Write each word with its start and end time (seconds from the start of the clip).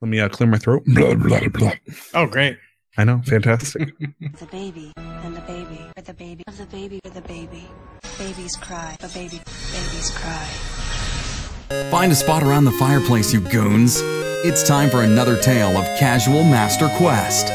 Let 0.00 0.08
me 0.08 0.20
uh, 0.20 0.28
clear 0.28 0.48
my 0.48 0.58
throat. 0.58 0.84
Blah, 0.86 1.14
blah, 1.14 1.48
blah. 1.48 1.72
Oh, 2.14 2.26
great. 2.26 2.56
I 2.96 3.04
know, 3.04 3.20
fantastic. 3.24 3.92
The 4.38 4.46
baby 4.46 4.92
and 4.96 5.36
the 5.36 5.40
baby 5.40 5.80
for 5.96 6.02
the 6.02 6.14
baby 6.14 6.42
of 6.46 6.58
the 6.58 6.66
baby 6.66 7.00
for 7.02 7.10
the 7.10 7.20
baby. 7.22 7.66
Babies 8.18 8.56
cry 8.56 8.96
for 9.00 9.08
baby. 9.08 9.40
Babies 9.72 10.10
cry. 10.14 10.46
Find 11.90 12.12
a 12.12 12.14
spot 12.14 12.42
around 12.42 12.64
the 12.64 12.72
fireplace, 12.72 13.32
you 13.32 13.40
goons. 13.40 13.98
It's 14.44 14.66
time 14.66 14.90
for 14.90 15.02
another 15.02 15.36
tale 15.40 15.76
of 15.76 15.84
Casual 15.98 16.44
Master 16.44 16.88
Quest. 16.96 17.48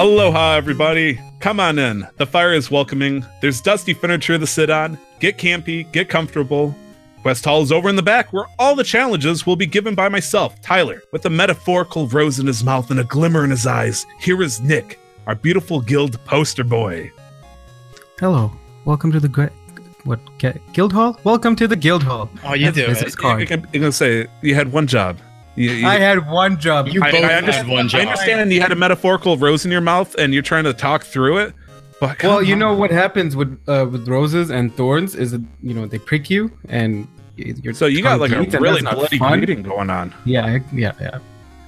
Aloha, 0.00 0.54
everybody. 0.54 1.20
Come 1.40 1.60
on 1.60 1.78
in. 1.78 2.08
The 2.16 2.24
fire 2.24 2.54
is 2.54 2.70
welcoming. 2.70 3.22
There's 3.42 3.60
dusty 3.60 3.92
furniture 3.92 4.38
to 4.38 4.46
sit 4.46 4.70
on. 4.70 4.98
Get 5.18 5.36
campy, 5.36 5.92
get 5.92 6.08
comfortable. 6.08 6.74
Quest 7.20 7.44
Hall 7.44 7.60
is 7.60 7.70
over 7.70 7.90
in 7.90 7.96
the 7.96 8.02
back, 8.02 8.32
where 8.32 8.46
all 8.58 8.74
the 8.74 8.82
challenges 8.82 9.44
will 9.44 9.56
be 9.56 9.66
given 9.66 9.94
by 9.94 10.08
myself, 10.08 10.58
Tyler, 10.62 11.02
with 11.12 11.26
a 11.26 11.28
metaphorical 11.30 12.06
rose 12.08 12.38
in 12.38 12.46
his 12.46 12.64
mouth 12.64 12.90
and 12.90 12.98
a 13.00 13.04
glimmer 13.04 13.44
in 13.44 13.50
his 13.50 13.66
eyes. 13.66 14.06
Here 14.20 14.40
is 14.40 14.58
Nick, 14.62 14.98
our 15.26 15.34
beautiful 15.34 15.82
guild 15.82 16.18
poster 16.24 16.64
boy. 16.64 17.12
Hello, 18.18 18.50
welcome 18.86 19.12
to 19.12 19.20
the 19.20 19.28
gu- 19.28 19.50
what 20.04 20.18
guild 20.72 20.94
hall? 20.94 21.20
Welcome 21.24 21.56
to 21.56 21.68
the 21.68 21.76
guild 21.76 22.02
hall. 22.04 22.30
Oh, 22.42 22.54
you 22.54 22.64
That's 22.72 22.76
do 22.78 22.86
business 22.86 23.12
it. 23.12 23.18
card. 23.18 23.52
I'm 23.52 23.66
gonna 23.70 23.92
say 23.92 24.28
you 24.40 24.54
had 24.54 24.72
one 24.72 24.86
job. 24.86 25.18
You- 25.56 25.70
you- 25.72 25.86
I 25.86 25.96
had 25.98 26.28
one 26.30 26.58
job. 26.60 26.88
You 26.88 27.02
I, 27.02 27.10
both 27.10 27.24
I 27.24 27.32
had 27.32 27.68
one 27.68 27.88
job. 27.88 28.00
I 28.00 28.04
job. 28.04 28.10
understand 28.12 28.52
you 28.52 28.60
had 28.60 28.72
a 28.72 28.76
metaphorical 28.76 29.36
rose 29.36 29.64
in 29.64 29.70
your 29.72 29.80
mouth 29.80 30.14
and 30.16 30.32
you're 30.32 30.42
trying 30.42 30.64
to 30.64 30.72
talk 30.72 31.02
through 31.04 31.38
it. 31.38 31.54
But 32.00 32.22
well, 32.22 32.42
you 32.42 32.54
on. 32.54 32.58
know 32.60 32.74
what 32.74 32.90
happens 32.90 33.36
with 33.36 33.58
uh, 33.68 33.86
with 33.90 34.08
roses 34.08 34.48
and 34.50 34.74
thorns 34.74 35.14
is 35.14 35.32
that 35.32 35.42
you 35.62 35.74
know 35.74 35.84
they 35.86 35.98
prick 35.98 36.30
you 36.30 36.50
and 36.68 37.06
you're 37.36 37.74
so 37.74 37.86
you 37.86 38.02
got 38.02 38.20
like 38.20 38.32
a 38.32 38.40
really 38.58 38.80
bloody 38.80 39.18
fun. 39.18 39.38
bleeding 39.40 39.62
going 39.62 39.90
on. 39.90 40.14
Yeah, 40.24 40.60
yeah, 40.72 40.92
yeah. 41.00 41.18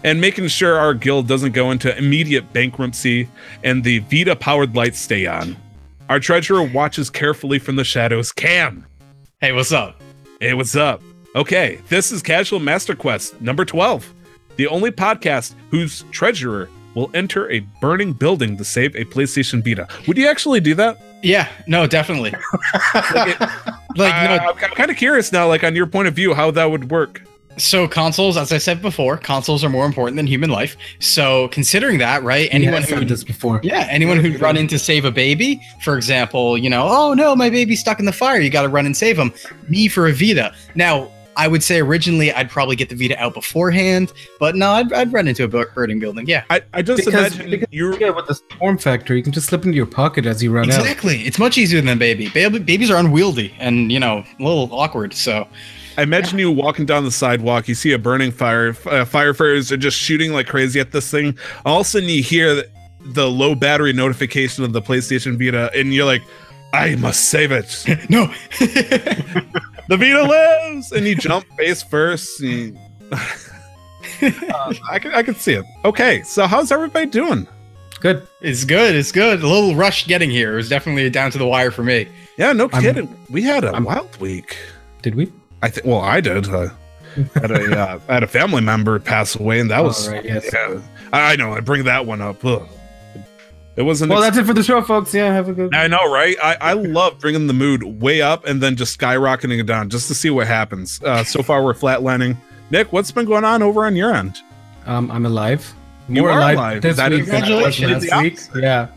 and 0.04 0.20
making 0.22 0.48
sure 0.48 0.78
our 0.78 0.94
guild 0.94 1.28
doesn't 1.28 1.52
go 1.52 1.70
into 1.70 1.94
immediate 1.98 2.50
bankruptcy 2.54 3.28
and 3.62 3.84
the 3.84 3.98
Vita 4.00 4.34
powered 4.36 4.74
lights 4.74 4.98
stay 5.00 5.26
on. 5.26 5.54
Our 6.08 6.18
treasurer 6.20 6.62
watches 6.62 7.10
carefully 7.10 7.58
from 7.58 7.76
the 7.76 7.84
shadows. 7.84 8.32
Cam, 8.32 8.86
Hey, 9.40 9.52
what's 9.52 9.72
up? 9.72 10.00
hey, 10.40 10.54
what's 10.54 10.76
up? 10.76 11.02
Okay, 11.34 11.80
this 11.88 12.12
is 12.12 12.22
Casual 12.22 12.58
Master 12.58 12.94
Quest 12.94 13.40
number 13.40 13.64
12, 13.64 14.12
the 14.56 14.66
only 14.66 14.90
podcast 14.90 15.54
whose 15.70 16.04
treasurer 16.10 16.68
will 16.94 17.10
enter 17.14 17.50
a 17.50 17.60
burning 17.80 18.12
building 18.12 18.54
to 18.58 18.64
save 18.64 18.94
a 18.96 19.04
PlayStation 19.06 19.64
Vita. 19.64 19.88
Would 20.06 20.18
you 20.18 20.28
actually 20.28 20.60
do 20.60 20.74
that? 20.74 21.00
Yeah, 21.22 21.48
no, 21.66 21.86
definitely. 21.86 22.34
Like, 22.94 23.28
it- 23.28 23.40
Like, 23.96 24.12
I- 24.14 24.36
no, 24.36 24.44
uh, 24.44 24.52
I'm, 24.62 24.70
kind 24.74 24.90
of 24.90 24.96
curious 24.98 25.32
now, 25.32 25.48
like 25.48 25.64
on 25.64 25.74
your 25.74 25.86
point 25.86 26.08
of 26.08 26.14
view, 26.14 26.34
how 26.34 26.50
that 26.50 26.70
would 26.70 26.90
work. 26.90 27.22
so 27.58 27.86
consoles, 27.88 28.36
as 28.36 28.52
I 28.52 28.58
said 28.58 28.80
before, 28.82 29.16
consoles 29.16 29.64
are 29.64 29.68
more 29.70 29.86
important 29.86 30.16
than 30.16 30.26
human 30.26 30.50
life. 30.50 30.76
So 30.98 31.48
considering 31.48 31.96
that, 31.98 32.22
right? 32.22 32.48
Anyone 32.52 32.82
Anyone 32.82 32.82
who 32.82 32.98
said 33.00 33.08
this 33.08 33.24
before? 33.24 33.60
Yeah, 33.62 33.86
anyone 33.90 34.18
who'd 34.18 34.38
run 34.40 34.56
in 34.58 34.66
to 34.68 34.78
save 34.78 35.04
a 35.06 35.10
baby, 35.10 35.62
for 35.82 35.96
example, 35.96 36.56
you 36.58 36.68
know, 36.70 36.86
oh 36.88 37.14
no, 37.14 37.34
my 37.36 37.48
baby's 37.48 37.80
stuck 37.80 37.98
in 38.00 38.04
the 38.06 38.12
fire. 38.12 38.38
You 38.40 38.50
got 38.50 38.62
to 38.62 38.68
run 38.68 38.84
and 38.84 38.94
save 38.96 39.18
him. 39.18 39.32
Me 39.68 39.88
for 39.88 40.06
a 40.06 40.12
Vita. 40.12 40.54
Now, 40.74 41.10
I 41.42 41.48
would 41.48 41.64
say 41.64 41.80
originally 41.80 42.32
I'd 42.32 42.48
probably 42.50 42.76
get 42.76 42.88
the 42.88 42.94
Vita 42.94 43.18
out 43.20 43.34
beforehand, 43.34 44.12
but 44.38 44.54
no, 44.54 44.70
I'd, 44.70 44.92
I'd 44.92 45.12
run 45.12 45.26
into 45.26 45.42
a 45.42 45.48
bu- 45.48 45.64
burning 45.74 45.98
building. 45.98 46.24
Yeah, 46.28 46.44
I, 46.50 46.60
I 46.72 46.82
just 46.82 47.04
Because, 47.04 47.34
imagine 47.36 47.50
because 47.50 47.68
you're 47.72 47.98
yeah, 47.98 48.10
with 48.10 48.26
the 48.28 48.38
form 48.58 48.78
factor, 48.78 49.16
you 49.16 49.24
can 49.24 49.32
just 49.32 49.48
slip 49.48 49.64
into 49.64 49.74
your 49.76 49.86
pocket 49.86 50.24
as 50.24 50.40
you 50.40 50.52
run 50.52 50.70
out. 50.70 50.78
exactly. 50.78 51.22
It's 51.22 51.40
much 51.40 51.58
easier 51.58 51.80
than 51.80 51.96
a 51.96 51.98
baby. 51.98 52.28
Baby. 52.28 52.60
Babies 52.60 52.90
are 52.92 52.96
unwieldy 52.96 53.52
and 53.58 53.90
you 53.90 53.98
know 53.98 54.24
a 54.38 54.42
little 54.42 54.72
awkward. 54.72 55.14
So 55.14 55.48
I 55.98 56.02
imagine 56.02 56.38
you 56.38 56.50
walking 56.52 56.86
down 56.86 57.02
the 57.04 57.10
sidewalk, 57.10 57.66
you 57.66 57.74
see 57.74 57.92
a 57.92 57.98
burning 57.98 58.30
fire, 58.30 58.68
uh, 58.68 59.04
firefighters 59.04 59.72
are 59.72 59.76
just 59.76 59.98
shooting 59.98 60.32
like 60.32 60.46
crazy 60.46 60.78
at 60.78 60.92
this 60.92 61.10
thing. 61.10 61.36
All 61.66 61.80
of 61.80 61.86
a 61.86 61.90
sudden, 61.90 62.08
you 62.08 62.22
hear 62.22 62.54
the, 62.54 62.68
the 63.06 63.28
low 63.28 63.56
battery 63.56 63.92
notification 63.92 64.62
of 64.64 64.72
the 64.72 64.80
PlayStation 64.80 65.36
Vita, 65.36 65.72
and 65.76 65.92
you're 65.92 66.06
like, 66.06 66.22
I 66.72 66.94
must 66.96 67.26
save 67.26 67.52
it. 67.52 67.84
no, 68.08 68.26
the 68.58 69.96
Vita 69.96 70.22
lives! 70.22 70.92
And 70.92 71.06
you 71.06 71.14
jump 71.14 71.44
face 71.56 71.82
first. 71.82 72.40
you- 72.40 72.76
Uh, 74.20 74.72
I, 74.88 75.00
can, 75.00 75.12
I 75.14 75.22
can 75.24 75.34
see 75.34 75.54
it. 75.54 75.64
Okay, 75.84 76.22
so 76.22 76.46
how's 76.46 76.70
everybody 76.70 77.06
doing? 77.06 77.46
Good. 78.00 78.26
it's 78.40 78.62
good. 78.64 78.94
It's 78.94 79.10
good. 79.10 79.42
A 79.42 79.46
little 79.48 79.74
rush 79.74 80.06
getting 80.06 80.30
here. 80.30 80.52
It 80.52 80.56
was 80.56 80.68
definitely 80.68 81.08
down 81.10 81.32
to 81.32 81.38
the 81.38 81.46
wire 81.46 81.72
for 81.72 81.82
me. 81.82 82.06
Yeah, 82.38 82.52
no 82.52 82.68
I'm- 82.72 82.82
kidding. 82.82 83.16
we 83.30 83.42
had 83.42 83.64
a 83.64 83.72
I'm- 83.72 83.82
wild 83.84 84.16
week. 84.20 84.56
Did 85.02 85.16
we? 85.16 85.32
I 85.62 85.70
think. 85.70 85.86
Well, 85.86 86.00
I 86.00 86.20
did. 86.20 86.48
Uh, 86.48 86.68
had 87.34 87.50
a 87.50 87.78
uh, 87.80 88.00
I 88.08 88.14
had 88.14 88.22
a 88.22 88.28
family 88.28 88.60
member 88.62 88.98
pass 89.00 89.34
away, 89.36 89.58
and 89.60 89.70
that 89.72 89.82
was 89.82 90.08
right, 90.08 90.24
yes. 90.24 90.48
yeah. 90.52 90.80
I 91.12 91.32
I 91.32 91.36
know. 91.36 91.52
I 91.52 91.60
bring 91.60 91.84
that 91.84 92.06
one 92.06 92.20
up. 92.20 92.44
Ugh. 92.44 92.68
It 93.74 93.82
wasn't. 93.82 94.10
Well, 94.10 94.20
that's 94.20 94.36
it 94.36 94.44
for 94.44 94.52
the 94.52 94.62
show, 94.62 94.82
folks. 94.82 95.14
Yeah, 95.14 95.32
have 95.32 95.48
a 95.48 95.52
good. 95.54 95.74
I 95.74 95.86
know, 95.86 96.12
right? 96.12 96.36
I, 96.42 96.56
I 96.60 96.72
love 96.74 97.18
bringing 97.18 97.46
the 97.46 97.54
mood 97.54 97.82
way 97.82 98.20
up 98.20 98.46
and 98.46 98.62
then 98.62 98.76
just 98.76 98.98
skyrocketing 98.98 99.60
it 99.60 99.66
down 99.66 99.88
just 99.88 100.08
to 100.08 100.14
see 100.14 100.28
what 100.28 100.46
happens. 100.46 101.00
Uh, 101.02 101.24
so 101.24 101.42
far, 101.42 101.64
we're 101.64 101.72
flatlining. 101.72 102.36
Nick, 102.70 102.92
what's 102.92 103.10
been 103.10 103.24
going 103.24 103.44
on 103.44 103.62
over 103.62 103.86
on 103.86 103.96
your 103.96 104.14
end? 104.14 104.40
Um, 104.84 105.10
I'm 105.10 105.24
alive. 105.24 105.72
You 106.08 106.26
are 106.26 106.38
alive. 106.38 106.82
this 106.82 106.96
That 106.96 107.12
week 107.12 107.26
than 107.26 107.36
I 107.36 107.38
was 107.62 107.76
Congratulations. 107.76 108.10
last 108.10 108.54
week. 108.54 108.62
Yeah. 108.62 108.88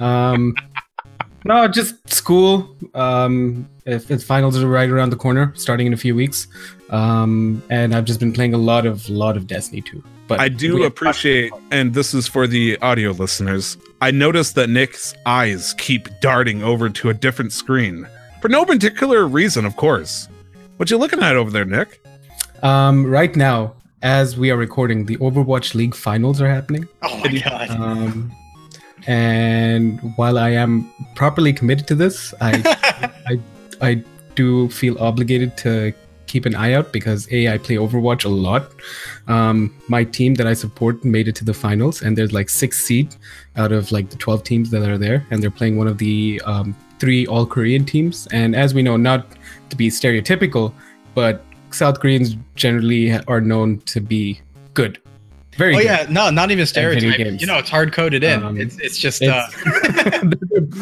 Um, 0.00 0.54
no, 1.44 1.68
just 1.68 2.12
school. 2.12 2.76
Um, 2.94 3.68
if 3.84 4.10
its 4.10 4.24
finals 4.24 4.60
are 4.60 4.66
right 4.66 4.90
around 4.90 5.10
the 5.10 5.16
corner, 5.16 5.52
starting 5.54 5.86
in 5.86 5.92
a 5.92 5.96
few 5.96 6.14
weeks. 6.14 6.48
Um, 6.90 7.62
and 7.70 7.94
I've 7.94 8.04
just 8.04 8.18
been 8.18 8.32
playing 8.32 8.54
a 8.54 8.58
lot 8.58 8.86
of 8.86 9.08
lot 9.08 9.36
of 9.36 9.46
Destiny 9.46 9.82
2. 9.82 10.02
But 10.28 10.40
I 10.40 10.48
do 10.48 10.76
we- 10.76 10.84
appreciate, 10.86 11.52
and 11.70 11.94
this 11.94 12.12
is 12.14 12.26
for 12.26 12.46
the 12.46 12.76
audio 12.82 13.12
listeners. 13.12 13.76
I 14.00 14.10
noticed 14.10 14.54
that 14.56 14.68
Nick's 14.68 15.14
eyes 15.24 15.74
keep 15.78 16.08
darting 16.20 16.62
over 16.62 16.88
to 16.90 17.08
a 17.10 17.14
different 17.14 17.52
screen 17.52 18.06
for 18.42 18.48
no 18.48 18.64
particular 18.64 19.26
reason, 19.26 19.64
of 19.64 19.76
course. 19.76 20.28
What 20.76 20.90
you 20.90 20.98
looking 20.98 21.22
at 21.22 21.36
over 21.36 21.50
there, 21.50 21.64
Nick? 21.64 22.00
Um, 22.62 23.06
right 23.06 23.34
now, 23.34 23.74
as 24.02 24.36
we 24.36 24.50
are 24.50 24.56
recording, 24.56 25.06
the 25.06 25.16
Overwatch 25.18 25.74
League 25.74 25.94
finals 25.94 26.40
are 26.42 26.48
happening. 26.48 26.86
Oh 27.02 27.16
my 27.18 27.38
god. 27.38 27.70
Um, 27.70 28.30
and 29.06 30.00
while 30.16 30.38
I 30.38 30.50
am 30.50 30.90
properly 31.14 31.52
committed 31.52 31.86
to 31.88 31.94
this, 31.94 32.34
I 32.40 32.52
I 33.26 33.40
I 33.80 34.04
do 34.34 34.68
feel 34.68 34.98
obligated 34.98 35.56
to 35.58 35.92
keep 36.26 36.46
an 36.46 36.54
eye 36.54 36.72
out 36.74 36.92
because 36.92 37.30
a 37.32 37.48
I 37.52 37.58
play 37.58 37.76
Overwatch 37.76 38.24
a 38.24 38.28
lot. 38.28 38.72
Um, 39.28 39.74
my 39.88 40.04
team 40.04 40.34
that 40.34 40.46
I 40.46 40.54
support 40.54 41.04
made 41.04 41.28
it 41.28 41.34
to 41.36 41.44
the 41.44 41.54
finals, 41.54 42.02
and 42.02 42.16
there's 42.16 42.32
like 42.32 42.48
six 42.48 42.84
seed 42.84 43.14
out 43.56 43.72
of 43.72 43.90
like 43.92 44.10
the 44.10 44.16
twelve 44.16 44.42
teams 44.44 44.70
that 44.70 44.82
are 44.88 44.98
there, 44.98 45.26
and 45.30 45.42
they're 45.42 45.50
playing 45.50 45.76
one 45.76 45.86
of 45.88 45.98
the 45.98 46.40
um, 46.44 46.74
three 46.98 47.26
All 47.26 47.46
Korean 47.46 47.84
teams. 47.84 48.26
And 48.32 48.54
as 48.56 48.74
we 48.74 48.82
know, 48.82 48.96
not 48.96 49.26
to 49.70 49.76
be 49.76 49.88
stereotypical, 49.88 50.72
but 51.14 51.44
South 51.70 52.00
Koreans 52.00 52.36
generally 52.54 53.12
are 53.26 53.40
known 53.40 53.78
to 53.86 54.00
be 54.00 54.40
good. 54.74 54.98
Very 55.56 55.74
Oh 55.74 55.78
good. 55.78 55.84
yeah, 55.86 56.06
no, 56.10 56.28
not 56.28 56.50
even 56.50 56.64
video 56.66 56.92
stereotype. 56.98 57.40
You 57.40 57.46
know, 57.46 57.56
it's 57.56 57.70
hard 57.70 57.92
coded 57.92 58.22
in. 58.22 58.42
Um, 58.42 58.60
it's 58.60 58.78
it's 58.78 58.98
just 58.98 59.22
uh, 59.22 59.46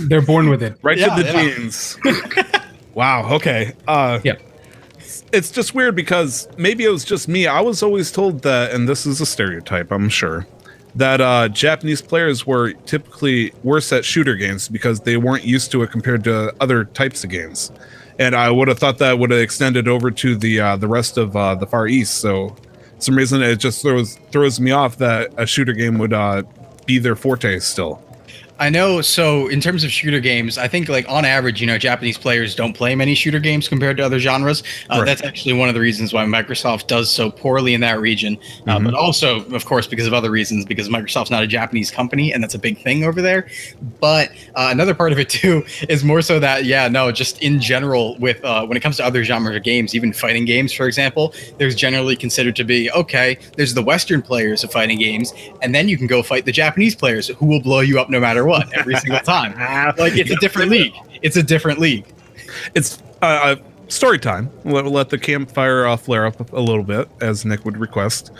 they're 0.08 0.20
born 0.22 0.48
with 0.50 0.62
it. 0.64 0.76
Right 0.82 0.98
Yeah, 0.98 1.14
to 1.14 1.22
the 1.22 1.28
yeah. 1.32 1.54
genes. 1.56 1.96
wow. 2.94 3.32
Okay. 3.34 3.72
Uh, 3.86 4.18
Yeah. 4.24 4.34
It's 5.34 5.50
just 5.50 5.74
weird 5.74 5.96
because 5.96 6.48
maybe 6.56 6.84
it 6.84 6.90
was 6.90 7.04
just 7.04 7.26
me. 7.26 7.48
I 7.48 7.60
was 7.60 7.82
always 7.82 8.12
told 8.12 8.42
that, 8.42 8.70
and 8.70 8.88
this 8.88 9.04
is 9.04 9.20
a 9.20 9.26
stereotype, 9.26 9.90
I'm 9.90 10.08
sure, 10.08 10.46
that 10.94 11.20
uh, 11.20 11.48
Japanese 11.48 12.00
players 12.00 12.46
were 12.46 12.72
typically 12.86 13.52
worse 13.64 13.92
at 13.92 14.04
shooter 14.04 14.36
games 14.36 14.68
because 14.68 15.00
they 15.00 15.16
weren't 15.16 15.42
used 15.42 15.72
to 15.72 15.82
it 15.82 15.90
compared 15.90 16.22
to 16.24 16.54
other 16.60 16.84
types 16.84 17.24
of 17.24 17.30
games. 17.30 17.72
And 18.20 18.36
I 18.36 18.48
would 18.48 18.68
have 18.68 18.78
thought 18.78 18.98
that 18.98 19.18
would 19.18 19.32
have 19.32 19.40
extended 19.40 19.88
over 19.88 20.12
to 20.12 20.36
the 20.36 20.60
uh, 20.60 20.76
the 20.76 20.86
rest 20.86 21.18
of 21.18 21.36
uh, 21.36 21.56
the 21.56 21.66
Far 21.66 21.88
East. 21.88 22.18
So, 22.18 22.54
some 23.00 23.16
reason 23.16 23.42
it 23.42 23.56
just 23.56 23.82
throws 23.82 24.14
throws 24.30 24.60
me 24.60 24.70
off 24.70 24.98
that 24.98 25.32
a 25.36 25.46
shooter 25.46 25.72
game 25.72 25.98
would 25.98 26.12
uh, 26.12 26.44
be 26.86 27.00
their 27.00 27.16
forte 27.16 27.58
still. 27.58 28.03
I 28.60 28.70
know. 28.70 29.00
So 29.00 29.48
in 29.48 29.60
terms 29.60 29.82
of 29.82 29.90
shooter 29.90 30.20
games, 30.20 30.58
I 30.58 30.68
think 30.68 30.88
like 30.88 31.08
on 31.08 31.24
average, 31.24 31.60
you 31.60 31.66
know, 31.66 31.76
Japanese 31.76 32.16
players 32.16 32.54
don't 32.54 32.72
play 32.72 32.94
many 32.94 33.16
shooter 33.16 33.40
games 33.40 33.68
compared 33.68 33.96
to 33.96 34.04
other 34.04 34.20
genres. 34.20 34.62
Uh, 34.88 34.98
Right. 34.98 35.06
That's 35.06 35.24
actually 35.24 35.54
one 35.54 35.68
of 35.68 35.74
the 35.74 35.80
reasons 35.80 36.12
why 36.12 36.24
Microsoft 36.24 36.86
does 36.86 37.10
so 37.10 37.30
poorly 37.32 37.74
in 37.74 37.80
that 37.80 38.00
region. 38.00 38.38
Uh, 38.68 38.78
Mhm. 38.78 38.84
but 38.84 38.94
also, 38.94 39.40
of 39.46 39.64
course, 39.64 39.88
because 39.88 40.06
of 40.06 40.14
other 40.14 40.30
reasons, 40.30 40.64
because 40.64 40.88
Microsoft's 40.88 41.32
not 41.32 41.42
a 41.42 41.48
Japanese 41.48 41.90
company, 41.90 42.32
and 42.32 42.42
that's 42.44 42.54
a 42.54 42.58
big 42.58 42.78
thing 42.78 43.02
over 43.04 43.20
there. 43.20 43.46
But 44.00 44.30
uh, 44.54 44.68
another 44.70 44.94
part 44.94 45.10
of 45.10 45.18
it 45.18 45.28
too 45.40 45.64
is 45.88 46.04
more 46.04 46.22
so 46.22 46.38
that 46.38 46.64
yeah, 46.64 46.86
no, 46.86 47.10
just 47.10 47.42
in 47.42 47.60
general, 47.60 48.16
with 48.20 48.42
uh, 48.44 48.64
when 48.66 48.76
it 48.76 48.80
comes 48.80 48.96
to 48.98 49.04
other 49.04 49.24
genres 49.24 49.56
of 49.56 49.64
games, 49.64 49.96
even 49.96 50.12
fighting 50.12 50.44
games, 50.44 50.72
for 50.72 50.86
example, 50.86 51.34
there's 51.58 51.74
generally 51.74 52.14
considered 52.14 52.54
to 52.54 52.64
be 52.64 52.88
okay. 52.92 53.36
There's 53.56 53.74
the 53.74 53.82
Western 53.82 54.22
players 54.22 54.62
of 54.62 54.70
fighting 54.70 55.00
games, 55.00 55.34
and 55.60 55.74
then 55.74 55.88
you 55.88 55.98
can 55.98 56.06
go 56.06 56.22
fight 56.22 56.44
the 56.44 56.52
Japanese 56.52 56.94
players 56.94 57.26
who 57.28 57.46
will 57.46 57.60
blow 57.60 57.80
you 57.80 57.98
up 58.00 58.08
no 58.08 58.20
matter 58.20 58.43
what 58.46 58.72
every 58.76 58.96
single 58.96 59.20
time. 59.20 59.54
Like 59.98 60.16
it's 60.16 60.30
a 60.30 60.36
different 60.36 60.70
league. 60.70 60.94
It's 61.22 61.36
a 61.36 61.42
different 61.42 61.78
league. 61.78 62.06
It's 62.74 63.02
uh, 63.22 63.24
uh, 63.26 63.56
story 63.88 64.18
time. 64.18 64.50
Let, 64.64 64.86
let 64.86 65.10
the 65.10 65.18
campfire 65.18 65.86
uh, 65.86 65.96
flare 65.96 66.26
up 66.26 66.52
a 66.52 66.60
little 66.60 66.82
bit, 66.82 67.08
as 67.20 67.44
Nick 67.44 67.64
would 67.64 67.76
request. 67.76 68.30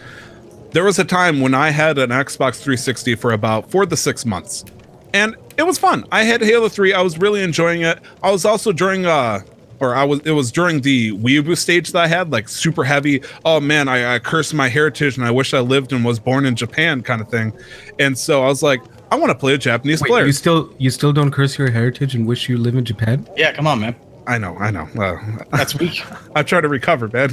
There 0.73 0.85
was 0.85 0.99
a 0.99 1.05
time 1.05 1.41
when 1.41 1.55
I 1.55 1.71
had 1.71 1.99
an 1.99 2.11
Xbox 2.11 2.57
360 2.57 3.15
for 3.17 3.33
about 3.33 3.71
four 3.71 3.87
to 3.87 3.97
six 3.97 4.27
months, 4.27 4.65
and 5.13 5.37
it 5.57 5.63
was 5.63 5.79
fun. 5.79 6.05
I 6.11 6.25
had 6.25 6.41
Halo 6.43 6.69
3. 6.69 6.93
I 6.93 7.01
was 7.01 7.19
really 7.19 7.43
enjoying 7.43 7.83
it. 7.83 7.99
I 8.23 8.31
was 8.31 8.45
also 8.45 8.73
during 8.73 9.07
uh 9.07 9.41
or 9.81 9.95
I 9.95 10.05
was 10.05 10.21
it 10.21 10.33
was 10.33 10.51
during 10.51 10.81
the 10.81 11.13
weeaboo 11.13 11.57
stage 11.57 11.93
that 11.93 12.03
I 12.03 12.07
had, 12.07 12.31
like 12.31 12.49
super 12.49 12.85
heavy. 12.85 13.23
Oh 13.45 13.61
man, 13.61 13.89
I, 13.89 14.15
I 14.15 14.19
curse 14.19 14.53
my 14.53 14.69
heritage 14.69 15.17
and 15.17 15.27
I 15.27 15.31
wish 15.31 15.55
I 15.55 15.61
lived 15.61 15.93
and 15.93 16.05
was 16.05 16.19
born 16.19 16.47
in 16.47 16.57
Japan 16.57 17.03
kind 17.03 17.21
of 17.21 17.29
thing. 17.29 17.53
And 17.99 18.19
so 18.19 18.43
I 18.43 18.47
was 18.47 18.63
like, 18.63 18.81
I 19.15 19.17
want 19.17 19.31
to 19.31 19.37
play 19.37 19.55
a 19.55 19.59
Japanese 19.59 20.01
Wait, 20.01 20.09
player. 20.09 20.27
you 20.27 20.33
still 20.33 20.75
you 20.77 20.91
still 20.91 21.13
don't 21.13 21.31
curse 21.31 21.57
your 21.57 21.71
heritage 21.71 22.17
and 22.17 22.27
wish 22.27 22.49
you 22.49 22.59
live 22.59 22.75
in 22.75 22.85
Japan? 22.85 23.29
Yeah, 23.37 23.53
come 23.53 23.65
on, 23.69 23.79
man. 23.79 23.95
I 24.27 24.39
know, 24.39 24.57
I 24.57 24.73
know. 24.73 24.89
Uh, 24.99 25.45
That's 25.53 25.79
weak. 25.79 26.03
I 26.35 26.43
try 26.43 26.61
to 26.61 26.67
recover, 26.67 27.07
man. 27.07 27.31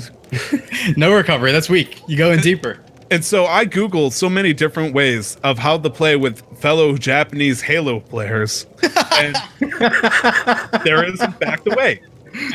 no 0.95 1.11
recovery. 1.11 1.51
That's 1.51 1.71
weak. 1.71 2.03
You 2.07 2.17
going 2.17 2.39
deeper. 2.39 2.77
And 3.09 3.25
so 3.25 3.47
I 3.47 3.65
Googled 3.65 4.11
so 4.11 4.29
many 4.29 4.53
different 4.53 4.93
ways 4.93 5.37
of 5.43 5.57
how 5.57 5.79
to 5.79 5.89
play 5.89 6.17
with 6.17 6.43
fellow 6.59 6.95
Japanese 6.97 7.61
Halo 7.61 7.99
players. 7.99 8.67
And 9.13 9.35
there 10.83 11.03
is, 11.03 11.21
in 11.21 11.31
fact, 11.33 11.67
a 11.67 11.75
way. 11.75 12.01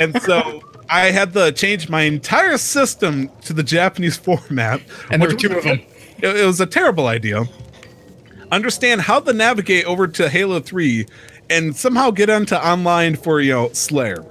And 0.00 0.20
so 0.23 0.62
I 0.88 1.11
had 1.11 1.32
to 1.34 1.52
change 1.52 1.88
my 1.88 2.02
entire 2.02 2.58
system 2.58 3.28
to 3.43 3.52
the 3.52 3.62
Japanese 3.62 4.17
format. 4.17 4.81
And 5.11 5.20
there 5.20 5.28
were 5.28 5.37
two 5.37 5.56
of 5.56 5.62
them. 5.64 5.81
It, 6.19 6.37
it 6.37 6.46
was 6.46 6.61
a 6.61 6.67
terrible 6.67 7.06
idea. 7.06 7.44
Understand 8.53 9.01
how 9.03 9.21
to 9.21 9.33
navigate 9.33 9.85
over 9.87 10.07
to 10.09 10.29
Halo 10.29 10.61
3 10.61 11.07
and 11.51 11.77
somehow 11.77 12.11
get 12.11 12.31
onto 12.31 12.55
online 12.55 13.17
for, 13.17 13.41
you 13.41 13.53
know, 13.53 13.73
Slayer. 13.73 14.25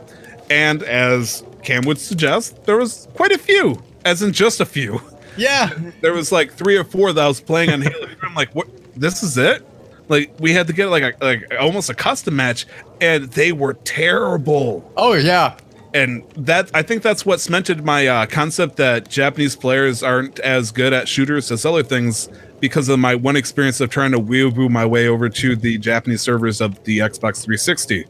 And 0.49 0.83
as 0.83 1.43
Cam 1.63 1.83
would 1.85 1.99
suggest, 1.99 2.63
there 2.65 2.77
was 2.77 3.07
quite 3.13 3.31
a 3.31 3.37
few, 3.37 3.81
as 4.05 4.21
in 4.21 4.31
just 4.33 4.59
a 4.59 4.65
few 4.65 5.01
Yeah. 5.37 5.69
there 6.01 6.13
was 6.13 6.31
like 6.31 6.53
three 6.53 6.77
or 6.77 6.83
four 6.83 7.13
that 7.13 7.23
I 7.23 7.27
was 7.27 7.41
playing 7.41 7.71
on 7.71 7.81
Halo. 7.81 8.07
I'm 8.21 8.35
like, 8.35 8.53
what? 8.53 8.67
This 8.95 9.23
is 9.23 9.37
it? 9.37 9.65
Like 10.07 10.31
we 10.39 10.53
had 10.53 10.67
to 10.67 10.73
get 10.73 10.87
like 10.87 11.03
a 11.03 11.25
like 11.25 11.53
almost 11.59 11.89
a 11.89 11.93
custom 11.93 12.35
match, 12.35 12.67
and 13.01 13.25
they 13.31 13.51
were 13.51 13.73
terrible. 13.73 14.89
Oh 14.95 15.13
yeah. 15.13 15.57
And 15.93 16.23
that 16.37 16.69
I 16.73 16.81
think 16.81 17.01
that's 17.01 17.25
what 17.25 17.39
cemented 17.39 17.83
my 17.83 18.05
uh, 18.05 18.25
concept 18.25 18.75
that 18.77 19.09
Japanese 19.09 19.55
players 19.55 20.03
aren't 20.03 20.39
as 20.39 20.71
good 20.71 20.93
at 20.93 21.07
shooters 21.07 21.51
as 21.51 21.65
other 21.65 21.83
things 21.83 22.29
because 22.65 22.89
of 22.89 22.97
my 22.99 23.13
one 23.15 23.35
experience 23.35 23.79
of 23.79 23.89
trying 23.89 24.11
to 24.11 24.19
weeaboo 24.19 24.69
my 24.69 24.85
way 24.85 25.07
over 25.07 25.29
to 25.29 25.55
the 25.55 25.77
Japanese 25.77 26.21
servers 26.21 26.61
of 26.61 26.83
the 26.83 26.99
Xbox 26.99 27.43
360. 27.43 28.05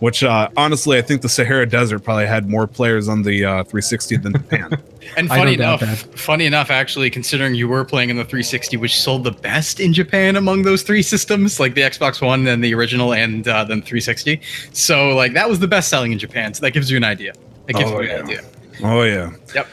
Which 0.00 0.24
uh, 0.24 0.48
honestly, 0.56 0.96
I 0.96 1.02
think 1.02 1.20
the 1.20 1.28
Sahara 1.28 1.66
Desert 1.68 1.98
probably 1.98 2.24
had 2.26 2.48
more 2.48 2.66
players 2.66 3.06
on 3.06 3.22
the 3.22 3.44
uh, 3.44 3.64
360 3.64 4.16
than 4.16 4.32
Japan. 4.32 4.82
And 5.16 5.28
funny 5.28 5.54
enough, 5.54 5.82
funny 6.14 6.46
enough, 6.46 6.70
actually, 6.70 7.10
considering 7.10 7.54
you 7.56 7.66
were 7.66 7.84
playing 7.84 8.10
in 8.10 8.16
the 8.16 8.22
360, 8.24 8.76
which 8.76 9.00
sold 9.00 9.24
the 9.24 9.32
best 9.32 9.80
in 9.80 9.92
Japan 9.92 10.36
among 10.36 10.62
those 10.62 10.82
three 10.82 11.02
systems, 11.02 11.58
like 11.58 11.74
the 11.74 11.80
Xbox 11.80 12.24
One 12.24 12.46
and 12.46 12.62
the 12.62 12.72
original, 12.74 13.12
and 13.12 13.46
uh, 13.48 13.64
then 13.64 13.82
360. 13.82 14.40
So, 14.72 15.16
like, 15.16 15.32
that 15.32 15.48
was 15.48 15.58
the 15.58 15.66
best 15.66 15.88
selling 15.88 16.12
in 16.12 16.18
Japan. 16.18 16.54
So 16.54 16.60
that 16.60 16.70
gives 16.72 16.90
you 16.90 16.96
an 16.96 17.02
idea. 17.04 17.32
It 17.66 17.74
gives 17.76 17.90
Oh, 17.90 18.00
you 18.00 18.08
yeah. 18.08 18.16
an 18.18 18.24
idea. 18.26 18.40
oh 18.84 19.02
yeah. 19.02 19.30
Yep. 19.54 19.66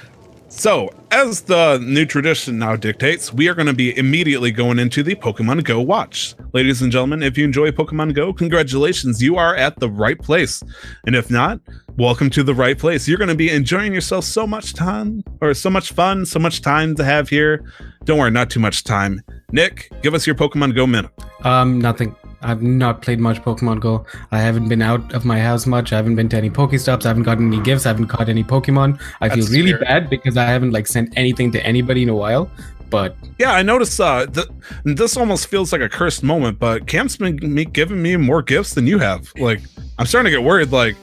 So, 0.57 0.89
as 1.12 1.42
the 1.42 1.77
new 1.77 2.04
tradition 2.04 2.57
now 2.57 2.75
dictates, 2.75 3.31
we 3.31 3.48
are 3.48 3.54
going 3.54 3.68
to 3.68 3.74
be 3.74 3.95
immediately 3.95 4.50
going 4.50 4.80
into 4.80 5.04
the 5.04 5.13
Pokemon 5.13 5.63
Go 5.63 5.80
watch. 5.80 6.33
Ladies 6.51 6.81
and 6.81 6.92
gentlemen, 6.92 7.21
if 7.21 7.38
you 7.38 7.45
enjoy 7.45 7.69
Pokemon 7.69 8.15
Go, 8.15 8.33
congratulations, 8.33 9.21
you 9.21 9.36
are 9.36 9.56
at 9.56 9.80
the 9.80 9.88
right 9.88 10.18
place. 10.19 10.63
And 11.06 11.15
if 11.15 11.30
not, 11.30 11.59
welcome 11.95 12.31
to 12.31 12.42
the 12.42 12.56
right 12.56 12.75
place. 12.75 13.07
You're 13.07 13.19
going 13.19 13.27
to 13.27 13.36
be 13.36 13.51
enjoying 13.51 13.94
yourself 13.94 14.25
so 14.25 14.48
much 14.48 14.74
time, 14.74 15.24
or 15.42 15.54
so 15.54 15.69
much 15.69 15.92
fun, 15.92 16.25
so 16.25 16.39
much 16.39 16.63
time 16.63 16.95
to 16.95 17.04
have 17.04 17.30
here. 17.30 17.63
Don't 18.06 18.18
worry, 18.18 18.31
not 18.31 18.50
too 18.50 18.59
much 18.59 18.83
time. 18.83 19.21
Nick, 19.51 19.92
give 20.01 20.15
us 20.15 20.25
your 20.25 20.36
Pokemon 20.36 20.75
Go 20.75 20.88
minute. 20.88 21.12
Um, 21.44 21.80
nothing. 21.80 22.15
I've 22.48 22.62
not 22.62 23.02
played 23.02 23.20
much 23.20 23.42
Pokemon 23.42 23.82
Go. 23.82 24.06
I 24.32 24.40
haven't 24.40 24.70
been 24.70 24.82
out 24.82 25.14
of 25.14 25.26
my 25.26 25.40
house 25.40 25.66
much. 25.66 25.92
I 25.92 25.98
haven't 25.98 26.16
been 26.16 26.30
to 26.30 26.38
any 26.38 26.50
Pokestops. 26.50 27.06
I 27.06 27.10
haven't 27.10 27.24
gotten 27.24 27.52
any 27.54 27.62
gifts. 27.62 27.86
I 27.86 27.90
haven't 27.90 28.08
caught 28.08 28.30
any 28.30 28.44
Pokemon. 28.44 29.00
I 29.22 29.30
feel 29.30 29.46
really 29.48 29.72
fair. 29.72 29.82
bad 29.82 30.10
because 30.10 30.38
I 30.38 30.46
haven't 30.46 30.72
like 30.72 30.88
sent 30.88 31.12
anything 31.18 31.52
to 31.52 31.66
anybody 31.66 32.04
in 32.04 32.10
a 32.10 32.16
while. 32.16 32.50
But 32.90 33.18
Yeah, 33.38 33.52
I 33.52 33.64
noticed 33.64 34.00
uh, 34.00 34.26
th- 34.28 34.48
this 34.86 35.18
almost 35.18 35.48
feels 35.48 35.74
like 35.74 35.82
a 35.82 35.90
cursed 35.90 36.24
moment, 36.24 36.58
but 36.58 36.88
Cam's 36.88 37.18
been 37.18 37.38
me- 37.42 37.66
giving 37.66 38.02
me 38.02 38.16
more 38.16 38.42
gifts 38.42 38.76
than 38.76 38.88
you 38.88 38.98
have. 39.00 39.30
Like, 39.38 39.60
I'm 40.00 40.06
starting 40.06 40.32
to 40.32 40.38
get 40.38 40.46
worried. 40.46 40.72
Like, 40.72 40.96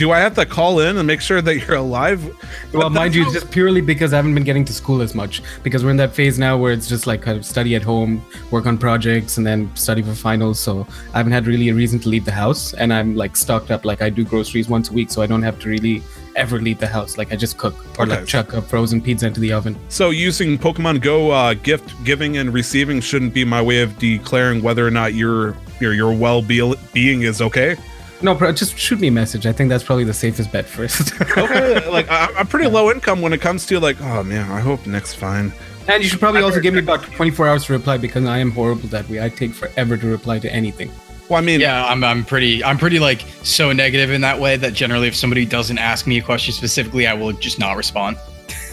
do 0.00 0.12
I 0.12 0.18
have 0.18 0.34
to 0.36 0.46
call 0.46 0.80
in 0.80 0.96
and 0.96 1.06
make 1.06 1.20
sure 1.20 1.42
that 1.42 1.58
you're 1.58 1.76
alive? 1.76 2.24
well, 2.72 2.84
But 2.84 2.92
mind 2.92 3.14
you, 3.14 3.24
how- 3.24 3.32
just 3.34 3.50
purely 3.50 3.82
because 3.82 4.14
I 4.14 4.16
haven't 4.16 4.34
been 4.34 4.44
getting 4.44 4.64
to 4.64 4.72
school 4.72 5.02
as 5.02 5.14
much. 5.14 5.42
Because 5.62 5.84
we're 5.84 5.90
in 5.90 5.98
that 5.98 6.14
phase 6.14 6.38
now 6.38 6.56
where 6.56 6.72
it's 6.72 6.88
just 6.88 7.06
like 7.06 7.20
kind 7.20 7.36
of 7.36 7.44
study 7.44 7.76
at 7.76 7.82
home, 7.82 8.24
work 8.50 8.64
on 8.64 8.78
projects, 8.78 9.36
and 9.36 9.46
then 9.46 9.70
study 9.74 10.00
for 10.00 10.14
finals. 10.14 10.58
So 10.58 10.86
I 11.12 11.18
haven't 11.18 11.32
had 11.32 11.46
really 11.46 11.68
a 11.68 11.74
reason 11.74 11.98
to 12.00 12.08
leave 12.08 12.24
the 12.24 12.32
house, 12.32 12.72
and 12.72 12.94
I'm 12.94 13.14
like 13.14 13.36
stocked 13.36 13.70
up. 13.70 13.84
Like 13.84 14.00
I 14.00 14.08
do 14.08 14.24
groceries 14.24 14.70
once 14.70 14.88
a 14.88 14.92
week, 14.94 15.10
so 15.10 15.20
I 15.20 15.26
don't 15.26 15.42
have 15.42 15.58
to 15.60 15.68
really 15.68 16.02
ever 16.34 16.58
leave 16.60 16.78
the 16.78 16.86
house. 16.86 17.18
Like 17.18 17.30
I 17.30 17.36
just 17.36 17.58
cook 17.58 17.74
or 17.98 18.04
Okay. 18.06 18.16
like 18.16 18.26
chuck 18.26 18.54
a 18.54 18.62
frozen 18.62 19.02
pizza 19.02 19.26
into 19.26 19.40
the 19.40 19.52
oven. 19.52 19.76
So 19.90 20.08
using 20.10 20.56
Pokemon 20.56 21.02
Go 21.02 21.30
uh, 21.30 21.52
gift 21.52 21.92
giving 22.04 22.38
and 22.38 22.54
receiving 22.54 23.00
shouldn't 23.02 23.34
be 23.34 23.44
my 23.44 23.60
way 23.60 23.82
of 23.82 23.98
declaring 23.98 24.62
whether 24.62 24.86
or 24.86 24.90
not 24.90 25.12
your 25.12 25.56
your 25.78 25.92
your 25.92 26.12
well 26.14 26.40
being 26.40 27.22
is 27.22 27.42
okay. 27.42 27.76
No, 28.22 28.34
bro, 28.34 28.52
just 28.52 28.76
shoot 28.78 29.00
me 29.00 29.08
a 29.08 29.10
message. 29.12 29.46
I 29.46 29.52
think 29.52 29.70
that's 29.70 29.82
probably 29.84 30.04
the 30.04 30.12
safest 30.14 30.52
bet 30.52 30.66
first. 30.66 31.12
Okay, 31.38 31.88
like 31.88 32.08
I, 32.10 32.28
I'm 32.36 32.46
pretty 32.46 32.66
low 32.68 32.90
income 32.90 33.22
when 33.22 33.32
it 33.32 33.40
comes 33.40 33.64
to 33.66 33.80
like, 33.80 34.00
oh 34.02 34.22
man, 34.22 34.50
I 34.50 34.60
hope 34.60 34.86
Nick's 34.86 35.14
fine. 35.14 35.52
and 35.88 36.02
you 36.02 36.08
should 36.08 36.20
probably 36.20 36.42
also 36.42 36.60
give 36.60 36.74
me 36.74 36.80
about 36.80 37.02
24 37.02 37.48
hours 37.48 37.64
to 37.66 37.72
reply 37.72 37.96
because 37.96 38.24
I 38.26 38.38
am 38.38 38.50
horrible 38.50 38.88
that 38.88 39.08
way. 39.08 39.22
I 39.22 39.28
take 39.30 39.52
forever 39.54 39.96
to 39.96 40.06
reply 40.06 40.38
to 40.40 40.52
anything. 40.52 40.90
Well, 41.28 41.38
I 41.38 41.42
mean, 41.42 41.60
Yeah, 41.60 41.86
I'm, 41.86 42.02
I'm 42.04 42.24
pretty 42.24 42.62
I'm 42.64 42.76
pretty 42.76 42.98
like 42.98 43.22
so 43.42 43.72
negative 43.72 44.10
in 44.10 44.20
that 44.22 44.38
way 44.38 44.56
that 44.56 44.74
generally 44.74 45.06
if 45.08 45.14
somebody 45.16 45.46
doesn't 45.46 45.78
ask 45.78 46.06
me 46.06 46.18
a 46.18 46.22
question 46.22 46.52
specifically, 46.52 47.06
I 47.06 47.14
will 47.14 47.32
just 47.32 47.58
not 47.58 47.76
respond. 47.76 48.16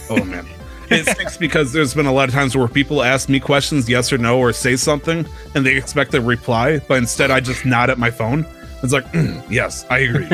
Oh 0.10 0.24
man. 0.24 0.48
It 0.90 1.06
stinks 1.06 1.36
because 1.36 1.74
there's 1.74 1.94
been 1.94 2.06
a 2.06 2.14
lot 2.14 2.30
of 2.30 2.34
times 2.34 2.56
where 2.56 2.66
people 2.70 3.04
ask 3.04 3.28
me 3.28 3.42
questions, 3.42 3.90
yes 3.90 4.14
or 4.14 4.18
no, 4.18 4.40
or 4.40 4.54
say 4.54 4.78
something, 4.78 5.28
and 5.54 5.66
they 5.66 5.76
expect 5.76 6.14
a 6.14 6.22
reply, 6.22 6.80
but 6.88 6.98
instead 7.00 7.30
I 7.30 7.42
just 7.42 7.66
nod 7.66 7.90
at 7.90 7.98
my 7.98 8.10
phone. 8.10 8.46
It's 8.84 8.94
like, 8.94 9.06
"Mm, 9.12 9.44
yes, 9.50 9.86
I 9.90 10.00
agree. 10.00 10.28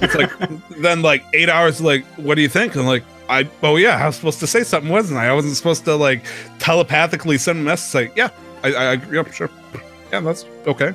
it's 0.00 0.14
like 0.14 0.30
then 0.80 1.02
like 1.02 1.24
eight 1.32 1.48
hours, 1.48 1.80
like, 1.80 2.04
what 2.16 2.34
do 2.34 2.42
you 2.42 2.48
think? 2.48 2.74
I'm 2.76 2.86
like, 2.86 3.04
I 3.28 3.48
oh 3.62 3.76
yeah, 3.76 4.02
I 4.02 4.06
was 4.06 4.16
supposed 4.16 4.40
to 4.40 4.46
say 4.46 4.64
something, 4.64 4.90
wasn't 4.90 5.18
I? 5.20 5.28
I 5.28 5.32
wasn't 5.32 5.56
supposed 5.56 5.84
to 5.84 5.94
like 5.94 6.24
telepathically 6.58 7.38
send 7.38 7.58
a 7.58 7.62
message 7.62 7.94
like, 7.94 8.16
yeah, 8.16 8.30
I, 8.62 8.74
I 8.74 8.92
agree, 8.94 9.18
yeah, 9.18 9.30
sure, 9.30 9.50
yeah, 10.12 10.20
that's 10.20 10.44
okay. 10.66 10.92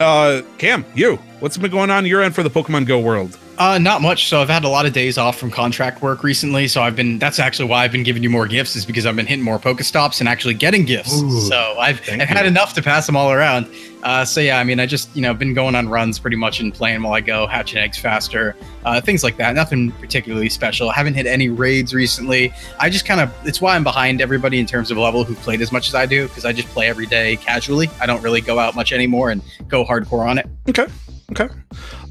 Uh, 0.00 0.42
Cam, 0.58 0.84
you, 0.94 1.16
what's 1.40 1.56
been 1.56 1.70
going 1.70 1.90
on 1.90 2.06
your 2.06 2.22
end 2.22 2.34
for 2.34 2.42
the 2.42 2.50
Pokemon 2.50 2.86
Go 2.86 2.98
world? 2.98 3.38
Uh, 3.58 3.78
not 3.78 4.02
much. 4.02 4.28
So 4.28 4.40
I've 4.40 4.48
had 4.48 4.64
a 4.64 4.68
lot 4.68 4.86
of 4.86 4.92
days 4.92 5.18
off 5.18 5.38
from 5.38 5.50
contract 5.50 6.02
work 6.02 6.24
recently. 6.24 6.66
So 6.66 6.82
I've 6.82 6.96
been. 6.96 7.18
That's 7.18 7.38
actually 7.38 7.68
why 7.68 7.84
I've 7.84 7.92
been 7.92 8.02
giving 8.02 8.22
you 8.22 8.30
more 8.30 8.46
gifts, 8.46 8.74
is 8.74 8.84
because 8.86 9.06
I've 9.06 9.14
been 9.14 9.26
hitting 9.26 9.44
more 9.44 9.58
Pokestops 9.58 10.20
and 10.20 10.28
actually 10.28 10.54
getting 10.54 10.84
gifts. 10.84 11.20
Ooh, 11.20 11.40
so 11.42 11.76
I've, 11.78 12.00
I've 12.08 12.28
had 12.28 12.46
enough 12.46 12.74
to 12.74 12.82
pass 12.82 13.06
them 13.06 13.14
all 13.14 13.30
around. 13.30 13.66
Uh, 14.02 14.24
so 14.24 14.40
yeah, 14.40 14.58
I 14.58 14.64
mean, 14.64 14.80
I 14.80 14.86
just 14.86 15.14
you 15.14 15.22
know 15.22 15.32
been 15.34 15.54
going 15.54 15.74
on 15.74 15.88
runs 15.88 16.18
pretty 16.18 16.36
much 16.36 16.60
and 16.60 16.72
playing 16.72 17.02
while 17.02 17.12
I 17.12 17.20
go, 17.20 17.46
hatching 17.46 17.78
eggs 17.78 17.98
faster, 17.98 18.56
uh, 18.84 19.00
things 19.00 19.22
like 19.22 19.36
that. 19.36 19.54
Nothing 19.54 19.92
particularly 19.92 20.48
special. 20.48 20.90
I 20.90 20.94
haven't 20.94 21.14
hit 21.14 21.26
any 21.26 21.48
raids 21.48 21.94
recently. 21.94 22.52
I 22.80 22.90
just 22.90 23.04
kind 23.04 23.20
of. 23.20 23.32
It's 23.46 23.60
why 23.60 23.76
I'm 23.76 23.84
behind 23.84 24.20
everybody 24.20 24.58
in 24.58 24.66
terms 24.66 24.90
of 24.90 24.98
level 24.98 25.24
who 25.24 25.34
played 25.36 25.60
as 25.60 25.70
much 25.72 25.88
as 25.88 25.94
I 25.94 26.06
do, 26.06 26.28
because 26.28 26.44
I 26.44 26.52
just 26.52 26.68
play 26.68 26.88
every 26.88 27.06
day 27.06 27.36
casually. 27.36 27.88
I 28.00 28.06
don't 28.06 28.22
really 28.22 28.40
go 28.40 28.58
out 28.58 28.74
much 28.74 28.92
anymore 28.92 29.30
and 29.30 29.42
go 29.68 29.84
hardcore 29.84 30.26
on 30.28 30.38
it. 30.38 30.46
Okay. 30.68 30.86
Okay. 31.30 31.48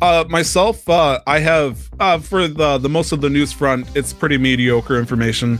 Uh, 0.02 0.26
myself, 0.30 0.90
uh, 0.90 1.20
I 1.28 1.40
have 1.40 1.90
uh, 2.00 2.18
for 2.18 2.48
the 2.48 2.78
the 2.78 2.90
most 2.90 3.12
of 3.12 3.22
the 3.22 3.30
news 3.30 3.52
front, 3.52 3.88
it's 3.96 4.14
pretty 4.14 4.38
mediocre 4.38 4.98
information. 4.98 5.60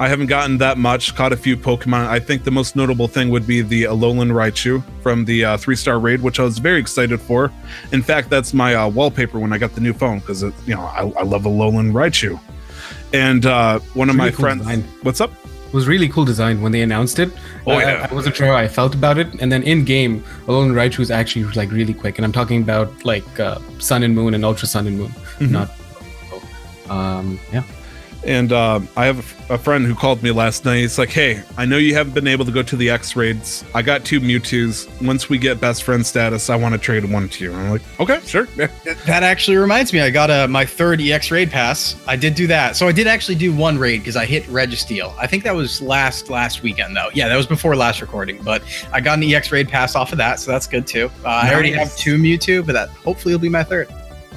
I 0.00 0.06
haven't 0.08 0.26
gotten 0.28 0.58
that 0.58 0.78
much. 0.78 1.14
Caught 1.16 1.32
a 1.32 1.36
few 1.36 1.56
Pokemon. 1.56 2.06
I 2.06 2.20
think 2.20 2.44
the 2.44 2.52
most 2.52 2.76
notable 2.76 3.08
thing 3.08 3.30
would 3.30 3.46
be 3.48 3.62
the 3.62 3.82
Alolan 3.84 4.30
Raichu 4.30 4.82
from 5.02 5.24
the 5.24 5.44
uh, 5.44 5.56
three 5.56 5.74
star 5.74 5.98
raid, 5.98 6.22
which 6.22 6.38
I 6.38 6.44
was 6.44 6.58
very 6.58 6.78
excited 6.78 7.20
for. 7.20 7.50
In 7.92 8.02
fact, 8.02 8.30
that's 8.30 8.54
my 8.54 8.74
uh, 8.76 8.88
wallpaper 8.88 9.40
when 9.40 9.52
I 9.52 9.58
got 9.58 9.74
the 9.74 9.80
new 9.80 9.92
phone 9.92 10.20
because 10.20 10.42
you 10.42 10.74
know 10.74 10.82
I, 10.82 11.00
I 11.18 11.22
love 11.24 11.42
Alolan 11.42 11.92
Raichu. 11.92 12.38
And 13.12 13.44
uh, 13.46 13.80
one 13.94 14.08
of 14.08 14.14
Really 14.16 14.30
my 14.30 14.36
cool 14.36 14.42
friends, 14.44 14.60
design. 14.60 14.84
what's 15.02 15.20
up? 15.20 15.32
It 15.66 15.74
was 15.74 15.86
really 15.88 16.08
cool 16.08 16.24
design 16.24 16.62
when 16.62 16.72
they 16.72 16.80
announced 16.82 17.18
it. 17.18 17.30
Oh, 17.66 17.72
I- 17.72 17.82
yeah. 17.82 18.06
I, 18.10 18.14
wasn't 18.14 18.36
sure 18.36 18.46
how 18.46 18.54
I 18.54 18.68
felt 18.68 18.94
about 18.94 19.18
it, 19.18 19.26
and 19.40 19.50
then 19.52 19.62
in 19.64 19.84
game, 19.84 20.22
Alolan 20.46 20.72
Raichu 20.72 21.00
is 21.00 21.10
actually 21.10 21.44
like 21.56 21.70
really 21.72 21.92
quick, 21.92 22.18
and 22.18 22.24
I'm 22.24 22.32
talking 22.32 22.62
about 22.62 23.04
like 23.04 23.40
uh, 23.40 23.58
Sun 23.78 24.02
and 24.04 24.14
Moon 24.14 24.32
and 24.34 24.44
Ultra 24.44 24.68
Sun 24.68 24.86
and 24.86 24.96
Moon, 24.98 25.10
Mhm. 25.40 25.50
not. 25.50 25.70
Um, 26.88 27.38
yeah. 27.52 27.62
And 28.24 28.52
uh, 28.52 28.80
I 28.96 29.06
have 29.06 29.16
a 29.16 29.20
f- 29.20 29.50
a, 29.50 29.58
friend 29.58 29.86
who 29.86 29.94
called 29.94 30.22
me 30.22 30.32
last 30.32 30.64
night. 30.64 30.78
He's 30.78 30.98
like, 30.98 31.10
"Hey, 31.10 31.42
I 31.56 31.64
know 31.64 31.76
you 31.76 31.94
haven't 31.94 32.14
been 32.14 32.26
able 32.26 32.44
to 32.44 32.50
go 32.50 32.62
to 32.62 32.76
the 32.76 32.90
X 32.90 33.14
raids. 33.14 33.64
I 33.74 33.82
got 33.82 34.04
two 34.04 34.20
Mewtwo's. 34.20 34.88
Once 35.00 35.28
we 35.28 35.38
get 35.38 35.60
best 35.60 35.84
friend 35.84 36.04
status, 36.04 36.50
I 36.50 36.56
want 36.56 36.74
to 36.74 36.78
trade 36.78 37.04
one 37.04 37.28
to 37.28 37.44
you." 37.44 37.52
And 37.52 37.60
I'm 37.60 37.70
like, 37.70 37.82
"Okay, 38.00 38.20
sure." 38.26 38.48
That 39.06 39.22
actually 39.22 39.56
reminds 39.56 39.92
me, 39.92 40.00
I 40.00 40.10
got 40.10 40.30
a 40.30 40.48
my 40.48 40.66
third 40.66 41.00
EX 41.00 41.30
raid 41.30 41.50
pass. 41.50 41.96
I 42.06 42.16
did 42.16 42.34
do 42.34 42.46
that, 42.48 42.76
so 42.76 42.88
I 42.88 42.92
did 42.92 43.06
actually 43.06 43.36
do 43.36 43.54
one 43.54 43.78
raid 43.78 43.98
because 43.98 44.16
I 44.16 44.26
hit 44.26 44.44
Registeel. 44.44 45.14
I 45.18 45.26
think 45.26 45.44
that 45.44 45.54
was 45.54 45.80
last 45.80 46.28
last 46.28 46.62
weekend 46.62 46.96
though. 46.96 47.08
Yeah, 47.14 47.28
that 47.28 47.36
was 47.36 47.46
before 47.46 47.76
last 47.76 48.00
recording, 48.00 48.42
but 48.42 48.62
I 48.92 49.00
got 49.00 49.18
an 49.18 49.24
EX 49.24 49.52
raid 49.52 49.68
pass 49.68 49.94
off 49.94 50.12
of 50.12 50.18
that, 50.18 50.40
so 50.40 50.50
that's 50.50 50.66
good 50.66 50.86
too. 50.86 51.10
Uh, 51.24 51.28
I 51.28 51.52
already 51.52 51.72
have 51.72 51.96
two 51.96 52.18
Mewtwo, 52.18 52.66
but 52.66 52.72
that 52.72 52.88
hopefully 52.90 53.34
will 53.34 53.40
be 53.40 53.48
my 53.48 53.64
third. 53.64 53.88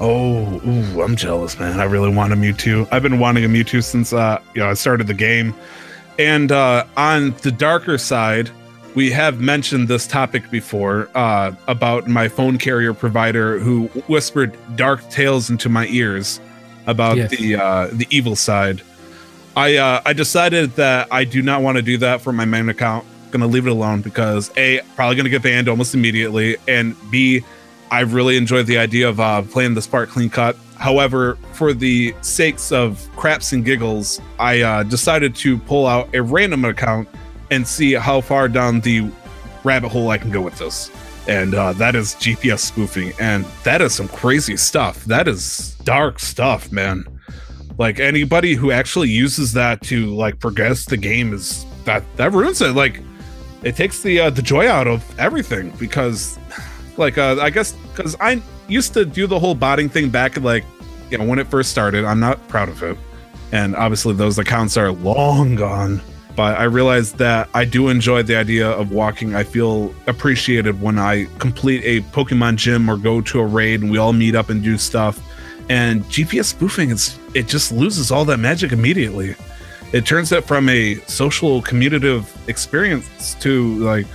Oh, 0.04 0.60
ooh, 0.66 1.00
I'm 1.00 1.14
jealous, 1.14 1.60
man. 1.60 1.78
I 1.78 1.84
really 1.84 2.12
want 2.12 2.32
a 2.32 2.36
Mewtwo. 2.36 2.88
I've 2.90 3.04
been 3.04 3.20
wanting 3.20 3.44
a 3.44 3.48
Mewtwo 3.48 3.84
since 3.84 4.12
uh, 4.12 4.42
you 4.52 4.60
know, 4.60 4.68
I 4.70 4.74
started 4.74 5.06
the 5.06 5.14
game. 5.14 5.54
And 6.18 6.50
uh, 6.50 6.84
on 6.96 7.30
the 7.42 7.52
darker 7.52 7.96
side, 7.98 8.50
we 8.96 9.12
have 9.12 9.40
mentioned 9.40 9.86
this 9.86 10.08
topic 10.08 10.50
before 10.50 11.08
uh, 11.14 11.54
about 11.68 12.08
my 12.08 12.26
phone 12.28 12.58
carrier 12.58 12.92
provider 12.92 13.60
who 13.60 13.84
whispered 14.08 14.56
dark 14.76 15.08
tales 15.08 15.48
into 15.50 15.68
my 15.68 15.86
ears 15.86 16.40
about 16.86 17.16
Yes. 17.16 17.30
the 17.30 17.54
uh, 17.54 17.86
the 17.92 18.08
evil 18.10 18.34
side. 18.34 18.82
I 19.56 19.76
uh, 19.76 20.02
I 20.04 20.12
decided 20.14 20.72
that 20.72 21.06
I 21.12 21.22
do 21.22 21.42
not 21.42 21.62
want 21.62 21.76
to 21.76 21.82
do 21.82 21.96
that 21.98 22.20
for 22.20 22.32
my 22.32 22.44
main 22.44 22.68
account. 22.68 23.06
Gonna 23.30 23.46
leave 23.46 23.66
it 23.68 23.70
alone 23.70 24.02
because 24.02 24.50
a 24.56 24.80
probably 24.96 25.14
gonna 25.16 25.28
get 25.28 25.42
banned 25.44 25.68
almost 25.68 25.94
immediately, 25.94 26.56
and 26.66 26.96
b 27.10 27.44
I 27.92 28.00
really 28.00 28.38
enjoyed 28.38 28.66
the 28.66 28.78
idea 28.78 29.06
of 29.06 29.20
uh, 29.20 29.42
playing 29.42 29.74
the 29.74 29.82
Spark 29.82 30.08
Clean 30.08 30.30
Cut. 30.30 30.56
However, 30.78 31.36
for 31.52 31.74
the 31.74 32.14
sakes 32.22 32.72
of 32.72 33.06
craps 33.16 33.52
and 33.52 33.66
giggles, 33.66 34.18
I 34.38 34.62
uh, 34.62 34.82
decided 34.84 35.36
to 35.36 35.58
pull 35.58 35.86
out 35.86 36.08
a 36.14 36.22
random 36.22 36.64
account 36.64 37.06
and 37.50 37.68
see 37.68 37.92
how 37.92 38.22
far 38.22 38.48
down 38.48 38.80
the 38.80 39.10
rabbit 39.62 39.90
hole 39.90 40.08
I 40.08 40.16
can 40.16 40.30
go 40.30 40.40
with 40.40 40.56
this. 40.56 40.90
And 41.28 41.54
uh, 41.54 41.74
that 41.74 41.94
is 41.94 42.14
GPS 42.14 42.60
spoofing, 42.60 43.12
and 43.20 43.44
that 43.62 43.82
is 43.82 43.94
some 43.94 44.08
crazy 44.08 44.56
stuff. 44.56 45.04
That 45.04 45.28
is 45.28 45.74
dark 45.84 46.18
stuff, 46.18 46.72
man. 46.72 47.04
Like 47.76 48.00
anybody 48.00 48.54
who 48.54 48.70
actually 48.70 49.10
uses 49.10 49.52
that 49.52 49.82
to 49.82 50.06
like 50.06 50.40
progress 50.40 50.86
the 50.86 50.96
game 50.96 51.34
is 51.34 51.66
that 51.84 52.04
that 52.16 52.32
ruins 52.32 52.62
it. 52.62 52.74
Like 52.74 53.02
it 53.62 53.76
takes 53.76 54.00
the 54.00 54.18
uh, 54.18 54.30
the 54.30 54.42
joy 54.42 54.66
out 54.66 54.86
of 54.86 55.04
everything 55.20 55.70
because 55.78 56.38
like 56.96 57.18
uh 57.18 57.36
i 57.40 57.50
guess 57.50 57.72
because 57.72 58.16
i 58.20 58.40
used 58.68 58.94
to 58.94 59.04
do 59.04 59.26
the 59.26 59.38
whole 59.38 59.54
botting 59.54 59.88
thing 59.88 60.08
back 60.08 60.40
like 60.40 60.64
you 61.12 61.18
know 61.18 61.24
when 61.24 61.38
it 61.38 61.46
first 61.46 61.70
started. 61.70 62.04
I'm 62.04 62.18
not 62.18 62.48
proud 62.48 62.70
of 62.70 62.82
it. 62.82 62.96
And 63.52 63.76
obviously 63.76 64.14
those 64.14 64.38
accounts 64.38 64.76
are 64.76 64.90
long 64.90 65.54
gone. 65.54 66.00
But 66.34 66.58
i 66.58 66.64
realized 66.64 67.18
that 67.18 67.50
i 67.52 67.66
do 67.66 67.90
enjoy 67.90 68.22
the 68.22 68.36
idea 68.36 68.68
of 68.70 68.90
walking. 68.90 69.34
I 69.34 69.44
feel 69.44 69.94
appreciated 70.06 70.80
when 70.80 70.98
i 70.98 71.26
complete 71.38 71.82
a 71.84 72.00
pokemon 72.08 72.56
gym 72.56 72.88
or 72.88 72.96
go 72.96 73.20
to 73.20 73.40
a 73.40 73.46
raid 73.46 73.82
and 73.82 73.90
we 73.90 73.98
all 73.98 74.14
meet 74.14 74.34
up 74.34 74.48
and 74.48 74.62
do 74.62 74.78
stuff. 74.78 75.20
And 75.68 76.02
gps 76.04 76.46
spoofing 76.46 76.90
it's 76.90 77.18
it 77.34 77.46
just 77.46 77.70
loses 77.70 78.10
all 78.10 78.24
that 78.24 78.38
magic 78.38 78.72
immediately. 78.72 79.36
It 79.92 80.06
turns 80.06 80.32
it 80.32 80.44
from 80.44 80.70
a 80.70 80.94
social 81.06 81.60
commutative 81.60 82.24
experience 82.48 83.34
to 83.40 83.76
like 83.78 84.06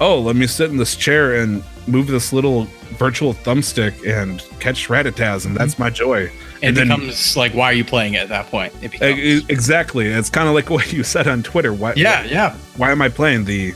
oh, 0.00 0.20
let 0.20 0.34
me 0.34 0.48
sit 0.48 0.68
in 0.68 0.76
this 0.76 0.96
chair 0.96 1.36
and 1.36 1.62
move 1.86 2.06
this 2.06 2.32
little 2.32 2.64
virtual 2.98 3.34
thumbstick 3.34 3.94
and 4.08 4.40
catch 4.60 4.88
Rattata, 4.88 5.44
and 5.46 5.56
that's 5.56 5.78
my 5.78 5.90
joy. 5.90 6.22
It 6.24 6.32
And 6.68 6.76
then- 6.76 6.88
becomes 6.88 7.36
like, 7.36 7.52
why 7.54 7.66
are 7.66 7.72
you 7.72 7.84
playing 7.84 8.14
it 8.14 8.18
at 8.18 8.28
that 8.28 8.46
point? 8.50 8.72
It 8.82 8.92
becomes, 8.92 9.48
Exactly. 9.48 10.06
It's 10.06 10.30
kind 10.30 10.48
of 10.48 10.54
like 10.54 10.70
what 10.76 10.92
you 10.92 11.02
said 11.02 11.26
on 11.26 11.42
Twitter. 11.42 11.72
Why, 11.72 11.94
yeah, 11.96 12.22
yeah. 12.24 12.54
Why 12.76 12.90
am 12.92 13.02
I 13.02 13.08
playing 13.08 13.44
the? 13.46 13.74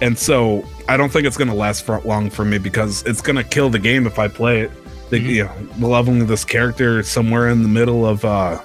And 0.00 0.16
so 0.18 0.64
I 0.88 0.96
don't 0.96 1.10
think 1.12 1.26
it's 1.26 1.36
going 1.36 1.48
to 1.48 1.54
last 1.54 1.84
for 1.84 2.00
long 2.00 2.30
for 2.30 2.44
me 2.44 2.58
because 2.58 3.02
it's 3.04 3.20
going 3.20 3.36
to 3.36 3.44
kill 3.44 3.68
the 3.70 3.78
game 3.80 4.06
if 4.06 4.18
I 4.18 4.28
play 4.28 4.60
it. 4.62 4.70
The, 5.10 5.18
Mhm. 5.20 5.28
You 5.28 5.44
know, 5.78 5.88
leveling 5.88 6.26
this 6.26 6.44
character 6.44 7.02
somewhere 7.02 7.48
in 7.48 7.62
the 7.62 7.68
middle 7.68 8.04
of, 8.06 8.24
uh 8.24 8.58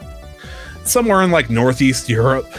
somewhere 0.83 1.21
in 1.21 1.31
like 1.31 1.49
Northeast 1.49 2.09
Europe. 2.09 2.47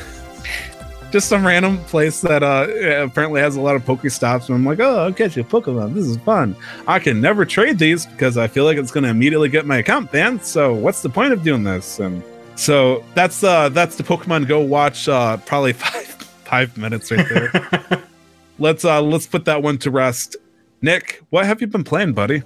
Just 1.14 1.28
some 1.28 1.46
random 1.46 1.78
place 1.84 2.20
that 2.22 2.42
uh 2.42 2.66
apparently 3.04 3.40
has 3.40 3.54
a 3.54 3.60
lot 3.60 3.76
of 3.76 3.84
Pokestops, 3.84 4.48
and 4.48 4.56
I'm 4.56 4.64
like, 4.64 4.80
oh, 4.80 5.04
I'll 5.04 5.12
catch 5.12 5.36
a 5.36 5.44
Pokemon. 5.44 5.94
This 5.94 6.06
is 6.06 6.16
fun. 6.16 6.56
I 6.88 6.98
can 6.98 7.20
never 7.20 7.44
trade 7.44 7.78
these 7.78 8.04
because 8.04 8.36
I 8.36 8.48
feel 8.48 8.64
like 8.64 8.78
it's 8.78 8.90
going 8.90 9.04
to 9.04 9.10
immediately 9.10 9.48
get 9.48 9.64
my 9.64 9.76
account 9.76 10.10
banned. 10.10 10.44
So 10.44 10.74
what's 10.74 11.02
the 11.02 11.08
point 11.08 11.32
of 11.32 11.44
doing 11.44 11.62
this? 11.62 12.00
And 12.00 12.20
so 12.56 13.04
that's 13.14 13.44
uh 13.44 13.68
that's 13.68 13.94
the 13.94 14.02
Pokemon 14.02 14.48
Go 14.48 14.58
watch. 14.58 15.08
Uh, 15.08 15.36
probably 15.36 15.72
five 15.84 16.04
five 16.46 16.76
minutes 16.76 17.12
right 17.12 17.28
there. 17.28 18.02
let's 18.58 18.84
uh 18.84 19.00
let's 19.00 19.28
put 19.28 19.44
that 19.44 19.62
one 19.62 19.78
to 19.78 19.92
rest. 19.92 20.34
Nick, 20.82 21.22
what 21.30 21.46
have 21.46 21.60
you 21.60 21.68
been 21.68 21.84
playing, 21.84 22.14
buddy? 22.14 22.42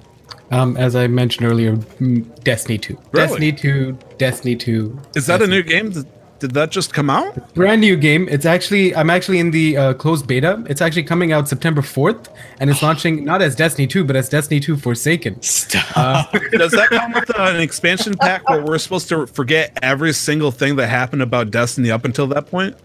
Um, 0.51 0.77
as 0.77 0.95
I 0.95 1.07
mentioned 1.07 1.47
earlier, 1.47 1.77
mm, 1.77 2.45
Destiny 2.45 2.77
2. 2.77 2.99
Really? 3.13 3.29
Destiny 3.29 3.53
2, 3.53 3.99
Destiny 4.19 4.57
2. 4.57 5.01
Is 5.17 5.27
that 5.27 5.41
a 5.41 5.47
new 5.47 5.63
game? 5.63 5.95
Did, 6.39 6.49
did 6.49 6.55
that 6.55 6.71
just 6.71 6.93
come 6.93 7.11
out? 7.11 7.55
brand 7.55 7.81
new 7.81 7.97
game. 7.97 8.29
It's 8.29 8.47
actually 8.47 8.95
I'm 8.95 9.11
actually 9.11 9.39
in 9.39 9.51
the 9.51 9.77
uh, 9.77 9.95
closed 9.95 10.27
beta. 10.27 10.63
It's 10.69 10.81
actually 10.81 11.05
coming 11.05 11.33
out 11.33 11.49
September 11.49 11.83
4th, 11.83 12.29
and 12.61 12.71
it's 12.71 12.83
launching 12.83 13.25
not 13.25 13.43
as 13.43 13.57
Destiny 13.57 13.87
2, 13.87 14.05
but 14.05 14.17
as 14.17 14.29
Destiny 14.29 14.61
2 14.61 14.77
Forsaken. 14.77 15.43
Stop. 15.43 16.33
Does 16.53 16.73
that 16.73 16.89
come 16.91 17.13
with 17.13 17.31
uh, 17.39 17.43
an 17.55 17.61
expansion 17.61 18.17
pack 18.17 18.49
where 18.49 18.63
we're 18.63 18.79
supposed 18.79 19.09
to 19.09 19.27
forget 19.27 19.79
every 19.83 20.13
single 20.13 20.51
thing 20.51 20.77
that 20.77 20.89
happened 20.89 21.23
about 21.23 21.51
Destiny 21.51 21.91
up 21.91 22.05
until 22.05 22.27
that 22.29 22.47
point? 22.47 22.77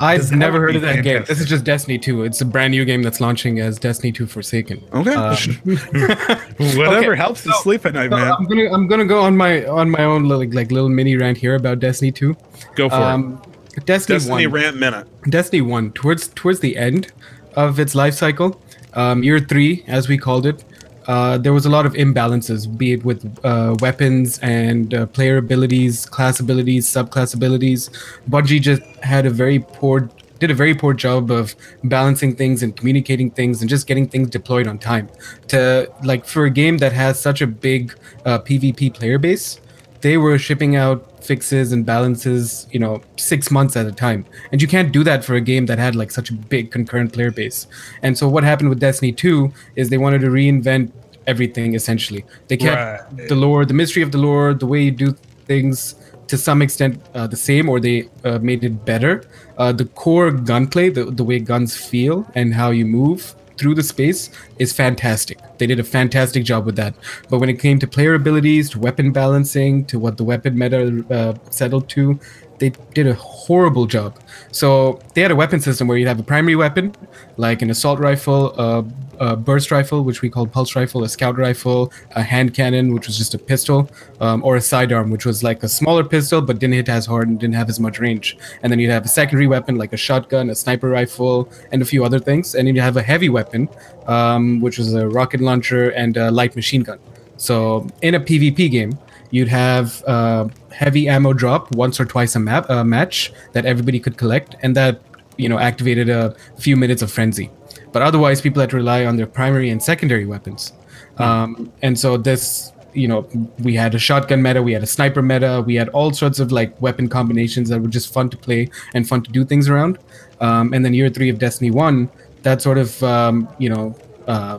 I've 0.00 0.20
Does 0.20 0.32
never 0.32 0.60
heard 0.60 0.76
of 0.76 0.82
that 0.82 1.02
game. 1.02 1.24
This 1.26 1.40
is 1.40 1.46
just 1.48 1.64
Destiny 1.64 1.98
2. 1.98 2.22
It's 2.24 2.40
a 2.40 2.44
brand 2.44 2.70
new 2.72 2.84
game 2.84 3.02
that's 3.02 3.20
launching 3.20 3.58
as 3.60 3.78
Destiny 3.78 4.12
2 4.12 4.26
Forsaken. 4.26 4.82
Okay. 4.92 5.14
Um, 5.14 5.36
Whatever 6.76 7.12
okay, 7.12 7.16
helps 7.16 7.44
you 7.44 7.52
so- 7.52 7.60
sleep 7.62 7.84
at 7.86 7.94
night, 7.94 8.10
So 8.10 8.16
man. 8.16 8.32
I'm 8.32 8.44
gonna 8.44 8.72
I'm 8.72 8.86
gonna 8.86 9.04
go 9.04 9.20
on 9.20 9.36
my 9.36 9.64
on 9.66 9.90
my 9.90 10.04
own 10.04 10.24
little 10.24 10.48
like 10.52 10.70
little 10.70 10.88
mini 10.88 11.16
rant 11.16 11.38
here 11.38 11.54
about 11.54 11.80
Destiny 11.80 12.12
2. 12.12 12.36
Go 12.74 12.88
for 12.88 12.96
it. 12.96 13.00
Um, 13.00 13.42
Destiny, 13.84 14.16
Destiny 14.18 14.46
1. 14.46 14.52
rant 14.54 14.76
minute. 14.76 15.06
Destiny 15.30 15.60
1 15.62 15.92
towards 15.92 16.28
towards 16.28 16.60
the 16.60 16.76
end 16.76 17.12
of 17.54 17.78
its 17.78 17.94
life 17.94 18.14
cycle, 18.14 18.60
um, 18.94 19.22
year 19.22 19.38
three 19.40 19.84
as 19.86 20.08
we 20.08 20.16
called 20.18 20.46
it, 20.46 20.64
uh, 21.08 21.38
there 21.38 21.54
was 21.54 21.64
a 21.64 21.70
lot 21.70 21.86
of 21.86 21.94
imbalances, 21.94 22.68
be 22.78 22.92
it 22.92 23.04
with 23.04 23.38
uh, 23.42 23.74
weapons 23.80 24.38
and 24.40 24.92
uh, 24.92 25.06
player 25.06 25.38
abilities, 25.38 26.04
class 26.04 26.38
abilities, 26.38 26.86
subclass 26.86 27.34
abilities. 27.34 27.88
Bungie 28.28 28.60
just 28.60 28.82
had 29.02 29.24
a 29.24 29.30
very 29.30 29.58
poor 29.58 30.08
did 30.38 30.52
a 30.52 30.54
very 30.54 30.74
poor 30.74 30.94
job 30.94 31.32
of 31.32 31.56
balancing 31.82 32.36
things 32.36 32.62
and 32.62 32.76
communicating 32.76 33.28
things 33.28 33.60
and 33.60 33.68
just 33.68 33.88
getting 33.88 34.06
things 34.06 34.30
deployed 34.30 34.68
on 34.68 34.78
time. 34.78 35.08
To 35.48 35.90
like 36.04 36.26
for 36.26 36.44
a 36.44 36.50
game 36.50 36.78
that 36.78 36.92
has 36.92 37.18
such 37.18 37.40
a 37.40 37.46
big 37.46 37.98
uh, 38.24 38.38
PvP 38.38 38.94
player 38.94 39.18
base, 39.18 39.60
they 40.00 40.16
were 40.16 40.38
shipping 40.38 40.76
out 40.76 41.07
fixes 41.22 41.72
and 41.72 41.84
balances, 41.84 42.66
you 42.70 42.78
know, 42.78 43.02
six 43.16 43.50
months 43.50 43.76
at 43.76 43.86
a 43.86 43.92
time. 43.92 44.24
And 44.52 44.60
you 44.62 44.68
can't 44.68 44.92
do 44.92 45.04
that 45.04 45.24
for 45.24 45.34
a 45.34 45.40
game 45.40 45.66
that 45.66 45.78
had 45.78 45.94
like 45.96 46.10
such 46.10 46.30
a 46.30 46.34
big 46.34 46.70
concurrent 46.70 47.12
player 47.12 47.30
base. 47.30 47.66
And 48.02 48.16
so 48.16 48.28
what 48.28 48.44
happened 48.44 48.68
with 48.70 48.80
Destiny 48.80 49.12
2 49.12 49.52
is 49.76 49.88
they 49.90 49.98
wanted 49.98 50.20
to 50.22 50.28
reinvent 50.28 50.92
everything 51.26 51.74
essentially. 51.74 52.24
They 52.48 52.56
kept 52.56 53.12
Right. 53.12 53.28
the 53.28 53.34
lore, 53.34 53.64
the 53.64 53.74
mystery 53.74 54.02
of 54.02 54.12
the 54.12 54.18
lore, 54.18 54.54
the 54.54 54.66
way 54.66 54.82
you 54.82 54.90
do 54.90 55.14
things 55.46 55.94
to 56.28 56.36
some 56.36 56.60
extent 56.62 57.00
uh, 57.14 57.26
the 57.26 57.36
same 57.36 57.68
or 57.68 57.80
they 57.80 58.08
uh, 58.24 58.38
made 58.38 58.62
it 58.64 58.84
better. 58.84 59.24
Uh, 59.56 59.72
the 59.72 59.86
core 59.86 60.30
gunplay, 60.30 60.88
the, 60.90 61.04
the 61.06 61.24
way 61.24 61.38
guns 61.38 61.76
feel 61.76 62.26
and 62.34 62.54
how 62.54 62.70
you 62.70 62.84
move 62.84 63.34
through 63.58 63.74
the 63.74 63.82
space 63.82 64.30
is 64.58 64.72
fantastic. 64.72 65.38
They 65.58 65.66
did 65.66 65.80
a 65.80 65.84
fantastic 65.84 66.44
job 66.44 66.64
with 66.66 66.76
that. 66.76 66.94
But 67.28 67.38
when 67.38 67.48
it 67.48 67.58
came 67.58 67.78
to 67.80 67.86
player 67.86 68.14
abilities, 68.14 68.70
to 68.70 68.78
weapon 68.78 69.12
balancing, 69.12 69.84
to 69.86 69.98
what 69.98 70.16
the 70.16 70.24
weapon 70.24 70.56
meta 70.56 71.04
uh, 71.10 71.34
settled 71.50 71.88
to, 71.90 72.18
they 72.58 72.70
did 72.94 73.06
a 73.06 73.14
horrible 73.14 73.86
job. 73.86 74.18
So 74.50 75.00
they 75.14 75.22
had 75.22 75.30
a 75.30 75.36
weapon 75.36 75.60
system 75.60 75.88
where 75.88 75.96
you'd 75.96 76.08
have 76.08 76.20
a 76.20 76.24
primary 76.24 76.56
weapon, 76.56 76.94
like 77.36 77.62
an 77.62 77.70
assault 77.70 77.98
rifle, 77.98 78.54
a, 78.58 78.84
a 79.18 79.36
burst 79.36 79.70
rifle, 79.70 80.04
which 80.04 80.22
we 80.22 80.30
called 80.30 80.52
pulse 80.52 80.74
rifle, 80.76 81.02
a 81.04 81.08
scout 81.08 81.36
rifle, 81.38 81.92
a 82.16 82.22
hand 82.22 82.54
cannon, 82.54 82.94
which 82.94 83.06
was 83.06 83.16
just 83.16 83.34
a 83.34 83.38
pistol, 83.38 83.90
um, 84.20 84.42
or 84.44 84.56
a 84.56 84.60
sidearm, 84.60 85.10
which 85.10 85.26
was 85.26 85.42
like 85.42 85.62
a 85.62 85.68
smaller 85.68 86.04
pistol 86.04 86.40
but 86.40 86.58
didn't 86.58 86.74
hit 86.74 86.88
as 86.88 87.06
hard 87.06 87.28
and 87.28 87.38
didn't 87.40 87.54
have 87.54 87.68
as 87.68 87.80
much 87.80 87.98
range. 87.98 88.36
And 88.62 88.72
then 88.72 88.78
you'd 88.78 88.90
have 88.90 89.04
a 89.04 89.08
secondary 89.08 89.46
weapon 89.46 89.76
like 89.76 89.92
a 89.92 89.96
shotgun, 89.96 90.50
a 90.50 90.54
sniper 90.54 90.88
rifle, 90.88 91.50
and 91.72 91.82
a 91.82 91.84
few 91.84 92.04
other 92.04 92.18
things. 92.18 92.54
And 92.54 92.66
then 92.66 92.74
you 92.74 92.82
have 92.82 92.96
a 92.96 93.02
heavy 93.02 93.28
weapon, 93.28 93.68
um, 94.06 94.60
which 94.60 94.78
was 94.78 94.94
a 94.94 95.08
rocket 95.08 95.40
launcher 95.40 95.90
and 95.90 96.16
a 96.16 96.30
light 96.30 96.56
machine 96.56 96.82
gun. 96.82 96.98
So 97.36 97.86
in 98.02 98.14
a 98.14 98.20
PvP 98.20 98.70
game, 98.70 98.98
you'd 99.30 99.48
have 99.48 100.02
uh, 100.04 100.48
heavy 100.78 101.08
ammo 101.08 101.32
drop 101.32 101.74
once 101.74 101.98
or 101.98 102.04
twice 102.04 102.36
a 102.36 102.38
map 102.38 102.70
uh, 102.70 102.84
match 102.84 103.32
that 103.52 103.66
everybody 103.66 103.98
could 103.98 104.16
collect, 104.16 104.54
and 104.62 104.76
that 104.76 105.00
you 105.36 105.48
know 105.48 105.58
activated 105.58 106.08
a 106.08 106.34
few 106.56 106.76
minutes 106.76 107.02
of 107.02 107.10
frenzy. 107.10 107.50
But 107.92 108.02
otherwise, 108.02 108.40
people 108.40 108.60
had 108.60 108.70
to 108.70 108.76
rely 108.76 109.04
on 109.04 109.16
their 109.16 109.26
primary 109.26 109.70
and 109.70 109.82
secondary 109.82 110.24
weapons. 110.24 110.72
Um, 111.18 111.72
and 111.82 111.98
so 111.98 112.16
this 112.16 112.72
you 112.94 113.08
know 113.08 113.28
we 113.58 113.74
had 113.74 113.94
a 113.94 113.98
shotgun 113.98 114.40
meta 114.40 114.62
we 114.62 114.72
had 114.72 114.82
a 114.82 114.86
sniper 114.86 115.20
meta 115.20 115.62
we 115.66 115.74
had 115.74 115.88
all 115.90 116.10
sorts 116.10 116.38
of 116.38 116.50
like 116.50 116.80
weapon 116.80 117.06
combinations 117.06 117.68
that 117.68 117.80
were 117.82 117.92
just 117.98 118.12
fun 118.12 118.30
to 118.30 118.36
play 118.36 118.70
and 118.94 119.06
fun 119.06 119.22
to 119.22 119.30
do 119.30 119.44
things 119.44 119.68
around 119.68 119.98
um, 120.40 120.72
and 120.72 120.84
then 120.84 120.94
year 120.94 121.10
three 121.10 121.28
of 121.28 121.38
destiny 121.38 121.70
1 121.70 122.08
that 122.42 122.62
sort 122.62 122.78
of 122.78 123.02
um, 123.02 123.46
you 123.58 123.68
know 123.68 123.94
uh, 124.26 124.58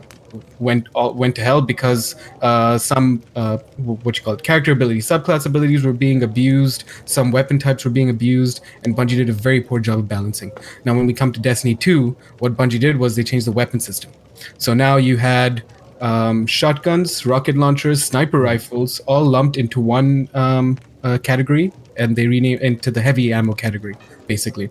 went 0.58 0.86
all, 0.94 1.14
went 1.14 1.34
to 1.36 1.42
hell 1.42 1.60
because 1.60 2.16
uh, 2.42 2.78
some 2.78 3.22
uh, 3.36 3.58
what 4.04 4.16
you 4.16 4.22
call 4.24 4.34
it 4.34 4.42
character 4.42 4.72
abilities 4.72 5.06
subclass 5.06 5.46
abilities 5.46 5.84
were 5.84 5.92
being 5.92 6.22
abused 6.22 6.84
some 7.04 7.30
weapon 7.30 7.58
types 7.58 7.84
were 7.84 7.90
being 7.90 8.10
abused 8.10 8.60
and 8.84 8.96
bungie 8.96 9.16
did 9.16 9.28
a 9.28 9.32
very 9.32 9.60
poor 9.60 9.80
job 9.80 9.98
of 9.98 10.08
balancing 10.08 10.50
now 10.84 10.94
when 10.94 11.06
we 11.06 11.12
come 11.12 11.32
to 11.32 11.40
destiny 11.40 11.74
2 11.74 12.16
what 12.38 12.56
bungie 12.56 12.80
did 12.80 12.96
was 12.96 13.16
they 13.16 13.22
changed 13.22 13.46
the 13.46 13.52
weapon 13.52 13.80
system 13.80 14.10
so 14.58 14.74
now 14.74 14.96
you 14.96 15.16
had 15.16 15.62
um, 16.00 16.46
shotguns, 16.46 17.26
rocket 17.26 17.56
launchers, 17.56 18.02
sniper 18.02 18.40
rifles, 18.40 19.00
all 19.00 19.24
lumped 19.24 19.56
into 19.56 19.80
one 19.80 20.28
um, 20.34 20.78
uh, 21.02 21.18
category, 21.18 21.72
and 21.96 22.16
they 22.16 22.26
renamed 22.26 22.62
into 22.62 22.90
the 22.90 23.00
heavy 23.00 23.32
ammo 23.32 23.52
category, 23.52 23.96
basically. 24.26 24.70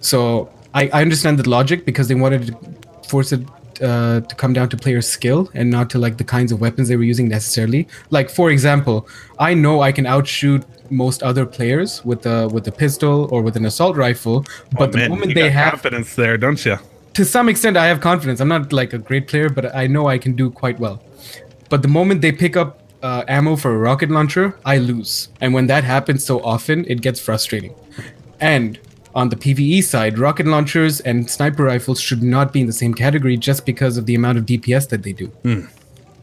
So 0.00 0.52
I, 0.74 0.88
I 0.88 1.02
understand 1.02 1.38
the 1.38 1.48
logic 1.48 1.84
because 1.84 2.08
they 2.08 2.14
wanted 2.14 2.48
to 2.48 3.08
force 3.08 3.32
it 3.32 3.40
uh, 3.82 4.20
to 4.20 4.34
come 4.36 4.52
down 4.52 4.68
to 4.70 4.76
player 4.76 5.00
skill 5.02 5.50
and 5.54 5.70
not 5.70 5.90
to 5.90 5.98
like 5.98 6.16
the 6.18 6.24
kinds 6.24 6.52
of 6.52 6.60
weapons 6.60 6.88
they 6.88 6.96
were 6.96 7.04
using 7.04 7.28
necessarily. 7.28 7.86
Like 8.10 8.30
for 8.30 8.50
example, 8.50 9.08
I 9.38 9.54
know 9.54 9.80
I 9.82 9.92
can 9.92 10.06
outshoot 10.06 10.64
most 10.90 11.22
other 11.22 11.46
players 11.46 12.04
with 12.04 12.26
a 12.26 12.48
with 12.48 12.68
a 12.68 12.72
pistol 12.72 13.28
or 13.32 13.42
with 13.42 13.56
an 13.56 13.64
assault 13.66 13.96
rifle, 13.96 14.44
but 14.78 14.92
the 14.92 14.98
Oh, 14.98 15.00
Man, 15.02 15.10
moment 15.10 15.34
they 15.34 15.50
have 15.50 15.70
confidence 15.72 16.14
there, 16.14 16.36
don't 16.38 16.64
you? 16.64 16.76
to 17.14 17.24
some 17.24 17.48
extent 17.48 17.76
i 17.76 17.86
have 17.86 18.00
confidence 18.00 18.40
i'm 18.40 18.48
not 18.48 18.72
like 18.72 18.92
a 18.92 18.98
great 18.98 19.28
player 19.28 19.48
but 19.48 19.72
i 19.72 19.86
know 19.86 20.08
i 20.08 20.18
can 20.18 20.32
do 20.34 20.50
quite 20.50 20.80
well 20.80 21.00
but 21.70 21.80
the 21.80 21.86
moment 21.86 22.20
they 22.22 22.32
pick 22.32 22.56
up 22.56 22.80
uh, 23.04 23.22
ammo 23.28 23.54
for 23.54 23.70
a 23.72 23.78
rocket 23.78 24.10
launcher 24.10 24.58
i 24.64 24.78
lose 24.78 25.28
and 25.40 25.54
when 25.54 25.68
that 25.68 25.84
happens 25.84 26.24
so 26.24 26.40
often 26.42 26.84
it 26.88 27.00
gets 27.02 27.20
frustrating 27.20 27.72
and 28.40 28.80
on 29.14 29.28
the 29.28 29.36
pve 29.36 29.82
side 29.82 30.18
rocket 30.18 30.46
launchers 30.46 31.00
and 31.00 31.30
sniper 31.30 31.64
rifles 31.64 32.00
should 32.00 32.22
not 32.22 32.52
be 32.52 32.60
in 32.60 32.66
the 32.66 32.72
same 32.72 32.92
category 32.92 33.36
just 33.36 33.64
because 33.64 33.96
of 33.96 34.06
the 34.06 34.14
amount 34.14 34.38
of 34.38 34.44
dps 34.44 34.88
that 34.88 35.02
they 35.02 35.12
do. 35.12 35.30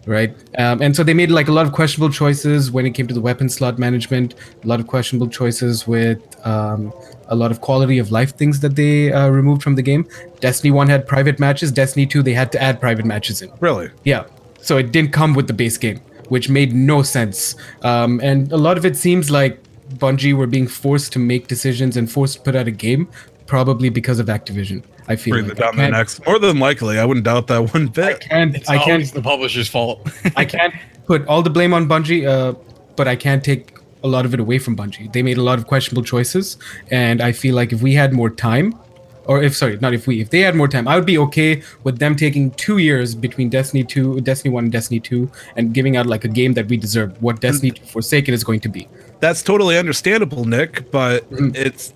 Right? 0.08 0.36
Um, 0.58 0.82
and 0.82 0.96
so 0.96 1.04
they 1.04 1.14
made 1.14 1.30
like 1.30 1.48
a 1.48 1.52
lot 1.52 1.68
of 1.68 1.74
questionable 1.74 2.12
choices 2.12 2.72
when 2.72 2.88
it 2.88 2.92
came 2.92 3.06
to 3.08 3.14
the 3.14 3.22
weapon 3.22 3.48
slot 3.50 3.78
management 3.78 4.34
a 4.64 4.68
lot 4.68 4.80
of 4.80 4.88
questionable 4.88 5.28
choices 5.28 5.86
with 5.88 6.20
um, 6.46 6.92
a 7.28 7.36
lot 7.36 7.52
of 7.52 7.62
quality 7.62 8.00
of 8.00 8.12
life 8.12 8.36
things 8.36 8.62
that 8.62 8.76
they 8.76 9.12
uh, 9.12 9.30
removed 9.30 9.62
from 9.62 9.76
the 9.76 9.84
game. 9.84 10.08
Destiny 10.40 10.72
1 10.72 10.90
had 10.90 11.08
private 11.08 11.40
matches. 11.40 11.72
Destiny 11.72 12.08
2 12.08 12.24
they 12.24 12.34
had 12.34 12.52
to 12.52 12.62
add 12.62 12.82
private 12.82 13.06
matches 13.06 13.42
in. 13.44 13.52
Really? 13.60 13.90
yeah. 14.04 14.26
So 14.60 14.78
it 14.78 14.92
didn't 14.92 15.12
come 15.12 15.34
with 15.34 15.48
the 15.48 15.54
base 15.54 15.78
game 15.78 16.02
which 16.32 16.48
made 16.48 16.74
no 16.74 17.04
sense. 17.04 17.56
Um, 17.82 18.22
and 18.24 18.54
a 18.54 18.58
lot 18.58 18.78
of 18.78 18.86
it 18.86 18.96
seems 18.96 19.30
like 19.30 19.62
bungie 19.92 20.34
were 20.34 20.48
being 20.48 20.68
forced 20.68 21.12
to 21.14 21.20
make 21.20 21.48
decisions 21.48 21.98
and 21.98 22.12
forced 22.12 22.38
to 22.38 22.42
put 22.42 22.56
out 22.56 22.68
a 22.68 22.72
game 22.72 23.08
probably 23.48 23.90
because 23.90 24.20
of 24.20 24.28
activision 24.28 24.84
i 25.08 25.16
feel 25.16 25.34
Breathe 25.34 25.50
like 25.50 25.60
it 25.60 25.64
I 25.64 25.66
down 25.66 25.78
the 25.78 25.90
next. 25.90 26.26
More 26.26 26.40
than 26.40 26.60
likely, 26.60 27.00
I 27.00 27.06
wouldn't 27.06 27.26
doubt 27.26 27.48
that 27.48 27.74
one 27.74 27.88
I 27.88 27.90
bit. 27.90 28.20
can't 28.22 28.56
It's 28.56 28.70
i 28.70 28.78
can't 28.78 28.92
always 28.92 29.12
the 29.12 29.22
publisher's 29.22 29.68
fault. 29.68 30.10
I 30.36 30.46
can't 30.46 30.74
put 31.06 31.28
all 31.28 31.42
the 31.42 31.50
blame 31.50 31.74
on 31.74 31.88
Bungie, 31.88 32.28
uh, 32.28 32.58
but 32.96 33.08
I 33.08 33.16
can't 33.16 33.44
take 33.44 33.78
a 34.04 34.08
lot 34.08 34.26
of 34.26 34.34
it 34.34 34.40
away 34.40 34.60
from 34.60 34.76
Bungie. 34.76 35.12
They 35.12 35.24
made 35.24 35.38
a 35.38 35.44
lot 35.44 35.60
of 35.60 35.68
questionable 35.68 36.04
choices, 36.04 36.58
and 36.90 37.22
I 37.22 37.32
feel 37.32 37.56
like 37.56 37.74
if 37.74 37.82
we 37.82 37.94
had 37.94 38.14
more 38.14 38.30
time, 38.30 38.78
or 39.26 39.44
if 39.44 39.56
sorry, 39.56 39.78
not 39.80 39.94
if 39.94 40.08
we, 40.08 40.22
if 40.22 40.30
they 40.30 40.40
had 40.40 40.56
more 40.56 40.68
time, 40.68 40.88
I 40.88 40.96
would 40.96 41.06
be 41.06 41.18
okay 41.18 41.62
with 41.84 42.00
them 42.00 42.16
taking 42.16 42.52
two 42.52 42.80
years 42.80 43.14
between 43.14 43.50
Destiny 43.50 43.84
two, 43.84 44.22
Destiny 44.22 44.52
one, 44.54 44.66
and 44.66 44.72
Destiny 44.72 45.00
two, 45.00 45.30
and 45.56 45.74
giving 45.74 45.98
out 45.98 46.06
like 46.06 46.26
a 46.26 46.28
game 46.28 46.54
that 46.54 46.68
we 46.68 46.78
deserve. 46.78 47.22
What 47.22 47.42
Destiny 47.42 47.72
2 47.72 47.86
Forsaken 47.86 48.34
is 48.34 48.44
going 48.44 48.62
to 48.62 48.70
be. 48.70 48.88
That's 49.22 49.42
totally 49.44 49.78
understandable, 49.78 50.44
Nick, 50.46 50.92
but 50.92 51.30
Mm-hmm. 51.32 51.56
it's 51.56 51.94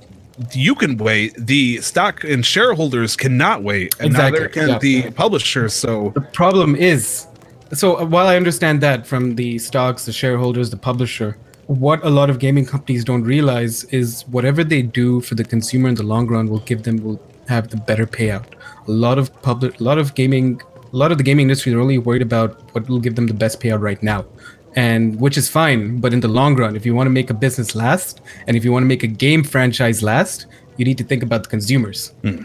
you 0.54 0.76
can 0.76 0.98
wait. 0.98 1.34
The 1.38 1.80
stock 1.82 2.24
and 2.24 2.46
shareholders 2.46 3.16
cannot 3.16 3.64
wait, 3.64 3.96
and 4.00 4.08
Exactly, 4.08 4.40
neither 4.40 4.50
can 4.50 4.70
yeah. 4.70 4.80
the 4.80 5.12
publishers. 5.12 5.74
So 5.74 6.12
The 6.14 6.22
problem 6.22 6.76
is, 6.76 7.26
so 7.74 7.88
uh, 8.00 8.06
while 8.06 8.28
I 8.28 8.36
understand 8.36 8.82
that 8.82 9.08
from 9.08 9.36
the 9.36 9.58
stocks, 9.60 10.06
the 10.06 10.12
shareholders, 10.12 10.70
the 10.70 10.78
publisher, 10.78 11.38
what 11.68 12.04
a 12.06 12.10
lot 12.10 12.30
of 12.30 12.38
gaming 12.40 12.66
companies 12.66 13.04
don't 13.06 13.24
realize 13.24 13.86
is 13.86 14.24
whatever 14.28 14.64
they 14.64 14.82
do 14.82 15.22
for 15.22 15.36
the 15.36 15.44
consumer 15.44 15.88
in 15.90 15.96
the 15.96 16.04
long 16.04 16.28
run 16.28 16.48
will 16.50 16.60
give 16.72 16.84
them 16.84 16.98
will 16.98 17.20
have 17.48 17.70
the 17.70 17.78
better 17.78 18.06
payout. 18.06 18.46
A 18.88 18.92
lot 18.92 19.18
of 19.18 19.26
public, 19.42 19.80
a 19.80 19.84
lot 19.84 19.98
of 19.98 20.14
gaming, 20.16 20.62
a 20.94 20.98
lot 20.98 21.12
of 21.14 21.18
the 21.18 21.24
gaming 21.24 21.46
industry 21.48 21.74
are 21.74 21.80
only 21.80 21.98
worried 21.98 22.22
about 22.22 22.50
what 22.76 22.88
will 22.90 23.00
give 23.00 23.16
them 23.16 23.28
the 23.28 23.34
best 23.34 23.60
payout 23.62 23.82
right 23.82 24.02
now. 24.04 24.26
And 24.76 25.20
which 25.20 25.38
is 25.38 25.48
fine, 25.48 26.00
but 26.00 26.14
in 26.14 26.20
the 26.20 26.28
long 26.28 26.56
run, 26.56 26.76
if 26.76 26.86
you 26.86 26.94
want 26.94 27.08
to 27.08 27.12
make 27.12 27.30
a 27.30 27.34
business 27.34 27.76
last, 27.76 28.22
and 28.48 28.58
if 28.58 28.66
you 28.66 28.72
want 28.72 28.84
to 28.84 28.88
make 28.88 29.04
a 29.04 29.08
game 29.08 29.44
franchise 29.44 30.04
last, 30.04 30.48
you 30.78 30.84
need 30.84 30.98
to 30.98 31.04
think 31.04 31.24
about 31.24 31.44
the 31.44 31.50
consumers. 31.50 32.14
Hmm. 32.22 32.44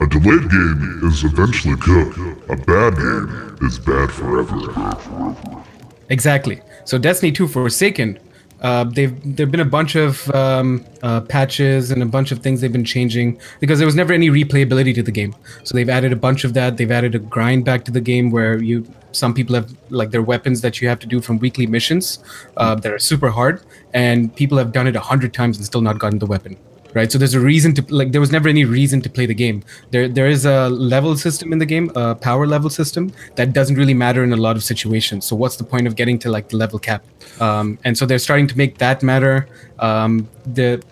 A 0.00 0.06
delayed 0.06 0.50
game 0.50 1.00
is 1.04 1.24
eventually 1.24 1.76
good. 1.76 2.12
A 2.50 2.56
bad 2.56 2.96
game 2.96 3.56
is 3.62 3.78
bad 3.78 4.10
forever. 4.10 5.64
Exactly. 6.10 6.60
So 6.84 6.98
Destiny 6.98 7.32
2 7.32 7.48
Forsaken, 7.48 8.18
uh, 8.60 8.84
they've 8.84 9.36
there've 9.36 9.50
been 9.50 9.60
a 9.60 9.64
bunch 9.64 9.96
of 9.96 10.28
um, 10.34 10.84
uh, 11.02 11.20
patches 11.20 11.90
and 11.90 12.02
a 12.02 12.06
bunch 12.06 12.32
of 12.32 12.38
things 12.40 12.60
they've 12.60 12.72
been 12.72 12.84
changing 12.84 13.38
because 13.60 13.78
there 13.78 13.86
was 13.86 13.94
never 13.94 14.12
any 14.12 14.30
replayability 14.30 14.94
to 14.94 15.02
the 15.02 15.12
game. 15.12 15.34
So 15.64 15.74
they've 15.74 15.88
added 15.88 16.12
a 16.12 16.16
bunch 16.16 16.44
of 16.44 16.54
that. 16.54 16.76
They've 16.76 16.90
added 16.90 17.14
a 17.14 17.18
grind 17.18 17.64
back 17.64 17.84
to 17.84 17.90
the 17.90 18.00
game 18.00 18.30
where 18.30 18.62
you 18.62 18.86
some 19.12 19.34
people 19.34 19.54
have 19.54 19.74
like 19.90 20.10
their 20.10 20.22
weapons 20.22 20.60
that 20.62 20.80
you 20.80 20.88
have 20.88 20.98
to 21.00 21.06
do 21.06 21.20
from 21.20 21.38
weekly 21.38 21.66
missions 21.66 22.18
uh, 22.56 22.74
that 22.76 22.92
are 22.92 22.98
super 22.98 23.30
hard, 23.30 23.62
and 23.92 24.34
people 24.36 24.58
have 24.58 24.72
done 24.72 24.86
it 24.86 24.96
a 24.96 25.00
hundred 25.00 25.34
times 25.34 25.56
and 25.56 25.66
still 25.66 25.82
not 25.82 25.98
gotten 25.98 26.18
the 26.18 26.26
weapon 26.26 26.56
right? 26.96 27.12
So 27.12 27.18
there's 27.18 27.34
a 27.34 27.40
reason 27.52 27.74
to 27.74 27.82
like 27.94 28.10
there 28.12 28.22
was 28.26 28.32
never 28.32 28.48
any 28.48 28.64
reason 28.64 29.02
to 29.02 29.10
play 29.10 29.26
the 29.26 29.38
game. 29.44 29.62
There 29.90 30.08
there 30.08 30.28
is 30.36 30.46
a 30.46 30.70
level 30.70 31.14
system 31.16 31.52
in 31.52 31.58
the 31.58 31.70
game 31.74 31.92
a 31.94 32.14
power 32.14 32.46
level 32.46 32.70
system 32.70 33.12
that 33.36 33.52
doesn't 33.52 33.76
really 33.76 33.98
matter 34.04 34.24
in 34.24 34.32
a 34.32 34.40
lot 34.46 34.56
of 34.56 34.64
situations. 34.64 35.26
So 35.26 35.36
what's 35.36 35.56
the 35.56 35.68
point 35.72 35.86
of 35.86 35.94
getting 35.94 36.18
to 36.24 36.30
like 36.36 36.48
the 36.48 36.56
level 36.56 36.78
cap? 36.78 37.04
Um, 37.40 37.78
and 37.84 37.96
so 37.98 38.06
they're 38.06 38.24
starting 38.28 38.48
to 38.52 38.56
make 38.62 38.78
that 38.78 39.02
matter. 39.02 39.46
Um, 39.78 40.28
the 40.58 40.82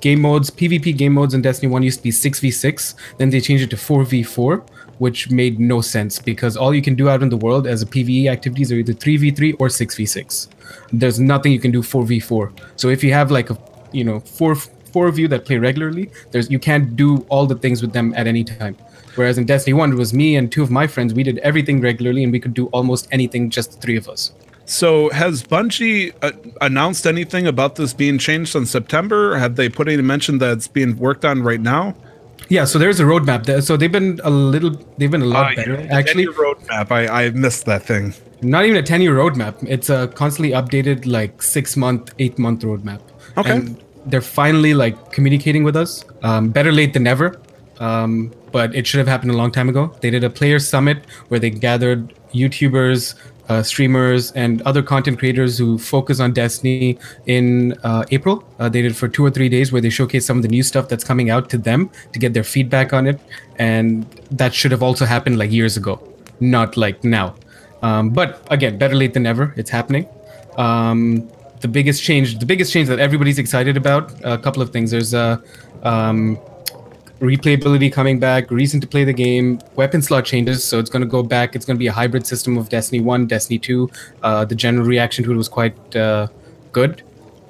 game 0.00 0.20
modes 0.20 0.50
pvp 0.50 0.94
game 1.02 1.14
modes 1.18 1.32
in 1.32 1.40
destiny 1.40 1.72
1 1.72 1.82
used 1.82 2.00
to 2.00 2.02
be 2.02 2.10
6v6 2.10 2.94
then 3.16 3.30
they 3.30 3.40
changed 3.40 3.64
it 3.64 3.70
to 3.70 3.76
4v4 3.76 4.68
which 4.98 5.30
made 5.30 5.58
no 5.58 5.80
sense 5.80 6.18
because 6.18 6.58
all 6.58 6.74
you 6.74 6.82
can 6.88 6.94
do 6.94 7.08
out 7.08 7.22
in 7.22 7.30
the 7.30 7.38
world 7.38 7.66
as 7.66 7.80
a 7.80 7.86
pve 7.86 8.30
activities 8.30 8.70
are 8.70 8.74
either 8.82 8.92
3v3 8.92 9.54
or 9.58 9.68
6v6 9.68 10.48
there's 10.92 11.18
nothing 11.18 11.50
you 11.52 11.62
can 11.66 11.70
do 11.70 11.80
4v4 11.80 12.52
so 12.76 12.90
if 12.90 13.02
you 13.02 13.14
have 13.14 13.30
like 13.30 13.48
a 13.48 13.56
you 13.92 14.04
know 14.04 14.20
four 14.20 14.54
four 14.94 15.06
of 15.12 15.18
you 15.22 15.26
that 15.34 15.44
play 15.50 15.58
regularly 15.68 16.04
there's 16.32 16.48
you 16.54 16.60
can't 16.68 16.86
do 17.04 17.08
all 17.36 17.46
the 17.52 17.58
things 17.66 17.82
with 17.84 17.92
them 17.98 18.12
at 18.22 18.26
any 18.32 18.44
time 18.52 18.74
whereas 19.18 19.38
in 19.42 19.44
destiny 19.52 19.74
1 19.74 19.92
it 19.96 19.98
was 20.04 20.12
me 20.22 20.28
and 20.38 20.52
two 20.56 20.62
of 20.66 20.70
my 20.80 20.86
friends 20.94 21.14
we 21.20 21.24
did 21.30 21.38
everything 21.50 21.80
regularly 21.90 22.22
and 22.26 22.32
we 22.38 22.40
could 22.46 22.54
do 22.62 22.66
almost 22.78 23.08
anything 23.18 23.50
just 23.58 23.72
the 23.76 23.78
three 23.86 23.98
of 24.02 24.08
us 24.16 24.24
So 24.80 24.90
has 25.20 25.42
Bungie 25.52 25.96
uh, 26.26 26.30
announced 26.68 27.04
anything 27.14 27.46
about 27.54 27.72
this 27.78 27.92
being 28.02 28.16
changed 28.26 28.52
in 28.60 28.64
September? 28.76 29.20
Have 29.42 29.52
they 29.58 29.66
put 29.78 29.86
any 29.94 30.04
mention 30.12 30.38
that 30.42 30.50
it's 30.56 30.68
being 30.78 30.92
worked 31.06 31.24
on 31.30 31.36
right 31.50 31.60
now? 31.74 31.82
yeah 32.54 32.64
so 32.70 32.74
there's 32.82 33.00
a 33.04 33.06
roadmap 33.10 33.42
there 33.50 33.60
so 33.66 33.76
they've 33.80 33.96
been 33.98 34.08
a 34.30 34.32
little 34.54 34.72
they've 34.98 35.14
been 35.16 35.26
a 35.30 35.32
lot 35.36 35.44
Uh, 35.52 35.56
better 35.60 35.76
yeah, 35.82 35.98
actually 35.98 36.26
roadmap. 36.44 36.86
I, 37.00 37.02
I 37.20 37.22
missed 37.44 37.64
that 37.72 37.82
thing. 37.90 38.04
not 38.56 38.62
even 38.68 38.76
a 38.84 38.86
10 38.94 39.04
year 39.06 39.14
roadmap 39.22 39.54
it's 39.76 39.90
a 39.98 40.00
constantly 40.22 40.52
updated 40.62 40.98
like 41.18 41.34
six 41.56 41.76
month 41.84 42.04
eight 42.24 42.36
month 42.46 42.60
roadmap 42.70 43.00
Okay. 43.42 43.54
and 43.56 43.64
they're 44.06 44.20
finally 44.20 44.74
like 44.74 45.12
communicating 45.12 45.64
with 45.64 45.76
us. 45.76 46.04
Um, 46.22 46.50
better 46.50 46.72
late 46.72 46.92
than 46.92 47.04
never. 47.04 47.40
Um, 47.80 48.32
but 48.52 48.74
it 48.74 48.86
should 48.86 48.98
have 48.98 49.08
happened 49.08 49.32
a 49.32 49.36
long 49.36 49.50
time 49.50 49.68
ago. 49.68 49.92
They 50.00 50.10
did 50.10 50.22
a 50.22 50.30
player 50.30 50.58
summit 50.60 51.04
where 51.28 51.40
they 51.40 51.50
gathered 51.50 52.14
youtubers 52.32 53.14
uh, 53.48 53.62
streamers 53.62 54.32
and 54.32 54.62
other 54.62 54.82
content 54.82 55.18
creators 55.18 55.58
who 55.58 55.76
focus 55.76 56.18
on 56.18 56.32
destiny 56.32 56.98
in 57.26 57.74
uh, 57.82 58.02
april. 58.10 58.42
Uh, 58.58 58.70
they 58.70 58.80
did 58.80 58.96
for 58.96 59.06
two 59.06 59.22
or 59.22 59.30
three 59.30 59.50
days 59.50 59.70
where 59.70 59.82
they 59.82 59.90
showcase 59.90 60.24
some 60.24 60.38
of 60.38 60.42
the 60.42 60.48
new 60.48 60.62
stuff 60.62 60.88
that's 60.88 61.04
coming 61.04 61.28
out 61.28 61.50
to 61.50 61.58
them 61.58 61.90
to 62.14 62.18
get 62.18 62.32
their 62.32 62.44
feedback 62.44 62.94
on 62.94 63.06
it. 63.06 63.20
And 63.58 64.06
that 64.30 64.54
should 64.54 64.70
have 64.70 64.82
also 64.82 65.04
happened 65.04 65.36
like 65.38 65.50
years 65.50 65.76
ago 65.76 66.00
not 66.40 66.76
like 66.76 67.04
now. 67.04 67.34
Um, 67.82 68.10
but 68.10 68.46
again, 68.50 68.78
better 68.78 68.94
late 68.94 69.14
than 69.14 69.24
never. 69.24 69.52
It's 69.56 69.70
happening. 69.70 70.08
Um, 70.56 71.28
the 71.64 71.68
biggest 71.68 72.02
change, 72.02 72.38
the 72.38 72.44
biggest 72.44 72.70
change 72.74 72.88
that 72.88 72.98
everybody's 72.98 73.38
excited 73.38 73.74
about, 73.78 74.12
a 74.22 74.36
couple 74.36 74.60
of 74.60 74.68
things. 74.70 74.90
There's 74.90 75.14
uh, 75.14 75.38
um, 75.82 76.36
replayability 77.20 77.90
coming 77.90 78.18
back, 78.20 78.50
reason 78.50 78.82
to 78.82 78.86
play 78.86 79.04
the 79.04 79.14
game, 79.14 79.58
weapon 79.74 80.02
slot 80.02 80.26
changes. 80.26 80.62
So 80.62 80.78
it's 80.78 80.90
going 80.90 81.00
to 81.00 81.08
go 81.08 81.22
back. 81.22 81.56
It's 81.56 81.64
going 81.64 81.78
to 81.78 81.84
be 81.86 81.86
a 81.86 81.96
hybrid 82.00 82.26
system 82.26 82.58
of 82.58 82.68
Destiny 82.68 83.00
1, 83.00 83.28
Destiny 83.28 83.58
2. 83.58 83.90
Uh, 84.22 84.44
the 84.44 84.54
general 84.54 84.86
reaction 84.86 85.24
to 85.24 85.32
it 85.32 85.36
was 85.36 85.48
quite 85.48 85.96
uh, 85.96 86.26
good. 86.72 87.02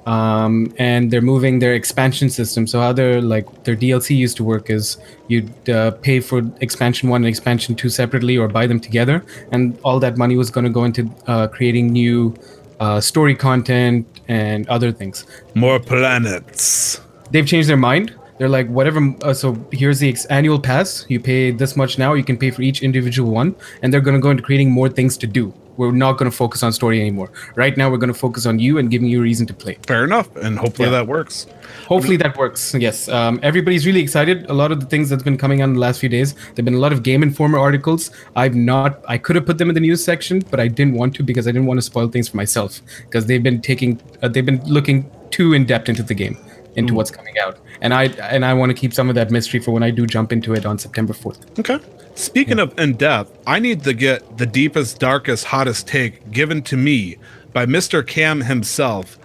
um, 0.05 0.73
and 0.77 1.09
they're 1.11 1.21
moving 1.21 1.59
their 1.59 1.73
expansion 1.73 2.29
system. 2.29 2.67
So 2.67 2.79
how 2.79 2.93
their 2.93 3.21
like 3.21 3.63
their 3.63 3.75
DLC 3.75 4.15
used 4.15 4.37
to 4.37 4.43
work 4.43 4.69
is 4.69 4.97
you'd 5.27 5.69
uh, 5.69 5.91
pay 5.91 6.19
for 6.19 6.41
expansion 6.61 7.09
one 7.09 7.21
and 7.23 7.27
expansion 7.27 7.75
two 7.75 7.89
separately, 7.89 8.37
or 8.37 8.47
buy 8.47 8.67
them 8.67 8.79
together, 8.79 9.23
and 9.51 9.77
all 9.83 9.99
that 9.99 10.17
money 10.17 10.35
was 10.35 10.49
going 10.49 10.65
to 10.65 10.69
go 10.69 10.83
into 10.83 11.09
uh, 11.27 11.47
creating 11.47 11.87
new 11.91 12.35
uh, 12.79 12.99
story 12.99 13.35
content 13.35 14.07
and 14.27 14.67
other 14.69 14.91
things. 14.91 15.25
More 15.53 15.79
planets. 15.79 17.01
They've 17.31 17.47
changed 17.47 17.69
their 17.69 17.77
mind. 17.77 18.15
They're 18.37 18.49
like, 18.49 18.67
whatever. 18.67 19.15
Uh, 19.21 19.33
so 19.33 19.55
here's 19.71 19.99
the 19.99 20.09
ex- 20.09 20.25
annual 20.25 20.59
pass. 20.59 21.05
You 21.07 21.19
pay 21.19 21.51
this 21.51 21.75
much 21.75 21.97
now. 21.97 22.13
You 22.13 22.23
can 22.23 22.37
pay 22.37 22.51
for 22.51 22.61
each 22.61 22.83
individual 22.83 23.31
one, 23.31 23.55
and 23.81 23.93
they're 23.93 24.01
going 24.01 24.15
to 24.15 24.21
go 24.21 24.29
into 24.29 24.43
creating 24.43 24.71
more 24.71 24.89
things 24.89 25.17
to 25.19 25.27
do. 25.27 25.53
We're 25.77 25.91
not 25.91 26.13
going 26.17 26.29
to 26.31 26.35
focus 26.35 26.63
on 26.63 26.71
story 26.71 26.99
anymore. 27.01 27.31
Right 27.55 27.75
now, 27.77 27.89
we're 27.89 27.97
going 27.97 28.13
to 28.13 28.19
focus 28.19 28.45
on 28.45 28.59
you 28.59 28.77
and 28.77 28.89
giving 28.89 29.07
you 29.07 29.19
a 29.19 29.21
reason 29.23 29.45
to 29.47 29.53
play. 29.53 29.77
Fair 29.87 30.03
enough, 30.03 30.33
and 30.37 30.57
hopefully 30.57 30.87
Yeah. 30.87 30.97
that 30.99 31.07
works. 31.07 31.47
Hopefully 31.87 32.17
that 32.17 32.37
works. 32.37 32.73
Yes, 32.73 33.07
um, 33.09 33.39
everybody's 33.43 33.85
really 33.85 34.01
excited. 34.01 34.45
A 34.49 34.53
lot 34.53 34.71
of 34.71 34.79
the 34.79 34.85
things 34.85 35.09
that's 35.09 35.23
been 35.23 35.37
coming 35.37 35.61
out 35.61 35.65
in 35.65 35.73
the 35.73 35.79
last 35.79 35.99
few 35.99 36.09
days. 36.09 36.33
There've 36.53 36.65
been 36.65 36.73
a 36.75 36.79
lot 36.79 36.93
of 36.93 37.03
Game 37.03 37.21
Informer 37.23 37.59
articles. 37.59 38.11
I've 38.35 38.55
not. 38.55 39.03
I 39.07 39.17
could 39.17 39.35
have 39.35 39.45
put 39.45 39.57
them 39.57 39.69
in 39.69 39.75
the 39.75 39.81
news 39.81 40.03
section, 40.03 40.39
but 40.49 40.59
I 40.59 40.67
didn't 40.67 40.93
want 40.93 41.15
to 41.15 41.23
because 41.23 41.47
I 41.47 41.51
didn't 41.51 41.67
want 41.67 41.77
to 41.77 41.81
spoil 41.81 42.07
things 42.07 42.29
for 42.29 42.37
myself. 42.37 42.81
Because 43.01 43.25
they've 43.27 43.43
been 43.43 43.61
taking. 43.61 43.99
Uh, 44.21 44.27
they've 44.29 44.45
been 44.45 44.61
looking 44.65 45.09
too 45.31 45.53
in 45.53 45.65
depth 45.65 45.89
into 45.89 46.03
the 46.03 46.13
game, 46.13 46.37
into 46.75 46.93
what's 46.93 47.11
coming 47.11 47.35
out, 47.43 47.57
and 47.81 47.93
I 47.93 48.05
and 48.33 48.45
I 48.45 48.53
want 48.53 48.69
to 48.69 48.73
keep 48.73 48.93
some 48.93 49.09
of 49.09 49.15
that 49.15 49.29
mystery 49.31 49.59
for 49.59 49.71
when 49.71 49.83
I 49.83 49.91
do 49.91 50.05
jump 50.07 50.31
into 50.31 50.53
it 50.53 50.65
on 50.65 50.77
September 50.77 51.13
fourth. 51.13 51.45
Okay. 51.59 51.79
Speaking 52.15 52.59
of 52.59 52.77
in 52.79 52.93
depth, 52.95 53.37
I 53.45 53.59
need 53.59 53.83
to 53.83 53.93
get 53.93 54.37
the 54.37 54.45
deepest, 54.45 54.99
darkest, 54.99 55.45
hottest 55.45 55.87
take 55.87 56.31
given 56.31 56.61
to 56.63 56.77
me 56.77 57.17
by 57.53 57.65
Mr. 57.65 58.05
Cam 58.05 58.41
himself. 58.41 59.17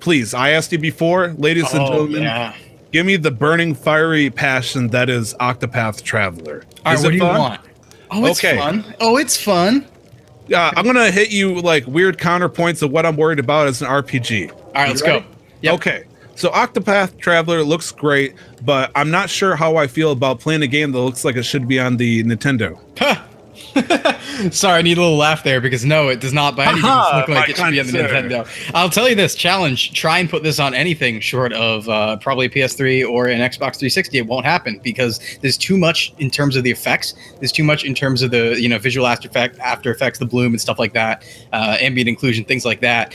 Please, 0.00 0.32
I 0.32 0.50
asked 0.50 0.70
you 0.72 0.78
before, 0.78 1.34
ladies 1.38 1.72
and 1.72 1.82
Oh, 1.82 1.88
gentlemen, 1.88 2.22
yeah. 2.22 2.54
give 2.92 3.04
me 3.04 3.16
the 3.16 3.32
burning, 3.32 3.74
fiery 3.74 4.30
passion 4.30 4.88
that 4.88 5.10
is 5.10 5.34
Octopath 5.40 6.02
Traveler. 6.04 6.64
All 6.84 6.92
right, 6.92 6.94
Is 6.98 7.02
what 7.04 7.08
it 7.14 7.18
do 7.18 7.24
you 7.24 7.30
want? 7.30 7.60
Oh, 8.12 8.24
it's 8.26 8.38
Okay. 8.44 8.56
fun. 8.56 8.84
Oh, 9.00 9.16
it's 9.16 9.36
fun. 9.42 9.84
Yeah, 10.46 10.70
I'm 10.76 10.84
gonna 10.86 11.10
hit 11.10 11.32
you 11.32 11.60
like 11.60 11.84
weird 11.88 12.18
counterpoints 12.18 12.80
of 12.82 12.92
what 12.92 13.04
I'm 13.04 13.16
worried 13.16 13.40
about 13.40 13.66
as 13.66 13.82
an 13.82 13.88
RPG. 13.88 14.48
All 14.52 14.56
right, 14.74 14.88
let's 14.88 15.02
ready? 15.02 15.18
go. 15.20 15.26
Yep. 15.62 15.74
Okay. 15.74 16.04
So 16.36 16.50
Octopath 16.50 17.18
Traveler 17.18 17.62
looks 17.62 17.90
great, 17.90 18.34
but 18.62 18.92
I'm 18.94 19.10
not 19.10 19.30
sure 19.30 19.56
how 19.56 19.76
I 19.76 19.86
feel 19.86 20.12
about 20.12 20.38
playing 20.38 20.62
a 20.62 20.66
game 20.66 20.92
that 20.92 21.00
looks 21.00 21.24
like 21.24 21.36
it 21.36 21.44
should 21.44 21.66
be 21.66 21.80
on 21.80 21.96
the 21.96 22.22
Nintendo. 22.24 22.78
Sorry, 24.52 24.78
I 24.78 24.82
need 24.82 24.98
a 24.98 25.00
little 25.00 25.16
laugh 25.16 25.44
there 25.44 25.60
because 25.60 25.84
no, 25.84 26.08
it 26.08 26.20
does 26.20 26.32
not 26.32 26.56
by 26.56 26.64
any 26.64 26.82
means 26.82 27.06
look 27.14 27.28
like 27.28 27.48
it 27.48 27.56
should 27.56 27.70
be 27.70 27.80
on 27.80 27.86
the 27.86 27.92
Nintendo. 27.92 28.70
I'll 28.74 28.90
tell 28.90 29.08
you 29.08 29.14
this 29.14 29.34
challenge: 29.34 29.92
try 29.92 30.18
and 30.18 30.28
put 30.28 30.42
this 30.42 30.58
on 30.58 30.74
anything 30.74 31.20
short 31.20 31.52
of 31.54 31.88
uh, 31.88 32.16
probably 32.18 32.48
PS3 32.48 33.08
or 33.08 33.28
an 33.28 33.40
Xbox 33.40 33.78
360. 33.78 34.18
It 34.18 34.26
won't 34.26 34.44
happen 34.44 34.80
because 34.82 35.20
there's 35.40 35.56
too 35.56 35.78
much 35.78 36.12
in 36.18 36.30
terms 36.30 36.56
of 36.56 36.64
the 36.64 36.70
effects. 36.70 37.14
There's 37.38 37.52
too 37.52 37.64
much 37.64 37.84
in 37.84 37.94
terms 37.94 38.22
of 38.22 38.30
the 38.30 38.60
you 38.60 38.68
know 38.68 38.78
visual 38.78 39.06
After 39.06 39.28
Effect, 39.28 39.58
After 39.58 39.90
Effects, 39.90 40.18
the 40.18 40.26
bloom 40.26 40.52
and 40.52 40.60
stuff 40.60 40.78
like 40.78 40.92
that, 40.92 41.24
uh, 41.52 41.76
ambient 41.80 42.18
occlusion, 42.18 42.46
things 42.46 42.64
like 42.64 42.80
that. 42.80 43.14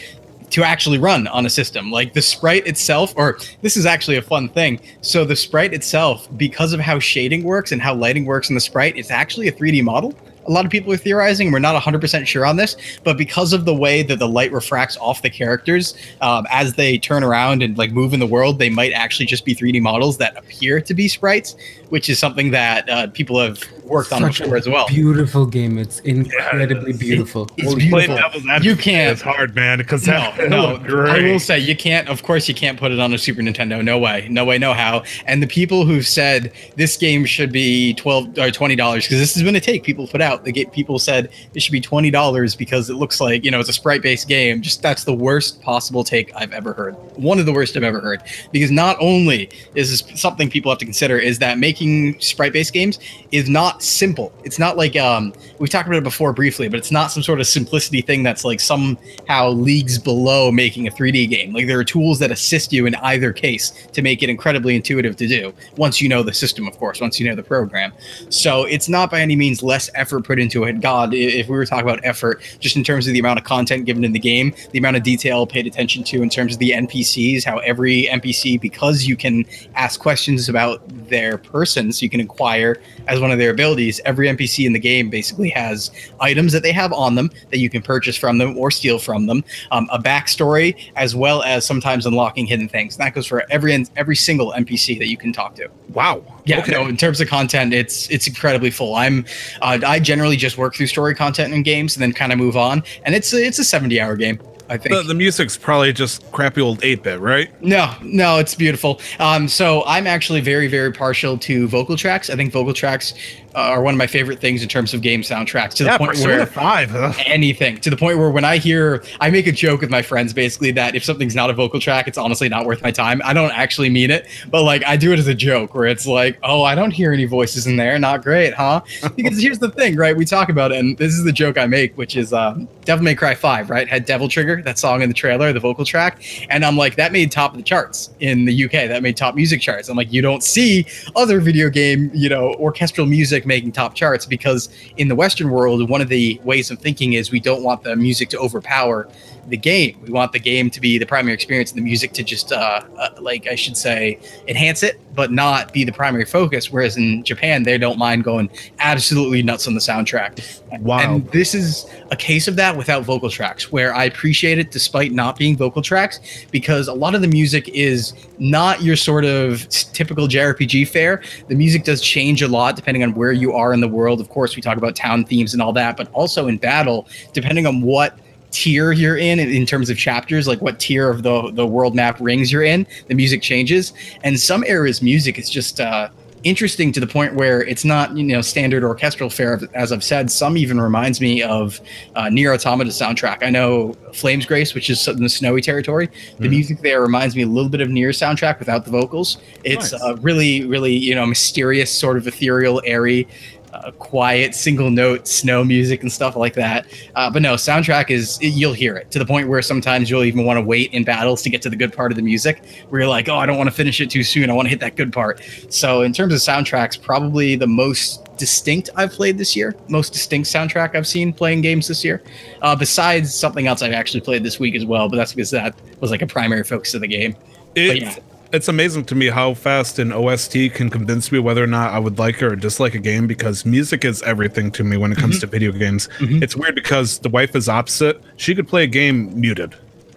To 0.52 0.64
actually 0.64 1.00
run 1.00 1.28
on 1.28 1.46
a 1.46 1.50
system, 1.50 1.92
like 1.92 2.14
the 2.14 2.22
sprite 2.22 2.68
itself, 2.68 3.14
or 3.16 3.40
this 3.62 3.78
is 3.78 3.86
actually 3.86 4.18
a 4.18 4.22
fun 4.22 4.50
thing. 4.50 4.82
So 5.02 5.24
the 5.24 5.36
sprite 5.36 5.74
itself, 5.74 6.28
because 6.38 6.74
of 6.74 6.80
how 6.80 7.00
shading 7.00 7.44
works 7.44 7.72
and 7.72 7.82
how 7.82 7.96
lighting 7.96 8.26
works 8.26 8.50
in 8.50 8.56
the 8.56 8.62
sprite, 8.62 8.98
it's 8.98 9.12
actually 9.12 9.48
a 9.48 9.52
3D 9.52 9.82
model 9.84 10.14
a 10.46 10.52
lot 10.52 10.66
of 10.66 10.72
people 10.72 10.92
are 10.92 10.98
theorizing. 10.98 11.52
We're 11.52 11.60
not 11.60 11.82
100% 11.82 12.26
sure 12.26 12.46
on 12.46 12.56
this, 12.56 12.76
but 13.04 13.18
because 13.18 13.54
of 13.54 13.66
the 13.66 13.74
way 13.74 14.04
that 14.04 14.20
the 14.20 14.28
light 14.28 14.52
refracts 14.52 14.98
off 14.98 15.22
the 15.22 15.30
characters 15.30 15.96
um, 16.22 16.46
as 16.50 16.74
they 16.74 16.98
turn 16.98 17.24
around 17.24 17.62
and 17.62 17.78
like 17.78 17.92
move 17.92 18.14
in 18.14 18.20
the 18.20 18.28
world, 18.28 18.60
they 18.60 18.70
might 18.70 18.92
actually 18.94 19.26
just 19.26 19.46
be 19.46 19.56
3D 19.56 19.82
models 19.82 20.18
that 20.18 20.38
appear 20.38 20.82
to 20.82 20.94
be 20.94 21.08
sprites, 21.08 21.56
which 21.90 22.10
is 22.10 22.18
something 22.18 22.52
that 22.52 22.90
uh, 22.90 23.08
people 23.08 23.40
have 23.40 23.64
worked 23.92 24.12
on 24.12 24.22
Such 24.22 24.40
before 24.40 24.56
a 24.56 24.60
as 24.60 24.68
well. 24.70 24.88
Beautiful 24.88 25.46
game. 25.46 25.78
It's 25.78 26.00
incredibly 26.00 26.94
beautiful. 26.94 27.50
It's 27.58 27.74
Playing 27.74 27.90
beautiful. 27.90 28.16
devil's 28.16 28.66
You 28.66 28.76
can't. 28.76 29.12
It's 29.12 29.22
hard, 29.22 29.56
man, 29.56 29.78
because 29.80 30.08
No, 30.08 30.34
no. 30.48 30.78
great. 30.80 31.10
I 31.10 31.32
will 31.32 31.40
say 31.40 31.60
you 31.60 31.76
can't. 31.76 32.08
Of 32.08 32.24
course, 32.24 32.48
you 32.48 32.56
can't 32.56 32.80
put 32.80 32.92
it 32.92 33.00
on 33.00 33.14
a 33.14 33.18
Super 33.18 33.42
Nintendo. 33.42 33.84
No 33.84 34.00
way. 34.00 34.28
No 34.30 34.46
way. 34.46 34.58
No 34.58 34.74
how. 34.74 35.04
And 35.26 35.44
the 35.44 35.48
people 35.48 35.86
who've 35.86 36.08
said 36.08 36.54
this 36.76 36.98
game 36.98 37.26
should 37.26 37.52
be 37.52 37.94
twelve 37.96 38.38
or 38.38 38.50
twenty 38.52 38.76
dollars 38.76 39.06
because 39.06 39.20
this 39.20 39.34
has 39.36 39.44
been 39.44 39.56
a 39.56 39.60
take 39.60 39.84
people 39.84 40.08
put 40.08 40.22
out. 40.22 40.46
The 40.46 40.52
get 40.52 40.72
people 40.72 40.98
said 40.98 41.30
it 41.54 41.62
should 41.62 41.72
be 41.74 41.82
twenty 41.82 42.10
dollars 42.10 42.56
because 42.56 42.90
it 42.90 42.96
looks 42.96 43.20
like 43.20 43.44
you 43.44 43.52
know 43.52 43.60
it's 43.60 43.70
a 43.70 43.74
sprite 43.74 44.02
based 44.02 44.28
game. 44.28 44.62
Just 44.62 44.82
that's 44.82 45.04
the 45.04 45.14
worst 45.14 45.62
possible 45.62 46.04
take 46.04 46.32
I've 46.36 46.54
ever 46.54 46.74
heard. 46.74 46.94
One 47.18 47.40
of 47.40 47.46
the 47.46 47.54
worst 47.54 47.76
I've 47.76 47.84
ever 47.84 48.00
heard. 48.00 48.22
Because 48.52 48.72
not 48.72 48.96
only 49.00 49.50
is 49.76 49.90
this 49.92 50.20
something 50.20 50.50
people 50.50 50.72
have 50.72 50.80
to 50.80 50.86
consider 50.86 51.18
is 51.18 51.40
that 51.40 51.58
making 51.58 52.20
sprite 52.20 52.54
based 52.54 52.74
games 52.74 53.00
is 53.32 53.50
not 53.50 53.81
simple. 53.86 54.34
It's 54.44 54.60
not 54.60 54.78
like 54.78 54.96
um 54.96 55.34
we've 55.60 55.70
talked 55.70 55.88
about 55.88 55.98
it 55.98 56.04
before 56.04 56.34
briefly, 56.34 56.68
but 56.68 56.78
it's 56.78 56.92
not 56.92 57.12
some 57.12 57.24
sort 57.24 57.40
of 57.40 57.48
simplicity 57.48 58.02
thing 58.02 58.24
that's 58.24 58.44
like 58.44 58.60
somehow 58.60 59.50
leagues 59.50 59.98
below 59.98 60.52
making 60.52 60.88
a 60.88 60.92
3D 60.92 61.30
game. 61.30 61.54
Like 61.54 61.68
there 61.68 61.80
are 61.80 61.84
tools 61.84 62.20
that 62.20 62.32
assist 62.32 62.72
you 62.74 62.86
in 62.86 62.96
either 62.96 63.34
case 63.34 63.72
to 63.94 64.02
make 64.02 64.24
it 64.24 64.30
incredibly 64.30 64.76
intuitive 64.76 65.16
to 65.18 65.28
do. 65.28 65.54
Once 65.78 66.02
you 66.02 66.10
know 66.10 66.24
the 66.24 66.34
system, 66.34 66.68
of 66.68 66.78
course, 66.78 67.02
once 67.02 67.20
you 67.20 67.28
know 67.30 67.36
the 67.36 67.44
program. 67.44 67.92
So 68.30 68.64
it's 68.66 68.90
not 68.90 69.12
by 69.12 69.22
any 69.22 69.36
means 69.36 69.64
less 69.64 69.90
effort 69.96 70.26
put 70.26 70.40
into 70.40 70.64
it. 70.64 70.80
God, 70.82 71.14
if 71.14 71.48
we 71.48 71.56
were 71.56 71.66
talking 71.66 71.88
about 71.88 72.00
effort, 72.04 72.42
just 72.60 72.76
in 72.76 72.84
terms 72.84 73.08
of 73.08 73.14
the 73.14 73.20
amount 73.20 73.40
of 73.40 73.46
content 73.46 73.86
given 73.86 74.04
in 74.04 74.12
the 74.12 74.20
game, 74.20 74.54
the 74.72 74.80
amount 74.80 74.98
of 74.98 75.04
detail 75.04 75.46
paid 75.46 75.68
attention 75.68 76.04
to 76.06 76.22
in 76.22 76.30
terms 76.30 76.54
of 76.54 76.60
the 76.60 76.72
NPCs, 76.72 77.44
how 77.44 77.60
every 77.60 78.08
NPC, 78.12 78.60
because 78.60 79.06
you 79.06 79.16
can 79.16 79.46
ask 79.76 80.00
questions 80.00 80.50
about 80.50 80.82
their 81.10 81.38
person, 81.38 81.92
so 81.92 82.04
you 82.04 82.10
can 82.10 82.20
inquire 82.20 82.82
as 83.08 83.20
one 83.20 83.32
of 83.32 83.38
their 83.38 83.52
abilities. 83.52 83.71
Every 84.06 84.28
NPC 84.28 84.66
in 84.66 84.74
the 84.74 84.80
game 84.80 85.10
basically 85.10 85.50
has 85.50 85.92
items 86.20 86.52
that 86.54 86.64
they 86.64 86.72
have 86.72 86.92
on 86.94 87.16
them 87.16 87.30
that 87.50 87.60
you 87.60 87.70
can 87.70 87.82
purchase 87.82 88.18
from 88.18 88.38
them 88.38 88.58
or 88.58 88.72
steal 88.72 89.00
from 89.00 89.26
them, 89.28 89.44
um, 89.72 89.88
a 89.92 90.00
backstory, 90.00 90.76
as 90.96 91.16
well 91.16 91.44
as 91.44 91.66
sometimes 91.66 92.06
unlocking 92.06 92.46
hidden 92.46 92.68
things. 92.68 92.96
And 92.96 93.06
that 93.06 93.14
goes 93.14 93.26
for 93.28 93.44
every 93.50 93.86
every 93.96 94.16
single 94.16 94.52
NPC 94.54 94.98
that 95.00 95.08
you 95.08 95.18
can 95.18 95.32
talk 95.34 95.56
to. 95.56 95.70
wow. 95.94 96.24
Yeah, 96.46 96.60
Okay. 96.60 96.72
no. 96.72 96.88
In 96.88 96.98
terms 96.98 97.22
of 97.22 97.28
content, 97.28 97.72
it's 97.74 98.10
it's 98.10 98.26
incredibly 98.28 98.72
full. 98.72 98.96
I'm, 98.96 99.26
uh, 99.62 99.78
I 99.86 100.00
generally 100.00 100.36
just 100.38 100.58
work 100.58 100.74
through 100.76 100.88
story 100.88 101.14
content 101.14 101.54
in 101.54 101.62
games 101.64 101.96
and 101.96 102.02
then 102.02 102.14
kind 102.14 102.32
of 102.34 102.40
move 102.40 102.58
on, 102.58 102.84
and 103.06 103.14
it's 103.14 103.32
a, 103.34 103.38
it's 103.46 103.60
a 103.60 103.64
70 103.64 104.00
hour 104.02 104.16
game. 104.16 104.40
I 104.70 104.78
think. 104.78 104.96
The, 104.96 105.04
the 105.04 105.14
music's 105.14 105.58
probably 105.58 105.92
just 105.92 106.32
crappy 106.32 106.62
old 106.62 106.80
8 106.82 107.04
bit, 107.04 107.20
right? 107.20 107.50
No, 107.62 107.94
no, 108.04 108.38
it's 108.40 108.56
beautiful. 108.56 109.02
Um, 109.20 109.50
so 109.50 109.84
I'm 109.86 110.08
actually 110.08 110.40
very, 110.40 110.68
very 110.68 110.94
partial 110.94 111.38
to 111.40 111.68
vocal 111.68 111.98
tracks. 111.98 112.30
I 112.30 112.38
think 112.38 112.54
vocal 112.54 112.74
tracks 112.74 113.14
are 113.56 113.82
one 113.82 113.94
of 113.94 113.98
my 113.98 114.08
favorite 114.08 114.40
things 114.40 114.62
in 114.64 114.70
terms 114.70 114.94
of 114.94 115.02
game 115.02 115.22
soundtracks. 115.22 115.74
To 115.76 115.84
the 115.84 115.90
Yeah, 115.90 115.98
point 115.98 116.12
Persona 116.12 116.38
where 116.38 116.46
5. 116.46 116.90
Huh? 116.92 117.14
anything 117.26 117.80
to 117.82 117.90
the 117.90 117.98
point 117.98 118.18
where 118.18 118.30
when 118.32 118.46
I 118.46 118.58
hear, 118.58 119.04
I 119.20 119.30
make 119.30 119.48
a 119.48 119.52
joke 119.52 119.82
with 119.82 119.90
my 119.90 120.02
friends 120.02 120.34
basically 120.34 120.72
that 120.72 120.96
if 120.96 121.04
something's 121.04 121.36
not 121.36 121.50
a 121.50 121.54
vocal 121.54 121.80
track, 121.80 122.08
it's 122.08 122.18
honestly 122.18 122.50
not 122.50 122.66
worth 122.66 122.82
my 122.82 122.92
time. 122.92 123.22
I 123.24 123.34
don't 123.34 123.52
actually 123.52 123.90
mean 123.90 124.12
it, 124.12 124.28
but 124.50 124.64
like 124.64 124.84
I 124.86 124.98
do 124.98 125.12
it 125.14 125.20
as 125.20 125.28
a 125.28 125.34
joke 125.36 125.74
where 125.76 125.86
it's 125.86 126.06
like, 126.08 126.38
oh, 126.44 126.64
I 126.64 126.76
don't 126.76 126.92
hear 126.92 127.14
any 127.14 127.26
voices 127.26 127.68
in 127.68 127.76
there. 127.78 127.98
Not 128.00 128.24
great, 128.24 128.54
huh? 128.54 128.82
Because 129.16 129.40
here's 129.42 129.60
the 129.60 129.70
thing, 129.70 129.96
right? 129.98 130.16
We 130.16 130.26
talk 130.26 130.50
about 130.50 130.72
it, 130.72 130.80
and 130.80 130.98
this 130.98 131.14
is 131.14 131.24
the 131.24 131.32
joke 131.32 131.58
I 131.58 131.66
make, 131.68 131.96
which 131.98 132.16
is 132.16 132.34
um, 132.34 132.68
Devil 132.86 133.04
May 133.04 133.14
Cry 133.14 133.36
5, 133.36 133.70
right? 133.70 133.88
Had 133.88 134.06
Devil 134.06 134.28
Trigger, 134.28 134.62
that 134.64 134.80
song 134.80 135.02
in 135.02 135.10
the 135.10 135.14
trailer, 135.14 135.54
the 135.54 135.60
vocal 135.60 135.86
track. 135.86 136.24
And 136.50 136.64
I'm 136.66 136.78
like, 136.78 136.96
that 136.96 137.12
made 137.12 137.32
top 137.32 137.52
of 137.52 137.58
the 137.58 137.64
charts 137.64 138.10
in 138.20 138.46
the 138.46 138.66
UK. 138.66 138.72
That 138.72 139.04
made 139.04 139.18
top 139.18 139.36
music 139.36 139.62
charts. 139.62 139.90
I'm 139.90 139.98
like, 139.98 140.12
you 140.12 140.22
don't 140.22 140.44
see 140.44 140.86
other 141.16 141.40
video 141.40 141.70
game, 141.70 142.10
you 142.14 142.30
know, 142.30 142.54
orchestral 142.56 143.06
music 143.06 143.41
making 143.46 143.72
top 143.72 143.96
charts 143.96 144.26
because 144.26 144.70
in 144.98 145.08
the 145.08 145.16
Western 145.16 145.50
world, 145.50 145.90
one 145.90 146.02
of 146.02 146.10
the 146.10 146.40
ways 146.44 146.72
of 146.72 146.80
thinking 146.80 147.14
is 147.14 147.32
we 147.32 147.40
don't 147.40 147.64
want 147.64 147.84
the 147.84 147.96
music 147.96 148.30
to 148.30 148.40
overpower 148.40 149.08
the 149.48 149.58
game. 149.58 150.00
We 150.04 150.12
want 150.12 150.32
the 150.32 150.40
game 150.40 150.70
to 150.70 150.80
be 150.80 150.98
the 150.98 151.06
primary 151.06 151.34
experience 151.34 151.72
and 151.72 151.78
the 151.80 151.84
music 151.84 152.14
to 152.14 152.24
just, 152.24 152.52
uh, 152.52 152.82
uh, 152.98 153.10
like 153.20 153.48
I 153.48 153.56
should 153.56 153.76
say, 153.76 154.20
enhance 154.48 154.84
it, 154.84 155.00
but 155.16 155.32
not 155.32 155.74
be 155.74 155.84
the 155.84 155.92
primary 155.92 156.26
focus. 156.26 156.72
Whereas 156.72 156.98
in 156.98 157.24
Japan, 157.24 157.64
they 157.64 157.78
don't 157.78 157.98
mind 157.98 158.24
going 158.24 158.50
absolutely 158.80 159.42
nuts 159.42 159.68
on 159.68 159.74
the 159.74 159.80
soundtrack. 159.80 160.62
Wow. 160.82 161.00
And 161.00 161.28
this 161.32 161.54
is 161.54 161.86
a 162.12 162.16
case 162.16 162.48
of 162.48 162.56
that 162.56 162.78
without 162.78 163.04
vocal 163.04 163.30
tracks, 163.30 163.72
where 163.72 163.94
I 163.94 164.06
appreciate 164.06 164.60
it 164.60 164.72
despite 164.72 165.12
not 165.12 165.38
being 165.38 165.58
vocal 165.58 165.82
tracks, 165.82 166.20
because 166.52 166.88
a 166.88 166.94
lot 166.94 167.16
of 167.16 167.22
the 167.22 167.28
music 167.28 167.68
is 167.70 168.14
not 168.40 168.82
your 168.82 168.96
sort 168.96 169.26
of 169.26 169.68
typical 169.70 170.28
JRPG 170.28 170.88
fare. 170.88 171.22
The 171.48 171.56
music 171.56 171.84
does 171.84 172.02
change 172.02 172.42
a 172.42 172.48
lot 172.48 172.76
depending 172.76 173.04
on 173.04 173.14
where 173.14 173.31
you 173.32 173.54
are 173.54 173.74
in 173.74 173.82
the 173.82 173.88
world. 173.88 174.20
Of 174.20 174.30
course, 174.30 174.56
we 174.56 174.62
talk 174.62 174.78
about 174.78 174.96
town 174.96 175.26
themes 175.26 175.54
and 175.54 175.62
all 175.62 175.74
that, 175.74 175.98
but 175.98 176.12
also 176.14 176.48
in 176.48 176.58
battle, 176.58 177.08
depending 177.34 177.66
on 177.66 177.82
what 177.82 178.18
tier 178.52 178.92
you're 178.92 179.18
in 179.18 179.40
in 179.40 179.66
terms 179.66 179.90
of 179.90 179.98
chapters 179.98 180.46
like 180.46 180.62
what 180.62 180.78
tier 180.78 181.10
of 181.10 181.24
the 181.24 181.52
the 181.54 181.66
world 181.66 181.96
map 181.96 182.18
rings 182.20 182.52
you're 182.52 182.64
in 182.64 182.86
the 183.08 183.16
music 183.16 183.42
changes 183.42 183.94
and 184.26 184.38
some 184.38 184.62
areas 184.68 185.02
music 185.02 185.40
is 185.40 185.50
just 185.50 185.80
uh 185.80 186.10
interesting 186.44 186.92
to 186.92 187.00
the 187.00 187.08
point 187.08 187.36
where 187.36 187.62
it's 187.64 187.86
not 187.86 188.16
you 188.18 188.24
know 188.24 188.42
standard 188.42 188.84
orchestral 188.84 189.30
fare. 189.30 189.60
As 189.74 189.92
I've 189.92 190.04
said, 190.04 190.32
some 190.32 190.58
even 190.58 190.80
reminds 190.80 191.22
me 191.22 191.42
of 191.44 191.80
uh, 192.16 192.30
Nier 192.30 192.54
Automata 192.54 192.90
soundtrack. 192.90 193.44
I 193.44 193.50
know 193.50 193.94
Flamesgrace, 194.12 194.74
which 194.74 194.90
is 194.90 195.08
in 195.08 195.22
the 195.22 195.30
snowy 195.30 195.62
territory. 195.62 196.10
The 196.40 196.50
music 196.50 196.82
there 196.82 197.02
reminds 197.02 197.36
me 197.36 197.44
a 197.44 197.48
little 197.48 197.70
bit 197.70 197.82
of 197.82 197.90
Nier 197.90 198.10
soundtrack 198.10 198.60
without 198.60 198.86
the 198.86 198.92
vocals. 198.92 199.38
It's 199.64 199.92
Nice. 199.92 200.02
uh, 200.02 200.16
really, 200.18 200.66
really 200.66 200.94
you 200.96 201.16
know 201.16 201.26
mysterious, 201.26 201.92
sort 201.92 202.18
of 202.18 202.28
ethereal, 202.28 202.82
airy. 202.86 203.28
Uh, 203.74 203.92
quiet 203.92 204.54
single 204.54 204.92
note 204.92 205.28
snow 205.28 205.64
music 205.64 206.02
and 206.02 206.12
stuff 206.12 206.36
like 206.36 206.54
that. 206.54 206.86
Uh, 207.16 207.30
but 207.30 207.42
no 207.42 207.54
soundtrack 207.54 208.10
is 208.10 208.38
you'll 208.42 208.74
hear 208.74 208.98
it 208.98 209.10
to 209.12 209.20
the 209.20 209.26
point 209.26 209.48
where 209.48 209.62
sometimes 209.62 210.10
you'll 210.10 210.26
even 210.26 210.44
want 210.44 210.58
to 210.58 210.62
wait 210.62 210.92
in 210.94 211.04
battles 211.06 211.42
to 211.42 211.50
get 211.50 211.62
to 211.62 211.70
the 211.70 211.76
good 211.76 211.94
part 211.94 212.12
of 212.12 212.18
the 212.18 212.22
music 212.22 212.64
where 212.90 213.02
you're 213.02 213.10
like 213.10 213.30
oh 213.30 213.38
i 213.38 213.46
don't 213.46 213.58
want 213.58 213.70
to 213.70 213.76
finish 213.76 214.02
it 214.02 214.10
too 214.10 214.24
soon 214.24 214.50
i 214.50 214.54
want 214.54 214.66
to 214.66 214.70
hit 214.70 214.80
that 214.82 214.96
good 214.98 215.14
part. 215.14 215.42
So 215.70 216.02
in 216.02 216.12
terms 216.12 216.34
of 216.34 216.40
soundtracks 216.40 217.02
probably 217.02 217.56
the 217.56 217.68
most 217.68 218.28
distinct 218.38 218.90
i've 218.96 219.12
played 219.12 219.38
this 219.38 219.56
year 219.56 219.76
most 219.88 220.12
distinct 220.12 220.50
soundtrack 220.50 220.96
i've 220.96 221.08
seen 221.08 221.32
playing 221.32 221.62
games 221.62 221.88
this 221.88 222.04
year. 222.04 222.22
Uh, 222.62 222.76
besides 222.76 223.34
something 223.34 223.68
else 223.68 223.82
i've 223.82 223.94
actually 223.94 224.22
played 224.22 224.44
this 224.44 224.60
week 224.60 224.76
as 224.76 224.84
well 224.84 225.08
but 225.08 225.16
that's 225.16 225.34
because 225.34 225.52
that 225.52 225.76
was 226.02 226.12
like 226.12 226.22
a 226.22 226.28
primary 226.28 226.64
focus 226.64 226.94
of 226.94 227.02
the 227.02 227.08
game. 227.08 227.36
It's, 227.76 228.18
yeah. 228.18 228.24
It's 228.54 228.68
amazing 228.68 229.06
to 229.06 229.16
me 229.16 229.28
how 229.28 229.54
fast 229.54 230.00
an 230.00 230.12
OST 230.12 230.74
can 230.74 230.90
convince 230.90 231.32
me 231.32 231.40
whether 231.40 231.64
or 231.64 231.68
not 231.68 231.92
I 231.94 232.00
would 232.00 232.20
like 232.20 232.42
or 232.44 232.56
dislike 232.56 232.94
a 232.96 233.00
game 233.00 233.28
because 233.28 233.66
music 233.66 234.04
is 234.06 234.22
everything 234.24 234.72
to 234.72 234.84
me 234.84 234.98
when 234.98 235.12
it 235.12 235.18
comes 235.18 235.36
Mm-hmm. 235.36 235.42
to 235.42 235.48
video 235.48 235.72
games. 235.72 236.10
It's 236.20 236.56
weird 236.56 236.76
because 236.76 237.20
the 237.20 237.30
wife 237.30 237.56
is 237.56 237.70
opposite. 237.70 238.22
She 238.38 238.54
could 238.56 238.68
play 238.68 238.84
a 238.84 238.88
game 238.88 239.40
muted. 239.40 239.76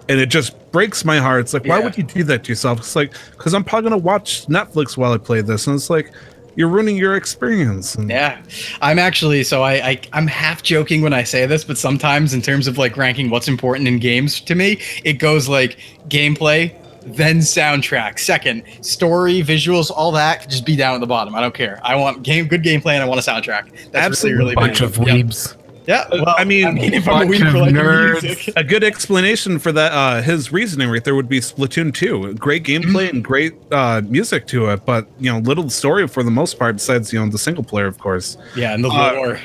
And 0.08 0.20
it 0.20 0.26
just 0.26 0.52
breaks 0.72 1.04
my 1.04 1.18
heart. 1.18 1.40
It's 1.40 1.54
like, 1.54 1.64
why 1.64 1.80
would 1.80 1.96
you 1.96 2.02
do 2.02 2.24
that 2.24 2.44
to 2.44 2.48
yourself? 2.52 2.78
It's 2.80 2.94
like, 2.96 3.14
because 3.30 3.54
I'm 3.54 3.64
probably 3.64 3.88
going 3.88 4.00
to 4.02 4.04
watch 4.04 4.46
Netflix 4.48 4.96
while 4.98 5.12
I 5.12 5.18
play 5.18 5.40
this. 5.40 5.66
And 5.66 5.76
it's 5.76 5.88
like, 5.88 6.12
you're 6.56 6.68
ruining 6.68 6.96
your 6.96 7.16
experience. 7.16 7.96
Yeah, 7.98 8.40
I'm 8.82 8.98
actually 8.98 9.42
so 9.44 9.62
I, 9.62 9.72
I 9.88 10.00
I'm 10.12 10.26
half 10.28 10.62
joking 10.62 11.02
when 11.02 11.12
I 11.12 11.24
say 11.24 11.46
this, 11.46 11.64
but 11.64 11.76
sometimes 11.78 12.32
in 12.32 12.42
terms 12.42 12.68
of 12.68 12.78
like 12.78 12.96
ranking 12.96 13.28
what's 13.30 13.48
important 13.48 13.88
in 13.88 13.98
games 13.98 14.40
to 14.42 14.54
me, 14.54 14.80
it 15.04 15.14
goes 15.14 15.48
like 15.48 15.78
gameplay, 16.08 16.72
then 17.06 17.38
soundtrack, 17.38 18.18
second 18.18 18.62
story, 18.80 19.42
visuals, 19.42 19.90
all 19.90 20.12
that 20.12 20.40
could 20.42 20.50
just 20.50 20.64
be 20.66 20.76
down 20.76 20.94
at 20.94 21.00
the 21.00 21.06
bottom. 21.06 21.34
I 21.34 21.40
don't 21.40 21.54
care. 21.54 21.80
I 21.82 21.96
want 21.96 22.22
game, 22.22 22.46
good 22.48 22.62
gameplay, 22.62 22.92
and 22.94 23.02
I 23.02 23.06
want 23.06 23.26
a 23.26 23.30
soundtrack. 23.30 23.70
That's 23.90 24.06
Absolutely. 24.06 24.38
really, 24.38 24.54
really 24.56 24.66
bunch 24.68 24.80
big. 24.80 24.88
of 24.88 24.96
weebs. 24.96 25.56
Yeah, 25.86 26.06
yeah. 26.10 26.22
Well, 26.24 26.34
I 26.38 26.44
mean, 26.44 26.78
if 26.78 27.06
I'm 27.06 27.14
a 27.14 27.26
bunch 27.26 27.40
weeb 27.42 27.52
for 27.52 27.58
like 27.58 27.74
nerds. 27.74 28.22
music. 28.22 28.54
a 28.56 28.64
good 28.64 28.82
explanation 28.82 29.58
for 29.58 29.70
that 29.72 29.92
uh 29.92 30.22
his 30.22 30.50
reasoning 30.50 30.88
right 30.88 31.04
there 31.04 31.14
would 31.14 31.28
be 31.28 31.40
splatoon 31.40 31.92
2 31.92 32.32
great 32.36 32.64
gameplay 32.64 33.10
and 33.10 33.22
great 33.22 33.52
uh 33.70 34.00
music 34.06 34.46
to 34.46 34.70
it 34.70 34.86
but 34.86 35.06
you 35.20 35.30
know 35.30 35.40
little 35.40 35.68
story 35.68 36.08
for 36.08 36.22
the 36.22 36.30
most 36.30 36.58
part 36.58 36.76
besides 36.76 37.12
you 37.12 37.22
know 37.22 37.30
the 37.30 37.36
single 37.36 37.62
player 37.62 37.84
of 37.86 37.98
course 37.98 38.38
Yeah, 38.56 38.72
and 38.72 38.82
the 38.82 38.88
Uh, 38.88 39.36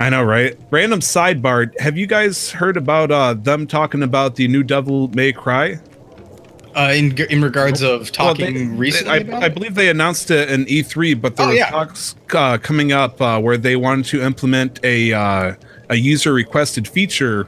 i 0.00 0.10
know 0.10 0.22
right 0.22 0.54
random 0.70 1.00
sidebar 1.00 1.72
have 1.80 1.96
you 1.96 2.06
guys 2.06 2.50
heard 2.50 2.76
about 2.76 3.10
uh 3.10 3.32
them 3.32 3.66
talking 3.66 4.02
about 4.02 4.36
the 4.36 4.48
new 4.48 4.62
devil 4.62 5.08
may 5.14 5.32
cry 5.32 5.78
uh, 6.74 6.92
in 6.94 7.16
in 7.30 7.42
regards 7.42 7.82
of 7.82 8.00
Well, 8.00 8.34
talking 8.34 8.54
they- 8.70 8.76
recently. 8.76 9.12
I, 9.12 9.16
about 9.18 9.42
I 9.42 9.48
believe 9.48 9.74
they 9.74 9.88
announced 9.90 10.30
it 10.30 10.50
in 10.50 10.64
E3, 10.66 11.20
but 11.20 11.36
there 11.36 11.46
Oh, 11.46 11.48
were 11.50 11.54
yeah. 11.54 11.70
talks 11.70 12.14
uh, 12.32 12.58
coming 12.58 12.92
up 12.92 13.20
uh, 13.20 13.40
where 13.40 13.56
they 13.56 13.76
wanted 13.76 14.04
to 14.06 14.22
implement 14.22 14.80
a 14.84 15.12
uh, 15.12 15.54
a 15.88 15.96
user 15.96 16.32
requested 16.32 16.86
feature 16.86 17.44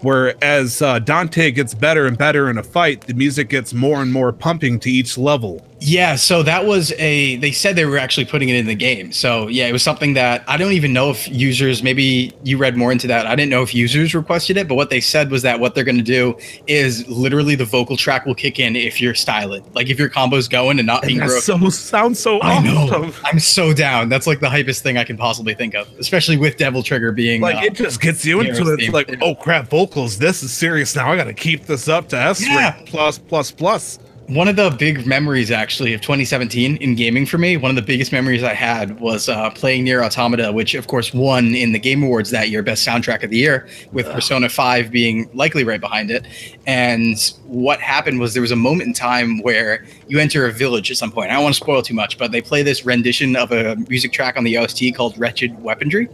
where 0.00 0.34
as 0.44 0.82
uh, 0.82 0.98
Dante 0.98 1.50
gets 1.50 1.72
better 1.74 2.06
and 2.06 2.18
better 2.18 2.50
in 2.50 2.58
a 2.58 2.62
fight, 2.62 3.02
the 3.02 3.14
music 3.14 3.48
gets 3.48 3.72
more 3.72 4.02
and 4.02 4.12
more 4.12 4.32
pumping 4.32 4.78
to 4.80 4.90
each 4.90 5.16
level. 5.16 5.66
Yeah, 5.86 6.16
so 6.16 6.42
that 6.44 6.64
was 6.64 6.92
a. 6.92 7.36
They 7.36 7.52
said 7.52 7.76
they 7.76 7.84
were 7.84 7.98
actually 7.98 8.24
putting 8.24 8.48
it 8.48 8.56
in 8.56 8.64
the 8.64 8.74
game. 8.74 9.12
So 9.12 9.48
yeah, 9.48 9.66
it 9.66 9.72
was 9.72 9.82
something 9.82 10.14
that 10.14 10.42
I 10.48 10.56
don't 10.56 10.72
even 10.72 10.94
know 10.94 11.10
if 11.10 11.28
users. 11.28 11.82
Maybe 11.82 12.32
you 12.42 12.56
read 12.56 12.74
more 12.74 12.90
into 12.90 13.06
that. 13.08 13.26
I 13.26 13.34
didn't 13.36 13.50
know 13.50 13.62
if 13.62 13.74
users 13.74 14.14
requested 14.14 14.56
it, 14.56 14.66
but 14.66 14.76
what 14.76 14.88
they 14.88 15.00
said 15.00 15.30
was 15.30 15.42
that 15.42 15.60
what 15.60 15.74
they're 15.74 15.84
going 15.84 15.98
to 15.98 16.02
do 16.02 16.38
is 16.66 17.06
literally 17.06 17.54
the 17.54 17.66
vocal 17.66 17.98
track 17.98 18.24
will 18.24 18.34
kick 18.34 18.58
in 18.58 18.76
if 18.76 18.98
you're 18.98 19.14
styling, 19.14 19.62
like 19.74 19.90
if 19.90 19.98
your 19.98 20.08
combo's 20.08 20.48
going 20.48 20.78
and 20.78 20.86
not 20.86 21.02
being 21.02 21.18
That 21.18 21.26
broken. 21.26 21.42
so 21.42 21.68
sounds 21.68 22.18
so 22.18 22.40
I 22.40 22.62
know. 22.62 22.76
awesome. 22.90 23.12
I'm 23.24 23.38
so 23.38 23.74
down. 23.74 24.08
That's 24.08 24.26
like 24.26 24.40
the 24.40 24.48
hypest 24.48 24.80
thing 24.80 24.96
I 24.96 25.04
can 25.04 25.18
possibly 25.18 25.52
think 25.52 25.74
of, 25.74 25.86
especially 25.98 26.38
with 26.38 26.56
Devil 26.56 26.82
Trigger 26.82 27.12
being 27.12 27.42
Like 27.42 27.56
uh, 27.56 27.66
it 27.66 27.74
just 27.74 28.00
gets 28.00 28.24
you 28.24 28.40
into 28.40 28.72
it. 28.72 28.90
Like, 28.90 29.18
oh 29.20 29.34
crap, 29.34 29.68
vocals. 29.68 30.16
This 30.18 30.42
is 30.42 30.50
serious 30.50 30.96
now. 30.96 31.12
I 31.12 31.16
got 31.16 31.24
to 31.24 31.34
keep 31.34 31.66
this 31.66 31.88
up 31.88 32.08
to 32.08 32.16
S 32.16 32.40
Yeah. 32.40 32.80
plus 32.86 33.18
plus 33.18 33.50
plus. 33.50 33.98
One 34.28 34.48
of 34.48 34.56
the 34.56 34.70
big 34.70 35.06
memories, 35.06 35.50
actually, 35.50 35.92
of 35.92 36.00
2017 36.00 36.78
in 36.78 36.94
gaming 36.94 37.26
for 37.26 37.36
me, 37.36 37.58
one 37.58 37.68
of 37.68 37.76
the 37.76 37.82
biggest 37.82 38.10
memories 38.10 38.42
I 38.42 38.54
had 38.54 38.98
was 38.98 39.28
uh, 39.28 39.50
playing 39.50 39.84
Nier 39.84 40.02
Automata, 40.02 40.50
which, 40.50 40.74
of 40.74 40.86
course, 40.86 41.12
won 41.12 41.54
in 41.54 41.72
the 41.72 41.78
Game 41.78 42.02
Awards 42.02 42.30
that 42.30 42.48
year, 42.48 42.62
Best 42.62 42.86
Soundtrack 42.86 43.22
of 43.22 43.28
the 43.28 43.36
Year, 43.36 43.68
with 43.92 44.06
Persona 44.06 44.48
5 44.48 44.90
being 44.90 45.28
likely 45.34 45.62
right 45.62 45.80
behind 45.80 46.10
it. 46.10 46.26
And 46.66 47.18
what 47.44 47.82
happened 47.82 48.18
was 48.18 48.32
there 48.32 48.40
was 48.40 48.50
a 48.50 48.56
moment 48.56 48.88
in 48.88 48.94
time 48.94 49.42
where 49.42 49.84
you 50.08 50.18
enter 50.18 50.46
a 50.46 50.52
village 50.52 50.90
at 50.90 50.96
some 50.96 51.12
point. 51.12 51.30
I 51.30 51.34
don't 51.34 51.42
want 51.42 51.54
to 51.56 51.60
spoil 51.60 51.82
too 51.82 51.94
much, 51.94 52.16
but 52.16 52.32
they 52.32 52.40
play 52.40 52.62
this 52.62 52.86
rendition 52.86 53.36
of 53.36 53.52
a 53.52 53.76
music 53.90 54.12
track 54.12 54.38
on 54.38 54.44
the 54.44 54.56
OST 54.56 54.94
called 54.96 55.18
Wretched 55.18 55.62
Weaponry. 55.62 56.08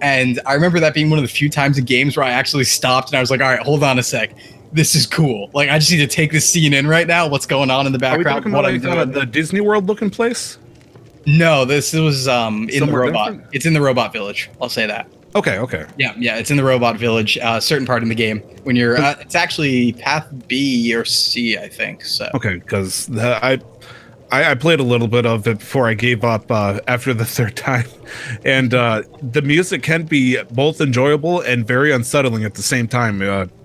And 0.00 0.40
I 0.46 0.54
remember 0.54 0.78
that 0.78 0.94
being 0.94 1.10
one 1.10 1.18
of 1.18 1.24
the 1.24 1.28
few 1.28 1.50
times 1.50 1.76
in 1.76 1.86
games 1.86 2.16
where 2.16 2.24
I 2.24 2.30
actually 2.30 2.64
stopped 2.64 3.08
and 3.08 3.16
I 3.16 3.20
was 3.20 3.32
like, 3.32 3.40
all 3.40 3.48
right, 3.48 3.58
hold 3.58 3.82
on 3.82 3.98
a 3.98 4.02
sec. 4.04 4.30
This 4.72 4.94
is 4.94 5.06
cool. 5.06 5.50
Like, 5.54 5.70
I 5.70 5.78
just 5.78 5.90
need 5.90 5.98
to 5.98 6.06
take 6.06 6.30
this 6.30 6.48
scene 6.48 6.74
in 6.74 6.86
right 6.86 7.06
now. 7.06 7.26
What's 7.28 7.46
going 7.46 7.70
on 7.70 7.86
in 7.86 7.92
the 7.92 7.98
Are 7.98 8.00
background? 8.00 8.36
talking 8.44 8.52
What 8.52 8.66
I'm 8.66 8.76
uh, 8.86 9.04
doing. 9.04 9.12
the 9.12 9.26
Disney 9.26 9.60
World 9.60 9.86
looking 9.86 10.10
place? 10.10 10.58
No, 11.26 11.64
this 11.64 11.92
was 11.92 12.26
um 12.28 12.68
in 12.70 12.86
the 12.86 12.92
robot. 12.92 13.32
different? 13.32 13.54
It's 13.54 13.66
in 13.66 13.74
the 13.74 13.80
robot 13.82 14.12
village. 14.12 14.50
I'll 14.60 14.68
say 14.68 14.86
that. 14.86 15.08
Okay, 15.34 15.58
okay. 15.58 15.84
Yeah, 15.98 16.14
yeah, 16.16 16.36
it's 16.38 16.50
in 16.50 16.56
the 16.56 16.64
robot 16.64 16.96
village. 16.96 17.36
Uh, 17.38 17.60
certain 17.60 17.86
part 17.86 18.02
in 18.02 18.08
the 18.08 18.14
game 18.14 18.40
when 18.64 18.76
you're. 18.76 18.96
Uh, 18.96 19.14
it's 19.20 19.34
actually 19.34 19.92
path 19.92 20.26
B 20.48 20.94
or 20.94 21.04
C, 21.04 21.58
I 21.58 21.68
think. 21.68 22.04
So. 22.04 22.30
Okay, 22.34 22.54
because 22.54 23.10
I, 23.18 23.60
I 24.32 24.50
I 24.52 24.54
played 24.54 24.80
a 24.80 24.84
little 24.84 25.06
bit 25.08 25.26
of 25.26 25.46
it 25.46 25.58
before 25.58 25.86
I 25.86 25.92
gave 25.94 26.24
up 26.24 26.50
uh, 26.50 26.80
after 26.88 27.12
the 27.12 27.24
third 27.36 27.56
time, 27.56 27.84
and 28.46 28.72
uh, 28.72 29.02
the 29.22 29.42
music 29.42 29.82
can 29.82 30.04
be 30.04 30.42
both 30.52 30.80
enjoyable 30.80 31.40
and 31.42 31.66
very 31.66 31.92
unsettling 31.92 32.44
at 32.44 32.54
the 32.54 32.62
same 32.62 32.88
time. 32.88 33.20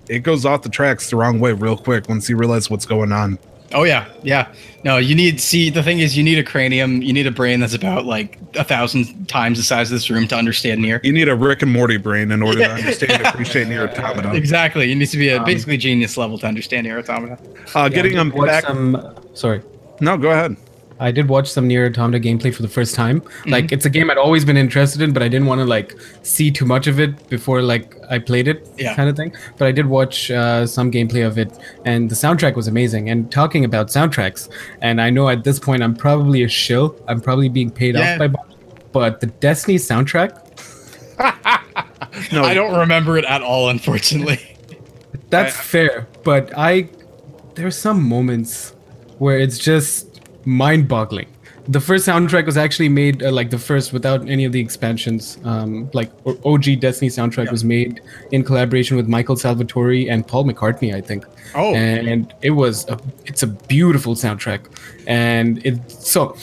It 0.08 0.20
goes 0.20 0.44
off 0.44 0.62
the 0.62 0.68
tracks 0.68 1.10
the 1.10 1.16
wrong 1.16 1.40
way 1.40 1.52
real 1.52 1.76
quick 1.76 2.08
once 2.08 2.28
you 2.28 2.36
realize 2.36 2.68
what's 2.70 2.86
going 2.86 3.12
on. 3.12 3.38
Oh 3.72 3.82
yeah, 3.82 4.06
yeah. 4.22 4.52
No, 4.84 4.98
you 4.98 5.16
need. 5.16 5.40
See, 5.40 5.68
the 5.68 5.82
thing 5.82 5.98
is, 5.98 6.16
you 6.16 6.22
need 6.22 6.38
a 6.38 6.44
cranium. 6.44 7.02
You 7.02 7.12
need 7.12 7.26
a 7.26 7.30
brain 7.32 7.58
that's 7.58 7.74
about 7.74 8.04
like 8.04 8.38
a 8.54 8.62
thousand 8.62 9.28
times 9.28 9.58
the 9.58 9.64
size 9.64 9.90
of 9.90 9.96
this 9.96 10.08
room 10.10 10.28
to 10.28 10.36
understand 10.36 10.80
Nier. 10.82 11.00
You 11.02 11.12
need 11.12 11.28
a 11.28 11.34
Rick 11.34 11.62
and 11.62 11.72
Morty 11.72 11.96
brain 11.96 12.30
in 12.30 12.40
order 12.42 12.58
to 12.58 12.70
understand 12.74 13.12
and 13.12 13.26
appreciate 13.26 13.66
Nier 13.66 13.88
Automata. 13.88 14.32
Exactly. 14.34 14.88
You 14.88 14.94
need 14.94 15.06
to 15.06 15.16
be 15.18 15.30
a 15.30 15.38
Um, 15.38 15.44
basically 15.44 15.76
genius 15.76 16.16
level 16.16 16.38
to 16.38 16.46
understand 16.46 16.86
Nier 16.86 16.98
Automata. 17.00 17.36
Uh, 17.74 17.88
getting 17.88 18.12
I 18.12 18.16
them 18.16 18.30
did 18.30 18.38
watch 18.38 18.46
back. 18.48 18.64
Some, 18.64 19.14
sorry, 19.32 19.62
No, 20.00 20.16
go 20.18 20.30
ahead. 20.30 20.56
I 21.08 21.10
did 21.10 21.28
watch 21.28 21.48
some 21.50 21.68
Nier 21.68 21.86
Automata 21.86 22.18
gameplay 22.18 22.52
for 22.54 22.62
the 22.62 22.68
first 22.78 22.94
time. 22.94 23.20
Mm-hmm. 23.20 23.50
Like 23.50 23.72
it's 23.72 23.84
a 23.84 23.90
game 23.90 24.10
I'd 24.10 24.16
always 24.26 24.44
been 24.44 24.56
interested 24.56 25.00
in, 25.02 25.12
but 25.12 25.22
I 25.22 25.28
didn't 25.28 25.46
want 25.46 25.60
to 25.60 25.66
like 25.66 25.88
see 26.22 26.50
too 26.50 26.64
much 26.64 26.86
of 26.86 26.98
it 26.98 27.28
before 27.28 27.60
like 27.62 27.94
I 28.10 28.18
played 28.18 28.48
it, 28.48 28.58
Yeah. 28.78 28.94
kind 28.96 29.08
of 29.10 29.16
thing. 29.16 29.32
But 29.58 29.68
I 29.68 29.72
did 29.72 29.86
watch 29.86 30.30
uh, 30.30 30.66
some 30.66 30.90
gameplay 30.90 31.26
of 31.26 31.38
it, 31.38 31.50
and 31.84 32.10
the 32.10 32.14
soundtrack 32.14 32.54
was 32.56 32.68
amazing. 32.68 33.10
And 33.10 33.30
talking 33.30 33.64
about 33.64 33.88
soundtracks, 33.88 34.48
and 34.80 35.00
I 35.00 35.10
know 35.10 35.28
at 35.28 35.44
this 35.44 35.58
point 35.58 35.82
I'm 35.82 35.94
probably 35.94 36.42
a 36.42 36.48
shill. 36.48 36.96
I'm 37.08 37.20
probably 37.20 37.48
being 37.50 37.70
paid 37.70 37.94
Yeah. 37.96 38.12
off 38.14 38.18
by, 38.20 38.28
Bungie, 38.28 38.56
but 38.92 39.20
the 39.20 39.26
Destiny 39.46 39.76
soundtrack, 39.76 40.30
No, 42.32 42.42
I 42.44 42.54
don't 42.54 42.78
remember 42.78 43.18
it 43.18 43.24
at 43.24 43.42
all, 43.42 43.68
unfortunately. 43.68 44.40
that's 45.30 45.56
I- 45.58 45.62
fair. 45.62 46.06
But 46.22 46.52
I, 46.56 46.88
there's 47.56 47.76
some 47.76 48.02
moments 48.02 48.74
where 49.18 49.38
it's 49.38 49.58
just 49.58 50.13
mind-boggling. 50.46 51.26
The 51.66 51.80
first 51.80 52.06
soundtrack 52.06 52.44
was 52.44 52.58
actually 52.58 52.90
made 52.90 53.22
uh, 53.22 53.32
like 53.32 53.48
the 53.48 53.58
first 53.58 53.92
without 53.94 54.28
any 54.28 54.44
of 54.44 54.52
the 54.52 54.60
expansions. 54.60 55.38
Um, 55.44 55.90
like 55.94 56.10
OG 56.44 56.80
Destiny 56.80 57.08
soundtrack 57.08 57.50
was 57.50 57.64
made 57.64 58.02
in 58.32 58.44
collaboration 58.44 58.98
with 58.98 59.08
Michael 59.08 59.36
Salvatori 59.36 60.10
and 60.10 60.26
Paul 60.26 60.44
McCartney, 60.44 60.94
I 60.94 61.00
think. 61.00 61.24
Oh. 61.54 61.74
and 61.74 62.34
it 62.42 62.50
was 62.50 62.86
a, 62.88 62.98
it's 63.24 63.42
a 63.42 63.46
beautiful 63.46 64.14
soundtrack, 64.14 64.66
and 65.06 65.64
it 65.64 65.90
so 65.90 66.36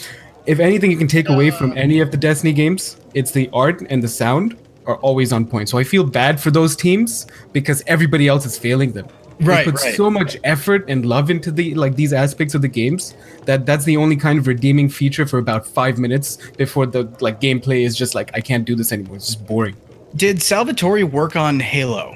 if 0.46 0.58
anything 0.58 0.90
you 0.90 0.96
can 0.96 1.06
take 1.06 1.28
away 1.28 1.50
from 1.50 1.76
any 1.76 2.00
of 2.00 2.10
the 2.10 2.16
Destiny 2.16 2.52
games, 2.52 2.96
it's 3.14 3.30
the 3.30 3.48
art 3.52 3.82
and 3.90 4.02
the 4.02 4.08
sound 4.08 4.56
are 4.86 4.96
always 4.96 5.32
on 5.32 5.46
point. 5.46 5.68
So 5.68 5.78
I 5.78 5.84
feel 5.84 6.04
bad 6.04 6.40
for 6.40 6.50
those 6.50 6.74
teams 6.74 7.26
because 7.52 7.82
everybody 7.86 8.26
else 8.26 8.44
is 8.44 8.58
failing 8.58 8.92
them. 8.92 9.06
Right, 9.40 9.64
They 9.64 9.72
put 9.72 9.80
right. 9.82 9.94
so 9.96 10.10
much 10.10 10.36
effort 10.44 10.84
and 10.88 11.04
love 11.06 11.30
into 11.30 11.50
the 11.50 11.74
like 11.74 11.96
these 11.96 12.12
aspects 12.12 12.54
of 12.54 12.62
the 12.62 12.68
games 12.68 13.14
that 13.46 13.66
that's 13.66 13.84
the 13.84 13.96
only 13.96 14.16
kind 14.16 14.38
of 14.38 14.46
redeeming 14.46 14.88
feature 14.88 15.26
for 15.26 15.38
about 15.38 15.66
five 15.66 15.98
minutes 15.98 16.38
before 16.56 16.86
the 16.86 17.04
like 17.20 17.40
gameplay 17.40 17.84
is 17.84 17.96
just 17.96 18.14
like 18.14 18.30
I 18.34 18.40
can't 18.40 18.64
do 18.64 18.74
this 18.76 18.92
anymore. 18.92 19.16
It's 19.16 19.26
just 19.26 19.46
boring. 19.46 19.76
Did 20.14 20.36
Salvatori 20.38 21.08
work 21.10 21.36
on 21.36 21.58
Halo? 21.58 22.14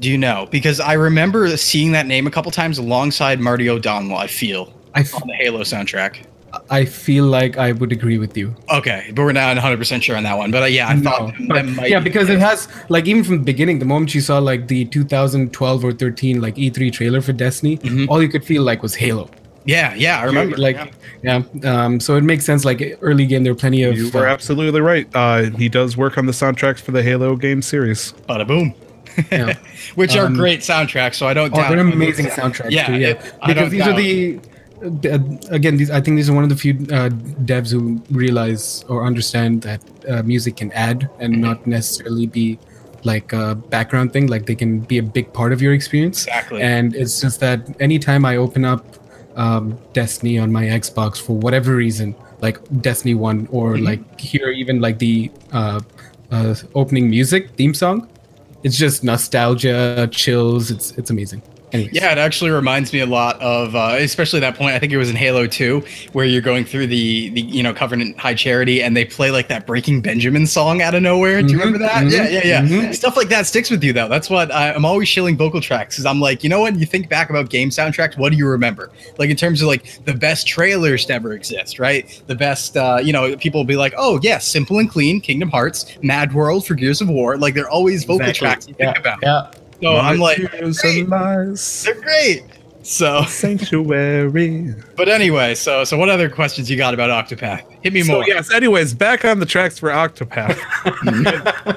Do 0.00 0.08
you 0.10 0.18
know? 0.18 0.46
Because 0.50 0.78
I 0.78 0.92
remember 0.92 1.56
seeing 1.56 1.92
that 1.92 2.06
name 2.06 2.26
a 2.26 2.30
couple 2.30 2.52
times 2.52 2.78
alongside 2.78 3.40
Marty 3.40 3.68
O'Donnell. 3.68 4.16
I 4.16 4.26
feel 4.28 4.72
I 4.94 5.00
f- 5.00 5.14
on 5.14 5.26
the 5.26 5.34
Halo 5.34 5.60
soundtrack. 5.62 6.24
I 6.70 6.84
feel 6.84 7.24
like 7.24 7.56
I 7.56 7.72
would 7.72 7.92
agree 7.92 8.18
with 8.18 8.36
you. 8.36 8.54
Okay, 8.70 9.10
but 9.14 9.22
we're 9.22 9.32
not 9.32 9.56
100 9.56 9.76
percent 9.78 10.04
sure 10.04 10.16
on 10.16 10.22
that 10.24 10.36
one. 10.36 10.50
But 10.50 10.62
uh, 10.64 10.66
yeah, 10.66 10.88
I 10.88 10.96
thought 11.00 11.38
No, 11.38 11.54
that 11.56 11.64
but- 11.66 11.66
might 11.76 11.90
yeah, 11.90 11.98
be- 11.98 12.04
because 12.04 12.28
it 12.28 12.38
has 12.38 12.68
like 12.88 13.06
even 13.06 13.24
from 13.24 13.38
the 13.38 13.44
beginning, 13.44 13.78
the 13.78 13.84
moment 13.86 14.14
you 14.14 14.20
saw 14.20 14.38
like 14.38 14.68
the 14.68 14.84
2012 14.86 15.84
or 15.84 15.92
13 15.92 16.40
like 16.40 16.56
E3 16.56 16.92
trailer 16.92 17.20
for 17.20 17.32
Destiny, 17.32 17.78
all 18.08 18.22
you 18.22 18.28
could 18.28 18.44
feel 18.44 18.62
like 18.62 18.82
was 18.82 18.94
Halo. 18.94 19.30
yeah, 19.64 19.94
yeah, 19.94 20.20
I 20.20 20.24
remember. 20.24 20.56
like 20.56 20.76
yeah. 21.22 21.42
yeah. 21.62 21.84
Um, 21.84 22.00
so 22.00 22.16
it 22.16 22.22
makes 22.24 22.44
sense. 22.44 22.64
Like 22.64 22.98
early 23.02 23.26
game, 23.26 23.42
there 23.44 23.52
were 23.52 23.58
plenty 23.58 23.82
of 23.82 23.96
You 23.96 24.10
were 24.10 24.26
uh, 24.28 24.32
absolutely 24.32 24.80
right. 24.80 25.06
Uh, 25.14 25.50
he 25.50 25.68
does 25.68 25.96
work 25.96 26.16
on 26.18 26.26
the 26.26 26.32
soundtracks 26.32 26.80
for 26.80 26.92
the 26.92 27.02
Halo 27.02 27.36
game 27.36 27.60
series. 27.62 28.12
bada 28.28 28.46
boom. 28.46 28.74
Yeah. 29.32 29.54
Which 29.96 30.16
are 30.16 30.26
Um, 30.26 30.34
great 30.34 30.60
soundtracks, 30.60 31.16
so 31.16 31.26
I 31.26 31.34
don't 31.34 31.52
Oh, 31.52 31.56
doubt. 31.56 31.70
they're 31.70 31.80
amazing 31.80 32.26
soundtracks. 32.26 32.70
Yeah, 32.70 32.86
too, 32.86 32.94
yeah. 32.98 33.08
it- 33.08 33.34
because 33.46 33.54
don't 33.56 33.70
these 33.70 33.86
are 33.86 33.92
the 33.96 34.38
again 35.50 35.76
these 35.76 35.90
I 35.90 36.00
think 36.00 36.16
these 36.16 36.30
are 36.30 36.34
one 36.34 36.44
of 36.44 36.50
the 36.50 36.56
few 36.56 36.74
uh, 36.92 37.10
devs 37.44 37.72
who 37.72 38.00
realize 38.10 38.84
or 38.88 39.04
understand 39.04 39.62
that 39.62 39.80
uh, 40.08 40.22
music 40.22 40.56
can 40.56 40.72
add 40.72 41.10
and 41.18 41.40
not 41.40 41.66
necessarily 41.66 42.26
be 42.26 42.58
like 43.04 43.32
a 43.32 43.54
background 43.54 44.12
thing. 44.12 44.26
Like 44.26 44.46
they 44.46 44.54
can 44.54 44.80
be 44.80 44.98
a 44.98 45.02
big 45.02 45.32
part 45.32 45.52
of 45.52 45.62
your 45.62 45.72
experience. 45.72 46.26
Exactly. 46.26 46.62
And 46.62 46.94
it's 46.94 47.20
just 47.20 47.40
that 47.40 47.60
anytime 47.80 48.24
I 48.24 48.36
open 48.36 48.64
up 48.64 48.84
um, 49.36 49.78
Destiny 49.92 50.38
on 50.38 50.52
my 50.52 50.64
Xbox 50.64 51.16
for 51.20 51.36
whatever 51.36 51.76
reason, 51.76 52.14
like 52.40 52.58
Destiny 52.80 53.14
One, 53.14 53.48
or 53.50 53.74
Mm-hmm. 53.74 53.84
like 53.84 54.20
hear 54.20 54.50
even 54.50 54.80
like 54.80 54.98
the 54.98 55.30
uh, 55.52 55.80
uh, 56.30 56.54
opening 56.74 57.08
music 57.08 57.50
theme 57.56 57.74
song, 57.74 58.08
it's 58.64 58.76
just 58.76 59.04
nostalgia, 59.04 60.08
chills. 60.10 60.70
It's 60.70 60.92
it's 60.98 61.10
amazing. 61.10 61.42
Anyways. 61.72 61.92
Yeah, 61.94 62.12
it 62.12 62.18
actually 62.18 62.50
reminds 62.50 62.92
me 62.92 63.00
a 63.00 63.06
lot 63.06 63.40
of, 63.42 63.74
uh, 63.76 63.96
especially 63.98 64.40
that 64.40 64.56
point. 64.56 64.74
I 64.74 64.78
think 64.78 64.92
it 64.92 64.96
was 64.96 65.10
in 65.10 65.16
Halo 65.16 65.46
Two, 65.46 65.84
where 66.12 66.24
you're 66.24 66.40
going 66.42 66.64
through 66.64 66.86
the, 66.86 67.28
the 67.30 67.40
you 67.42 67.62
know 67.62 67.74
Covenant 67.74 68.18
High 68.18 68.34
Charity, 68.34 68.82
and 68.82 68.96
they 68.96 69.04
play 69.04 69.30
like 69.30 69.48
that 69.48 69.66
Breaking 69.66 70.00
Benjamin 70.00 70.46
song 70.46 70.80
out 70.82 70.94
of 70.94 71.02
nowhere. 71.02 71.42
Do 71.42 71.52
you 71.52 71.58
remember 71.58 71.78
that? 71.78 72.04
mhm, 72.04 72.10
Yeah, 72.10 72.28
yeah, 72.28 72.44
yeah. 72.44 72.62
mhm. 72.62 72.94
Stuff 72.94 73.16
like 73.16 73.28
that 73.28 73.46
sticks 73.46 73.70
with 73.70 73.84
you 73.84 73.92
though. 73.92 74.08
That's 74.08 74.30
what 74.30 74.50
I, 74.52 74.72
I'm 74.72 74.84
always 74.84 75.08
shilling 75.08 75.36
vocal 75.36 75.60
tracks 75.60 75.96
because 75.96 76.06
I'm 76.06 76.20
like, 76.20 76.42
you 76.42 76.48
know 76.48 76.60
what? 76.60 76.76
You 76.76 76.86
think 76.86 77.08
back 77.08 77.28
about 77.30 77.50
game 77.50 77.70
soundtracks, 77.70 78.16
what 78.16 78.30
do 78.32 78.38
you 78.38 78.46
remember? 78.48 78.90
Like 79.18 79.28
in 79.30 79.36
terms 79.36 79.60
of 79.60 79.68
like 79.68 80.04
the 80.04 80.14
best 80.14 80.46
trailers 80.46 81.04
to 81.06 81.14
ever 81.14 81.32
exist, 81.32 81.78
right? 81.78 82.22
The 82.26 82.34
best, 82.34 82.76
uh, 82.76 82.98
you 83.02 83.12
know, 83.12 83.36
people 83.36 83.60
will 83.60 83.66
be 83.66 83.76
like, 83.76 83.92
oh 83.96 84.18
yes, 84.22 84.46
Simple 84.46 84.78
and 84.78 84.88
Clean, 84.90 85.20
Kingdom 85.20 85.50
Hearts, 85.50 85.98
Mad 86.02 86.32
World 86.32 86.66
for 86.66 86.74
Gears 86.74 87.00
of 87.00 87.08
War. 87.08 87.36
Like 87.36 87.54
they're 87.54 87.68
always 87.68 88.04
vocal 88.04 88.20
Exactly. 88.28 88.46
tracks 88.46 88.68
you 88.68 88.74
think 88.74 88.98
about. 88.98 89.18
Yeah. 89.22 89.50
So 89.82 89.96
I'm 89.96 90.18
like, 90.18 90.36
Tears 90.36 90.80
great. 90.80 91.08
they're 91.08 91.94
great. 91.94 92.42
So. 92.82 93.22
sanctuary. 93.28 94.74
But 94.96 95.08
anyway, 95.08 95.54
so 95.54 95.84
so 95.84 95.98
what 95.98 96.08
other 96.08 96.30
questions 96.30 96.70
you 96.70 96.76
got 96.76 96.94
about 96.94 97.10
Octopath? 97.10 97.62
Hit 97.82 97.92
me 97.92 98.00
more. 98.00 98.06
So 98.06 98.12
more. 98.14 98.26
yes. 98.26 98.52
Anyways, 98.52 98.94
back 98.94 99.24
on 99.24 99.40
the 99.40 99.46
tracks 99.46 99.78
for 99.78 99.90
Octopath. 99.90 100.58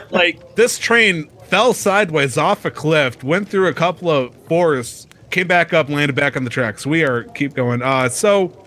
like 0.11 0.55
this 0.55 0.79
train 0.79 1.29
fell 1.45 1.73
sideways 1.73 2.37
off 2.37 2.63
a 2.65 2.71
cliff, 2.71 3.23
went 3.23 3.49
through 3.49 3.67
a 3.67 3.73
couple 3.73 4.09
of 4.09 4.33
forests, 4.47 5.07
came 5.31 5.47
back 5.47 5.73
up, 5.73 5.89
landed 5.89 6.15
back 6.15 6.37
on 6.37 6.43
the 6.43 6.49
tracks. 6.49 6.85
We 6.85 7.03
are 7.03 7.23
keep 7.23 7.53
going. 7.53 7.81
Uh, 7.81 8.07
so 8.07 8.65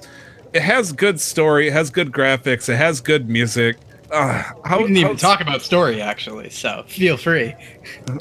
it 0.53 0.63
has 0.63 0.93
good 0.93 1.21
story, 1.21 1.69
it 1.69 1.73
has 1.73 1.91
good 1.91 2.13
graphics, 2.13 2.69
it 2.69 2.77
has 2.77 3.01
good 3.01 3.29
music. 3.29 3.79
Uh, 4.11 4.43
how, 4.65 4.79
we 4.79 4.85
didn't 4.85 4.99
even 4.99 5.17
talk 5.17 5.41
about 5.41 5.63
story 5.63 6.01
actually, 6.01 6.51
so 6.51 6.85
feel 6.87 7.17
free. 7.17 7.55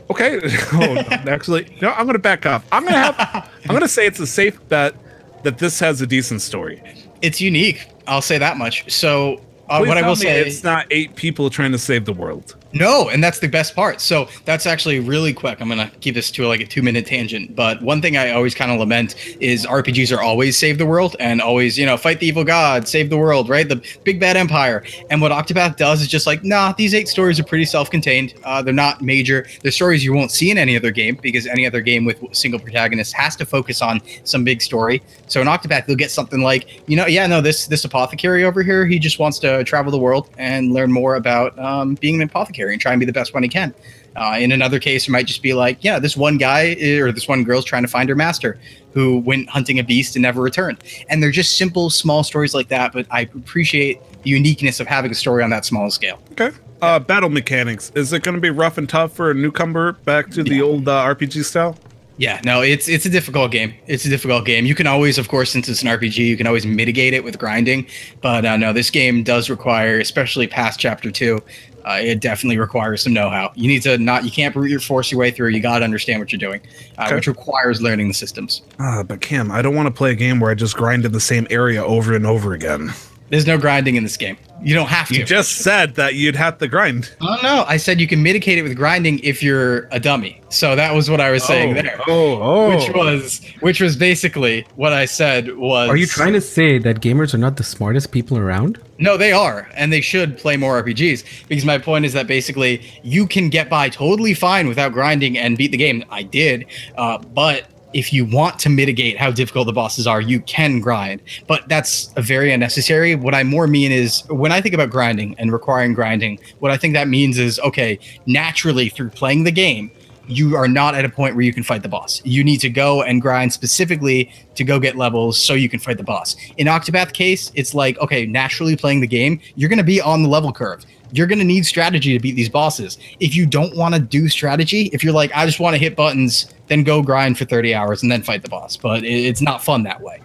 Okay. 0.10 0.40
oh, 0.74 0.94
no, 0.94 1.02
actually, 1.32 1.78
no. 1.82 1.92
I'm 1.92 2.06
gonna 2.06 2.20
back 2.20 2.46
up. 2.46 2.64
I'm 2.72 2.84
gonna 2.84 2.98
have. 2.98 3.50
I'm 3.66 3.74
gonna 3.74 3.88
say 3.88 4.06
it's 4.06 4.20
a 4.20 4.28
safe 4.28 4.60
bet 4.70 4.96
that 5.44 5.58
this 5.58 5.80
has 5.80 6.02
a 6.02 6.08
decent 6.08 6.42
story. 6.42 6.82
It's 7.22 7.40
unique. 7.42 7.88
I'll 8.08 8.22
say 8.22 8.38
that 8.38 8.58
much. 8.58 8.92
So 8.92 9.42
uh, 9.70 9.84
what 9.84 9.98
I 9.98 10.08
will 10.08 10.16
say 10.16 10.42
it's 10.42 10.64
not 10.64 10.88
eight 10.90 11.16
people 11.16 11.50
trying 11.50 11.72
to 11.74 11.78
save 11.78 12.06
the 12.06 12.14
world. 12.14 12.56
No, 12.74 13.10
and 13.10 13.24
that's 13.24 13.38
the 13.38 13.48
best 13.48 13.76
part. 13.76 14.02
So 14.02 14.28
that's 14.46 14.66
actually 14.66 15.00
really 15.00 15.32
quick. 15.32 15.62
I'm 15.62 15.70
gonna 15.70 15.92
keep 16.02 16.16
this 16.16 16.32
to 16.32 16.48
like 16.48 16.60
a 16.60 16.66
two 16.66 16.82
minute 16.82 17.06
tangent. 17.06 17.56
But 17.56 17.80
one 17.84 18.02
thing 18.02 18.18
I 18.18 18.32
always 18.32 18.56
kind 18.56 18.72
of 18.72 18.80
lament 18.80 19.16
is 19.40 19.66
RPGs 19.68 20.16
are 20.16 20.22
always 20.22 20.58
save 20.58 20.80
the 20.80 20.86
world 20.86 21.16
and 21.20 21.40
always, 21.40 21.78
you 21.78 21.86
know, 21.86 21.98
fight 21.98 22.20
the 22.20 22.26
evil 22.26 22.44
god, 22.44 22.88
save 22.88 23.12
the 23.12 23.18
world, 23.18 23.48
right? 23.48 23.70
The 23.70 23.84
big 24.04 24.20
bad 24.20 24.38
empire. 24.38 24.84
And 25.12 25.22
what 25.22 25.32
Octopath 25.32 25.78
does 25.78 26.02
is 26.02 26.08
just 26.08 26.26
like, 26.26 26.44
nah, 26.44 26.74
these 26.74 26.96
eight 26.96 27.08
stories 27.08 27.40
are 27.40 27.44
pretty 27.44 27.66
self-contained. 27.66 28.34
Uh, 28.44 28.64
they're 28.64 28.74
not 28.74 29.04
major. 29.04 29.46
They're 29.62 29.72
stories 29.72 30.04
you 30.04 30.14
won't 30.14 30.32
see 30.32 30.50
in 30.50 30.58
any 30.58 30.76
other 30.76 30.90
game 30.90 31.20
because 31.22 31.46
any 31.46 31.68
other 31.68 31.82
game 31.82 32.06
with 32.06 32.24
single 32.32 32.60
protagonist 32.60 33.14
has 33.14 33.36
to 33.36 33.46
focus 33.46 33.84
on 33.84 34.02
some 34.24 34.44
big 34.44 34.64
story. 34.64 35.04
So 35.28 35.42
in 35.42 35.48
Octopath, 35.48 35.88
you'll 35.88 35.98
get 35.98 36.10
something 36.10 36.42
like, 36.42 36.90
you 36.90 36.98
know, 36.98 37.06
yeah, 37.06 37.28
no, 37.28 37.40
this 37.40 37.68
this 37.68 37.86
apothecary 37.86 38.44
over 38.46 38.64
here, 38.64 38.88
he 38.88 38.98
just 38.98 39.20
wants 39.20 39.38
to 39.40 39.64
travel 39.64 39.92
the 39.92 40.00
world 40.00 40.32
and 40.40 40.74
learn 40.74 40.92
more 40.92 41.16
about 41.16 41.58
um, 41.60 41.96
being 41.96 42.16
an 42.16 42.28
apothecary 42.28 42.63
and 42.70 42.82
try 42.82 42.92
and 42.92 43.00
be 43.00 43.06
the 43.06 43.14
best 43.14 43.34
one 43.34 43.44
he 43.44 43.50
can. 43.50 43.74
Uh, 44.16 44.38
in 44.40 44.52
another 44.52 44.80
case, 44.80 45.08
it 45.08 45.12
might 45.12 45.26
just 45.26 45.42
be 45.42 45.54
like, 45.54 45.84
yeah, 45.84 46.00
this 46.00 46.16
one 46.16 46.38
guy 46.38 46.76
eh, 46.80 47.00
or 47.00 47.12
this 47.12 47.28
one 47.28 47.44
girl's 47.44 47.66
trying 47.66 47.82
to 47.82 47.88
find 47.88 48.10
her 48.10 48.16
master 48.16 48.60
who 48.94 49.18
went 49.20 49.50
hunting 49.50 49.80
a 49.80 49.84
beast 49.84 50.16
and 50.16 50.22
never 50.22 50.42
returned. 50.42 50.78
And 51.10 51.22
they're 51.22 51.32
just 51.32 51.58
simple, 51.58 51.90
small 51.90 52.24
stories 52.24 52.54
like 52.54 52.68
that. 52.68 52.94
But 52.94 53.08
I 53.10 53.22
appreciate 53.22 54.00
the 54.24 54.30
uniqueness 54.30 54.80
of 54.80 54.88
having 54.88 55.12
a 55.12 55.16
story 55.16 55.44
on 55.44 55.50
that 55.50 55.66
small 55.66 55.90
scale. 55.90 56.22
Okay. 56.34 56.52
Uh, 56.82 57.00
battle 57.00 57.30
mechanics. 57.30 57.92
Is 57.96 58.14
it 58.14 58.24
going 58.24 58.36
to 58.36 58.42
be 58.42 58.50
rough 58.50 58.78
and 58.78 58.88
tough 58.88 59.14
for 59.14 59.32
a 59.32 59.34
newcomer 59.34 59.94
back 59.94 60.30
to 60.32 60.44
the 60.44 60.62
old 60.62 60.88
uh, 60.88 61.06
RPG 61.06 61.46
style? 61.46 61.78
Yeah, 62.18 62.40
no, 62.46 62.62
it's 62.62 62.88
it's 62.88 63.06
a 63.08 63.10
difficult 63.10 63.52
game. 63.52 63.74
It's 63.88 64.06
a 64.06 64.10
difficult 64.10 64.46
game. 64.46 64.66
You 64.66 64.76
can 64.76 64.86
always, 64.86 65.18
of 65.18 65.30
course, 65.30 65.50
since 65.50 65.68
it's 65.68 65.82
an 65.82 65.88
RPG, 65.88 66.18
you 66.18 66.38
can 66.38 66.46
always 66.46 66.66
mitigate 66.66 67.14
it 67.14 67.24
with 67.24 67.40
grinding. 67.40 67.88
But 68.22 68.46
uh, 68.46 68.56
no, 68.56 68.72
this 68.72 68.92
game 68.92 69.24
does 69.24 69.50
require, 69.50 70.00
especially 70.00 70.46
past 70.46 70.80
chapter 70.80 71.10
two, 71.10 71.42
uh, 71.86 72.00
it 72.02 72.20
definitely 72.22 72.58
requires 72.58 73.02
some 73.04 73.14
know-how. 73.14 73.52
You 73.56 73.68
need 73.68 73.82
to 73.84 73.98
not, 73.98 74.24
you 74.26 74.32
can't 74.32 74.54
brute 74.54 74.82
force 74.82 75.12
your 75.12 75.20
way 75.20 75.32
through. 75.32 75.50
You 75.50 75.60
got 75.62 75.80
to 75.80 75.86
understand 75.86 76.20
what 76.20 76.32
you're 76.32 76.40
doing, 76.40 76.62
uh, 76.98 77.04
Okay. 77.06 77.16
which 77.16 77.28
requires 77.28 77.82
learning 77.82 78.08
the 78.08 78.14
systems. 78.14 78.62
Ah, 78.80 79.04
but 79.04 79.22
Kim, 79.22 79.52
I 79.52 79.62
don't 79.62 79.76
want 79.76 79.88
to 79.88 79.94
play 79.94 80.12
a 80.12 80.16
game 80.16 80.40
where 80.40 80.50
I 80.52 80.56
just 80.56 80.76
grind 80.76 81.06
in 81.06 81.12
the 81.12 81.20
same 81.20 81.48
area 81.50 81.84
over 81.84 82.16
and 82.16 82.26
over 82.26 82.54
again. 82.54 82.92
There's 83.30 83.48
no 83.48 83.58
grinding 83.58 83.96
in 83.96 84.04
this 84.04 84.18
game. 84.18 84.38
You 84.62 84.76
don't 84.76 84.88
have 84.88 85.10
to. 85.10 85.16
You 85.16 85.26
just 85.26 85.58
said 85.58 85.96
that 85.96 86.16
you'd 86.16 86.36
have 86.36 86.58
to 86.60 86.68
grind. 86.68 87.14
Oh 87.20 87.38
no! 87.44 87.66
I 87.68 87.78
said 87.78 88.00
you 88.00 88.08
can 88.08 88.24
mitigate 88.24 88.58
it 88.58 88.62
with 88.62 88.76
grinding 88.76 89.20
if 89.20 89.44
you're 89.44 89.88
a 89.92 90.00
dummy. 90.00 90.40
So 90.50 90.76
that 90.76 90.94
was 90.94 91.10
what 91.10 91.20
I 91.20 91.32
was 91.32 91.44
saying 91.44 91.74
there. 91.74 92.00
Oh, 92.08 92.42
oh. 92.42 92.70
Which 92.70 92.96
was, 92.96 93.42
which 93.60 93.82
was 93.82 93.98
basically 93.98 94.66
what 94.76 94.94
I 94.94 95.06
said 95.06 95.58
was. 95.58 95.90
Are 95.90 95.98
you 95.98 96.06
trying 96.06 96.34
to 96.34 96.42
say 96.42 96.78
that 96.78 97.02
gamers 97.02 97.34
are 97.34 97.40
not 97.40 97.58
the 97.58 97.64
smartest 97.64 98.12
people 98.12 98.38
around? 98.38 98.80
No, 99.00 99.18
they 99.18 99.32
are, 99.32 99.70
and 99.74 99.92
they 99.92 100.02
should 100.02 100.38
play 100.38 100.56
more 100.56 100.82
RPGs. 100.82 101.48
Because 101.48 101.66
my 101.66 101.78
point 101.78 102.06
is 102.06 102.14
that 102.14 102.28
basically 102.28 102.84
you 103.04 103.28
can 103.28 103.50
get 103.50 103.70
by 103.70 103.90
totally 103.90 104.34
fine 104.34 104.68
without 104.68 104.94
grinding 104.94 105.38
and 105.38 105.58
beat 105.58 105.72
the 105.72 105.78
game. 105.78 106.06
I 106.10 106.24
did, 106.24 106.68
uh, 106.98 107.18
but 107.18 107.66
if 107.94 108.12
you 108.12 108.26
want 108.26 108.60
to 108.60 108.70
mitigate 108.70 109.18
how 109.18 109.32
difficult 109.32 109.68
the 109.68 109.74
bosses 109.74 110.08
are, 110.08 110.22
you 110.22 110.40
can 110.42 110.80
grind. 110.80 111.22
But 111.48 111.68
that's 111.70 112.12
very 112.18 112.52
unnecessary. 112.52 113.16
What 113.16 113.36
I 113.36 113.44
more 113.44 113.68
mean 113.68 113.92
is 113.92 114.24
when 114.30 114.52
I 114.52 114.62
think 114.62 114.74
about 114.76 114.90
grinding 114.90 115.36
and 115.38 115.52
requiring 115.52 115.94
grinding, 115.94 116.40
what 116.60 116.72
I 116.72 116.78
think 116.78 116.94
that 116.94 117.08
means 117.08 117.38
is 117.38 117.60
okay, 117.60 118.00
naturally 118.26 118.90
through 118.90 119.10
playing 119.10 119.44
the 119.44 119.52
game, 119.52 119.92
you 120.28 120.56
are 120.56 120.68
not 120.68 120.96
at 120.96 121.06
a 121.06 121.10
point 121.10 121.36
where 121.36 121.44
you 121.44 121.54
can 121.54 121.64
fight 121.64 121.84
the 121.84 121.90
boss. 121.90 122.22
You 122.24 122.44
need 122.44 122.60
to 122.62 122.70
go 122.70 123.04
and 123.04 123.22
grind 123.22 123.52
specifically 123.52 124.32
to 124.56 124.64
go 124.64 124.80
get 124.80 124.96
levels 124.96 125.40
so 125.40 125.54
you 125.54 125.70
can 125.70 125.80
fight 125.80 125.98
the 125.98 126.04
boss. 126.04 126.36
In 126.58 126.68
Octopath 126.68 127.14
case, 127.14 127.52
it's 127.56 127.74
like, 127.74 128.00
okay, 128.00 128.26
naturally 128.26 128.76
playing 128.76 129.02
the 129.02 129.08
game, 129.08 129.40
you're 129.56 129.70
going 129.70 129.78
to 129.78 129.84
be 129.84 130.02
on 130.02 130.24
the 130.24 130.30
level 130.30 130.52
curve. 130.52 130.86
You're 131.12 131.28
going 131.28 131.40
to 131.40 131.46
need 131.46 131.66
strategy 131.66 132.14
to 132.14 132.20
beat 132.20 132.36
these 132.36 132.50
bosses. 132.50 132.98
If 133.20 133.36
you 133.36 133.46
don't 133.46 133.76
want 133.76 133.94
to 133.94 134.02
do 134.02 134.30
strategy, 134.30 134.90
if 134.94 135.04
you're 135.04 135.14
like, 135.14 135.32
I 135.36 135.46
just 135.46 135.60
want 135.60 135.76
to 135.76 135.78
hit 135.78 135.96
buttons, 135.96 136.48
then 136.68 136.84
go 136.84 137.02
grind 137.02 137.38
for 137.38 137.46
30 137.46 137.76
hours 137.76 138.04
and 138.04 138.12
then 138.12 138.22
fight 138.22 138.42
the 138.42 138.50
boss. 138.50 138.78
But 138.78 139.04
it- 139.04 139.26
it's 139.26 139.42
not 139.42 139.64
fun 139.64 139.84
that 139.84 140.02
way. 140.02 140.20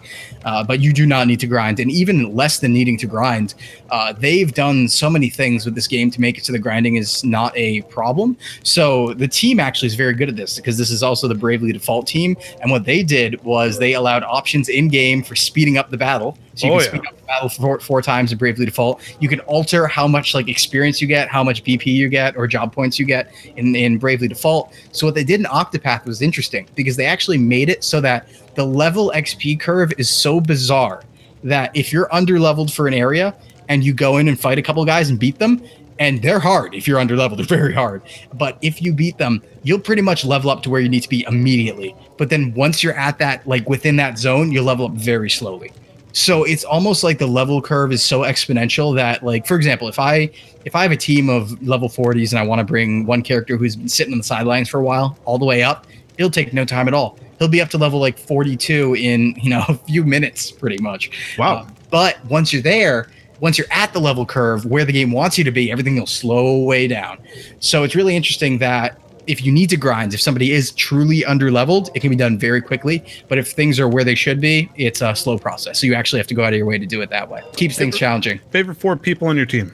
Uh, 0.45 0.63
but 0.63 0.81
you 0.81 0.93
do 0.93 1.05
not 1.05 1.27
need 1.27 1.41
to 1.41 1.47
grind. 1.47 1.81
And 1.81 1.91
even 1.91 2.35
less 2.35 2.61
than 2.61 2.73
needing 2.73 2.97
to 2.99 3.07
grind, 3.07 3.55
uh, 3.91 4.13
they've 4.13 4.55
done 4.55 4.89
so 4.89 5.11
many 5.11 5.29
things 5.29 5.65
with 5.65 5.75
this 5.75 5.89
game 5.89 6.11
to 6.13 6.21
make 6.21 6.39
it 6.39 6.45
so 6.45 6.53
the 6.53 6.59
grinding 6.61 6.95
is 6.97 7.25
not 7.25 7.53
a 7.57 7.83
problem. 7.83 8.37
So 8.63 9.15
the 9.15 9.27
team 9.29 9.59
actually 9.59 9.89
is 9.89 9.95
very 9.97 10.15
good 10.15 10.29
at 10.29 10.37
this 10.37 10.57
because 10.57 10.79
this 10.79 10.91
is 10.91 11.03
also 11.03 11.27
the 11.27 11.35
Bravely 11.35 11.73
Default 11.73 12.07
team. 12.07 12.37
And 12.63 12.71
what 12.71 12.85
they 12.85 13.03
did 13.03 13.43
was 13.45 13.79
they 13.79 13.95
allowed 13.95 14.23
options 14.23 14.69
in 14.69 14.89
game 14.89 15.23
for 15.25 15.35
speeding 15.35 15.77
up 15.77 15.91
the 15.91 15.99
battle. 15.99 16.39
So 16.59 16.67
you 16.67 16.73
Oh, 16.73 16.77
can 16.79 16.85
yeah. 16.85 16.89
speed 16.91 17.07
up 17.09 17.17
the 17.17 17.23
battle 17.25 17.49
four, 17.49 17.79
four 17.81 18.03
times 18.03 18.33
in 18.33 18.39
Bravely 18.39 18.65
Default. 18.67 19.01
You 19.21 19.29
can 19.29 19.41
alter 19.41 19.87
how 19.87 20.09
much 20.09 20.35
like 20.35 20.49
experience 20.49 21.01
you 21.01 21.07
get, 21.07 21.29
how 21.29 21.45
much 21.45 21.63
BP 21.63 21.87
you 21.87 22.09
get, 22.09 22.37
or 22.37 22.47
job 22.49 22.73
points 22.73 22.99
you 22.99 23.05
get 23.07 23.33
in, 23.57 23.77
in 23.77 23.99
Bravely 23.99 24.27
Default. 24.29 24.75
So 24.93 25.07
what 25.07 25.15
they 25.15 25.25
did 25.25 25.39
in 25.41 25.47
Octopath 25.47 26.05
was 26.05 26.21
interesting 26.21 26.67
because 26.75 26.97
they 26.97 27.07
actually 27.07 27.39
made 27.39 27.69
it 27.69 27.85
so 27.85 28.01
that 28.01 28.29
the 28.57 28.65
level 28.65 29.13
XP 29.15 29.61
curve 29.61 29.93
is 29.99 30.11
so 30.11 30.41
bizarre 30.41 31.05
that 31.45 31.71
if 31.77 31.93
you're 31.93 32.13
under 32.13 32.41
leveled 32.41 32.73
for 32.73 32.89
an 32.89 32.95
area 32.95 33.35
and 33.69 33.85
you 33.85 33.95
go 33.95 34.17
in 34.17 34.27
and 34.27 34.41
fight 34.41 34.59
a 34.59 34.63
couple 34.63 34.85
guys 34.85 35.11
and 35.11 35.19
beat 35.21 35.39
them, 35.39 35.63
and 36.01 36.23
they're 36.23 36.39
hard 36.41 36.75
if 36.75 36.87
you're 36.89 36.99
under 36.99 37.17
leveled, 37.17 37.39
they're 37.49 37.59
very 37.59 37.75
hard. 37.75 38.03
But 38.35 38.59
if 38.63 38.83
you 38.83 38.93
beat 38.93 39.19
them, 39.19 39.43
you'll 39.63 39.79
pretty 39.81 40.03
much 40.03 40.25
level 40.25 40.51
up 40.51 40.63
to 40.65 40.71
where 40.71 40.81
you 40.81 40.89
need 40.89 41.03
to 41.03 41.09
be 41.09 41.25
immediately. 41.29 41.95
But 42.17 42.31
then 42.31 42.53
once 42.55 42.83
you're 42.83 42.95
at 42.95 43.19
that, 43.19 43.47
like 43.47 43.69
within 43.69 43.95
that 43.97 44.19
zone, 44.19 44.51
you'll 44.51 44.65
level 44.65 44.87
up 44.87 44.93
very 44.93 45.31
slowly. 45.31 45.71
So 46.13 46.45
it's 46.45 46.65
almost 46.65 47.05
like 47.05 47.19
the 47.19 47.27
level 47.27 47.61
curve 47.61 47.93
is 47.93 48.03
so 48.03 48.21
exponential 48.21 48.95
that 48.95 49.23
like 49.23 49.47
for 49.47 49.57
example 49.57 49.89
if 49.89 49.99
i 49.99 50.31
if 50.65 50.75
i 50.75 50.83
have 50.83 50.93
a 50.93 50.97
team 50.97 51.29
of 51.29 51.61
level 51.63 51.89
40s 51.89 52.33
and 52.33 52.39
i 52.39 52.43
want 52.43 52.59
to 52.59 52.65
bring 52.65 53.07
one 53.07 53.23
character 53.23 53.57
who's 53.57 53.77
been 53.77 53.89
sitting 53.89 54.13
on 54.13 54.19
the 54.19 54.25
sidelines 54.25 54.69
for 54.69 54.81
a 54.81 54.83
while 54.83 55.19
all 55.25 55.39
the 55.39 55.45
way 55.45 55.63
up 55.63 55.87
it'll 56.19 56.31
take 56.31 56.53
no 56.53 56.65
time 56.65 56.89
at 56.89 56.95
all. 56.95 57.19
He'll 57.39 57.49
be 57.49 57.63
up 57.63 57.71
to 57.71 57.79
level 57.79 58.01
like 58.01 58.19
42 58.19 58.97
in 58.97 59.35
you 59.41 59.51
know 59.51 59.65
a 59.69 59.75
few 59.75 60.05
minutes 60.05 60.51
pretty 60.51 60.79
much. 60.83 61.11
Wow. 61.39 61.55
Uh, 61.55 61.69
but 61.91 62.23
once 62.27 62.53
you're 62.53 62.63
there 62.63 63.09
once 63.41 63.57
you're 63.57 63.69
at 63.71 63.93
the 63.93 64.01
level 64.01 64.27
curve 64.27 64.65
where 64.67 64.85
the 64.85 64.93
game 64.93 65.13
wants 65.13 65.39
you 65.39 65.45
to 65.45 65.53
be 65.53 65.71
everything 65.71 65.97
will 65.97 66.07
slow 66.07 66.65
way 66.65 66.87
down. 66.89 67.19
So 67.61 67.85
it's 67.85 67.95
really 67.95 68.17
interesting 68.17 68.59
that 68.59 69.01
if 69.29 69.45
you 69.45 69.53
need 69.53 69.71
to 69.71 69.77
grind, 69.77 70.15
if 70.15 70.21
somebody 70.21 70.53
is 70.53 70.73
truly 70.73 71.25
under 71.25 71.53
leveled, 71.53 71.91
it 71.95 72.01
can 72.01 72.11
be 72.11 72.17
done 72.17 72.39
very 72.39 72.61
quickly. 72.61 73.05
But 73.29 73.39
if 73.39 73.53
things 73.53 73.79
are 73.79 73.89
where 73.89 74.03
they 74.03 74.15
should 74.15 74.41
be, 74.41 74.71
it's 74.77 75.03
a 75.03 75.15
slow 75.15 75.39
process. 75.39 75.79
So 75.81 75.87
you 75.87 75.95
actually 75.95 76.19
have 76.19 76.27
to 76.29 76.35
go 76.35 76.43
out 76.43 76.53
of 76.53 76.57
your 76.57 76.67
way 76.67 76.79
to 76.79 76.87
do 76.87 77.03
it 77.03 77.11
that 77.11 77.29
way. 77.29 77.43
Keeps 77.53 77.77
things 77.77 77.97
challenging. 77.97 78.41
Favorite 78.51 78.77
four 78.77 78.97
people 78.97 79.29
on 79.29 79.37
your 79.37 79.47
team? 79.47 79.73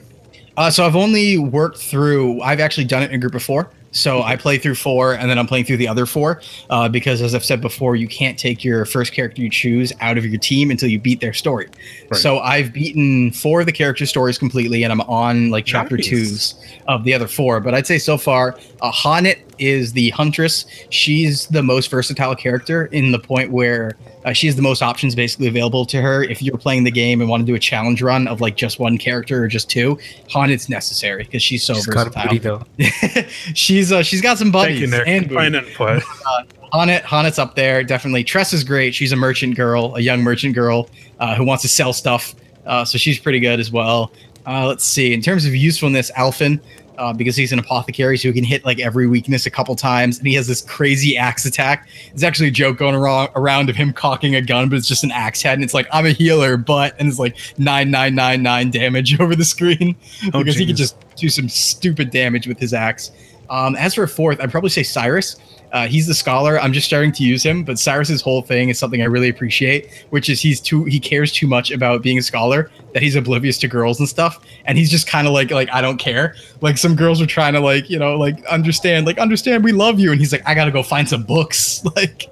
Uh, 0.57 0.69
so 0.69 0.85
I've 0.85 0.95
only 0.95 1.37
worked 1.37 1.77
through. 1.77 2.41
I've 2.41 2.59
actually 2.59 2.85
done 2.85 3.03
it 3.03 3.11
in 3.11 3.15
a 3.15 3.17
group 3.17 3.41
four. 3.41 3.71
So 3.95 4.23
I 4.23 4.35
play 4.35 4.57
through 4.57 4.75
four, 4.75 5.13
and 5.13 5.29
then 5.29 5.39
I'm 5.39 5.47
playing 5.47 5.65
through 5.65 5.77
the 5.77 5.87
other 5.87 6.05
four. 6.05 6.41
Uh, 6.69 6.89
because 6.89 7.21
as 7.21 7.33
I've 7.33 7.45
said 7.45 7.61
before, 7.61 7.95
you 7.95 8.07
can't 8.07 8.37
take 8.37 8.63
your 8.63 8.83
first 8.85 9.13
character 9.13 9.41
you 9.41 9.49
choose 9.49 9.93
out 10.01 10.17
of 10.17 10.25
your 10.25 10.39
team 10.39 10.69
until 10.69 10.89
you 10.89 10.99
beat 10.99 11.21
their 11.21 11.31
story. 11.31 11.69
Right. 12.11 12.19
So 12.19 12.39
I've 12.39 12.73
beaten 12.73 13.31
four 13.31 13.61
of 13.61 13.65
the 13.65 13.71
character 13.71 14.05
stories 14.05 14.37
completely, 14.37 14.83
and 14.83 14.91
I'm 14.91 15.01
on 15.01 15.49
like 15.49 15.65
chapter 15.65 15.95
Nice. 15.95 16.07
twos 16.07 16.55
of 16.87 17.05
the 17.05 17.13
other 17.13 17.27
four. 17.27 17.61
But 17.61 17.73
I'd 17.73 17.87
say 17.87 17.97
so 17.97 18.17
far, 18.17 18.57
uh, 18.81 18.91
H'aanit 18.91 19.39
is 19.59 19.93
the 19.93 20.09
huntress. 20.09 20.65
She's 20.89 21.47
the 21.47 21.63
most 21.63 21.89
versatile 21.89 22.35
character 22.35 22.87
in 22.87 23.13
the 23.13 23.19
point 23.19 23.51
where 23.51 23.95
uh, 24.25 24.33
she 24.33 24.47
has 24.47 24.55
the 24.57 24.61
most 24.61 24.81
options 24.81 25.15
basically 25.15 25.47
available 25.47 25.85
to 25.85 26.01
her. 26.01 26.23
If 26.23 26.41
you're 26.41 26.57
playing 26.57 26.83
the 26.83 26.91
game 26.91 27.21
and 27.21 27.29
want 27.29 27.41
to 27.41 27.45
do 27.45 27.55
a 27.55 27.59
challenge 27.59 28.01
run 28.01 28.27
of 28.27 28.41
like 28.41 28.57
just 28.57 28.79
one 28.79 28.97
character 28.97 29.43
or 29.43 29.47
just 29.47 29.69
two, 29.69 29.97
H'aanit's 30.29 30.67
necessary 30.67 31.23
because 31.23 31.41
she's 31.43 31.63
so 31.63 31.75
She's 31.75 31.85
got 31.85 32.07
a 32.07 32.09
versatile. 32.09 32.27
booty 32.27 32.39
though. 32.39 33.23
she's 33.53 33.91
uh, 33.91 34.03
she's 34.03 34.21
got 34.21 34.37
some 34.37 34.51
buddies 34.51 34.79
Thank 34.91 34.91
you, 34.91 34.97
Nick. 34.97 35.07
and 35.07 35.31
Fine 35.31 35.51
booty. 35.53 35.67
input. 35.69 36.03
H'aanit, 36.73 37.03
H'aanit's 37.03 37.39
up 37.39 37.55
there 37.55 37.83
definitely. 37.83 38.23
Tress 38.23 38.51
is 38.51 38.63
great. 38.63 38.93
She's 38.93 39.11
a 39.11 39.15
merchant 39.15 39.55
girl, 39.55 39.95
a 39.95 39.99
young 40.01 40.21
merchant 40.21 40.55
girl 40.55 40.89
uh, 41.19 41.35
who 41.35 41.45
wants 41.45 41.61
to 41.61 41.69
sell 41.69 41.93
stuff. 41.93 42.35
Uh, 42.65 42.83
so 42.83 42.97
she's 42.97 43.19
pretty 43.19 43.39
good 43.39 43.59
as 43.59 43.71
well. 43.71 44.11
Uh, 44.47 44.65
let's 44.67 44.83
see. 44.83 45.13
In 45.13 45.21
terms 45.21 45.45
of 45.45 45.55
usefulness, 45.55 46.11
Alfyn, 46.11 46.59
uh, 46.97 47.13
because 47.13 47.35
he's 47.35 47.51
an 47.51 47.59
apothecary, 47.59 48.17
so 48.17 48.29
he 48.29 48.33
can 48.33 48.43
hit 48.43 48.65
like 48.65 48.79
every 48.79 49.07
weakness 49.07 49.45
a 49.45 49.49
couple 49.49 49.75
times, 49.75 50.17
and 50.17 50.27
he 50.27 50.33
has 50.35 50.47
this 50.47 50.61
crazy 50.61 51.17
axe 51.17 51.45
attack. 51.45 51.87
There's 52.09 52.23
actually 52.23 52.49
a 52.49 52.51
joke 52.51 52.77
going 52.77 52.95
around, 52.95 53.29
around 53.35 53.69
of 53.69 53.75
him 53.75 53.93
cocking 53.93 54.35
a 54.35 54.41
gun, 54.41 54.69
but 54.69 54.77
it's 54.77 54.87
just 54.87 55.03
an 55.03 55.11
axe 55.11 55.41
head, 55.41 55.53
and 55.53 55.63
it's 55.63 55.73
like 55.73 55.87
I'm 55.91 56.05
a 56.05 56.11
healer, 56.11 56.57
but 56.57 56.95
and 56.99 57.07
it's 57.07 57.19
like 57.19 57.37
nine 57.57 57.91
nine 57.91 58.15
nine 58.15 58.43
nine 58.43 58.71
damage 58.71 59.19
over 59.19 59.35
the 59.35 59.45
screen 59.45 59.95
Oh, 60.33 60.39
because 60.39 60.55
he 60.55 60.65
can 60.65 60.75
just 60.75 60.95
do 61.15 61.29
some 61.29 61.49
stupid 61.49 62.09
damage 62.09 62.47
with 62.47 62.59
his 62.59 62.73
axe. 62.73 63.11
Um, 63.49 63.75
as 63.75 63.93
for 63.93 64.03
a 64.03 64.07
fourth, 64.07 64.39
I'd 64.41 64.51
probably 64.51 64.69
say 64.69 64.83
Cyrus. 64.83 65.35
Uh, 65.71 65.87
he's 65.87 66.07
the 66.07 66.13
scholar. 66.13 66.59
I'm 66.59 66.73
just 66.73 66.85
starting 66.85 67.11
to 67.13 67.23
use 67.23 67.43
him, 67.43 67.63
but 67.63 67.77
Cyrus's 67.77 68.21
whole 68.21 68.41
thing 68.41 68.69
is 68.69 68.79
something 68.79 69.01
I 69.01 69.05
really 69.05 69.29
appreciate, 69.29 70.05
which 70.09 70.29
is 70.29 70.39
he's 70.41 70.61
too 70.61 70.85
he 70.85 70.99
cares 70.99 71.31
too 71.31 71.47
much 71.47 71.71
about 71.71 72.01
being 72.01 72.17
a 72.17 72.21
scholar 72.21 72.71
that 72.93 73.03
he's 73.03 73.15
oblivious 73.15 73.57
to 73.59 73.67
girls 73.67 73.99
and 73.99 74.07
stuff, 74.07 74.43
and 74.65 74.77
he's 74.77 74.89
just 74.89 75.07
kind 75.07 75.27
of 75.27 75.33
like 75.33 75.51
like 75.51 75.69
I 75.71 75.81
don't 75.81 75.97
care. 75.97 76.35
Like 76.61 76.77
some 76.77 76.95
girls 76.95 77.21
are 77.21 77.25
trying 77.25 77.53
to 77.53 77.59
like 77.59 77.89
you 77.89 77.99
know 77.99 78.17
like 78.17 78.43
understand 78.45 79.05
like 79.05 79.17
understand 79.17 79.63
we 79.63 79.71
love 79.71 79.99
you, 79.99 80.11
and 80.11 80.19
he's 80.19 80.31
like 80.31 80.43
I 80.47 80.53
gotta 80.55 80.71
go 80.71 80.83
find 80.83 81.07
some 81.07 81.23
books 81.23 81.83
like, 81.95 82.29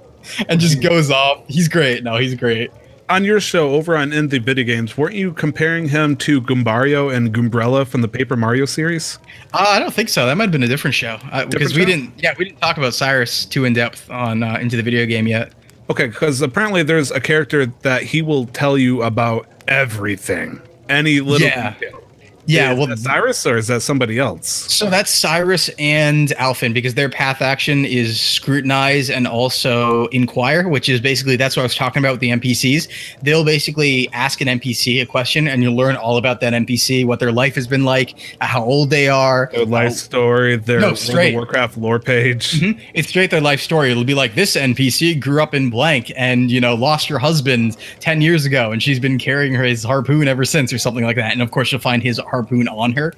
and 0.47 0.59
just 0.59 0.81
goes 0.81 1.11
off. 1.11 1.43
He's 1.47 1.67
great. 1.67 2.03
No, 2.03 2.17
he's 2.17 2.35
great. 2.35 2.71
On 3.13 3.23
your 3.23 3.39
show 3.39 3.75
over 3.75 3.95
on 3.95 4.11
In 4.11 4.29
the 4.29 4.39
Video 4.39 4.65
Games, 4.65 4.97
weren't 4.97 5.13
you 5.13 5.33
comparing 5.33 5.87
him 5.87 6.15
to 6.15 6.41
Goombario 6.41 7.15
and 7.15 7.31
Goombella 7.31 7.85
from 7.85 8.01
the 8.01 8.07
Paper 8.07 8.35
Mario 8.35 8.65
series? 8.65 9.19
Uh, 9.53 9.63
I 9.69 9.77
don't 9.77 9.93
think 9.93 10.09
so. 10.09 10.25
That 10.25 10.35
might 10.35 10.45
have 10.45 10.51
been 10.51 10.63
a 10.63 10.67
different 10.67 10.95
show 10.95 11.19
uh, 11.31 11.45
because 11.45 11.75
we 11.75 11.85
didn't. 11.85 12.11
Yeah, 12.17 12.33
we 12.39 12.45
didn't 12.45 12.59
talk 12.59 12.77
about 12.77 12.95
Cyrus 12.95 13.45
too 13.45 13.65
in 13.65 13.73
depth 13.73 14.09
on 14.09 14.41
uh, 14.41 14.55
into 14.59 14.77
the 14.77 14.81
video 14.81 15.05
game 15.05 15.27
yet. 15.27 15.53
Okay, 15.91 16.07
because 16.07 16.41
apparently 16.41 16.81
there's 16.81 17.11
a 17.11 17.21
character 17.21 17.67
that 17.83 18.01
he 18.01 18.23
will 18.23 18.47
tell 18.47 18.79
you 18.79 19.03
about 19.03 19.47
everything, 19.67 20.59
any 20.89 21.19
little 21.19 21.47
Yeah. 21.47 21.73
detail. 21.73 22.03
Yeah, 22.45 22.73
Is 22.73 22.77
well, 22.77 22.87
that 22.87 22.99
Cyrus 22.99 23.45
or 23.45 23.57
is 23.57 23.67
that 23.67 23.81
somebody 23.81 24.19
else? 24.19 24.47
So 24.47 24.89
that's 24.89 25.11
Cyrus 25.11 25.69
and 25.79 26.29
Alfyn 26.29 26.73
because 26.73 26.93
their 26.95 27.09
path 27.09 27.41
action 27.41 27.85
is 27.85 28.19
scrutinize 28.19 29.09
and 29.09 29.27
also 29.27 30.07
inquire, 30.07 30.67
which 30.67 30.89
is 30.89 30.99
basically 30.99 31.35
that's 31.35 31.55
what 31.55 31.61
I 31.61 31.65
was 31.65 31.75
talking 31.75 32.01
about 32.01 32.11
with 32.13 32.19
the 32.19 32.29
NPCs. 32.31 32.87
They'll 33.21 33.45
basically 33.45 34.09
ask 34.13 34.41
an 34.41 34.47
NPC 34.47 35.01
a 35.01 35.05
question 35.05 35.47
and 35.47 35.63
you'll 35.63 35.75
learn 35.75 35.95
all 35.95 36.17
about 36.17 36.41
that 36.41 36.53
NPC, 36.53 37.05
what 37.05 37.19
their 37.19 37.31
life 37.31 37.55
has 37.55 37.67
been 37.67 37.85
like, 37.85 38.15
how 38.41 38.63
old 38.63 38.89
they 38.89 39.07
are. 39.07 39.49
Their 39.53 39.65
life 39.65 39.93
story, 39.93 40.57
their 40.57 40.79
No, 40.79 40.87
World 40.87 40.97
of. 40.97 41.33
Warcraft 41.33 41.77
lore 41.77 41.99
page. 41.99 42.51
Mhm. 42.59 42.79
It's 42.93 43.07
straight 43.07 43.31
their 43.31 43.41
life 43.41 43.61
story. 43.61 43.91
It'll 43.91 44.03
be 44.03 44.13
like 44.13 44.35
this 44.35 44.55
NPC 44.55 45.19
grew 45.19 45.41
up 45.41 45.53
in 45.53 45.69
blank 45.69 46.11
and 46.15 46.51
you 46.51 46.59
know 46.59 46.75
lost 46.75 47.07
her 47.09 47.19
husband 47.19 47.77
ten 47.99 48.21
years 48.21 48.45
ago, 48.45 48.71
and 48.71 48.81
she's 48.81 48.99
been 48.99 49.17
carrying 49.17 49.53
her 49.53 49.63
his 49.63 49.83
harpoon 49.83 50.27
ever 50.27 50.45
since, 50.45 50.73
or 50.73 50.77
something 50.77 51.03
like 51.03 51.15
that. 51.15 51.31
And 51.31 51.41
of 51.41 51.51
course, 51.51 51.71
you'll 51.71 51.81
find 51.81 52.03
his 52.03 52.19
harpoon 52.33 52.67
on 52.67 52.91
her, 52.93 53.13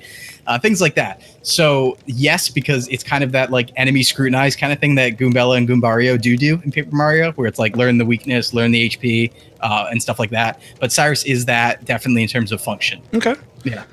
uh, 0.45 0.59
things 0.59 0.82
like 0.82 0.93
that. 0.95 1.22
So 1.41 1.97
yes, 2.05 2.49
because 2.49 2.88
it's 2.89 3.03
kind 3.03 3.24
of 3.24 3.32
that 3.32 3.49
like 3.49 3.72
enemy 3.78 4.03
scrutinize 4.03 4.55
kind 4.57 4.74
of 4.74 4.80
thing 4.80 4.95
that 4.95 5.18
Goombella 5.18 5.57
and 5.57 5.68
Goombario 5.68 6.22
do 6.22 6.36
do 6.36 6.59
in 6.66 6.72
Paper 6.72 6.93
Mario, 6.93 7.32
where 7.34 7.47
it's 7.47 7.57
like 7.57 7.78
learn 7.78 7.97
the 7.97 8.05
weakness, 8.05 8.53
learn 8.53 8.72
the 8.72 8.89
HP, 8.89 9.32
uh, 9.61 9.88
and 9.89 10.01
stuff 10.01 10.20
like 10.20 10.32
that. 10.32 10.59
But 10.82 10.91
Cyrus 10.91 11.24
is 11.24 11.45
that 11.45 11.86
definitely 11.86 12.24
in 12.24 12.28
terms 12.28 12.51
of 12.51 12.59
function. 12.61 13.01
Okay. 13.13 13.36
Yeah, 13.63 13.86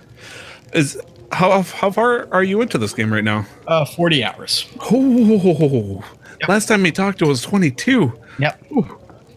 Is 0.74 1.00
how 1.30 1.62
how 1.62 1.90
far 1.92 2.28
are 2.32 2.42
you 2.42 2.60
into 2.60 2.76
this 2.78 2.92
game 2.92 3.12
right 3.12 3.24
now? 3.24 3.46
uh, 3.68 3.84
forty 3.84 4.24
hours. 4.24 4.66
Oh, 4.90 6.02
last 6.48 6.66
time 6.66 6.82
we 6.82 6.90
talked 6.90 7.22
it 7.22 7.26
was 7.28 7.42
22. 7.42 8.12
Yep. 8.40 8.64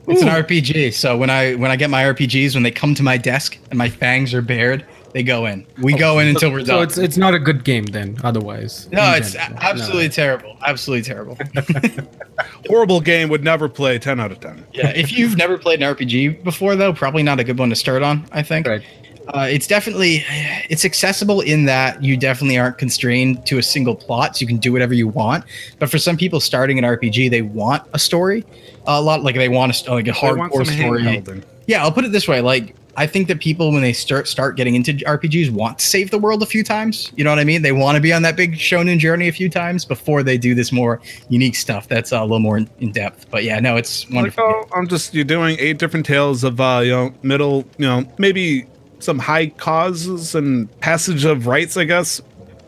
It's 0.07 0.21
an 0.21 0.27
RPG. 0.27 0.93
So 0.93 1.15
when 1.17 1.29
I 1.29 1.53
when 1.55 1.69
I 1.71 1.75
get 1.75 1.89
my 1.91 2.03
RPGs, 2.03 2.53
when 2.55 2.63
they 2.63 2.71
come 2.71 2.93
to 2.95 3.03
my 3.03 3.17
desk 3.17 3.57
and 3.69 3.77
my 3.77 3.89
fangs 3.89 4.33
are 4.33 4.41
bared, 4.41 4.83
they 5.16 5.24
go 5.24 5.45
in. 5.45 5.66
We 5.82 5.93
go 5.95 6.20
in 6.20 6.28
until 6.28 6.51
we're 6.51 6.59
So 6.59 6.66
done. 6.66 6.76
So 6.76 6.82
it's 6.82 6.97
it's 6.97 7.18
not 7.18 7.34
a 7.34 7.39
good 7.39 7.63
game 7.63 7.86
then. 7.86 8.18
Otherwise, 8.26 8.89
no, 8.91 9.13
it's 9.13 9.32
general. 9.32 9.59
absolutely 9.61 10.03
No. 10.09 10.09
terrible. 10.09 10.57
Absolutely 10.61 11.03
terrible. 11.03 11.38
Horrible 12.68 12.99
game 12.99 13.30
would 13.30 13.43
never 13.43 13.70
play 13.70 13.97
10 13.97 14.20
out 14.20 14.32
of 14.34 14.41
10. 14.41 14.66
yeah. 14.74 14.89
If 14.89 15.13
you've 15.18 15.38
never 15.38 15.57
played 15.57 15.82
an 15.82 15.95
RPG 15.95 16.43
before, 16.43 16.76
though, 16.76 16.91
probably 16.91 17.24
not 17.24 17.39
a 17.39 17.45
good 17.45 17.57
one 17.57 17.70
to 17.70 17.76
start 17.78 18.03
on. 18.03 18.26
I 18.34 18.43
think. 18.43 18.68
Right. 18.68 18.84
Uh, 19.30 19.47
it's 19.49 19.66
definitely 19.68 20.24
it's 20.70 20.84
accessible 20.86 21.39
in 21.41 21.63
that 21.66 22.03
you 22.03 22.16
definitely 22.18 22.57
aren't 22.59 22.78
constrained 22.78 23.43
to 23.47 23.57
a 23.57 23.63
single 23.63 23.95
plot, 23.95 24.36
so 24.36 24.41
you 24.41 24.47
can 24.47 24.57
do 24.57 24.74
whatever 24.74 24.93
you 24.93 25.07
want. 25.07 25.45
But 25.80 25.89
for 25.89 25.97
some 25.97 26.18
people 26.18 26.39
starting 26.41 26.78
an 26.78 26.84
RPG, 26.84 27.30
they 27.32 27.41
want 27.41 27.84
a 27.93 27.99
story. 27.99 28.45
A 28.86 29.01
lot 29.01 29.24
like 29.24 29.36
they 29.36 29.49
want 29.49 29.88
a, 29.88 29.93
like 29.93 30.07
a 30.07 30.11
hardcore 30.11 30.66
some 30.66 30.76
story. 30.76 31.01
handholding. 31.03 31.43
Yeah, 31.68 31.84
I'll 31.84 31.91
put 31.91 32.03
it 32.05 32.11
this 32.11 32.28
way: 32.28 32.41
like 32.41 32.76
I 32.97 33.07
think 33.07 33.27
that 33.27 33.39
people 33.41 33.71
when 33.71 33.81
they 33.81 33.91
start 33.93 34.27
start 34.27 34.55
getting 34.55 34.75
into 34.75 34.93
RPGs 34.93 35.51
want 35.51 35.79
to 35.79 35.85
save 35.85 36.11
the 36.11 36.17
world 36.17 36.41
a 36.41 36.45
few 36.45 36.63
times. 36.63 37.11
You 37.15 37.23
know 37.23 37.29
what 37.29 37.39
I 37.39 37.43
mean? 37.43 37.61
They 37.61 37.73
want 37.73 37.95
to 37.97 38.01
be 38.01 38.13
on 38.13 38.21
that 38.21 38.35
big 38.37 38.53
shonen 38.55 38.99
journey 38.99 39.27
a 39.27 39.31
few 39.33 39.49
times 39.49 39.83
before 39.83 40.23
they 40.23 40.37
do 40.37 40.55
this 40.55 40.71
more 40.71 41.01
unique 41.29 41.55
stuff 41.55 41.87
that's 41.89 42.13
uh, 42.13 42.19
a 42.19 42.21
little 42.21 42.39
more 42.39 42.57
in, 42.57 42.69
in 42.79 42.91
depth. 42.91 43.29
But 43.29 43.43
yeah, 43.43 43.59
no, 43.59 43.75
it's 43.75 44.05
Like, 44.05 44.15
wonderful. 44.15 44.43
oh, 44.45 44.65
I'm 44.73 44.87
just 44.87 45.13
you're 45.13 45.25
doing 45.25 45.57
eight 45.59 45.77
different 45.77 46.05
tales 46.05 46.43
of 46.43 46.61
uh, 46.61 46.81
you 46.83 46.91
know, 46.91 47.13
middle, 47.21 47.65
you 47.77 47.85
know, 47.85 48.05
maybe 48.17 48.65
some 48.99 49.19
high 49.19 49.47
causes 49.47 50.33
and 50.35 50.69
passage 50.79 51.25
of 51.25 51.47
rights, 51.47 51.75
I 51.77 51.83
guess. 51.83 52.21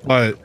But 0.06 0.38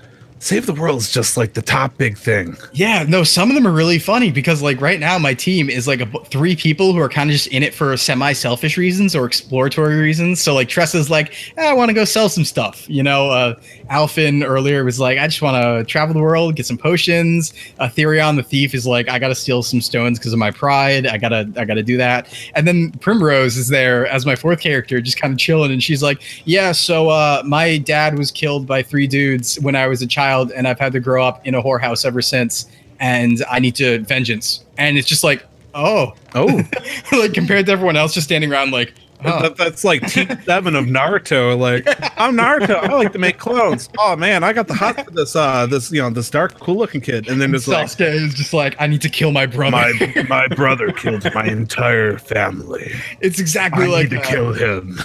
save 0.43 0.66
the 0.66 0.74
world 0.74 0.99
is 0.99 1.09
just 1.09 1.36
like 1.36 1.53
the 1.53 1.62
top 1.62 1.97
big 1.99 2.18
thing. 2.18 2.57
Yeah, 2.72 3.05
no, 3.09 3.22
some 3.22 3.49
of 3.49 3.55
them 3.55 3.64
are 3.64 3.72
really 3.72 4.01
funny 4.01 4.32
because 4.32 4.61
like 4.61 4.80
right 4.80 4.99
now 4.99 5.16
my 5.16 5.34
team 5.34 5.70
is 5.70 5.86
like 5.86 6.01
a, 6.01 6.07
three 6.24 6.57
people 6.57 6.93
who 6.93 6.99
are 6.99 7.09
kind 7.09 7.30
of 7.30 7.34
just 7.34 7.47
in 7.47 7.62
it 7.62 7.72
for 7.72 7.97
semi-selfish 7.97 8.76
reasons 8.76 9.14
or 9.14 9.24
exploratory 9.24 9.95
reasons. 10.01 10.40
So 10.40 10.53
like 10.53 10.68
Tressa's 10.68 11.09
like, 11.09 11.32
eh, 11.57 11.64
I 11.64 11.72
want 11.72 11.90
to 11.90 11.95
go 11.95 12.05
sell 12.05 12.28
some 12.28 12.45
stuff. 12.45 12.90
You 12.90 13.05
know, 13.05 13.30
uh 13.30 13.55
Alfyn 13.88 14.45
earlier 14.45 14.84
was 14.84 14.99
like, 14.99 15.16
I 15.18 15.28
just 15.28 15.43
want 15.43 15.62
to 15.62 15.84
travel 15.84 16.12
the 16.12 16.20
world, 16.20 16.57
get 16.57 16.66
some 16.66 16.78
potions. 16.78 17.55
Uh, 17.78 17.86
Therion 17.86 18.34
the 18.34 18.43
thief 18.43 18.74
is 18.74 18.84
like, 18.84 19.09
I 19.09 19.20
got 19.20 19.28
to 19.28 19.34
steal 19.36 19.62
some 19.62 19.80
stones 19.80 20.18
because 20.18 20.32
of 20.32 20.40
my 20.40 20.51
pride. 20.51 21.07
I 21.07 21.18
got 21.18 21.28
to 21.28 21.49
I 21.57 21.64
got 21.64 21.74
to 21.74 21.84
do 21.84 21.97
that. 21.99 22.36
And 22.57 22.66
then 22.66 22.90
Primrose 22.99 23.57
is 23.57 23.68
there 23.68 24.09
as 24.09 24.26
my 24.26 24.34
fourth 24.34 24.61
character 24.61 25.01
just 25.01 25.20
kind 25.20 25.32
of 25.32 25.38
chilling 25.38 25.70
and 25.70 25.80
she's 25.80 26.03
like, 26.03 26.20
"Yeah, 26.47 26.72
so 26.72 27.11
uh 27.11 27.43
my 27.47 27.78
dad 27.78 28.18
was 28.18 28.32
killed 28.32 28.66
by 28.66 28.82
three 28.82 29.07
dudes 29.07 29.61
when 29.61 29.76
I 29.76 29.86
was 29.86 30.03
a 30.03 30.07
child 30.07 30.32
and 30.41 30.66
I've 30.66 30.78
had 30.78 30.93
to 30.93 31.01
grow 31.01 31.24
up 31.24 31.47
in 31.47 31.55
a 31.55 31.62
whorehouse 31.62 32.05
ever 32.05 32.22
since 32.22 32.66
and 33.01 33.43
I 33.51 33.59
need 33.59 33.74
to 33.76 33.99
vengeance." 34.01 34.64
And 34.78 34.97
it's 34.99 35.09
just 35.09 35.24
like, 35.24 35.45
"Oh, 35.74 36.14
Oh, 36.35 36.62
like 37.12 37.35
compared 37.35 37.66
to 37.66 37.72
everyone 37.72 37.97
else 37.97 38.14
just 38.14 38.26
standing 38.26 38.51
around 38.51 38.70
like 38.72 38.95
That, 39.22 39.57
that's 39.57 39.85
like 39.85 40.05
Team 40.09 40.26
Seven 40.45 40.74
of 40.74 40.87
Naruto. 40.87 41.57
Like 41.59 41.87
I'm 42.18 42.35
Naruto. 42.37 42.76
I 42.76 42.93
like 42.95 43.12
to 43.12 43.18
make 43.18 43.39
clones. 43.39 43.89
Oh 43.99 44.16
man, 44.16 44.43
I 44.43 44.53
got 44.53 44.66
the 44.66 44.74
hot 44.74 45.05
for 45.05 45.11
this. 45.11 45.37
Uh, 45.37 45.66
this 45.66 45.93
you 45.93 46.01
know 46.03 46.11
this 46.11 46.28
dark, 46.30 46.59
cool 46.59 46.76
looking 46.76 47.01
kid. 47.01 47.28
And 47.28 47.41
then 47.41 47.55
it's 47.55 47.68
like 47.68 47.87
Sasuke 47.87 48.14
is 48.14 48.35
just 48.35 48.53
like, 48.53 48.74
I 48.80 48.87
need 48.89 49.03
to 49.03 49.09
kill 49.09 49.30
my 49.30 49.47
brother. 49.47 49.76
my 49.76 50.24
my 50.28 50.49
brother 50.49 50.91
killed 50.91 51.24
my 51.35 51.45
entire 51.47 52.18
family. 52.18 52.93
it's 53.20 53.39
exactly 53.39 53.85
I 53.85 53.89
like 53.89 54.11
need 54.11 54.22
to 54.22 54.26
kill 54.26 54.53
him. 54.55 54.99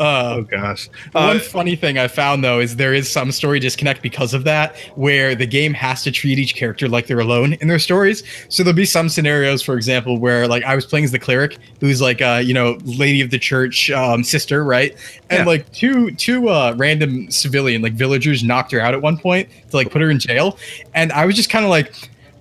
Uh, 0.00 0.36
Oh 0.38 0.42
gosh. 0.42 0.88
One 1.12 1.36
Uh, 1.36 1.40
funny 1.40 1.76
thing 1.76 1.98
I 1.98 2.08
found 2.08 2.42
though 2.42 2.58
is 2.58 2.76
there 2.76 2.94
is 2.94 3.08
some 3.08 3.30
story 3.30 3.60
disconnect 3.60 4.00
because 4.02 4.32
of 4.34 4.44
that, 4.44 4.74
where 4.96 5.34
the 5.34 5.46
game 5.46 5.74
has 5.74 6.02
to 6.04 6.10
treat 6.10 6.38
each 6.38 6.54
character 6.56 6.88
like 6.88 7.06
they're 7.06 7.20
alone 7.20 7.52
in 7.60 7.68
their 7.68 7.78
stories. 7.78 8.22
So 8.48 8.62
there'll 8.62 8.74
be 8.76 8.86
some 8.86 9.10
scenarios, 9.10 9.62
for 9.62 9.74
example, 9.76 10.18
where 10.18 10.48
like 10.48 10.64
I 10.64 10.74
was 10.74 10.86
playing 10.86 11.04
as 11.04 11.12
the 11.12 11.18
cleric, 11.18 11.58
who's 11.80 12.00
like 12.00 12.22
uh, 12.22 12.40
you 12.42 12.54
know, 12.54 12.78
lady 12.84 13.20
of 13.20 13.30
the 13.30 13.38
church 13.38 13.90
um, 13.90 14.24
sister, 14.24 14.64
right? 14.64 14.96
And 15.28 15.40
Yeah. 15.40 15.44
like 15.44 15.70
two 15.72 16.12
two 16.12 16.48
uh, 16.48 16.74
random 16.78 17.30
civilian 17.30 17.82
like 17.82 17.92
villagers 17.92 18.42
knocked 18.42 18.72
her 18.72 18.80
out 18.80 18.94
at 18.94 19.02
one 19.02 19.18
point 19.18 19.48
to 19.70 19.76
like 19.76 19.90
put 19.90 20.00
her 20.00 20.10
in 20.10 20.18
jail, 20.18 20.58
and 20.94 21.12
I 21.12 21.26
was 21.26 21.36
just 21.36 21.50
kind 21.50 21.64
of 21.64 21.70
like, 21.70 21.92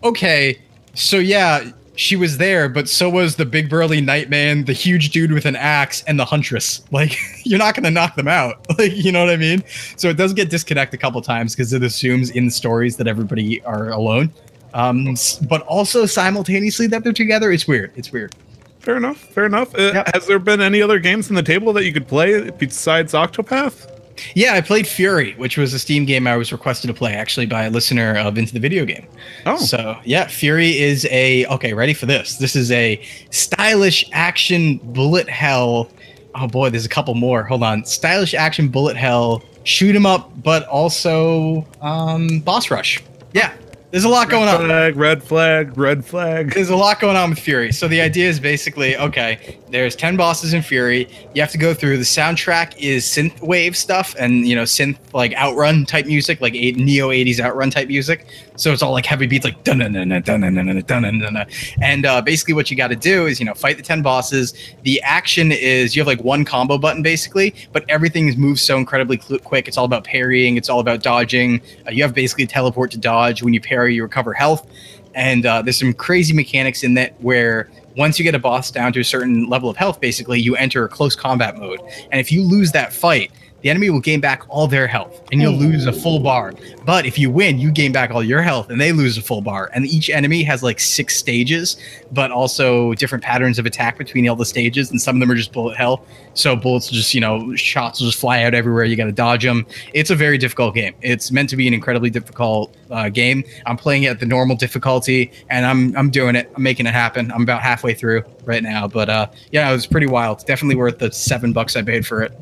okay, 0.04 0.58
so 0.94 1.18
yeah. 1.18 1.72
She 2.00 2.16
was 2.16 2.38
there, 2.38 2.70
but 2.70 2.88
so 2.88 3.10
was 3.10 3.36
the 3.36 3.46
big 3.46 3.70
burly 3.70 4.00
nightman, 4.00 4.64
the 4.64 4.72
huge 4.72 5.10
dude 5.10 5.34
with 5.34 5.46
an 5.46 5.58
axe, 5.58 6.02
and 6.08 6.18
the 6.18 6.24
huntress. 6.24 6.82
Like, 6.92 7.18
you're 7.44 7.60
not 7.60 7.76
gonna 7.76 7.92
knock 7.92 8.16
them 8.16 8.30
out. 8.30 8.66
Like, 8.80 8.96
you 8.96 9.12
know 9.12 9.20
what 9.20 9.30
I 9.30 9.36
mean? 9.36 9.66
So 9.98 10.08
it 10.08 10.16
does 10.16 10.32
get 10.34 10.50
disconnect 10.50 10.94
a 10.94 10.98
couple 10.98 11.22
times 11.22 11.54
because 11.56 11.74
it 11.74 11.84
assumes 11.84 12.30
in 12.30 12.46
the 12.46 12.52
stories 12.52 12.96
that 12.98 13.08
everybody 13.08 13.62
are 13.64 13.90
alone. 13.90 14.32
Um, 14.74 15.16
but 15.50 15.62
also 15.64 16.06
simultaneously 16.06 16.88
that 16.88 17.04
they're 17.04 17.12
together. 17.12 17.52
It's 17.52 17.68
weird. 17.68 17.92
It's 17.98 18.14
weird. 18.14 18.34
fair 18.80 18.96
enough. 18.96 19.18
Fair 19.18 19.46
enough. 19.46 19.76
Uh, 19.76 19.92
Yep. 19.94 20.10
Has 20.14 20.26
there 20.26 20.40
been 20.40 20.62
any 20.62 20.82
other 20.82 21.00
games 21.00 21.28
on 21.30 21.36
the 21.36 21.44
table 21.44 21.74
that 21.74 21.84
you 21.84 21.92
could 21.92 22.08
play 22.08 22.50
besides 22.52 23.12
Octopath? 23.14 23.99
Yeah, 24.36 24.54
I 24.54 24.62
played 24.62 24.86
Furi, 24.86 25.38
which 25.38 25.58
was 25.58 25.74
a 25.74 25.80
Steam 25.80 26.06
game 26.06 26.28
I 26.28 26.38
was 26.38 26.52
requested 26.52 26.88
to 26.90 26.94
play 26.94 27.14
actually 27.14 27.46
by 27.46 27.64
a 27.64 27.70
listener 27.70 28.18
of 28.18 28.38
Into 28.38 28.54
the 28.54 28.60
Video 28.60 28.86
Game. 28.86 29.06
Oh, 29.46 29.58
So 29.58 29.98
yeah, 30.04 30.26
Furi 30.26 30.76
is 30.76 31.08
a 31.12 31.46
okay. 31.48 31.74
Ready 31.74 31.94
for 31.94 32.06
this? 32.06 32.38
This 32.38 32.56
is 32.56 32.72
a 32.72 33.02
stylish 33.32 34.06
action 34.12 34.78
bullet 34.84 35.30
hell. 35.30 35.90
Oh 36.36 36.48
boy, 36.48 36.70
there's 36.70 36.86
a 36.86 36.90
couple 36.90 37.16
more. 37.16 37.44
Hold 37.44 37.64
on, 37.64 37.84
stylish 37.86 38.34
action 38.34 38.68
bullet 38.68 38.96
hell, 38.96 39.44
shoot 39.64 39.96
'em 39.96 40.06
up, 40.06 40.32
but 40.44 40.66
also 40.68 41.66
um, 41.82 42.40
boss 42.40 42.70
rush. 42.72 43.02
Yeah, 43.34 43.54
there's 43.92 44.04
a 44.04 44.10
lot 44.10 44.30
going 44.30 44.48
on. 44.48 44.68
flag, 44.68 44.96
red 44.96 45.24
flag, 45.24 45.76
red 45.76 46.06
flag. 46.06 46.54
There's 46.54 46.70
a 46.70 46.76
lot 46.76 47.00
going 47.00 47.16
on 47.16 47.32
with 47.32 47.40
Furi. 47.40 47.74
So 47.74 47.88
the 47.88 48.02
idea 48.02 48.30
is 48.30 48.40
basically 48.40 48.96
okay, 48.98 49.58
there's 49.70 49.96
10 49.96 50.16
bosses 50.16 50.54
in 50.54 50.62
Furi. 50.62 51.12
You 51.34 51.42
have 51.42 51.52
to 51.52 51.58
go 51.58 51.74
through 51.74 51.98
the 51.98 52.04
soundtrack 52.04 52.78
is 52.78 53.04
synth 53.06 53.42
wave 53.42 53.76
stuff 53.76 54.16
and 54.20 54.48
you 54.48 54.56
know 54.56 54.64
synth 54.64 54.98
like 55.14 55.34
outrun 55.34 55.86
type 55.86 56.06
music, 56.06 56.40
like 56.40 56.54
eight, 56.54 56.78
neo 56.78 57.10
80s 57.10 57.40
outrun 57.40 57.72
type 57.72 57.88
music. 57.88 58.28
So 58.58 58.72
it's 58.74 58.84
all 58.84 58.92
like 58.92 59.06
heavy 59.06 59.26
beats 59.26 59.46
like 59.46 59.64
dun 59.64 59.80
dun 59.80 59.94
dun 59.94 60.10
dun 60.10 60.22
dun 60.22 60.54
dun 60.54 60.84
dun 60.86 61.20
dun. 61.20 61.46
And 61.82 62.06
uh, 62.06 62.22
basically 62.22 62.54
what 62.54 62.70
you 62.70 62.78
got 62.78 62.90
to 62.90 62.96
do 62.96 63.26
is 63.26 63.40
you 63.40 63.46
know 63.46 63.56
fight 63.56 63.78
the 63.78 63.84
10 63.84 64.04
bosses. 64.04 64.54
The 64.84 65.02
action 65.02 65.52
is 65.52 65.96
you 65.96 66.02
have 66.02 66.08
like 66.08 66.24
one 66.24 66.46
combo 66.46 66.78
button 66.78 67.02
basically, 67.02 67.56
but 67.72 67.86
everything 67.90 68.28
is 68.28 68.38
moves 68.38 68.62
so 68.62 68.78
incredibly 68.78 69.18
quick. 69.18 69.68
It's 69.68 69.78
all 69.78 69.86
about 69.86 70.04
parrying, 70.04 70.58
it's 70.58 70.70
all 70.70 70.80
about 70.80 71.02
dodging. 71.02 71.62
Uh, 71.88 71.92
you 71.92 72.04
have 72.04 72.14
basically 72.14 72.46
teleport 72.46 72.92
to 72.92 73.00
dodge. 73.00 73.42
When 73.42 73.56
you 73.56 73.62
parry, 73.62 73.79
you 73.88 74.04
recover 74.04 74.34
health. 74.34 74.68
And 75.16 75.46
uh, 75.46 75.62
there's 75.62 75.80
some 75.80 75.94
crazy 75.94 76.34
mechanics 76.34 76.84
in 76.84 76.94
that 76.96 77.20
where 77.22 77.70
once 77.98 78.20
you 78.20 78.24
get 78.24 78.36
a 78.36 78.40
boss 78.40 78.72
down 78.72 78.94
to 78.94 79.00
a 79.00 79.04
certain 79.04 79.50
level 79.50 79.70
of 79.70 79.76
health 79.76 80.00
basically 80.00 80.40
you 80.40 80.56
enter 80.56 80.86
a 80.86 80.90
close 80.90 81.16
combat 81.16 81.58
mode. 81.58 81.82
And 82.12 82.20
if 82.20 82.32
you 82.32 82.44
lose 82.44 82.72
that 82.74 82.94
fight 82.94 83.32
the 83.62 83.70
enemy 83.70 83.90
will 83.90 84.00
gain 84.00 84.20
back 84.20 84.44
all 84.50 84.68
their 84.68 84.88
health 84.88 85.22
and 85.32 85.42
you'll 85.42 85.54
lose 85.54 85.86
a 85.86 85.94
full 85.94 86.20
bar. 86.20 86.54
But 86.86 87.06
if 87.06 87.18
you 87.18 87.30
win 87.30 87.60
you 87.60 87.72
gain 87.72 87.92
back 87.92 88.12
all 88.12 88.24
your 88.24 88.42
health 88.42 88.70
and 88.70 88.80
they 88.80 88.92
lose 88.92 89.18
a 89.18 89.22
full 89.22 89.42
bar. 89.42 89.70
And 89.74 89.86
each 89.86 90.10
enemy 90.10 90.44
has 90.44 90.64
like 90.64 90.80
six 90.80 91.18
stages 91.18 91.78
but 92.12 92.32
also 92.32 92.94
different 92.96 93.24
patterns 93.24 93.60
of 93.60 93.66
attack 93.66 93.98
between 93.98 94.28
all 94.28 94.36
the 94.36 94.46
stages 94.46 94.92
and 94.92 95.02
some 95.02 95.16
of 95.16 95.20
them 95.20 95.32
are 95.32 95.36
just 95.36 95.52
bullet 95.52 95.78
hell. 95.78 96.06
So 96.34 96.56
bullets 96.56 96.90
just 96.90 97.14
you 97.14 97.22
know 97.22 97.56
shots 97.56 98.00
will 98.00 98.08
just 98.08 98.20
fly 98.20 98.44
out 98.44 98.54
everywhere. 98.54 98.86
You 98.86 98.96
got 98.96 99.06
to 99.06 99.12
dodge 99.12 99.44
them 99.44 99.66
it's 99.94 100.10
a 100.10 100.16
very 100.16 100.38
difficult 100.38 100.76
game. 100.76 100.96
It's 101.02 101.32
meant 101.32 101.50
to 101.50 101.56
be 101.56 101.68
an 101.68 101.74
incredibly 101.74 102.10
difficult 102.10 102.76
uh, 102.90 103.10
game. 103.10 103.44
I'm 103.66 103.78
playing 103.78 104.04
it 104.04 104.08
at 104.08 104.20
the 104.20 104.26
normal 104.26 104.56
difficulty 104.56 105.32
and 105.50 105.66
i'm 105.66 105.96
i'm 105.98 106.10
doing 106.10 106.36
it. 106.36 106.52
I'm 106.56 106.64
making 106.64 106.86
it 106.86 106.94
happen. 106.94 107.32
I'm 107.32 107.44
about 107.44 107.62
halfway 107.62 107.94
through 107.94 108.24
right 108.46 108.64
now 108.64 108.88
but 108.88 109.10
uh 109.10 109.28
yeah 109.52 109.70
it 109.70 109.74
was 109.74 109.86
pretty 109.86 110.08
wild. 110.08 110.46
Definitely 110.46 110.76
worth 110.76 111.00
the 111.00 111.12
seven 111.12 111.54
bucks 111.54 111.76
i 111.76 111.82
paid 111.82 112.06
for 112.06 112.24
it. 112.24 112.38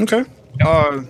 Okay. 0.00 0.24
Uh, 0.60 1.02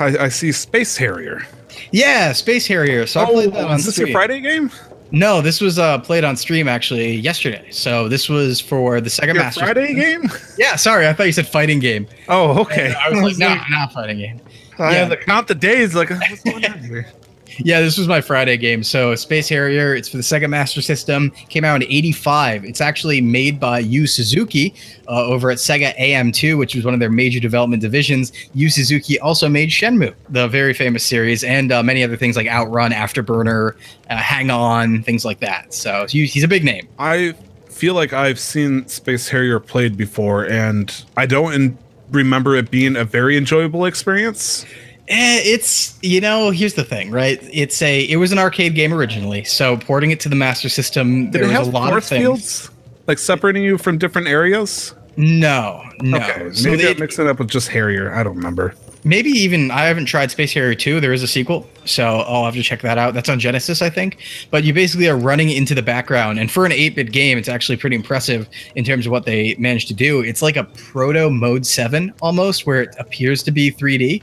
I, 0.00 0.16
I 0.20 0.28
see 0.28 0.52
Space 0.52 0.96
Harrier. 0.96 1.42
yeah 1.90 2.32
space 2.32 2.66
harrier 2.66 3.06
so 3.06 3.20
i 3.20 3.24
played 3.26 3.52
that 3.52 3.64
on 3.64 3.72
Oh, 3.72 3.74
is 3.74 3.86
this 3.86 3.98
your. 3.98 4.08
Friday 4.08 4.40
game? 4.40 4.70
no 5.10 5.40
this 5.40 5.60
was 5.60 5.78
uh 5.78 5.98
played 5.98 6.24
on 6.24 6.36
stream 6.36 6.66
actually 6.68 7.14
yesterday 7.16 7.68
so 7.70 8.08
this 8.08 8.28
was 8.28 8.60
for 8.60 9.00
the 9.00 9.10
Your 9.24 9.34
master 9.34 9.60
Friday 9.60 9.94
game? 9.94 10.22
yeah 10.58 10.76
sorry 10.76 11.06
i 11.08 11.12
thought 11.12 11.24
you 11.26 11.32
said 11.32 11.46
fighting 11.48 11.78
game 11.80 12.06
Oh, 12.28 12.60
okay. 12.60 12.94
i 12.94 13.10
was 13.10 13.20
like 13.22 13.38
no 13.38 13.60
not 13.70 13.92
fighting 13.92 14.18
game 14.18 14.40
I 14.78 14.92
yeah. 14.92 15.08
to 15.08 15.16
count 15.16 15.46
the 15.46 15.54
days. 15.54 15.94
Like, 15.94 16.10
what's 16.10 16.42
going 16.42 16.64
on 16.64 16.80
here? 16.80 17.06
Yeah, 17.58 17.80
this 17.80 17.98
was 17.98 18.08
my 18.08 18.20
Friday 18.20 18.56
game. 18.56 18.82
So 18.82 19.14
Space 19.14 19.48
Harrier, 19.48 19.94
it's 19.94 20.08
for 20.08 20.16
the 20.16 20.22
Sega 20.22 20.48
Master 20.48 20.82
System. 20.82 21.30
Came 21.48 21.64
out 21.64 21.82
in 21.82 21.88
'85. 21.90 22.64
It's 22.64 22.80
actually 22.80 23.20
made 23.20 23.60
by 23.60 23.80
Yu 23.80 24.06
Suzuki 24.06 24.74
uh, 25.08 25.24
over 25.24 25.50
at 25.50 25.58
Sega 25.58 25.96
AM2, 25.96 26.58
which 26.58 26.74
was 26.74 26.84
one 26.84 26.94
of 26.94 27.00
their 27.00 27.10
major 27.10 27.40
development 27.40 27.82
divisions. 27.82 28.32
Yu 28.54 28.70
Suzuki 28.70 29.18
also 29.20 29.48
made 29.48 29.68
Shenmue, 29.70 30.14
the 30.28 30.48
very 30.48 30.74
famous 30.74 31.04
series, 31.04 31.44
and 31.44 31.72
uh, 31.72 31.82
many 31.82 32.02
other 32.02 32.16
things 32.16 32.36
like 32.36 32.46
Outrun, 32.46 32.92
Afterburner, 32.92 33.74
uh, 34.10 34.16
Hang 34.16 34.50
On, 34.50 35.02
things 35.02 35.24
like 35.24 35.40
that. 35.40 35.72
So 35.74 36.06
he's 36.08 36.44
a 36.44 36.48
big 36.48 36.64
name. 36.64 36.88
I 36.98 37.34
feel 37.68 37.94
like 37.94 38.12
I've 38.12 38.38
seen 38.38 38.86
Space 38.88 39.28
Harrier 39.28 39.60
played 39.60 39.96
before, 39.96 40.44
and 40.44 41.04
I 41.16 41.26
don't 41.26 41.52
in- 41.52 41.78
remember 42.10 42.54
it 42.56 42.70
being 42.70 42.96
a 42.96 43.04
very 43.04 43.36
enjoyable 43.36 43.84
experience. 43.84 44.64
Eh, 45.08 45.40
it's 45.44 45.98
you 46.02 46.18
know 46.20 46.50
here's 46.50 46.72
the 46.74 46.84
thing 46.84 47.10
right 47.10 47.38
it's 47.52 47.82
a 47.82 48.00
it 48.04 48.16
was 48.16 48.32
an 48.32 48.38
arcade 48.38 48.74
game 48.74 48.92
originally 48.94 49.44
so 49.44 49.76
porting 49.76 50.10
it 50.12 50.18
to 50.20 50.30
the 50.30 50.34
master 50.36 50.70
system 50.70 51.24
Did 51.30 51.32
there 51.32 51.42
was 51.42 51.52
have 51.52 51.66
a 51.66 51.70
lot 51.70 51.94
of 51.94 52.02
things 52.04 52.22
fields, 52.22 52.70
like 53.06 53.18
separating 53.18 53.62
you 53.62 53.76
from 53.76 53.98
different 53.98 54.28
areas? 54.28 54.94
no 55.18 55.82
no 56.00 56.16
Okay, 56.16 56.50
So 56.52 56.70
maybe 56.70 56.82
they- 56.84 56.90
I'm 56.92 56.98
mixing 56.98 57.26
it 57.26 57.28
up 57.30 57.38
with 57.38 57.48
just 57.50 57.68
Harrier. 57.68 58.14
I 58.14 58.22
don't 58.22 58.34
remember. 58.36 58.74
maybe 59.04 59.28
even 59.28 59.70
I 59.70 59.82
haven't 59.84 60.06
tried 60.06 60.30
Space 60.30 60.54
Harrier 60.54 60.74
2. 60.74 60.98
There 61.00 61.12
is 61.12 61.22
a 61.22 61.26
sequel, 61.28 61.68
so 61.84 62.20
I'll 62.20 62.46
have 62.46 62.54
to 62.54 62.62
check 62.62 62.80
that 62.80 62.96
out. 62.96 63.12
That's 63.12 63.28
on 63.28 63.38
Genesis, 63.38 63.82
I 63.82 63.90
think. 63.90 64.16
But 64.50 64.64
you 64.64 64.72
basically 64.72 65.06
are 65.10 65.16
running 65.18 65.50
into 65.50 65.74
the 65.74 65.82
background, 65.82 66.38
and 66.40 66.50
for 66.50 66.64
an 66.64 66.72
8-bit 66.72 67.12
game, 67.12 67.36
it's 67.36 67.48
actually 67.50 67.76
pretty 67.76 67.94
impressive 67.96 68.48
in 68.74 68.82
terms 68.84 69.04
of 69.04 69.12
what 69.12 69.26
they 69.26 69.54
managed 69.58 69.88
to 69.88 69.94
do. 69.94 70.20
It's 70.22 70.40
like 70.40 70.56
a 70.56 70.64
proto 70.64 71.28
Mode 71.28 71.66
7 71.66 72.12
almost, 72.22 72.66
where 72.66 72.80
it 72.80 72.96
appears 72.98 73.42
to 73.44 73.50
be 73.52 73.70
3D. 73.70 74.22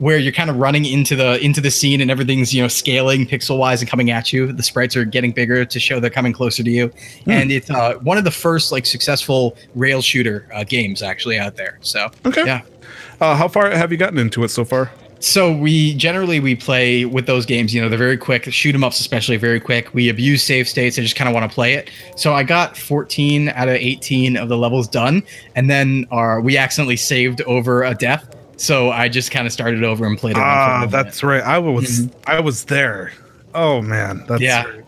Where 0.00 0.16
you're 0.16 0.32
kind 0.32 0.48
of 0.48 0.56
running 0.56 0.86
into 0.86 1.14
the 1.14 1.38
into 1.44 1.60
the 1.60 1.70
scene 1.70 2.00
and 2.00 2.10
everything's 2.10 2.54
you 2.54 2.62
know 2.62 2.68
scaling 2.68 3.26
pixel 3.26 3.58
wise 3.58 3.82
and 3.82 3.90
coming 3.90 4.10
at 4.10 4.32
you. 4.32 4.50
The 4.50 4.62
sprites 4.62 4.96
are 4.96 5.04
getting 5.04 5.30
bigger 5.30 5.64
to 5.66 5.78
show 5.78 6.00
they're 6.00 6.08
coming 6.08 6.32
closer 6.32 6.62
to 6.62 6.70
you, 6.70 6.90
and 7.26 7.52
it's 7.52 7.68
uh, 7.70 7.94
one 7.96 8.16
of 8.16 8.24
the 8.24 8.30
first 8.30 8.72
like 8.72 8.86
successful 8.86 9.56
rail 9.74 10.00
shooter 10.00 10.46
uh, 10.54 10.64
games 10.64 11.02
actually 11.02 11.38
out 11.38 11.56
there. 11.56 11.78
So 11.82 12.10
Okay. 12.24 12.44
yeah, 12.46 12.62
Uh, 13.20 13.36
how 13.36 13.46
far 13.46 13.70
have 13.70 13.92
you 13.92 13.98
gotten 13.98 14.18
into 14.18 14.42
it 14.42 14.48
so 14.48 14.64
far? 14.64 14.90
so 15.22 15.52
we 15.54 15.92
generally 15.96 16.40
we 16.40 16.54
play 16.54 17.04
with 17.04 17.26
those 17.26 17.44
games. 17.44 17.74
You 17.74 17.82
know, 17.82 17.90
they're 17.90 17.98
very 17.98 18.16
quick. 18.16 18.50
Shoot 18.50 18.74
'em 18.74 18.82
ups, 18.82 19.00
especially, 19.00 19.36
very 19.36 19.60
quick. 19.60 19.92
We 19.92 20.08
abuse 20.08 20.42
save 20.42 20.66
states. 20.66 20.98
I 20.98 21.02
just 21.02 21.14
kind 21.14 21.28
of 21.28 21.34
want 21.34 21.50
to 21.50 21.54
play 21.54 21.74
it. 21.74 21.90
So 22.16 22.32
I 22.32 22.42
got 22.42 22.74
14 22.74 23.50
out 23.50 23.68
of 23.68 23.74
18 23.74 24.38
of 24.38 24.48
the 24.48 24.56
levels 24.56 24.88
done, 24.88 25.22
and 25.54 25.68
then 25.68 26.06
our 26.10 26.40
we 26.40 26.56
accidentally 26.56 26.96
saved 26.96 27.42
over 27.42 27.82
a 27.84 27.94
death. 27.94 28.34
So 28.60 28.90
I 28.90 29.08
just 29.08 29.30
kind 29.30 29.46
of 29.46 29.52
started 29.54 29.82
over 29.84 30.04
and 30.04 30.18
played 30.18 30.36
it. 30.36 30.42
Ah, 30.42 30.86
that's 30.86 31.22
right. 31.22 31.42
I 31.42 31.56
was 31.58 32.08
I 32.26 32.40
was 32.40 32.64
there. 32.64 33.10
Oh 33.54 33.80
man, 33.80 34.22
that's 34.28 34.42
Yeah. 34.42 34.64
right. 34.64 34.84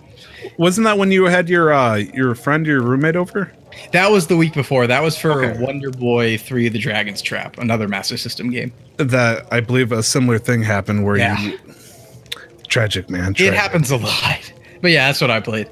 Wasn't 0.58 0.84
that 0.84 0.98
when 0.98 1.10
you 1.10 1.24
had 1.24 1.48
your 1.48 1.72
uh 1.72 1.94
your 1.96 2.34
friend, 2.34 2.66
your 2.66 2.82
roommate 2.82 3.16
over? 3.16 3.50
that 3.92 4.10
was 4.10 4.26
the 4.26 4.36
week 4.36 4.52
before. 4.52 4.86
That 4.86 5.02
was 5.02 5.16
for 5.16 5.42
Okay. 5.44 5.58
Wonder 5.58 5.90
Boy 5.90 6.36
3: 6.36 6.68
The 6.68 6.78
Dragon's 6.78 7.22
Trap, 7.22 7.56
another 7.58 7.88
Master 7.88 8.18
System 8.18 8.50
game. 8.50 8.72
That 8.98 9.46
I 9.50 9.60
believe 9.60 9.90
a 9.90 10.02
similar 10.02 10.38
thing 10.38 10.62
happened 10.62 11.04
where 11.06 11.16
Yeah. 11.16 11.40
you 11.40 11.58
tragic 12.68 13.08
man. 13.08 13.34
It 13.38 13.54
happens 13.54 13.90
a 13.90 13.96
lot. 13.96 14.52
But 14.82 14.90
yeah, 14.90 15.06
that's 15.08 15.20
what 15.22 15.30
I 15.30 15.40
played. 15.40 15.68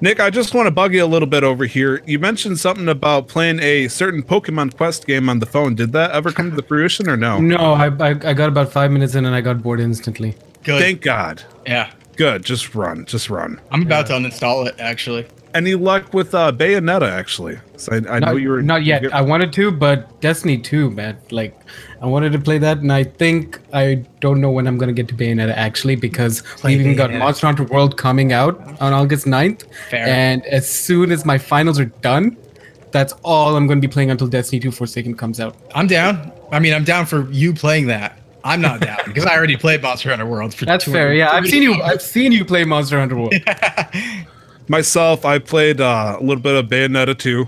Nick, 0.00 0.20
I 0.20 0.30
just 0.30 0.54
want 0.54 0.66
to 0.68 0.70
bug 0.70 0.94
you 0.94 1.04
a 1.04 1.06
little 1.06 1.26
bit 1.26 1.42
over 1.42 1.64
here. 1.64 2.02
You 2.06 2.20
mentioned 2.20 2.60
something 2.60 2.88
about 2.88 3.26
playing 3.26 3.58
a 3.60 3.88
certain 3.88 4.22
Pokemon 4.22 4.76
Quest 4.76 5.06
game 5.06 5.28
on 5.28 5.40
the 5.40 5.46
phone. 5.46 5.74
Did 5.74 5.90
that 5.92 6.12
ever 6.12 6.30
come 6.30 6.50
to 6.50 6.56
the 6.56 6.62
fruition 6.62 7.08
or 7.08 7.16
no? 7.16 7.40
No, 7.40 7.72
I, 7.72 7.86
I 7.88 8.10
I 8.10 8.32
got 8.34 8.48
about 8.48 8.70
five 8.70 8.92
minutes 8.92 9.16
in 9.16 9.26
and 9.26 9.34
I 9.34 9.40
got 9.40 9.60
bored 9.60 9.80
instantly. 9.80 10.36
Good. 10.62 10.80
Thank 10.80 11.00
God. 11.00 11.42
yeah. 11.66 11.92
Good. 12.16 12.44
Just 12.44 12.74
run. 12.74 13.04
Just 13.06 13.30
run. 13.30 13.60
I'm 13.70 13.82
about 13.82 14.06
to 14.08 14.12
uninstall 14.14 14.66
it 14.68 14.74
actually. 14.78 15.26
Any 15.58 15.74
luck 15.74 16.14
with 16.14 16.34
uh, 16.34 16.50
Bayonetta? 16.52 17.10
Actually, 17.10 17.58
so 17.76 17.92
I, 17.92 18.16
I 18.16 18.18
know 18.20 18.36
you 18.36 18.48
were 18.48 18.62
not 18.62 18.84
yet. 18.84 19.02
you- 19.02 19.10
I 19.12 19.20
wanted 19.20 19.52
to, 19.54 19.70
but 19.70 20.20
Destiny 20.22 20.56
2, 20.56 20.90
man. 20.90 21.18
Like, 21.30 21.54
I 22.00 22.06
wanted 22.06 22.32
to 22.32 22.38
play 22.38 22.56
that, 22.58 22.78
and 22.78 22.90
I 22.92 23.04
think 23.04 23.58
I 23.74 24.04
don't 24.20 24.40
know 24.40 24.50
when 24.50 24.66
I'm 24.66 24.78
gonna 24.78 24.92
get 24.94 25.08
to 25.08 25.14
Bayonetta 25.14 25.52
actually, 25.54 25.96
because 25.96 26.42
Play 26.56 26.76
we 26.76 26.80
even 26.84 26.96
got 26.96 27.12
Monster 27.12 27.46
Hunter 27.46 27.64
World 27.64 27.96
coming 27.98 28.32
out 28.32 28.58
on 28.80 28.92
August 28.92 29.26
9th. 29.26 29.64
Fair. 29.90 30.06
And 30.06 30.46
as 30.46 30.68
soon 30.68 31.12
as 31.12 31.24
my 31.24 31.36
finals 31.38 31.78
are 31.78 31.86
done, 31.86 32.36
that's 32.92 33.12
all 33.22 33.54
I'm 33.56 33.66
gonna 33.66 33.80
be 33.80 33.88
playing 33.88 34.10
until 34.10 34.28
Destiny 34.28 34.60
2 34.60 34.70
Forsaken 34.70 35.14
comes 35.16 35.40
out. 35.40 35.56
I'm 35.74 35.86
down. 35.86 36.32
I 36.50 36.58
mean, 36.60 36.72
I'm 36.72 36.84
down 36.84 37.04
for 37.04 37.30
you 37.30 37.52
playing 37.52 37.88
that. 37.88 38.18
I'm 38.44 38.60
not 38.60 38.80
down 38.80 38.98
because 39.06 39.26
I 39.26 39.36
already 39.36 39.56
played 39.56 39.82
Monster 39.82 40.10
Hunter 40.10 40.24
World. 40.24 40.54
For 40.54 40.64
That's 40.64 40.84
fair. 40.84 41.12
Yeah, 41.12 41.30
I've 41.32 41.46
seen 41.46 41.62
you. 41.62 41.74
I've 41.82 42.00
seen 42.00 42.32
you 42.32 42.44
play 42.44 42.64
Monster 42.64 42.98
Hunter 42.98 43.16
World. 43.16 43.34
myself, 44.68 45.24
I 45.24 45.38
played 45.38 45.80
uh, 45.80 46.16
a 46.18 46.22
little 46.22 46.42
bit 46.42 46.54
of 46.54 46.66
Bayonetta 46.66 47.18
2. 47.18 47.46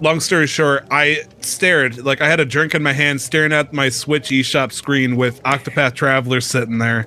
Long 0.00 0.20
story 0.20 0.46
short, 0.46 0.86
I 0.90 1.22
stared 1.40 2.04
like 2.04 2.20
I 2.20 2.28
had 2.28 2.38
a 2.38 2.44
drink 2.44 2.74
in 2.74 2.82
my 2.82 2.92
hand, 2.92 3.20
staring 3.20 3.52
at 3.52 3.72
my 3.72 3.88
Switch 3.88 4.28
eShop 4.28 4.72
screen 4.72 5.16
with 5.16 5.42
Octopath 5.44 5.94
Traveler 5.94 6.40
sitting 6.40 6.78
there. 6.78 7.06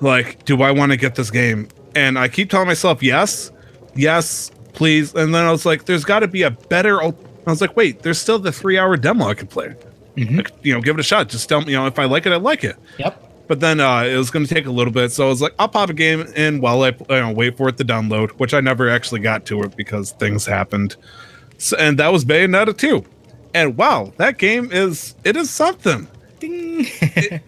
Like, 0.00 0.44
do 0.44 0.62
I 0.62 0.72
want 0.72 0.90
to 0.90 0.96
get 0.96 1.14
this 1.14 1.30
game? 1.30 1.68
And 1.94 2.18
I 2.18 2.26
keep 2.28 2.50
telling 2.50 2.66
myself, 2.66 3.02
yes, 3.02 3.52
yes, 3.94 4.50
please. 4.72 5.14
And 5.14 5.32
then 5.32 5.44
I 5.44 5.52
was 5.52 5.64
like, 5.64 5.84
there's 5.84 6.04
got 6.04 6.20
to 6.20 6.28
be 6.28 6.42
a 6.42 6.50
better. 6.50 7.00
I 7.02 7.12
was 7.46 7.60
like, 7.60 7.76
wait, 7.76 8.02
there's 8.02 8.18
still 8.18 8.40
the 8.40 8.50
three 8.50 8.78
hour 8.78 8.96
demo 8.96 9.26
I 9.26 9.34
could 9.34 9.50
play. 9.50 9.76
Like, 10.16 10.50
you 10.62 10.74
know, 10.74 10.80
give 10.80 10.96
it 10.96 11.00
a 11.00 11.04
shot. 11.04 11.28
Just 11.28 11.48
tell 11.48 11.60
me, 11.60 11.72
you 11.72 11.78
know, 11.78 11.86
if 11.86 11.98
I 11.98 12.04
like 12.04 12.26
it, 12.26 12.32
I 12.32 12.36
like 12.36 12.64
it. 12.64 12.76
Yep. 12.98 13.33
But 13.46 13.60
then 13.60 13.78
uh, 13.80 14.04
it 14.04 14.16
was 14.16 14.30
going 14.30 14.46
to 14.46 14.54
take 14.54 14.66
a 14.66 14.70
little 14.70 14.92
bit, 14.92 15.12
so 15.12 15.26
I 15.26 15.28
was 15.28 15.42
like, 15.42 15.54
I'll 15.58 15.68
pop 15.68 15.90
a 15.90 15.94
game 15.94 16.20
in 16.34 16.60
while 16.62 16.82
I 16.82 16.88
you 16.88 17.06
know, 17.08 17.32
wait 17.32 17.56
for 17.58 17.68
it 17.68 17.76
to 17.76 17.84
download, 17.84 18.30
which 18.32 18.54
I 18.54 18.60
never 18.60 18.88
actually 18.88 19.20
got 19.20 19.44
to 19.46 19.62
it 19.64 19.76
because 19.76 20.12
things 20.12 20.46
happened. 20.46 20.96
So, 21.58 21.76
and 21.76 21.98
that 21.98 22.10
was 22.12 22.24
Bayonetta 22.24 22.76
2. 22.76 23.04
And 23.52 23.76
wow, 23.76 24.12
that 24.16 24.38
game 24.38 24.70
is 24.72 25.14
it 25.24 25.36
is 25.36 25.50
something. 25.50 26.08
It- 26.40 27.42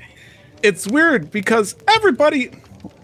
it's 0.63 0.87
weird 0.87 1.31
because 1.31 1.77
everybody. 1.89 2.51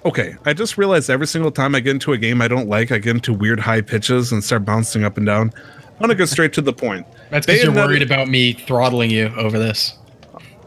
Okay, 0.04 0.34
I 0.44 0.52
just 0.52 0.76
realized 0.78 1.10
every 1.10 1.26
single 1.26 1.50
time 1.50 1.74
I 1.74 1.80
get 1.80 1.92
into 1.92 2.12
a 2.12 2.18
game 2.18 2.42
I 2.42 2.48
don't 2.48 2.68
like, 2.68 2.90
I 2.90 2.98
get 2.98 3.14
into 3.16 3.32
weird 3.32 3.60
high 3.60 3.80
pitches 3.82 4.32
and 4.32 4.42
start 4.42 4.64
bouncing 4.64 5.04
up 5.04 5.16
and 5.16 5.26
down. 5.26 5.52
I 5.56 6.00
want 6.00 6.10
to 6.10 6.16
go 6.16 6.24
straight 6.24 6.52
to 6.54 6.60
the 6.62 6.72
point. 6.72 7.06
That's 7.30 7.46
because 7.46 7.62
you're 7.62 7.72
worried 7.74 8.02
about 8.02 8.28
me 8.28 8.54
throttling 8.54 9.10
you 9.10 9.26
over 9.36 9.58
this. 9.58 9.96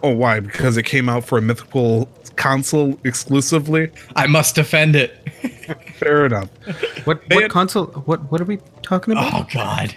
Oh, 0.06 0.12
why? 0.12 0.40
Because 0.40 0.78
it 0.78 0.84
came 0.84 1.10
out 1.10 1.26
for 1.26 1.40
a 1.40 1.42
mythical 1.42 2.08
console 2.36 3.00
exclusively. 3.04 3.90
I 4.16 4.28
must 4.28 4.54
defend 4.54 4.96
it. 4.96 5.18
Fair 5.96 6.28
enough. 6.28 6.48
what 7.08 7.28
Man- 7.28 7.50
console? 7.50 7.88
What 7.88 8.32
what 8.32 8.40
are 8.40 8.46
we 8.46 8.60
talking 8.84 9.14
about? 9.14 9.34
Oh 9.34 9.48
God. 9.52 9.96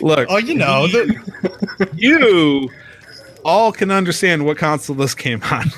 Look, 0.00 0.26
Oh, 0.30 0.38
you 0.38 0.54
know 0.54 0.86
the 0.86 1.90
you 1.94 2.70
all 3.44 3.72
can 3.72 3.90
understand 3.90 4.46
what 4.46 4.56
console 4.56 4.96
this 4.96 5.14
came 5.14 5.42
on. 5.42 5.64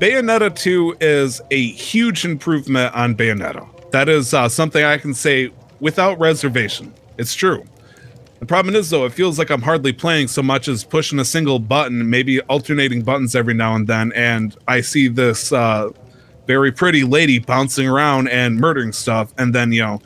Bayonetta 0.00 0.52
2 0.54 0.96
is 1.00 1.40
a 1.52 1.68
huge 1.68 2.24
improvement 2.24 2.92
on 2.94 3.14
Bayonetta. 3.14 3.90
That 3.92 4.08
is 4.08 4.34
uh, 4.34 4.48
something 4.48 4.82
I 4.84 4.98
can 4.98 5.14
say 5.14 5.50
without 5.78 6.18
reservation. 6.18 6.92
It's 7.18 7.34
true. 7.34 7.64
The 8.40 8.46
problem 8.46 8.76
is, 8.76 8.90
though, 8.90 9.04
it 9.04 9.12
feels 9.12 9.38
like 9.38 9.50
I'm 9.50 9.62
hardly 9.62 9.92
playing 9.92 10.28
so 10.28 10.42
much 10.42 10.68
as 10.68 10.84
pushing 10.84 11.18
a 11.18 11.24
single 11.24 11.58
button, 11.58 12.08
maybe 12.08 12.40
alternating 12.42 13.02
buttons 13.02 13.34
every 13.34 13.54
now 13.54 13.74
and 13.74 13.86
then, 13.86 14.12
and 14.12 14.56
I 14.68 14.80
see 14.80 15.08
this 15.08 15.52
uh, 15.52 15.90
very 16.46 16.70
pretty 16.70 17.02
lady 17.02 17.40
bouncing 17.40 17.88
around 17.88 18.28
and 18.28 18.56
murdering 18.56 18.92
stuff, 18.92 19.34
and 19.38 19.54
then, 19.54 19.72
you 19.72 19.82
know, 19.82 20.00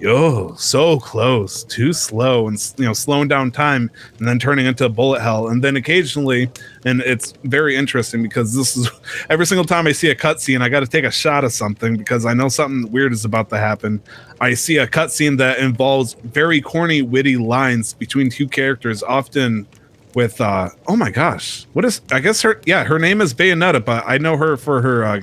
yo, 0.00 0.54
so 0.54 0.98
close, 0.98 1.64
too 1.64 1.92
slow, 1.92 2.48
and 2.48 2.72
you 2.76 2.84
know, 2.84 2.92
slowing 2.92 3.28
down 3.28 3.50
time, 3.50 3.90
and 4.18 4.28
then 4.28 4.38
turning 4.38 4.66
into 4.66 4.84
a 4.84 4.88
bullet 4.88 5.20
hell, 5.20 5.48
and 5.48 5.62
then 5.62 5.76
occasionally, 5.76 6.50
and 6.84 7.00
it's 7.02 7.32
very 7.44 7.76
interesting 7.76 8.22
because 8.22 8.54
this 8.54 8.76
is 8.76 8.90
every 9.30 9.46
single 9.46 9.64
time 9.64 9.86
I 9.86 9.92
see 9.92 10.10
a 10.10 10.14
cutscene, 10.14 10.62
I 10.62 10.68
got 10.68 10.80
to 10.80 10.86
take 10.86 11.04
a 11.04 11.10
shot 11.10 11.44
of 11.44 11.52
something 11.52 11.96
because 11.96 12.26
I 12.26 12.34
know 12.34 12.48
something 12.48 12.90
weird 12.92 13.12
is 13.12 13.24
about 13.24 13.50
to 13.50 13.58
happen. 13.58 14.00
I 14.40 14.54
see 14.54 14.76
a 14.78 14.86
cutscene 14.86 15.36
that 15.38 15.58
involves 15.58 16.14
very 16.14 16.60
corny, 16.60 17.02
witty 17.02 17.36
lines 17.36 17.94
between 17.94 18.30
two 18.30 18.48
characters, 18.48 19.02
often 19.02 19.66
with 20.14 20.40
uh 20.40 20.70
oh 20.86 20.96
my 20.96 21.10
gosh, 21.10 21.66
what 21.74 21.84
is 21.84 22.00
I 22.10 22.20
guess 22.20 22.40
her 22.42 22.60
yeah 22.64 22.84
her 22.84 22.98
name 22.98 23.20
is 23.20 23.34
Bayonetta, 23.34 23.84
but 23.84 24.04
I 24.06 24.18
know 24.18 24.36
her 24.36 24.56
for 24.56 24.80
her 24.80 25.04
uh, 25.04 25.20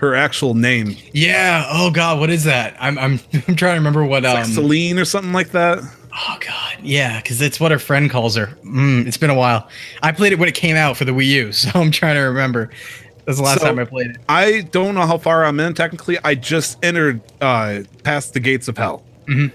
her 0.00 0.14
actual 0.14 0.54
name, 0.54 0.96
yeah. 1.12 1.66
Oh 1.70 1.90
God, 1.90 2.20
what 2.20 2.30
is 2.30 2.44
that? 2.44 2.76
I'm 2.80 2.98
I'm 2.98 3.20
I'm 3.48 3.56
trying 3.56 3.74
to 3.74 3.78
remember 3.80 4.04
what 4.04 4.24
It's 4.24 4.32
like 4.34 4.44
um. 4.44 4.50
Celine 4.52 4.98
or 4.98 5.04
something 5.04 5.32
like 5.32 5.50
that. 5.50 5.78
Oh 6.20 6.38
God, 6.40 6.76
yeah, 6.82 7.20
because 7.20 7.40
it's 7.40 7.60
what 7.60 7.70
her 7.70 7.78
friend 7.78 8.10
calls 8.10 8.34
her. 8.36 8.46
Mm, 8.64 9.06
it's 9.06 9.16
been 9.16 9.30
a 9.30 9.34
while. 9.34 9.68
I 10.02 10.12
played 10.12 10.32
it 10.32 10.38
when 10.38 10.48
it 10.48 10.54
came 10.54 10.74
out 10.76 10.96
for 10.96 11.04
the 11.04 11.12
Wii 11.12 11.26
U, 11.26 11.52
so 11.52 11.70
I'm 11.74 11.90
trying 11.90 12.14
to 12.16 12.22
remember. 12.22 12.70
That's 13.24 13.38
the 13.38 13.44
last 13.44 13.60
So- 13.60 13.66
time 13.66 13.78
I 13.78 13.84
played 13.84 14.10
it. 14.12 14.16
I 14.28 14.62
don't 14.72 14.94
know 14.94 15.06
how 15.06 15.18
far 15.18 15.44
I'm 15.44 15.60
in 15.60 15.74
technically. 15.74 16.18
I 16.24 16.34
just 16.34 16.82
entered 16.84 17.20
uh 17.40 17.80
past 18.04 18.34
the 18.34 18.40
gates 18.40 18.68
of 18.68 18.76
hell. 18.78 19.02
Mhm. 19.26 19.52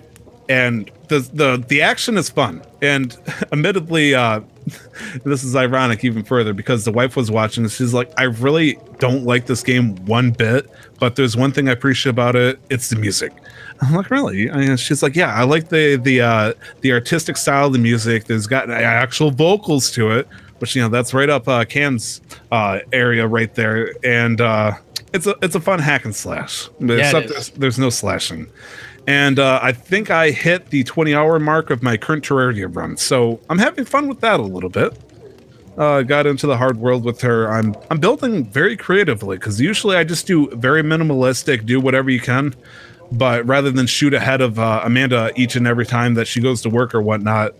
And 0.50 0.92
the 1.08 1.20
the 1.34 1.64
the 1.68 1.82
action 1.82 2.18
is 2.18 2.30
fun. 2.30 2.62
And 2.82 3.16
admittedly, 3.52 4.16
uh 4.16 4.42
this 5.26 5.44
is 5.44 5.56
ironic 5.56 6.06
even 6.06 6.24
further 6.24 6.54
because 6.54 6.86
the 6.86 6.92
wife 6.92 7.16
was 7.16 7.30
watching 7.30 7.64
this. 7.64 7.76
She's 7.76 7.94
like, 7.94 8.12
I 8.18 8.24
really 8.24 8.80
don't 9.00 9.26
like 9.26 9.46
this 9.46 9.62
game 9.62 9.96
one 10.06 10.32
bit, 10.32 10.70
but 11.00 11.16
there's 11.16 11.36
one 11.36 11.52
thing 11.52 11.68
I 11.68 11.74
appreciate 11.74 12.12
about 12.12 12.36
it, 12.36 12.60
it's 12.70 12.90
the 12.90 12.96
music. 12.96 13.34
I'm 13.82 13.94
like, 13.94 14.10
really? 14.10 14.48
And 14.48 14.80
she's 14.80 15.04
like, 15.04 15.16
yeah, 15.16 15.34
I 15.34 15.44
like 15.44 15.70
the 15.70 15.98
the 15.98 16.22
uh 16.22 16.54
the 16.82 16.92
artistic 16.94 17.38
style 17.38 17.68
of 17.68 17.74
the 17.74 17.80
music. 17.80 18.26
There's 18.26 18.48
got 18.48 18.70
actual 18.70 19.32
vocals 19.32 19.92
to 19.92 20.12
it, 20.12 20.28
which 20.60 20.76
you 20.76 20.82
know 20.82 20.90
that's 20.90 21.14
right 21.14 21.30
up 21.30 21.48
uh 21.48 21.66
Cam's 21.66 22.22
uh 22.52 22.80
area 22.92 23.28
right 23.28 23.54
there. 23.56 23.94
And 24.04 24.40
uh 24.40 24.74
it's 25.14 25.28
a 25.28 25.36
it's 25.42 25.56
a 25.56 25.60
fun 25.60 25.80
hack 25.80 26.06
and 26.06 26.16
slash. 26.16 26.70
Yeah, 26.80 26.94
it 26.94 27.00
Except 27.00 27.28
there's, 27.30 27.50
there's 27.52 27.80
no 27.80 27.90
slashing. 27.90 28.48
And 29.08 29.38
uh, 29.38 29.60
I 29.62 29.74
think 29.74 30.10
I 30.10 30.32
hit 30.32 30.70
the 30.70 30.84
20 30.84 31.14
hour 31.14 31.40
mark 31.40 31.70
of 31.70 31.84
my 31.84 31.98
current 31.98 32.24
Terraria 32.24 32.74
run. 32.74 32.96
So 32.98 33.40
I'm 33.50 33.58
having 33.58 33.86
fun 33.86 34.08
with 34.08 34.22
that 34.22 34.40
a 34.40 34.44
little 34.44 34.70
bit. 34.70 34.98
Uh, 35.78 36.04
got 36.04 36.28
into 36.28 36.46
the 36.46 36.56
hard 36.56 36.78
world 36.78 37.04
with 37.04 37.20
her. 37.22 37.52
I'm 37.52 37.76
I'm 37.90 38.00
building 38.00 38.46
very 38.46 38.78
creatively 38.78 39.38
because 39.38 39.60
usually 39.60 39.98
I 39.98 40.04
just 40.04 40.28
do 40.28 40.48
very 40.52 40.84
minimalistic, 40.84 41.66
do 41.66 41.80
whatever 41.80 42.12
you 42.12 42.20
can. 42.20 42.54
But 43.12 43.46
rather 43.46 43.72
than 43.72 43.88
shoot 43.88 44.14
ahead 44.14 44.42
of 44.42 44.60
uh, 44.60 44.82
Amanda 44.84 45.32
each 45.36 45.56
and 45.56 45.68
every 45.68 45.86
time 45.86 46.14
that 46.14 46.28
she 46.28 46.42
goes 46.42 46.62
to 46.62 46.70
work 46.70 46.96
or 46.96 47.02
whatnot, 47.02 47.54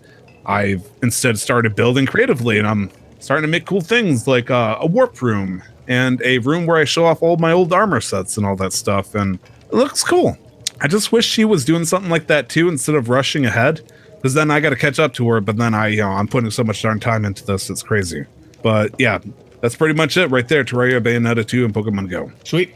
I've 0.46 0.88
instead 1.02 1.38
started 1.38 1.74
building 1.74 2.06
creatively, 2.06 2.58
and 2.58 2.66
I'm 2.66 2.90
starting 3.18 3.42
to 3.42 3.48
make 3.48 3.66
cool 3.66 3.80
things 3.80 4.26
like 4.26 4.50
uh, 4.50 4.78
a 4.80 4.86
warp 4.86 5.20
room 5.22 5.62
and 5.88 6.20
a 6.22 6.38
room 6.38 6.66
where 6.66 6.76
I 6.76 6.84
show 6.84 7.04
off 7.06 7.22
all 7.22 7.36
my 7.36 7.52
old 7.52 7.72
armor 7.72 8.00
sets 8.00 8.36
and 8.36 8.46
all 8.46 8.56
that 8.56 8.72
stuff, 8.72 9.14
and 9.14 9.38
it 9.68 9.74
looks 9.74 10.02
cool. 10.02 10.36
I 10.84 10.86
just 10.86 11.12
wish 11.12 11.24
she 11.24 11.46
was 11.46 11.64
doing 11.64 11.86
something 11.86 12.10
like 12.10 12.26
that 12.26 12.50
too 12.50 12.68
instead 12.68 12.94
of 12.94 13.08
rushing 13.08 13.46
ahead, 13.46 13.80
because 14.16 14.34
then 14.34 14.50
I 14.50 14.60
got 14.60 14.68
to 14.68 14.76
catch 14.76 14.98
up 14.98 15.14
to 15.14 15.26
her. 15.30 15.40
But 15.40 15.56
then 15.56 15.72
I, 15.72 15.86
you 15.88 16.02
know, 16.02 16.10
I'm 16.10 16.28
putting 16.28 16.50
so 16.50 16.62
much 16.62 16.82
darn 16.82 17.00
time 17.00 17.24
into 17.24 17.42
this, 17.42 17.70
it's 17.70 17.82
crazy. 17.82 18.26
But 18.62 18.94
yeah, 18.98 19.18
that's 19.62 19.76
pretty 19.76 19.94
much 19.94 20.18
it 20.18 20.26
right 20.26 20.46
there. 20.46 20.62
Terraria, 20.62 21.02
Bayonetta 21.02 21.46
2, 21.46 21.64
and 21.64 21.72
Pokemon 21.72 22.10
Go. 22.10 22.30
Sweet. 22.44 22.74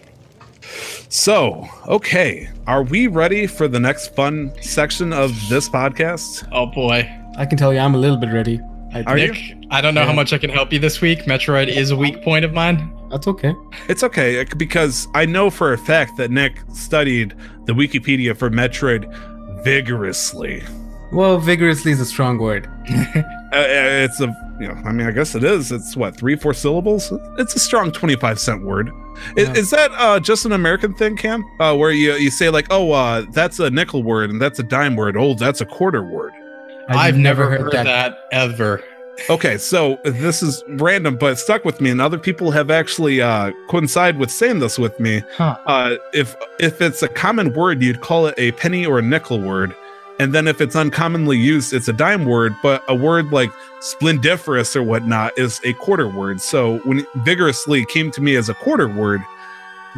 So, 1.11 1.69
okay, 1.87 2.49
are 2.67 2.83
we 2.83 3.09
ready 3.09 3.47
for 3.47 3.69
the 3.69 3.79
next 3.79 4.15
fun 4.17 4.53
section 4.63 5.13
of 5.13 5.31
this 5.51 5.69
podcast? 5.69 6.49
Oh 6.51 6.65
boy. 6.65 7.07
I 7.37 7.45
can 7.45 7.59
tell 7.59 7.75
you, 7.75 7.79
I'm 7.79 7.95
a 7.95 7.99
little 7.99 8.17
bit 8.17 8.33
ready. 8.33 8.59
I 8.95 9.03
Are 9.03 9.19
think. 9.19 9.35
Nick, 9.35 9.69
I 9.71 9.83
don't 9.83 9.93
know 9.93 10.07
how 10.07 10.15
much 10.15 10.33
I 10.33 10.39
can 10.39 10.49
help 10.49 10.73
you 10.73 10.79
this 10.79 11.03
week. 11.03 11.25
Metroid 11.25 11.69
is 11.69 11.91
a 11.91 11.97
weak 11.97 12.23
point 12.23 12.47
of 12.47 12.55
mine. 12.55 12.91
That's 13.11 13.27
okay. 13.29 13.55
It's 13.89 14.03
okay 14.03 14.45
because 14.57 15.09
I 15.15 15.25
know 15.27 15.51
for 15.51 15.73
a 15.73 15.79
fact 15.79 16.17
that 16.19 16.31
Nick 16.31 16.61
studied 16.75 17.35
the 17.65 17.73
Wikipedia 17.73 18.37
for 18.37 18.51
Metroid 18.51 19.07
vigorously. 19.65 20.63
Well, 21.13 21.39
vigorously 21.39 21.93
is 21.93 22.01
a 22.01 22.07
strong 22.07 22.39
word. 22.39 22.69
Uh, 23.51 23.65
it's 23.67 24.21
a, 24.21 24.27
you 24.61 24.69
know, 24.69 24.75
I 24.85 24.93
mean, 24.93 25.07
I 25.07 25.11
guess 25.11 25.35
it 25.35 25.43
is. 25.43 25.73
It's 25.73 25.97
what 25.97 26.15
three, 26.19 26.37
four 26.37 26.53
syllables. 26.53 27.11
It's 27.39 27.57
a 27.57 27.59
strong 27.59 27.91
twenty-five 27.91 28.39
cent 28.39 28.63
word. 28.63 28.91
I- 28.91 29.41
Yeah. 29.41 29.55
Is, 29.55 29.71
that 29.71 29.91
uh, 29.93 30.21
just 30.21 30.45
an 30.45 30.53
American 30.53 30.93
thing, 30.93 31.17
Cam? 31.17 31.43
Uh, 31.59 31.75
where 31.75 31.91
you 31.91 32.13
you 32.17 32.31
say 32.31 32.51
like, 32.51 32.67
oh, 32.69 32.93
uh, 32.93 33.25
that's 33.33 33.59
a 33.59 33.71
nickel 33.71 34.03
word 34.03 34.29
and 34.29 34.39
that's 34.39 34.59
a 34.59 34.63
dime 34.63 34.97
word. 34.97 35.17
Oh, 35.17 35.33
that's 35.33 35.63
a 35.63 35.65
quarter 35.65 36.03
word. 36.03 36.35
I've, 36.91 37.17
never 37.17 37.49
heard, 37.49 37.73
that. 37.73 38.19
ever. 38.33 38.85
Okay, 39.31 39.59
so 39.59 39.99
this 40.05 40.43
is 40.43 40.63
random, 40.69 41.17
but 41.17 41.33
it 41.33 41.37
stuck 41.37 41.65
with 41.65 41.81
me, 41.81 41.91
and 41.91 42.01
other 42.01 42.19
people 42.19 42.51
have 42.51 42.71
actually 42.71 43.21
uh, 43.21 43.53
coincide 43.69 44.19
with 44.19 44.31
saying 44.31 44.61
this 44.61 44.79
with 44.79 44.99
me. 45.01 45.23
Huh. 45.37 45.59
Uh, 45.67 45.97
if 46.13 46.37
if 46.61 46.81
it's 46.81 47.03
a 47.03 47.09
common 47.09 47.53
word, 47.53 47.83
you'd 47.83 48.01
call 48.01 48.27
it 48.27 48.35
a 48.39 48.53
penny 48.53 48.87
or 48.87 48.99
a 48.99 49.03
nickel 49.03 49.41
word, 49.41 49.75
and 50.19 50.35
then 50.35 50.49
if 50.49 50.61
it's 50.61 50.77
uncommonly 50.77 51.37
used, 51.37 51.73
it's 51.73 51.89
a 51.89 51.93
dime 51.93 52.25
word. 52.25 52.55
But 52.63 52.83
a 52.89 52.95
word 52.95 53.33
like 53.33 53.51
splendiferous 53.81 54.75
or 54.75 54.83
whatnot 54.83 55.39
is 55.39 55.61
a 55.65 55.73
quarter 55.75 56.09
word. 56.09 56.41
So 56.41 56.79
when 56.79 57.07
vigorously 57.17 57.85
came 57.87 58.11
to 58.13 58.21
me 58.21 58.37
as 58.37 58.49
a 58.49 58.55
quarter 58.55 58.89
word, 58.89 59.21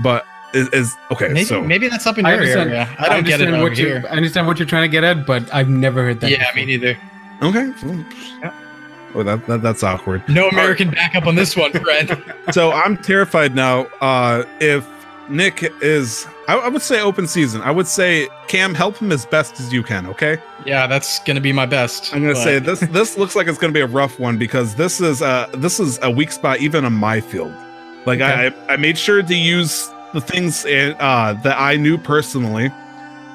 but 0.02 0.26
is, 0.54 0.68
is 0.68 0.96
okay. 1.10 1.28
Maybe, 1.28 1.44
so 1.44 1.62
maybe 1.62 1.88
that's 1.88 2.06
up 2.06 2.18
in 2.18 2.26
I 2.26 2.30
your 2.30 2.40
understand. 2.40 2.70
area. 2.70 2.96
I 2.98 3.08
don't 3.08 3.24
get 3.24 3.40
it 3.40 3.48
understand 3.48 3.54
over 3.54 3.62
what 3.62 3.78
you, 3.78 4.08
I 4.08 4.16
understand 4.16 4.46
what 4.46 4.58
you're 4.58 4.68
trying 4.68 4.90
to 4.90 4.92
get 4.92 5.04
at, 5.04 5.26
but 5.26 5.52
I've 5.54 5.68
never 5.68 6.02
heard 6.02 6.20
that. 6.20 6.30
Yeah, 6.30 6.38
before. 6.38 6.54
me 6.54 6.64
neither. 6.66 6.98
okay. 7.42 8.52
Oh, 9.14 9.22
that, 9.22 9.46
that 9.46 9.62
that's 9.62 9.82
awkward. 9.82 10.26
No 10.28 10.48
American 10.48 10.90
backup 10.90 11.26
on 11.26 11.34
this 11.34 11.56
one, 11.56 11.72
friend. 11.72 12.22
so 12.52 12.72
I'm 12.72 12.96
terrified 12.96 13.54
now. 13.54 13.86
Uh, 14.00 14.44
if 14.60 14.86
Nick 15.28 15.62
is, 15.82 16.26
I, 16.48 16.56
I 16.56 16.68
would 16.68 16.82
say 16.82 17.00
open 17.00 17.26
season. 17.26 17.60
I 17.62 17.70
would 17.70 17.86
say 17.86 18.28
Cam, 18.48 18.74
help 18.74 18.96
him 18.98 19.12
as 19.12 19.26
best 19.26 19.60
as 19.60 19.72
you 19.72 19.82
can. 19.82 20.06
Okay. 20.06 20.38
yeah, 20.64 20.86
that's 20.86 21.18
gonna 21.20 21.40
be 21.40 21.52
my 21.52 21.66
best. 21.66 22.12
I'm 22.14 22.20
gonna 22.22 22.34
but- 22.34 22.42
say 22.44 22.58
this. 22.58 22.80
This 22.80 23.16
looks 23.18 23.34
like 23.36 23.46
it's 23.48 23.58
gonna 23.58 23.72
be 23.72 23.80
a 23.80 23.86
rough 23.86 24.18
one 24.18 24.38
because 24.38 24.74
this 24.74 25.00
is 25.00 25.22
uh 25.22 25.48
this 25.54 25.80
is 25.80 25.98
a 26.02 26.10
weak 26.10 26.32
spot 26.32 26.60
even 26.60 26.84
on 26.84 26.92
my 26.92 27.20
field. 27.20 27.52
Like 28.06 28.20
I 28.20 28.52
I 28.68 28.76
made 28.76 28.96
sure 28.96 29.22
to 29.22 29.34
use 29.34 29.88
the 30.14 30.20
things 30.20 30.64
uh 30.64 31.38
that 31.42 31.56
I 31.58 31.76
knew 31.76 31.98
personally, 31.98 32.70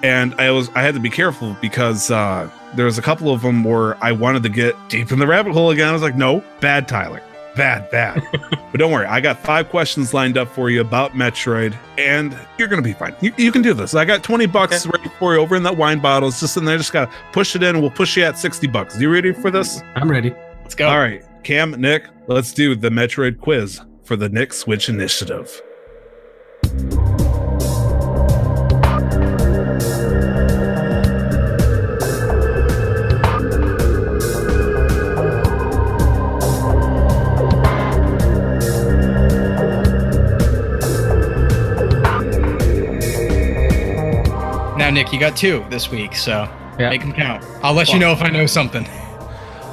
and 0.03 0.33
I 0.35 0.51
was 0.51 0.69
I 0.75 0.81
had 0.81 0.93
to 0.95 0.99
be 0.99 1.09
careful 1.09 1.55
because 1.61 2.11
uh 2.11 2.49
there 2.75 2.85
was 2.85 2.97
a 2.97 3.01
couple 3.01 3.31
of 3.31 3.41
them 3.41 3.63
where 3.63 4.03
I 4.03 4.11
wanted 4.11 4.43
to 4.43 4.49
get 4.49 4.75
deep 4.89 5.11
in 5.11 5.19
the 5.19 5.27
rabbit 5.27 5.53
hole 5.53 5.71
again. 5.71 5.87
I 5.87 5.93
was 5.93 6.01
like, 6.01 6.15
no, 6.15 6.43
bad 6.59 6.87
Tyler. 6.87 7.21
Bad, 7.55 7.89
bad. 7.89 8.21
but 8.49 8.77
don't 8.77 8.91
worry, 8.91 9.05
I 9.05 9.21
got 9.21 9.39
five 9.39 9.69
questions 9.69 10.13
lined 10.13 10.37
up 10.37 10.49
for 10.49 10.69
you 10.69 10.81
about 10.81 11.13
Metroid, 11.13 11.73
and 11.97 12.37
you're 12.57 12.67
gonna 12.67 12.81
be 12.81 12.91
fine. 12.93 13.15
You, 13.21 13.33
you 13.37 13.51
can 13.51 13.61
do 13.61 13.73
this. 13.73 13.95
I 13.95 14.03
got 14.03 14.23
20 14.23 14.45
bucks 14.47 14.85
ready 14.85 15.09
for 15.17 15.35
you 15.35 15.39
over 15.39 15.55
in 15.55 15.63
that 15.63 15.77
wine 15.77 15.99
bottle. 15.99 16.27
It's 16.27 16.41
just 16.41 16.57
in 16.57 16.65
there. 16.65 16.77
Just 16.77 16.91
gotta 16.91 17.11
push 17.31 17.55
it 17.55 17.63
in. 17.63 17.79
We'll 17.79 17.91
push 17.91 18.17
you 18.17 18.23
at 18.23 18.37
60 18.37 18.67
bucks. 18.67 18.99
You 18.99 19.09
ready 19.09 19.31
for 19.31 19.51
this? 19.51 19.81
I'm 19.95 20.11
ready. 20.11 20.31
Let's 20.63 20.75
go. 20.75 20.89
All 20.89 20.99
right, 20.99 21.23
Cam, 21.43 21.71
Nick, 21.79 22.07
let's 22.27 22.51
do 22.51 22.75
the 22.75 22.89
Metroid 22.89 23.39
quiz 23.39 23.79
for 24.03 24.17
the 24.17 24.27
Nick 24.27 24.51
Switch 24.51 24.89
Initiative. 24.89 25.61
Nick, 44.95 45.11
you 45.11 45.19
got 45.19 45.35
two 45.35 45.65
this 45.69 45.91
week, 45.91 46.15
so 46.15 46.47
Yeah. 46.79 46.89
make 46.89 47.01
them 47.01 47.11
count. 47.11 47.43
I'll 47.61 47.73
let 47.73 47.89
you 47.91 47.99
know 47.99 48.13
if 48.13 48.21
I 48.21 48.29
know 48.29 48.45
something. 48.45 48.87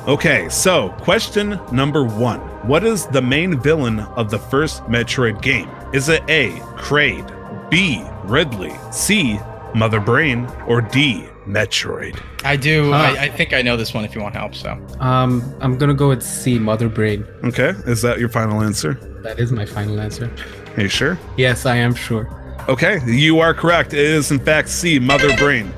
Okay, 0.09 0.49
so 0.49 0.89
question 1.01 1.61
number 1.71 2.03
one 2.03 2.41
What 2.67 2.83
is 2.85 3.07
the 3.07 3.23
main 3.23 3.57
villain 3.61 4.01
of 4.17 4.31
the 4.31 4.39
first 4.39 4.83
Metroid 4.87 5.41
game? 5.41 5.69
Is 5.93 6.09
it 6.09 6.23
A, 6.29 6.51
Kraid, 6.77 7.31
B, 7.71 8.03
Ridley, 8.25 8.73
C, 8.91 9.39
Mother 9.75 10.01
Brain, 10.01 10.49
or 10.67 10.81
D, 10.81 11.25
Metroid? 11.47 12.19
I 12.45 12.57
do. 12.57 12.91
Ah. 12.93 13.15
I, 13.15 13.25
I 13.25 13.29
think 13.29 13.53
I 13.53 13.63
know 13.63 13.77
this 13.77 13.95
one. 13.95 14.05
If 14.05 14.15
you 14.17 14.21
want 14.21 14.35
help, 14.35 14.57
so 14.57 14.77
Um, 14.99 15.43
I'm 15.61 15.79
gonna 15.79 15.95
go 15.95 16.09
with 16.09 16.23
C, 16.25 16.59
Mother 16.59 16.89
Brain. 16.89 17.25
Okay, 17.45 17.71
is 17.87 18.03
that 18.03 18.19
your 18.19 18.29
final 18.29 18.61
answer? 18.61 18.95
That 19.23 19.39
is 19.39 19.53
my 19.53 19.67
final 19.67 20.01
answer. 20.01 20.29
Are 20.77 20.83
you 20.83 20.89
sure? 20.89 21.17
Yes, 21.37 21.65
I 21.65 21.77
am 21.77 21.95
sure. 21.95 22.29
Okay, 22.69 23.01
you 23.07 23.41
are 23.41 23.53
correct. 23.55 23.93
It 23.93 24.01
is 24.01 24.31
in 24.31 24.39
fact 24.39 24.69
C, 24.69 24.99
Mother 24.99 25.37
Brain. 25.37 25.73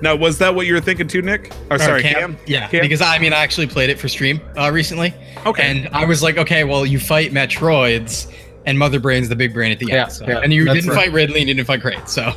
Now, 0.00 0.14
was 0.14 0.36
that 0.38 0.54
what 0.54 0.66
you 0.66 0.74
were 0.74 0.80
thinking 0.80 1.08
too, 1.08 1.22
Nick? 1.22 1.50
Or, 1.70 1.76
Or 1.76 1.78
sorry, 1.78 2.02
Cam? 2.02 2.36
Yeah, 2.46 2.68
Cam? 2.68 2.82
because 2.82 3.00
I 3.00 3.18
mean, 3.18 3.32
I 3.32 3.38
actually 3.38 3.66
played 3.68 3.88
it 3.88 3.98
for 3.98 4.08
stream 4.08 4.40
uh, 4.58 4.70
recently. 4.70 5.14
Okay. 5.46 5.62
And 5.62 5.88
I 5.94 6.04
was 6.04 6.22
like, 6.22 6.36
okay, 6.36 6.64
well, 6.64 6.84
you 6.84 6.98
fight 6.98 7.32
Metroids, 7.32 8.30
and 8.66 8.78
Mother 8.78 9.00
Brain's 9.00 9.28
the 9.28 9.36
big 9.36 9.54
brain 9.54 9.72
at 9.72 9.78
the 9.78 9.86
Yeah, 9.86 10.02
end. 10.04 10.12
So. 10.12 10.26
yeah, 10.26 10.40
and 10.40 10.52
you 10.52 10.64
didn't 10.66 10.90
right. 10.90 11.04
fight 11.06 11.12
Ridley 11.12 11.40
and 11.40 11.48
you 11.48 11.54
didn't 11.54 11.66
fight 11.66 11.80
Kraid. 11.80 12.06
So, 12.08 12.32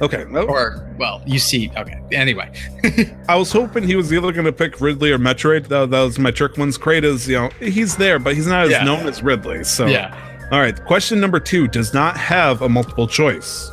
Okay. 0.00 0.24
well, 0.26 0.48
or 0.48 0.88
well, 0.98 1.22
you 1.26 1.38
see. 1.40 1.72
Okay. 1.76 1.98
Anyway, 2.12 2.52
I 3.28 3.36
was 3.36 3.50
hoping 3.50 3.84
he 3.84 3.96
was 3.96 4.12
either 4.12 4.30
going 4.32 4.44
to 4.44 4.52
pick 4.52 4.80
Ridley 4.80 5.10
or 5.10 5.18
Metroid. 5.18 5.66
That, 5.68 5.90
that 5.90 6.02
was 6.02 6.18
my 6.18 6.30
trick 6.30 6.56
ones. 6.56 6.76
Kraid 6.78 7.02
is, 7.04 7.26
you 7.28 7.36
know, 7.36 7.48
he's 7.60 7.96
there, 7.96 8.18
but 8.20 8.34
he's 8.34 8.46
not 8.46 8.66
as 8.66 8.70
Yeah. 8.70 8.84
known 8.84 9.06
as 9.08 9.22
Ridley. 9.22 9.64
So, 9.64 9.86
yeah. 9.86 10.16
All 10.50 10.60
right. 10.60 10.82
Question 10.84 11.20
number 11.20 11.40
two 11.40 11.68
does 11.68 11.92
not 11.92 12.16
have 12.16 12.62
a 12.62 12.68
multiple 12.68 13.06
choice. 13.06 13.70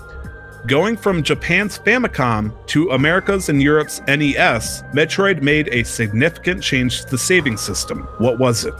Going 0.67 0.97
from 0.97 1.21
Japan's 1.21 1.77
Famicom 1.77 2.51
to 2.67 2.89
America's 2.91 3.49
and 3.49 3.61
Europe's 3.61 4.01
NES, 4.07 4.81
Metroid 4.93 5.41
made 5.43 5.69
a 5.69 5.83
significant 5.83 6.63
change 6.63 7.01
to 7.03 7.11
the 7.11 7.17
saving 7.17 7.57
system. 7.57 7.99
What 8.17 8.39
was 8.39 8.65
it? 8.65 8.73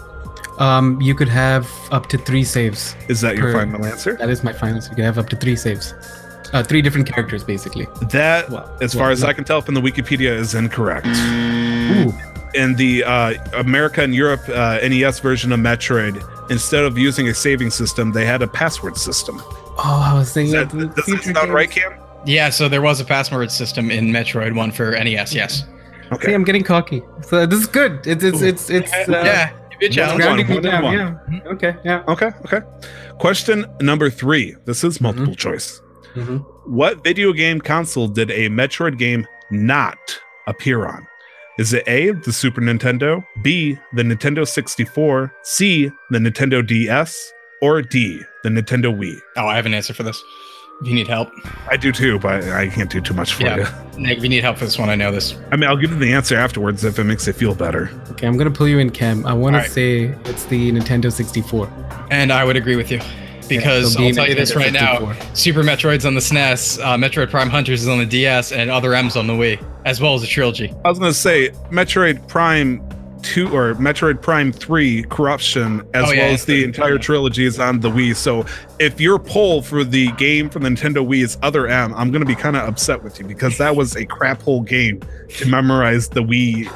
Um, 0.58 1.00
you 1.02 1.14
could 1.14 1.28
have 1.28 1.70
up 1.92 2.08
to 2.08 2.18
three 2.18 2.44
saves. 2.44 2.96
Is 3.08 3.22
that 3.22 3.36
your 3.36 3.52
Per- 3.52 3.60
final 3.60 3.86
answer? 3.86 4.16
That 4.18 4.30
is 4.30 4.44
my 4.44 4.52
final. 4.54 4.82
You 4.82 4.90
could 4.96 5.06
have 5.06 5.18
up 5.20 5.30
to 5.30 5.36
three 5.36 5.56
saves. 5.56 5.94
Uh, 6.54 6.64
three 6.64 6.82
different 6.82 7.08
characters, 7.08 7.44
basically. 7.44 7.86
That, 8.12 8.50
Well, 8.50 8.78
as 8.82 8.96
well, 8.96 9.06
far 9.06 9.12
as 9.12 9.22
no. 9.22 9.28
I 9.28 9.34
can 9.34 9.44
tell 9.44 9.62
from 9.62 9.74
the 9.76 9.82
Wikipedia, 9.82 10.32
is 10.32 10.56
incorrect. 10.56 11.08
Ooh. 11.08 12.14
In 12.56 12.76
the 12.76 13.04
uh, 13.04 13.34
America 13.54 14.02
and 14.02 14.14
Europe 14.16 14.42
uh, 14.50 14.80
NES 14.82 15.20
version 15.20 15.52
of 15.52 15.60
Metroid, 15.60 16.16
instead 16.50 16.84
of 16.84 16.98
using 16.98 17.28
a 17.28 17.34
saving 17.34 17.70
system, 17.72 18.12
they 18.12 18.26
had 18.26 18.42
a 18.42 18.48
password 18.48 18.98
system. 18.98 19.42
Oh, 19.78 20.04
I 20.10 20.14
was 20.14 20.28
Does 20.28 20.34
thinking. 20.34 20.54
that, 20.54 20.74
of 20.74 20.80
the 20.80 20.86
does 20.88 20.96
that 20.96 21.04
future 21.06 21.34
sound 21.34 21.54
right. 21.54 21.70
Cam? 21.70 21.94
Yeah. 22.26 22.50
So 22.50 22.68
there 22.70 22.82
was 22.82 23.00
a 23.02 23.06
password 23.06 23.52
system 23.52 23.92
in 23.92 24.08
Metroid 24.08 24.56
One 24.56 24.72
for 24.72 24.92
NES. 24.92 25.34
Yes. 25.34 25.60
See, 25.60 25.66
Okay. 26.12 26.34
I'm 26.36 26.44
getting 26.44 26.64
cocky. 26.64 27.02
So 27.24 27.46
this 27.46 27.60
is 27.62 27.68
good. 27.68 28.06
It's 28.06 28.24
it's 28.24 28.42
it's 28.42 28.70
it's. 28.70 28.94
Uh, 28.94 29.12
yeah. 29.26 29.50
Good 29.80 29.90
One 29.90 29.92
challenge. 29.92 30.22
Grounding 30.22 30.48
one 30.54 30.62
down. 30.64 30.84
one. 30.84 30.94
Yeah. 31.44 31.52
Okay. 31.54 31.76
Yeah. 31.84 32.04
Okay. 32.08 32.30
Okay. 32.46 32.62
Question 33.20 33.66
number 33.82 34.10
three. 34.10 34.56
This 34.66 34.84
is 34.84 35.02
multiple 35.02 35.34
Mm-hmm. 35.34 35.50
choice. 35.50 35.82
Mhm. 36.16 36.46
What 36.68 37.04
video 37.04 37.34
game 37.34 37.60
console 37.60 38.08
did 38.08 38.32
a 38.32 38.50
Metroid 38.50 38.98
game 38.98 39.28
not 39.52 39.98
appear 40.48 40.86
on? 40.88 41.06
Is 41.58 41.74
it 41.74 41.84
A, 41.88 42.12
the 42.12 42.34
Super 42.34 42.60
Nintendo, 42.62 43.26
B, 43.42 43.78
the 43.94 44.04
Nintendo 44.04 44.46
64, 44.46 45.34
C, 45.44 45.90
the 46.10 46.20
Nintendo 46.20 46.66
DS, 46.66 47.32
or 47.62 47.82
D, 47.82 48.22
the 48.44 48.50
Nintendo 48.50 48.94
Wii? 48.94 49.18
Oh, 49.38 49.48
I 49.48 49.56
have 49.56 49.66
an 49.66 49.74
answer 49.74 49.94
for 49.94 50.04
this. 50.04 50.22
If 50.82 50.88
you 50.90 50.94
need 50.94 51.08
help, 51.08 51.30
I 51.70 51.78
do 51.78 51.94
too, 51.94 52.20
but 52.20 52.44
I 52.44 52.68
can't 52.68 52.90
do 52.90 53.00
too 53.00 53.14
much 53.14 53.34
for 53.34 53.44
Yeah. 53.44 53.72
you. 53.96 54.02
Nick, 54.02 54.18
if 54.18 54.24
you 54.24 54.28
need 54.30 54.44
help 54.44 54.58
for 54.58 54.66
this 54.66 54.78
one, 54.78 54.90
I 54.90 54.96
know 54.96 55.10
this. 55.10 55.34
I 55.50 55.56
mean, 55.56 55.70
I'll 55.70 55.78
give 55.78 55.92
you 55.92 55.98
the 55.98 56.12
answer 56.12 56.36
afterwards 56.36 56.84
if 56.84 57.00
it 57.00 57.06
makes 57.06 57.26
it 57.30 57.36
feel 57.38 57.56
better. 57.56 57.90
Okay, 58.12 58.28
I'm 58.28 58.36
gonna 58.36 58.52
pull 58.52 58.68
you 58.68 58.80
in, 58.80 58.90
Cam. 58.90 59.26
I 59.26 59.32
want 59.32 59.54
to 59.54 59.60
Alright. 59.60 59.72
say 59.72 60.14
it's 60.26 60.44
the 60.48 60.74
Nintendo 60.74 61.10
64. 61.10 61.70
And 62.12 62.34
I 62.34 62.44
would 62.44 62.58
agree 62.58 62.76
with 62.76 62.92
you. 62.92 63.00
Because 63.48 63.94
so 63.94 64.00
I'll 64.00 64.04
being 64.06 64.16
tell 64.16 64.28
you 64.28 64.36
this 64.36 64.52
Nintendo 64.54 64.56
right 64.56 64.74
now 65.20 65.34
Super 65.34 65.64
Metroid's 65.64 66.06
on 66.06 66.14
the 66.14 66.20
SNES, 66.22 66.80
uh, 66.84 66.98
Metroid 66.98 67.30
Prime 67.30 67.50
Hunters 67.50 67.82
is 67.84 67.88
on 67.88 68.00
the 68.00 68.06
DS, 68.06 68.52
and 68.52 68.70
Other 68.70 68.94
M's 68.94 69.16
on 69.16 69.28
the 69.28 69.34
Wii, 69.34 69.64
as 69.86 70.02
well 70.02 70.14
as 70.16 70.24
a 70.24 70.28
trilogy. 70.28 70.74
I 70.84 70.90
was 70.90 71.00
gonna 71.00 71.14
say 71.14 71.50
Metroid 71.72 72.28
Prime 72.28 72.82
Two 73.24 73.48
or 73.56 73.74
Metroid 73.76 74.22
Prime 74.22 74.52
Three 74.52 75.02
Corruption, 75.10 75.82
as 75.96 76.08
Oh, 76.08 76.12
yeah, 76.12 76.26
well 76.26 76.34
as 76.36 76.46
the 76.46 76.58
the- 76.60 76.64
entire 76.64 77.00
trilogy 77.00 77.46
is 77.46 77.60
on 77.60 77.80
the 77.80 77.90
Wii. 77.90 78.16
So 78.16 78.46
if 78.78 79.02
your 79.02 79.18
poll 79.18 79.64
for 79.64 79.84
the 79.84 80.12
game 80.12 80.48
for 80.48 80.60
the 80.60 80.70
Nintendo 80.70 80.98
Wii 81.04 81.24
is 81.24 81.36
Other 81.42 81.68
M, 81.68 81.92
I'm 81.96 82.12
gonna 82.12 82.26
be 82.26 82.36
kind 82.36 82.56
of 82.56 82.68
upset 82.70 83.04
with 83.04 83.18
you 83.20 83.26
because 83.26 83.58
that 83.58 83.76
was 83.76 83.96
a 83.96 84.06
crap 84.06 84.44
hole 84.44 84.62
game 84.62 85.02
to 85.38 85.48
memorize 85.48 86.08
the 86.08 86.22
Wii. 86.22 86.72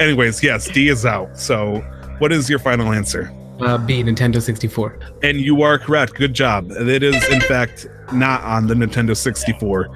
Anyways, 0.00 0.42
yes, 0.42 0.68
D 0.68 0.88
is 0.88 1.06
out. 1.06 1.38
So 1.38 1.84
what 2.18 2.32
is 2.32 2.50
your 2.50 2.58
final 2.58 2.92
answer? 2.92 3.30
Uh, 3.60 3.78
B, 3.78 4.02
Nintendo 4.02 4.40
64. 4.42 4.98
And 5.22 5.40
you 5.40 5.62
are 5.62 5.78
correct. 5.78 6.14
Good 6.14 6.34
job. 6.34 6.70
It 6.72 7.02
is, 7.02 7.16
in 7.30 7.40
fact, 7.42 7.86
not 8.12 8.42
on 8.44 8.66
the 8.66 8.74
Nintendo 8.74 9.16
64. 9.16 9.88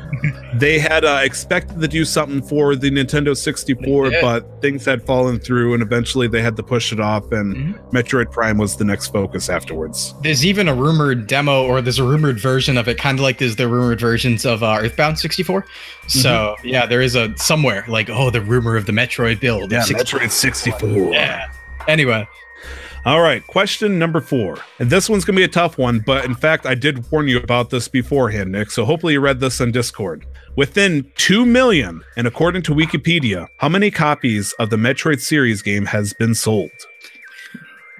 they 0.54 0.78
had 0.78 1.04
uh, 1.04 1.20
expected 1.22 1.80
to 1.80 1.86
do 1.86 2.04
something 2.04 2.42
for 2.42 2.74
the 2.74 2.90
Nintendo 2.90 3.36
64, 3.36 4.10
but 4.20 4.60
things 4.60 4.84
had 4.84 5.04
fallen 5.06 5.38
through, 5.38 5.74
and 5.74 5.82
eventually 5.82 6.26
they 6.26 6.42
had 6.42 6.56
to 6.56 6.62
push 6.62 6.92
it 6.92 7.00
off. 7.00 7.30
And 7.32 7.54
Mhm. 7.56 7.90
Metroid 7.92 8.30
Prime 8.32 8.56
was 8.58 8.76
the 8.76 8.84
next 8.84 9.08
focus 9.08 9.48
afterwards. 9.48 10.14
There's 10.22 10.44
even 10.44 10.66
a 10.66 10.74
rumored 10.74 11.26
demo, 11.26 11.64
or 11.64 11.80
there's 11.82 11.98
a 11.98 12.04
rumored 12.04 12.40
version 12.40 12.76
of 12.78 12.88
it, 12.88 12.98
kind 12.98 13.18
of 13.18 13.22
like 13.22 13.38
there's 13.38 13.56
the 13.56 13.68
rumored 13.68 14.00
versions 14.00 14.44
of 14.44 14.62
uh, 14.62 14.78
Earthbound 14.80 15.18
64. 15.18 15.64
So 16.08 16.56
yeah, 16.64 16.86
there 16.86 17.00
is 17.02 17.14
a 17.14 17.32
somewhere 17.36 17.84
like 17.86 18.10
oh 18.10 18.30
the 18.30 18.40
rumor 18.40 18.76
of 18.76 18.86
the 18.86 18.92
Metroid 18.92 19.38
build. 19.38 19.70
Yeah, 19.70 19.82
64. 19.82 20.20
Metroid 20.20 20.30
64. 20.30 21.12
Yeah. 21.12 21.46
Anyway, 21.88 22.26
All 23.06 23.22
right, 23.22 23.44
question 23.46 23.98
number 23.98 24.20
four. 24.20 24.58
And 24.78 24.90
this 24.90 25.08
one's 25.08 25.24
going 25.24 25.34
to 25.34 25.40
be 25.40 25.44
a 25.44 25.48
tough 25.48 25.78
one, 25.78 26.00
but 26.00 26.26
in 26.26 26.34
fact, 26.34 26.66
I 26.66 26.74
did 26.74 27.10
warn 27.10 27.28
you 27.28 27.38
about 27.38 27.70
this 27.70 27.88
beforehand, 27.88 28.52
Nick. 28.52 28.70
So 28.70 28.84
hopefully 28.84 29.14
you 29.14 29.20
read 29.20 29.40
this 29.40 29.58
on 29.60 29.72
Discord. 29.72 30.26
Within 30.56 31.10
2 31.16 31.46
million, 31.46 32.02
and 32.18 32.26
according 32.26 32.60
to 32.62 32.74
Wikipedia, 32.74 33.46
how 33.56 33.70
many 33.70 33.90
copies 33.90 34.52
of 34.58 34.68
the 34.68 34.76
Metroid 34.76 35.20
series 35.20 35.62
game 35.62 35.86
has 35.86 36.12
been 36.12 36.34
sold? 36.34 36.70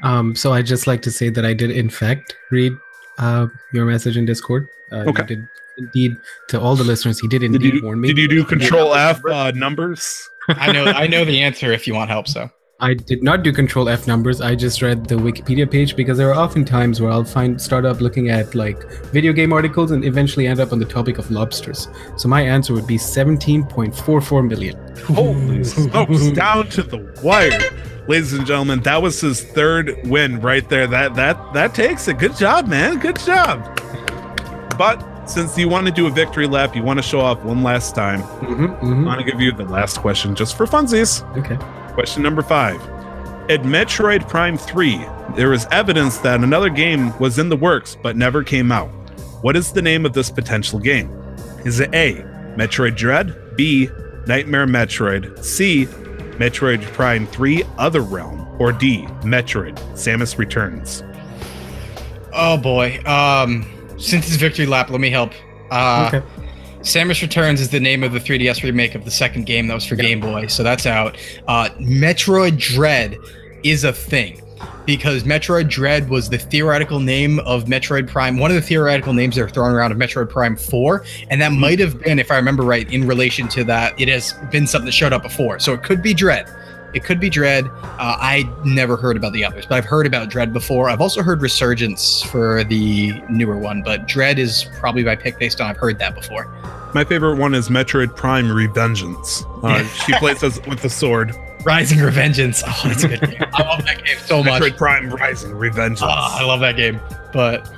Um, 0.02 0.34
so 0.34 0.52
I'd 0.52 0.66
just 0.66 0.86
like 0.86 1.00
to 1.02 1.10
say 1.10 1.30
that 1.30 1.46
I 1.46 1.54
did, 1.54 1.70
in 1.70 1.88
fact, 1.88 2.36
read 2.50 2.72
uh, 3.18 3.46
your 3.72 3.86
message 3.86 4.16
in 4.18 4.26
Discord. 4.26 4.68
Uh, 4.92 5.04
Okay. 5.08 5.24
Did 5.24 5.38
indeed, 5.78 6.16
to 6.48 6.60
all 6.60 6.76
the 6.76 6.84
listeners, 6.84 7.18
he 7.20 7.28
did 7.28 7.38
Did 7.38 7.54
indeed 7.54 7.74
you, 7.74 7.82
warn 7.82 8.02
me. 8.02 8.08
did 8.08 8.18
you 8.18 8.28
do 8.28 8.44
control 8.44 8.94
F 8.94 9.24
uh, 9.24 9.50
numbers? 9.54 10.28
I 10.48 10.72
know 10.72 10.84
I 10.84 11.06
know 11.06 11.24
the 11.24 11.40
answer 11.40 11.72
if 11.72 11.86
you 11.86 11.94
want 11.94 12.10
help. 12.10 12.28
So 12.28 12.50
I 12.82 12.94
did 12.94 13.22
not 13.22 13.42
do 13.42 13.52
control 13.52 13.90
F 13.90 14.06
numbers. 14.06 14.40
I 14.40 14.54
just 14.54 14.80
read 14.80 15.06
the 15.06 15.16
Wikipedia 15.16 15.70
page 15.70 15.96
because 15.96 16.16
there 16.16 16.30
are 16.30 16.34
often 16.34 16.64
times 16.64 16.98
where 16.98 17.10
I'll 17.10 17.24
find 17.24 17.60
start 17.60 17.84
up 17.84 18.00
looking 18.00 18.30
at 18.30 18.54
like 18.54 18.90
video 19.12 19.34
game 19.34 19.52
articles 19.52 19.90
and 19.90 20.02
eventually 20.02 20.46
end 20.46 20.60
up 20.60 20.72
on 20.72 20.78
the 20.78 20.86
topic 20.86 21.18
of 21.18 21.30
lobsters. 21.30 21.88
So 22.16 22.26
my 22.26 22.40
answer 22.40 22.72
would 22.72 22.86
be 22.86 22.96
17.44 22.96 24.48
million. 24.48 24.96
Holy 25.04 25.62
smokes, 25.62 26.30
down 26.30 26.68
to 26.70 26.82
the 26.82 27.20
wire. 27.22 27.60
Ladies 28.08 28.32
and 28.32 28.46
gentlemen, 28.46 28.80
that 28.80 29.02
was 29.02 29.20
his 29.20 29.44
third 29.44 29.94
win 30.04 30.40
right 30.40 30.66
there. 30.70 30.86
That 30.86 31.14
that 31.16 31.52
that 31.52 31.74
takes 31.74 32.08
it. 32.08 32.18
Good 32.18 32.34
job, 32.34 32.66
man. 32.66 32.98
Good 32.98 33.18
job. 33.18 33.78
But 34.78 35.26
since 35.26 35.56
you 35.58 35.68
want 35.68 35.86
to 35.86 35.92
do 35.92 36.06
a 36.06 36.10
victory 36.10 36.46
lap, 36.46 36.74
you 36.74 36.82
want 36.82 36.98
to 36.98 37.02
show 37.02 37.20
off 37.20 37.44
one 37.44 37.62
last 37.62 37.94
time. 37.94 38.22
Mm-hmm, 38.22 39.04
I 39.04 39.04
want 39.04 39.20
to 39.20 39.30
give 39.30 39.38
you 39.38 39.52
the 39.52 39.64
last 39.64 39.98
question 39.98 40.34
just 40.34 40.56
for 40.56 40.64
funsies. 40.64 41.22
Okay. 41.36 41.58
Question 41.94 42.22
number 42.22 42.42
five. 42.42 42.80
At 43.50 43.62
Metroid 43.62 44.28
Prime 44.28 44.56
3, 44.56 45.04
there 45.34 45.52
is 45.52 45.66
evidence 45.72 46.18
that 46.18 46.44
another 46.44 46.70
game 46.70 47.16
was 47.18 47.38
in 47.38 47.48
the 47.48 47.56
works 47.56 47.96
but 48.00 48.16
never 48.16 48.44
came 48.44 48.70
out. 48.70 48.88
What 49.42 49.56
is 49.56 49.72
the 49.72 49.82
name 49.82 50.06
of 50.06 50.12
this 50.12 50.30
potential 50.30 50.78
game? 50.78 51.10
Is 51.64 51.80
it 51.80 51.92
A. 51.92 52.22
Metroid 52.56 52.96
Dread, 52.96 53.56
B. 53.56 53.88
Nightmare 54.26 54.66
Metroid, 54.66 55.42
C. 55.42 55.86
Metroid 56.38 56.82
Prime 56.92 57.26
3 57.26 57.64
Other 57.76 58.02
Realm, 58.02 58.46
or 58.60 58.70
D. 58.70 59.02
Metroid 59.22 59.76
Samus 59.94 60.38
Returns? 60.38 61.02
Oh 62.32 62.56
boy. 62.56 63.02
Um, 63.04 63.66
since 63.98 64.28
it's 64.28 64.36
victory 64.36 64.66
lap, 64.66 64.90
let 64.90 65.00
me 65.00 65.10
help. 65.10 65.32
Uh, 65.70 66.10
okay. 66.12 66.26
Samus 66.80 67.20
Returns 67.20 67.60
is 67.60 67.68
the 67.68 67.80
name 67.80 68.02
of 68.02 68.12
the 68.12 68.18
3DS 68.18 68.62
remake 68.62 68.94
of 68.94 69.04
the 69.04 69.10
second 69.10 69.44
game 69.44 69.66
that 69.66 69.74
was 69.74 69.84
for 69.84 69.96
Game 69.96 70.18
Boy, 70.18 70.46
so 70.46 70.62
that's 70.62 70.86
out. 70.86 71.18
Uh, 71.46 71.68
Metroid 71.78 72.58
Dread 72.58 73.18
is 73.62 73.84
a 73.84 73.92
thing 73.92 74.42
because 74.86 75.24
Metroid 75.24 75.68
Dread 75.68 76.08
was 76.08 76.30
the 76.30 76.38
theoretical 76.38 76.98
name 76.98 77.38
of 77.40 77.64
Metroid 77.64 78.08
Prime, 78.08 78.38
one 78.38 78.50
of 78.50 78.54
the 78.54 78.62
theoretical 78.62 79.12
names 79.12 79.36
they're 79.36 79.48
throwing 79.48 79.72
around 79.72 79.92
of 79.92 79.98
Metroid 79.98 80.30
Prime 80.30 80.56
4, 80.56 81.04
and 81.28 81.40
that 81.40 81.52
might 81.52 81.78
have 81.78 82.00
been, 82.00 82.18
if 82.18 82.30
I 82.30 82.36
remember 82.36 82.62
right, 82.62 82.90
in 82.90 83.06
relation 83.06 83.46
to 83.48 83.64
that, 83.64 84.00
it 84.00 84.08
has 84.08 84.32
been 84.50 84.66
something 84.66 84.86
that 84.86 84.92
showed 84.92 85.12
up 85.12 85.22
before. 85.22 85.58
So 85.58 85.74
it 85.74 85.82
could 85.82 86.02
be 86.02 86.14
Dread. 86.14 86.48
It 86.94 87.04
could 87.04 87.20
be 87.20 87.30
Dread. 87.30 87.66
Uh, 87.66 88.16
I 88.20 88.50
never 88.64 88.96
heard 88.96 89.16
about 89.16 89.32
the 89.32 89.44
others, 89.44 89.66
but 89.66 89.76
I've 89.76 89.84
heard 89.84 90.06
about 90.06 90.28
Dread 90.28 90.52
before. 90.52 90.88
I've 90.88 91.00
also 91.00 91.22
heard 91.22 91.42
Resurgence 91.42 92.22
for 92.22 92.64
the 92.64 93.12
newer 93.28 93.56
one, 93.56 93.82
but 93.82 94.06
Dread 94.06 94.38
is 94.38 94.66
probably 94.78 95.04
my 95.04 95.16
pick 95.16 95.38
based 95.38 95.60
on 95.60 95.70
I've 95.70 95.76
heard 95.76 95.98
that 95.98 96.14
before. 96.14 96.46
My 96.94 97.04
favorite 97.04 97.36
one 97.36 97.54
is 97.54 97.68
Metroid 97.68 98.16
Prime 98.16 98.46
Revengeance. 98.46 99.44
Uh, 99.62 99.84
she 100.06 100.12
plays 100.14 100.42
as, 100.42 100.60
with 100.66 100.82
the 100.82 100.90
sword. 100.90 101.34
Rising 101.64 101.98
Revengeance. 101.98 102.62
Oh, 102.66 102.88
that's 102.88 103.04
a 103.04 103.08
good 103.08 103.20
game. 103.20 103.44
I 103.52 103.62
love 103.62 103.84
that 103.84 104.04
game 104.04 104.18
so 104.18 104.42
much. 104.42 104.60
Metroid 104.60 104.76
Prime 104.76 105.10
Rising 105.10 105.52
Revengeance. 105.52 106.02
Ah, 106.02 106.40
I 106.40 106.44
love 106.44 106.60
that 106.60 106.76
game. 106.76 107.00
But 107.32 107.68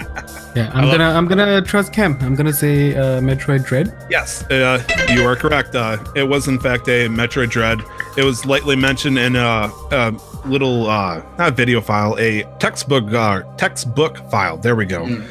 Yeah, 0.56 0.68
I'm 0.74 0.90
gonna 0.90 1.04
I'm 1.04 1.26
gonna 1.28 1.62
trust 1.62 1.92
Cam. 1.92 2.18
I'm 2.20 2.34
gonna 2.34 2.52
say 2.52 2.96
uh, 2.96 3.20
Metroid 3.20 3.64
Dread. 3.64 3.94
Yes, 4.10 4.42
uh, 4.50 4.82
you 5.12 5.24
are 5.24 5.36
correct. 5.36 5.76
Uh, 5.76 5.96
it 6.16 6.24
was 6.24 6.48
in 6.48 6.58
fact 6.58 6.88
a 6.88 7.06
Metroid 7.06 7.50
Dread. 7.50 7.80
It 8.16 8.24
was 8.24 8.44
lightly 8.44 8.76
mentioned 8.76 9.18
in 9.18 9.36
a, 9.36 9.70
a 9.90 10.14
little 10.44 10.88
uh, 10.88 11.22
not 11.38 11.54
video 11.54 11.80
file, 11.80 12.16
a 12.18 12.42
textbook 12.58 13.12
uh, 13.12 13.42
textbook 13.56 14.18
file. 14.30 14.56
There 14.56 14.74
we 14.74 14.86
go. 14.86 15.04
Mm. 15.04 15.28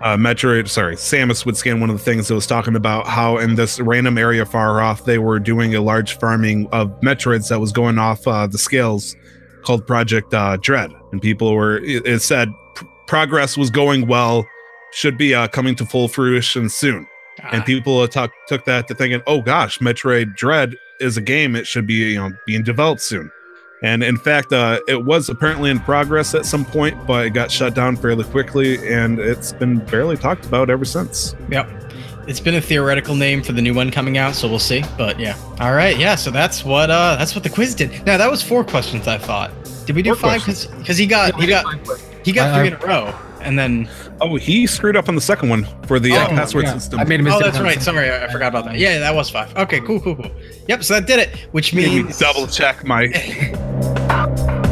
Uh, 0.00 0.16
Metroid, 0.16 0.68
sorry, 0.68 0.94
Samus 0.94 1.44
would 1.44 1.56
scan 1.56 1.80
one 1.80 1.90
of 1.90 1.98
the 1.98 2.04
things 2.04 2.28
that 2.28 2.34
was 2.34 2.46
talking 2.46 2.76
about 2.76 3.06
how 3.06 3.38
in 3.38 3.56
this 3.56 3.80
random 3.80 4.16
area 4.16 4.46
far 4.46 4.80
off 4.80 5.04
they 5.04 5.18
were 5.18 5.40
doing 5.40 5.74
a 5.74 5.80
large 5.80 6.16
farming 6.18 6.68
of 6.70 6.88
Metroids 7.00 7.48
that 7.48 7.58
was 7.58 7.72
going 7.72 7.98
off 7.98 8.26
uh, 8.28 8.46
the 8.46 8.58
scales 8.58 9.16
called 9.64 9.86
Project 9.86 10.32
uh, 10.32 10.56
Dread, 10.58 10.92
and 11.10 11.20
people 11.20 11.52
were 11.54 11.78
it, 11.78 12.06
it 12.06 12.22
said 12.22 12.48
pr- 12.74 12.84
progress 13.08 13.56
was 13.56 13.70
going 13.70 14.06
well, 14.06 14.46
should 14.92 15.18
be 15.18 15.34
uh, 15.34 15.48
coming 15.48 15.74
to 15.74 15.84
full 15.84 16.06
fruition 16.06 16.68
soon 16.68 17.08
and 17.50 17.62
ah, 17.62 17.64
people 17.64 18.00
uh, 18.00 18.06
took 18.06 18.64
that 18.64 18.88
to 18.88 18.94
thinking, 18.94 19.22
oh 19.26 19.40
gosh, 19.40 19.78
Metroid 19.78 20.34
Dread 20.34 20.74
is 21.00 21.16
a 21.16 21.20
game; 21.22 21.56
it 21.56 21.66
should 21.66 21.86
be 21.86 21.94
you 21.94 22.16
know 22.18 22.30
being 22.46 22.62
developed 22.62 23.00
soon. 23.02 23.30
And 23.82 24.02
in 24.02 24.16
fact, 24.16 24.52
uh, 24.52 24.80
it 24.88 25.04
was 25.04 25.28
apparently 25.28 25.70
in 25.70 25.78
progress 25.78 26.34
at 26.34 26.44
some 26.44 26.64
point, 26.64 27.06
but 27.06 27.26
it 27.26 27.30
got 27.30 27.48
shut 27.50 27.74
down 27.74 27.96
fairly 27.96 28.24
quickly, 28.24 28.84
and 28.92 29.20
it's 29.20 29.52
been 29.52 29.78
barely 29.86 30.16
talked 30.16 30.44
about 30.46 30.68
ever 30.70 30.84
since. 30.84 31.34
yep. 31.48 31.68
It's 32.26 32.40
been 32.40 32.56
a 32.56 32.60
theoretical 32.60 33.14
name 33.14 33.42
for 33.42 33.52
the 33.52 33.62
new 33.62 33.72
one 33.72 33.90
coming 33.90 34.18
out, 34.18 34.34
so 34.34 34.48
we'll 34.48 34.58
see. 34.58 34.84
But 34.98 35.18
yeah. 35.18 35.34
All 35.60 35.72
right, 35.72 35.96
yeah. 35.96 36.14
So 36.14 36.30
that's 36.30 36.62
what 36.62 36.90
uh 36.90 37.16
that's 37.16 37.34
what 37.34 37.42
the 37.42 37.48
quiz 37.48 37.74
did. 37.74 38.04
Now 38.04 38.18
that 38.18 38.30
was 38.30 38.42
four 38.42 38.64
questions, 38.64 39.08
I 39.08 39.16
thought. 39.16 39.50
Did 39.86 39.96
we 39.96 40.02
do 40.02 40.10
Four 40.14 40.32
five? 40.32 40.40
Because 40.42 40.66
because 40.66 40.98
he 40.98 41.06
got 41.06 41.40
he 41.40 41.46
got 41.46 41.64
he 42.26 42.32
got 42.32 42.52
I- 42.52 42.58
three 42.58 42.66
in 42.68 42.74
a 42.74 42.86
row, 42.86 43.14
and 43.40 43.58
then 43.58 43.88
Oh, 44.20 44.36
he 44.36 44.66
screwed 44.66 44.96
up 44.96 45.08
on 45.08 45.14
the 45.14 45.20
second 45.20 45.48
one 45.48 45.66
for 45.86 45.98
the 46.00 46.12
uh, 46.12 46.26
Oh, 46.26 46.28
password 46.28 46.64
Yeah, 46.64 46.74
system. 46.74 47.00
I 47.00 47.04
made 47.04 47.20
a 47.20 47.22
mistake. 47.22 47.42
oh, 47.42 47.44
that's 47.50 47.60
right. 47.60 47.80
Sorry, 47.82 48.10
I, 48.10 48.24
I 48.26 48.32
forgot 48.32 48.48
about 48.48 48.64
that. 48.66 48.78
Yeah, 48.78 48.98
that 48.98 49.14
was 49.14 49.30
five. 49.30 49.54
Okay, 49.56 49.80
cool, 49.80 50.00
cool, 50.00 50.16
cool. 50.16 50.30
Yep. 50.68 50.84
So 50.84 50.94
that 50.94 51.06
did 51.06 51.18
it, 51.20 51.30
which 51.52 51.72
Let 51.72 51.84
me 51.86 52.02
means 52.02 52.18
double 52.18 52.46
check 52.46 52.84
my. 52.84 53.08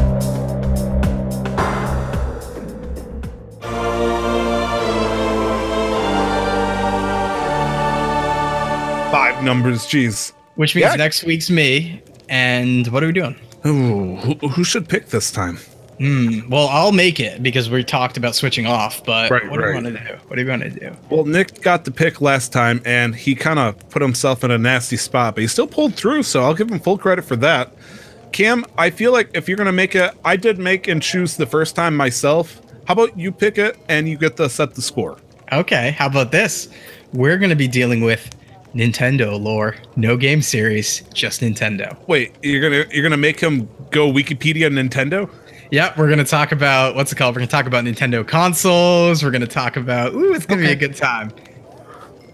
Five 9.11 9.41
numbers, 9.41 9.85
jeez. 9.87 10.33
which 10.55 10.75
means 10.75 10.83
Yeah. 10.85 10.95
next 10.95 11.23
week's 11.23 11.49
me. 11.49 12.01
And 12.29 12.85
what 12.87 13.03
are 13.03 13.07
we 13.07 13.13
doing? 13.13 13.35
Ooh, 13.65 14.15
who, 14.17 14.33
who 14.49 14.63
should 14.65 14.89
pick 14.89 15.07
this 15.09 15.31
time? 15.31 15.59
Hmm. 15.97 16.47
Well, 16.49 16.67
I'll 16.67 16.91
make 16.91 17.19
it 17.19 17.41
because 17.41 17.69
we 17.69 17.83
talked 17.83 18.17
about 18.17 18.35
switching 18.35 18.67
off. 18.67 19.03
But 19.03 19.31
Right, 19.31 19.49
what 19.49 19.59
do 19.59 19.67
you 19.67 19.73
want 19.73 19.85
to 19.87 19.91
do? 19.93 20.15
What 20.27 20.35
do 20.35 20.41
you 20.43 20.47
want 20.47 20.61
to 20.63 20.69
do? 20.69 20.95
Well, 21.09 21.25
Nick 21.25 21.61
got 21.61 21.85
the 21.85 21.91
pick 21.91 22.21
last 22.21 22.53
time, 22.53 22.81
and 22.85 23.15
he 23.15 23.33
kind 23.33 23.57
of 23.59 23.77
put 23.89 24.01
himself 24.01 24.43
in 24.43 24.51
a 24.51 24.57
nasty 24.57 24.97
spot, 24.97 25.35
but 25.35 25.41
he 25.41 25.47
still 25.47 25.67
pulled 25.67 25.95
through, 25.95 26.23
so 26.23 26.43
I'll 26.43 26.53
give 26.53 26.69
him 26.69 26.79
full 26.79 26.97
credit 26.97 27.25
for 27.25 27.35
that. 27.37 27.73
Cam, 28.31 28.65
I 28.77 28.89
feel 28.91 29.11
like 29.11 29.31
if 29.33 29.47
you're 29.47 29.57
gonna 29.57 29.71
make 29.71 29.95
it, 29.95 30.13
I 30.23 30.35
did 30.35 30.59
make 30.59 30.87
and 30.87 31.01
choose 31.01 31.35
the 31.37 31.47
first 31.47 31.75
time 31.75 31.95
myself. 31.95 32.61
How 32.87 32.93
about 32.93 33.17
you 33.17 33.31
pick 33.31 33.57
it 33.57 33.77
and 33.89 34.07
you 34.07 34.17
get 34.17 34.37
to 34.37 34.49
set 34.49 34.75
the 34.75 34.81
score? 34.81 35.17
Okay. 35.51 35.91
How 35.91 36.07
about 36.07 36.31
this? 36.31 36.69
We're 37.13 37.37
going 37.37 37.49
to 37.49 37.55
be 37.55 37.67
dealing 37.67 38.01
with 38.01 38.35
Nintendo 38.73 39.39
lore. 39.41 39.75
No 39.95 40.15
game 40.17 40.41
series, 40.41 41.01
just 41.13 41.41
Nintendo. 41.41 41.97
Wait, 42.07 42.35
you're 42.43 42.61
gonna 42.61 42.85
you're 42.91 43.03
gonna 43.03 43.17
make 43.17 43.39
him 43.39 43.67
go 43.91 44.11
Wikipedia 44.11 44.69
Nintendo? 44.71 45.29
Yep, 45.71 45.97
we're 45.97 46.09
gonna 46.09 46.23
talk 46.23 46.51
about 46.53 46.95
what's 46.95 47.11
it 47.11 47.15
called? 47.15 47.35
We're 47.35 47.39
gonna 47.41 47.51
talk 47.51 47.65
about 47.65 47.83
Nintendo 47.83 48.25
consoles. 48.25 49.23
We're 49.23 49.31
gonna 49.31 49.47
talk 49.47 49.75
about 49.75 50.13
ooh, 50.13 50.33
it's 50.33 50.45
gonna 50.45 50.61
be 50.61 50.71
a 50.71 50.75
good 50.75 50.95
time. 50.95 51.31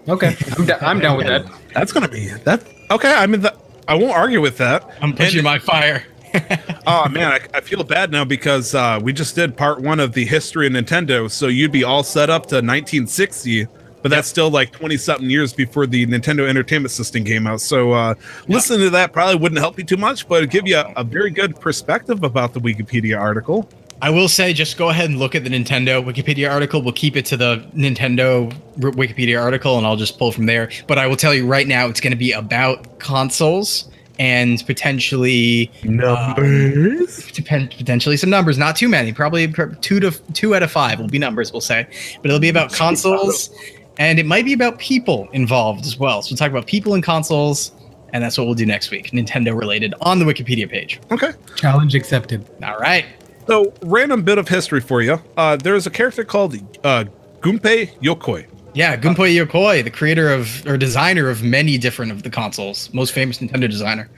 Okay, 0.08 0.36
I'm, 0.58 0.66
da- 0.66 0.78
I'm 0.82 1.00
down 1.00 1.18
with 1.18 1.28
that. 1.28 1.46
That's 1.74 1.92
gonna 1.92 2.08
be 2.10 2.28
that. 2.28 2.64
Okay, 2.92 3.12
I 3.12 3.26
mean, 3.26 3.42
that, 3.42 3.58
I 3.88 3.96
won't 3.96 4.12
argue 4.14 4.40
with 4.42 4.58
that. 4.58 4.88
I'm 5.02 5.14
pushing 5.14 5.40
And- 5.40 5.46
my 5.46 5.60
fire. 5.60 6.04
Oh 6.86 7.08
man, 7.08 7.32
I, 7.32 7.40
I 7.58 7.62
feel 7.62 7.84
bad 7.86 8.12
now 8.12 8.26
because 8.26 8.74
uh, 8.76 9.00
we 9.02 9.14
just 9.14 9.36
did 9.36 9.56
part 9.56 9.80
one 9.82 10.00
of 10.02 10.12
the 10.14 10.26
history 10.26 10.66
of 10.68 10.74
Nintendo, 10.74 11.30
so 11.32 11.48
you'd 11.48 11.72
be 11.72 11.84
all 11.86 12.04
set 12.04 12.30
up 12.30 12.48
to 12.48 12.56
1960, 12.56 13.68
but 14.04 14.10
that's 14.10 14.28
still 14.28 14.52
like 14.52 14.72
20 14.72 14.98
something 14.98 15.30
years 15.30 15.54
before 15.54 15.88
the 15.88 16.06
Nintendo 16.06 16.48
Entertainment 16.48 16.92
System 16.92 17.24
came 17.24 17.48
out. 17.48 17.62
So 17.62 17.94
uh, 17.94 18.14
listening 18.48 18.82
to 18.82 18.90
that 18.92 19.14
probably 19.14 19.38
wouldn't 19.38 19.60
help 19.60 19.80
you 19.80 19.84
too 19.84 19.98
much, 19.98 20.28
but 20.28 20.40
it'd 20.40 20.52
give 20.52 20.68
you 20.68 20.78
a, 20.78 20.94
a 20.98 21.04
very 21.04 21.32
good 21.32 21.60
perspective 21.60 22.24
about 22.24 22.54
the 22.54 22.60
Wikipedia 22.60 23.20
article. 23.20 23.68
I 24.02 24.10
will 24.10 24.28
say, 24.28 24.52
just 24.52 24.78
go 24.78 24.90
ahead 24.90 25.10
and 25.10 25.18
look 25.18 25.34
at 25.34 25.46
the 25.46 25.50
Nintendo 25.50 26.04
Wikipedia 26.04 26.52
article. 26.52 26.82
We'll 26.82 26.92
keep 26.92 27.16
it 27.16 27.26
to 27.28 27.38
the 27.38 27.66
Nintendo 27.74 28.54
Wikipedia 28.78 29.42
article, 29.42 29.78
and 29.78 29.88
I'll 29.88 29.96
just 29.96 30.20
pull 30.20 30.34
from 30.34 30.46
there. 30.46 30.70
But 30.88 30.98
I 30.98 31.08
will 31.08 31.16
tell 31.16 31.34
you 31.34 31.48
right 31.48 31.66
now, 31.66 31.88
it's 31.88 32.02
going 32.02 32.12
to 32.12 32.18
be 32.18 32.34
about 32.34 33.00
consoles 33.00 33.90
and 34.20 34.64
potentially 34.66 35.72
Numbers. 35.84 37.32
depend, 37.32 37.72
potentially 37.72 38.18
some 38.18 38.30
numbers. 38.30 38.58
Not 38.58 38.76
too 38.76 38.90
many. 38.90 39.14
Probably 39.14 39.52
two 39.82 40.00
to 40.02 40.12
two 40.34 40.54
out 40.54 40.64
of 40.64 40.72
five 40.72 41.00
will 41.00 41.08
be 41.08 41.20
numbers. 41.20 41.52
We'll 41.52 41.62
say, 41.62 41.88
but 42.22 42.26
it'll 42.26 42.40
be 42.40 42.50
about 42.50 42.74
consoles, 42.74 43.50
and 43.98 44.20
it 44.20 44.26
might 44.26 44.46
be 44.46 44.54
about 44.54 44.80
people 44.80 45.28
involved 45.34 45.86
as 45.86 45.98
well. 45.98 46.22
So 46.22 46.32
we'll 46.32 46.38
talk 46.38 46.50
about 46.52 46.68
people 46.68 46.94
and 46.94 47.04
consoles, 47.04 47.72
and 48.14 48.24
that's 48.24 48.38
what 48.38 48.46
we'll 48.46 48.56
do 48.56 48.66
next 48.66 48.92
week, 48.92 49.12
Nintendo 49.12 49.58
related 49.58 49.94
on 50.02 50.20
the 50.20 50.26
Wikipedia 50.26 50.70
page. 50.70 51.00
okay. 51.12 51.32
Challenge 51.56 51.96
accepted. 51.96 52.46
All 52.64 52.78
right. 52.78 53.06
So, 53.48 53.74
random 53.82 54.24
bit 54.24 54.38
of 54.38 54.48
history 54.48 54.80
for 54.80 55.02
you. 55.02 55.22
Uh, 55.36 55.58
there's 55.58 55.86
a 55.86 55.90
character 55.90 56.24
called 56.24 56.56
uh, 56.84 57.04
Gunpei 57.42 57.92
Yokoi. 58.00 58.48
Yeah, 58.74 58.96
Gunpei 58.98 59.36
Yokoi, 59.46 59.84
the 59.84 59.92
creator 59.92 60.30
of 60.32 60.66
or 60.66 60.78
designer 60.78 61.30
of 61.30 61.44
many 61.44 61.78
different 61.78 62.12
of 62.12 62.24
the 62.24 62.30
consoles, 62.30 62.92
most 62.94 63.12
famous 63.14 63.40
Nintendo 63.40 63.70
designer. 63.70 64.10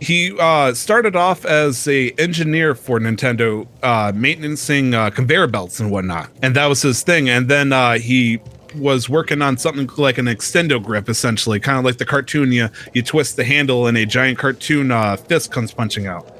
he 0.00 0.32
uh, 0.38 0.72
started 0.74 1.16
off 1.16 1.44
as 1.44 1.88
a 1.88 2.12
engineer 2.12 2.74
for 2.76 3.00
Nintendo, 3.00 3.66
uh, 3.82 4.12
maintaining 4.14 4.94
uh, 4.94 5.10
conveyor 5.10 5.48
belts 5.48 5.80
and 5.80 5.90
whatnot, 5.90 6.30
and 6.40 6.54
that 6.54 6.66
was 6.66 6.80
his 6.82 7.02
thing. 7.02 7.28
And 7.28 7.48
then 7.48 7.72
uh, 7.72 7.98
he 7.98 8.38
was 8.76 9.08
working 9.08 9.42
on 9.42 9.56
something 9.56 9.88
like 9.96 10.18
an 10.18 10.26
extendo 10.26 10.82
grip, 10.82 11.08
essentially, 11.08 11.60
kind 11.60 11.78
of 11.78 11.84
like 11.84 11.98
the 11.98 12.04
cartoon. 12.04 12.52
You 12.52 12.68
you 12.94 13.02
twist 13.02 13.36
the 13.36 13.44
handle 13.44 13.86
and 13.86 13.96
a 13.96 14.06
giant 14.06 14.38
cartoon 14.38 14.90
uh, 14.90 15.16
fist 15.16 15.50
comes 15.52 15.72
punching 15.72 16.06
out. 16.06 16.34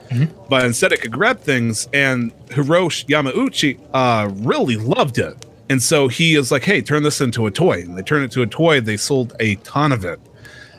but 0.49 0.65
instead 0.65 0.93
it 0.93 1.01
could 1.01 1.13
grab 1.13 1.41
things. 1.41 1.89
And 1.93 2.33
Hiroshi 2.49 3.07
Yamauchi 3.07 3.79
uh, 3.93 4.31
really 4.37 4.77
loved 4.77 5.19
it. 5.19 5.45
And 5.71 5.83
so 5.83 6.09
he 6.09 6.35
is 6.35 6.51
like, 6.51 6.65
hey, 6.65 6.81
turn 6.81 7.03
this 7.03 7.21
into 7.21 7.47
a 7.47 7.51
toy. 7.51 7.83
And 7.83 7.97
they 7.97 8.03
turned 8.03 8.25
it 8.25 8.31
to 8.33 8.43
a 8.43 8.47
toy. 8.47 8.81
They 8.81 8.97
sold 8.97 9.35
a 9.39 9.57
ton 9.57 9.93
of 9.93 10.05
it. 10.05 10.19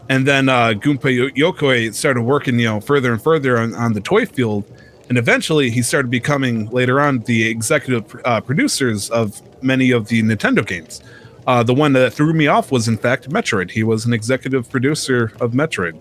And 0.10 0.26
then 0.28 0.50
uh, 0.50 0.70
Gunpei 0.70 1.36
Yokoi 1.36 1.93
started 1.93 2.24
working, 2.24 2.58
you 2.58 2.66
know, 2.66 2.80
further 2.80 3.14
and 3.14 3.22
further 3.22 3.60
on, 3.60 3.76
on 3.76 3.93
the 3.93 4.02
toy 4.02 4.26
field. 4.26 4.66
And 5.08 5.18
eventually 5.18 5.70
he 5.70 5.84
started 5.84 6.10
becoming 6.10 6.68
later 6.72 7.00
on 7.00 7.20
the 7.20 7.47
executive 7.47 8.20
uh, 8.26 8.41
producers 8.41 9.10
of 9.12 9.41
many 9.64 9.91
of 9.91 10.08
the 10.08 10.24
Nintendo 10.24 10.66
games. 10.66 11.02
Uh, 11.48 11.64
the 11.64 11.74
one 11.74 11.94
that 11.94 12.14
threw 12.14 12.34
me 12.34 12.48
off 12.48 12.72
was, 12.72 12.88
in 12.88 12.98
fact, 12.98 13.30
Metroid. 13.30 13.72
He 13.72 13.84
was 13.84 14.06
an 14.06 14.14
executive 14.14 14.70
producer 14.70 15.32
of 15.40 15.52
Metroid. 15.52 16.00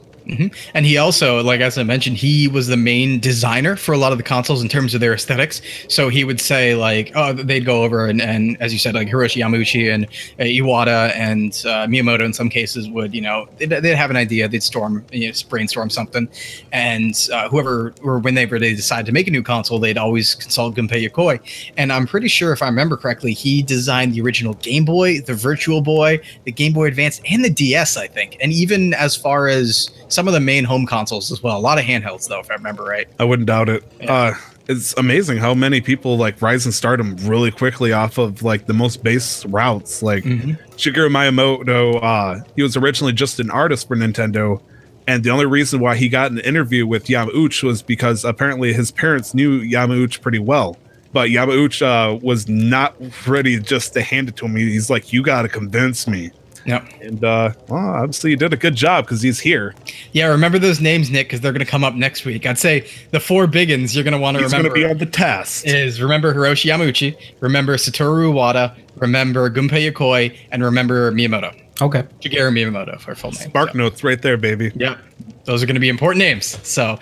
And 0.74 0.84
he 0.84 0.98
also, 0.98 1.42
like 1.42 1.60
as 1.60 1.78
I 1.78 1.82
mentioned, 1.82 2.16
he 2.16 2.48
was 2.48 2.66
the 2.66 2.76
main 2.76 3.18
designer 3.20 3.76
for 3.76 3.92
a 3.92 3.98
lot 3.98 4.12
of 4.12 4.18
the 4.18 4.24
consoles 4.24 4.62
in 4.62 4.68
terms 4.68 4.94
of 4.94 5.00
their 5.00 5.14
aesthetics. 5.14 5.62
So 5.88 6.08
he 6.08 6.24
would 6.24 6.40
say 6.40 6.74
like, 6.74 7.12
oh, 7.14 7.32
they'd 7.32 7.64
go 7.64 7.82
over 7.82 8.06
and, 8.06 8.20
and 8.20 8.60
as 8.60 8.72
you 8.72 8.78
said, 8.78 8.94
like 8.94 9.08
Hiroshi 9.08 9.42
Yamauchi 9.42 9.92
and 9.92 10.04
uh, 10.38 10.44
Iwata 10.44 11.14
and 11.14 11.52
uh, 11.66 11.86
Miyamoto 11.86 12.24
in 12.24 12.32
some 12.32 12.48
cases 12.48 12.88
would, 12.90 13.14
you 13.14 13.20
know, 13.20 13.48
they'd, 13.56 13.70
they'd 13.70 13.94
have 13.94 14.10
an 14.10 14.16
idea, 14.16 14.48
they'd 14.48 14.62
storm, 14.62 15.04
you 15.12 15.28
know, 15.28 15.34
brainstorm 15.48 15.90
something, 15.90 16.28
and 16.72 17.28
uh, 17.32 17.48
whoever 17.48 17.94
or 18.02 18.18
whenever 18.18 18.58
they 18.58 18.74
decide 18.74 19.06
to 19.06 19.12
make 19.12 19.28
a 19.28 19.30
new 19.30 19.42
console, 19.42 19.78
they'd 19.78 19.98
always 19.98 20.34
consult 20.34 20.74
Gunpei 20.74 21.08
Yokoi. 21.08 21.40
And 21.76 21.92
I'm 21.92 22.06
pretty 22.06 22.28
sure, 22.28 22.52
if 22.52 22.62
I 22.62 22.66
remember 22.66 22.96
correctly, 22.96 23.32
he 23.32 23.62
designed 23.62 24.14
the 24.14 24.20
original 24.20 24.54
Game 24.54 24.84
Boy, 24.84 25.20
the 25.20 25.34
Virtual 25.34 25.80
Boy, 25.80 26.20
the 26.44 26.52
Game 26.52 26.72
Boy 26.72 26.86
Advance, 26.86 27.20
and 27.30 27.44
the 27.44 27.50
DS, 27.50 27.96
I 27.96 28.06
think, 28.06 28.36
and 28.40 28.52
even 28.52 28.94
as 28.94 29.16
far 29.16 29.48
as 29.48 29.90
some 30.18 30.26
of 30.26 30.34
the 30.34 30.40
main 30.40 30.64
home 30.64 30.84
consoles 30.84 31.30
as 31.30 31.44
well. 31.44 31.56
A 31.56 31.60
lot 31.60 31.78
of 31.78 31.84
handhelds, 31.84 32.26
though, 32.26 32.40
if 32.40 32.50
I 32.50 32.54
remember 32.54 32.82
right. 32.82 33.06
I 33.20 33.24
wouldn't 33.24 33.46
doubt 33.46 33.68
it. 33.68 33.84
Yeah. 34.00 34.12
Uh, 34.12 34.34
it's 34.66 34.92
amazing 34.96 35.38
how 35.38 35.54
many 35.54 35.80
people 35.80 36.16
like 36.16 36.42
rise 36.42 36.64
and 36.64 36.74
stardom 36.74 37.14
really 37.18 37.52
quickly 37.52 37.92
off 37.92 38.18
of 38.18 38.42
like 38.42 38.66
the 38.66 38.72
most 38.74 39.04
base 39.04 39.46
routes. 39.46 40.02
Like 40.02 40.24
Shigeru 40.24 41.08
Miyamoto, 41.08 42.02
uh, 42.02 42.44
he 42.56 42.64
was 42.64 42.76
originally 42.76 43.12
just 43.12 43.38
an 43.38 43.48
artist 43.52 43.86
for 43.86 43.94
Nintendo, 43.94 44.60
and 45.06 45.22
the 45.22 45.30
only 45.30 45.46
reason 45.46 45.78
why 45.78 45.94
he 45.94 46.08
got 46.08 46.32
an 46.32 46.40
interview 46.40 46.84
with 46.84 47.04
Yamauchi 47.04 47.62
was 47.62 47.80
because 47.80 48.24
apparently 48.24 48.72
his 48.72 48.90
parents 48.90 49.34
knew 49.34 49.60
Yamauchi 49.62 50.20
pretty 50.20 50.40
well. 50.40 50.76
But 51.12 51.28
Yamauchi 51.28 51.82
uh, 51.82 52.18
was 52.20 52.48
not 52.48 52.96
ready 53.24 53.60
just 53.60 53.92
to 53.92 54.02
hand 54.02 54.30
it 54.30 54.36
to 54.38 54.46
him. 54.46 54.56
He's 54.56 54.90
like, 54.90 55.12
"You 55.12 55.22
got 55.22 55.42
to 55.42 55.48
convince 55.48 56.08
me." 56.08 56.32
Yep. 56.68 56.86
And 57.00 57.24
uh, 57.24 57.52
well, 57.68 57.78
obviously, 57.94 58.30
you 58.30 58.36
did 58.36 58.52
a 58.52 58.56
good 58.56 58.74
job 58.74 59.04
because 59.06 59.22
he's 59.22 59.40
here. 59.40 59.74
Yeah, 60.12 60.26
remember 60.26 60.58
those 60.58 60.80
names, 60.82 61.10
Nick, 61.10 61.26
because 61.28 61.40
they're 61.40 61.52
going 61.52 61.64
to 61.64 61.70
come 61.70 61.82
up 61.82 61.94
next 61.94 62.26
week. 62.26 62.44
I'd 62.46 62.58
say 62.58 62.86
the 63.10 63.18
four 63.20 63.46
big 63.46 63.70
uns 63.70 63.94
you're 63.94 64.04
going 64.04 64.12
to 64.12 64.18
want 64.18 64.36
to 64.36 64.42
He's 64.42 64.52
going 64.52 64.64
remember 64.64 64.78
to 64.82 64.84
be 64.86 64.90
on 64.92 64.98
the 64.98 65.06
test. 65.06 65.66
is 65.66 66.00
remember 66.02 66.34
Hiroshi 66.34 66.70
Yamauchi, 66.70 67.16
remember 67.40 67.76
Satoru 67.76 68.32
Iwata, 68.32 68.76
remember 68.96 69.50
Gunpei 69.50 69.90
Yokoi, 69.90 70.36
and 70.52 70.62
remember 70.62 71.10
Miyamoto. 71.10 71.58
Okay. 71.80 72.02
Shigeru 72.20 72.52
Miyamoto 72.52 73.00
for 73.00 73.14
full 73.14 73.30
name. 73.32 73.48
Spark 73.48 73.72
So, 73.72 73.78
notes 73.78 74.04
right 74.04 74.20
there, 74.20 74.36
baby. 74.36 74.70
Yep. 74.74 74.98
Those 75.44 75.62
are 75.62 75.66
going 75.66 75.74
to 75.76 75.80
be 75.80 75.88
important 75.88 76.18
names. 76.18 76.58
So, 76.68 76.98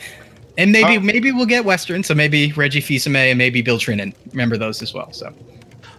and 0.58 0.70
maybe 0.70 0.96
Uh, 0.96 1.00
maybe 1.00 1.32
we'll 1.32 1.46
get 1.46 1.64
Western. 1.64 2.04
So 2.04 2.14
maybe 2.14 2.52
Reggie 2.52 2.80
Fils-Aimé 2.80 3.30
and 3.30 3.38
maybe 3.38 3.62
Bill 3.62 3.78
Trinen. 3.78 4.14
Remember 4.30 4.56
those 4.56 4.80
as 4.80 4.94
well. 4.94 5.12
So 5.12 5.34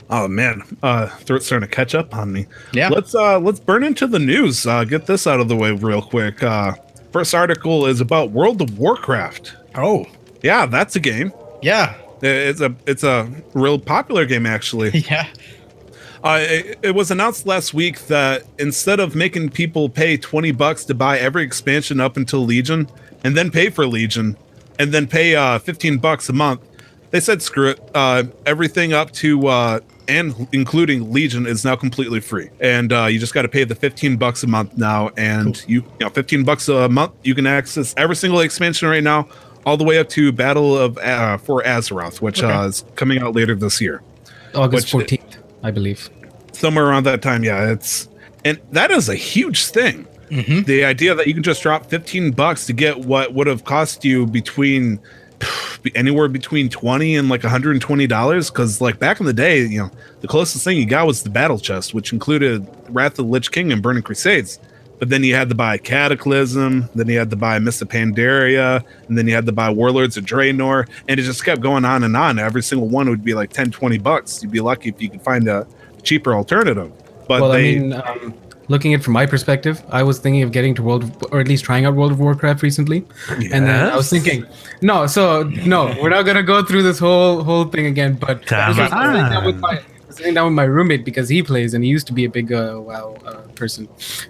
Oh 0.09 0.27
man, 0.27 0.63
uh, 0.83 1.07
throat's 1.07 1.45
starting 1.47 1.67
to 1.67 1.75
catch 1.75 1.93
up 1.93 2.15
on 2.15 2.31
me. 2.31 2.45
Yeah. 2.73 2.89
Let's 2.89 3.13
uh, 3.13 3.39
let's 3.39 3.59
burn 3.59 3.83
into 3.83 4.07
the 4.07 4.19
news. 4.19 4.65
Uh, 4.65 4.83
get 4.85 5.05
this 5.05 5.27
out 5.27 5.39
of 5.39 5.47
the 5.49 5.55
way 5.55 5.71
real 5.71 6.01
quick. 6.01 6.41
Uh, 6.41 6.75
first 7.11 7.35
article 7.35 7.85
is 7.85 7.99
about 7.99 8.31
World 8.31 8.61
of 8.61 8.77
Warcraft. 8.77 9.55
oh 9.75 10.05
Yeah, 10.41 10.65
that's 10.65 10.95
a 10.95 10.99
game. 11.01 11.33
yeah 11.61 11.95
It's 12.21 12.61
a 12.61 12.73
it's 12.85 13.03
a 13.03 13.29
real 13.53 13.79
popular 13.79 14.25
game 14.25 14.45
actually. 14.45 14.89
yeah 15.09 15.27
Uh, 16.23 16.39
it, 16.41 16.79
it 16.81 16.95
was 16.95 17.11
announced 17.11 17.45
last 17.45 17.73
week 17.73 18.07
that 18.07 18.43
instead 18.59 18.99
of 18.99 19.13
making 19.15 19.49
people 19.49 19.87
pay 19.89 20.17
20 20.17 20.51
bucks 20.51 20.83
to 20.85 20.93
buy 20.95 21.19
every 21.19 21.43
expansion 21.43 21.99
up 21.99 22.17
until 22.17 22.39
Legion 22.39 22.87
and 23.23 23.35
then 23.37 23.51
pay 23.51 23.69
for 23.69 23.85
Legion 23.85 24.35
and 24.79 24.91
then 24.93 25.05
pay 25.07 25.35
uh, 25.35 25.59
15 25.59 25.97
bucks 25.99 26.27
a 26.29 26.33
month, 26.33 26.61
they 27.11 27.19
said 27.19 27.41
screw 27.41 27.69
it. 27.69 27.79
Uh, 27.93 28.23
everything 28.45 28.93
up 28.93 29.11
to 29.13 29.47
uh, 29.47 29.79
and 30.07 30.47
including 30.53 31.11
Legion 31.11 31.45
is 31.45 31.65
now 31.65 31.75
completely 31.75 32.19
free. 32.19 32.49
And 32.59 32.93
uh, 32.93 33.05
you 33.05 33.19
just 33.19 33.33
got 33.33 33.41
to 33.41 33.49
pay 33.49 33.63
the 33.65 33.75
15 33.75 34.17
bucks 34.17 34.43
a 34.43 34.47
month 34.47 34.77
now. 34.77 35.09
And 35.17 35.61
you, 35.67 35.81
you 35.81 36.05
know, 36.05 36.09
15 36.09 36.43
bucks 36.45 36.69
a 36.69 36.87
month, 36.89 37.13
you 37.23 37.35
can 37.35 37.45
access 37.45 37.93
every 37.97 38.15
single 38.15 38.39
expansion 38.39 38.87
right 38.87 39.03
now, 39.03 39.27
all 39.65 39.75
the 39.77 39.83
way 39.83 39.99
up 39.99 40.07
to 40.09 40.31
Battle 40.31 40.77
of 40.77 40.97
uh, 40.99 41.37
for 41.37 41.61
Azeroth, 41.63 42.21
which 42.21 42.41
uh, 42.41 42.65
is 42.67 42.85
coming 42.95 43.19
out 43.19 43.35
later 43.35 43.53
this 43.55 43.81
year 43.81 44.01
August 44.55 44.87
14th, 44.87 45.37
I 45.61 45.71
believe. 45.71 46.09
somewhere 46.53 46.85
around 46.87 47.03
that 47.05 47.21
time 47.21 47.43
yeah 47.43 47.69
it's 47.71 48.07
and 48.45 48.59
that 48.71 48.89
is 48.91 49.09
a 49.09 49.15
huge 49.15 49.65
thing 49.67 50.07
the 50.65 50.83
idea 50.83 51.13
that 51.15 51.27
you 51.27 51.33
can 51.33 51.43
just 51.43 51.61
drop 51.61 51.85
15 51.85 52.31
bucks 52.31 52.65
to 52.65 52.73
get 52.73 52.97
what 52.99 53.33
would 53.33 53.45
have 53.47 53.63
cost 53.65 54.03
you 54.03 54.25
between 54.25 54.99
anywhere 55.95 56.27
between 56.27 56.69
20 56.69 57.15
and 57.15 57.29
like 57.29 57.43
120 57.43 58.07
dollars 58.07 58.49
because 58.49 58.81
like 58.81 58.99
back 58.99 59.19
in 59.19 59.25
the 59.25 59.33
day 59.33 59.63
you 59.63 59.79
know 59.79 59.91
the 60.21 60.27
closest 60.27 60.63
thing 60.63 60.77
you 60.77 60.85
got 60.85 61.07
was 61.07 61.23
the 61.23 61.29
battle 61.29 61.59
chest 61.59 61.93
which 61.93 62.11
included 62.11 62.67
wrath 62.89 63.11
of 63.11 63.17
the 63.17 63.23
lich 63.23 63.51
king 63.51 63.71
and 63.71 63.81
burning 63.81 64.03
crusades. 64.03 64.59
But 64.99 65.09
then 65.09 65.23
you 65.23 65.35
had 65.35 65.47
to 65.49 65.55
buy 65.55 65.77
cataclysm 65.77 66.89
then 66.95 67.07
you 67.07 67.19
had 67.19 67.29
to 67.29 67.35
buy 67.35 67.59
mist 67.59 67.81
of 67.81 67.89
pandaria 67.89 68.83
and 69.07 69.17
then 69.17 69.27
you 69.27 69.35
had 69.35 69.45
to 69.45 69.51
buy 69.51 69.69
warlords 69.69 70.17
of 70.17 70.25
draenor 70.25 70.87
and 71.07 71.19
it 71.19 71.23
just 71.23 71.45
kept 71.45 71.61
going 71.61 71.85
on 71.85 72.03
and 72.03 72.17
on. 72.17 72.39
Every 72.39 72.63
single 72.63 72.87
one 72.87 73.07
would 73.09 73.23
be 73.23 73.33
like 73.33 73.53
10 73.53 73.71
20 73.71 73.99
bucks. 73.99 74.41
You'd 74.41 74.51
be 74.51 74.59
lucky 74.59 74.89
if 74.89 75.01
you 75.01 75.09
could 75.09 75.21
find 75.21 75.47
a 75.47 75.67
cheaper 76.01 76.33
alternative. 76.33 76.91
But 77.27 77.41
well, 77.41 77.51
they 77.51 77.75
I 77.75 77.79
mean, 77.79 77.93
um, 77.93 78.33
looking 78.69 78.93
at 78.93 78.99
it 78.99 79.03
from 79.03 79.13
my 79.13 79.25
perspective, 79.25 79.83
I 79.89 80.03
was 80.03 80.19
thinking 80.19 80.43
of 80.43 80.51
getting 80.51 80.75
to 80.75 80.83
World, 80.83 81.03
of, 81.03 81.23
or 81.31 81.39
at 81.39 81.47
least 81.47 81.63
trying 81.63 81.85
out 81.85 81.95
World 81.95 82.11
of 82.11 82.19
Warcraft 82.19 82.61
recently, 82.61 83.05
and 83.29 83.65
then 83.65 83.89
I 83.91 83.95
was 83.95 84.09
thinking, 84.09 84.45
no, 84.81 85.07
so 85.07 85.43
no, 85.43 85.95
we're 86.01 86.09
not 86.09 86.23
gonna 86.23 86.43
go 86.43 86.63
through 86.63 86.83
this 86.83 86.99
whole 86.99 87.43
whole 87.43 87.65
thing 87.65 87.85
again. 87.85 88.15
But 88.15 88.51
I 88.51 88.67
was 88.69 88.77
just 88.77 88.91
sitting 88.91 89.13
down 89.13 89.45
with 89.45 89.59
my 89.59 89.81
sitting 90.17 90.33
down 90.33 90.45
with 90.45 90.55
my 90.55 90.63
roommate 90.63 91.05
because 91.05 91.29
he 91.29 91.43
plays 91.43 91.73
and 91.73 91.83
he 91.83 91.89
used 91.89 92.07
to 92.07 92.13
be 92.13 92.25
a 92.25 92.29
big 92.29 92.51
uh, 92.51 92.79
WoW 92.79 93.15
uh, 93.25 93.41
person. 93.55 93.87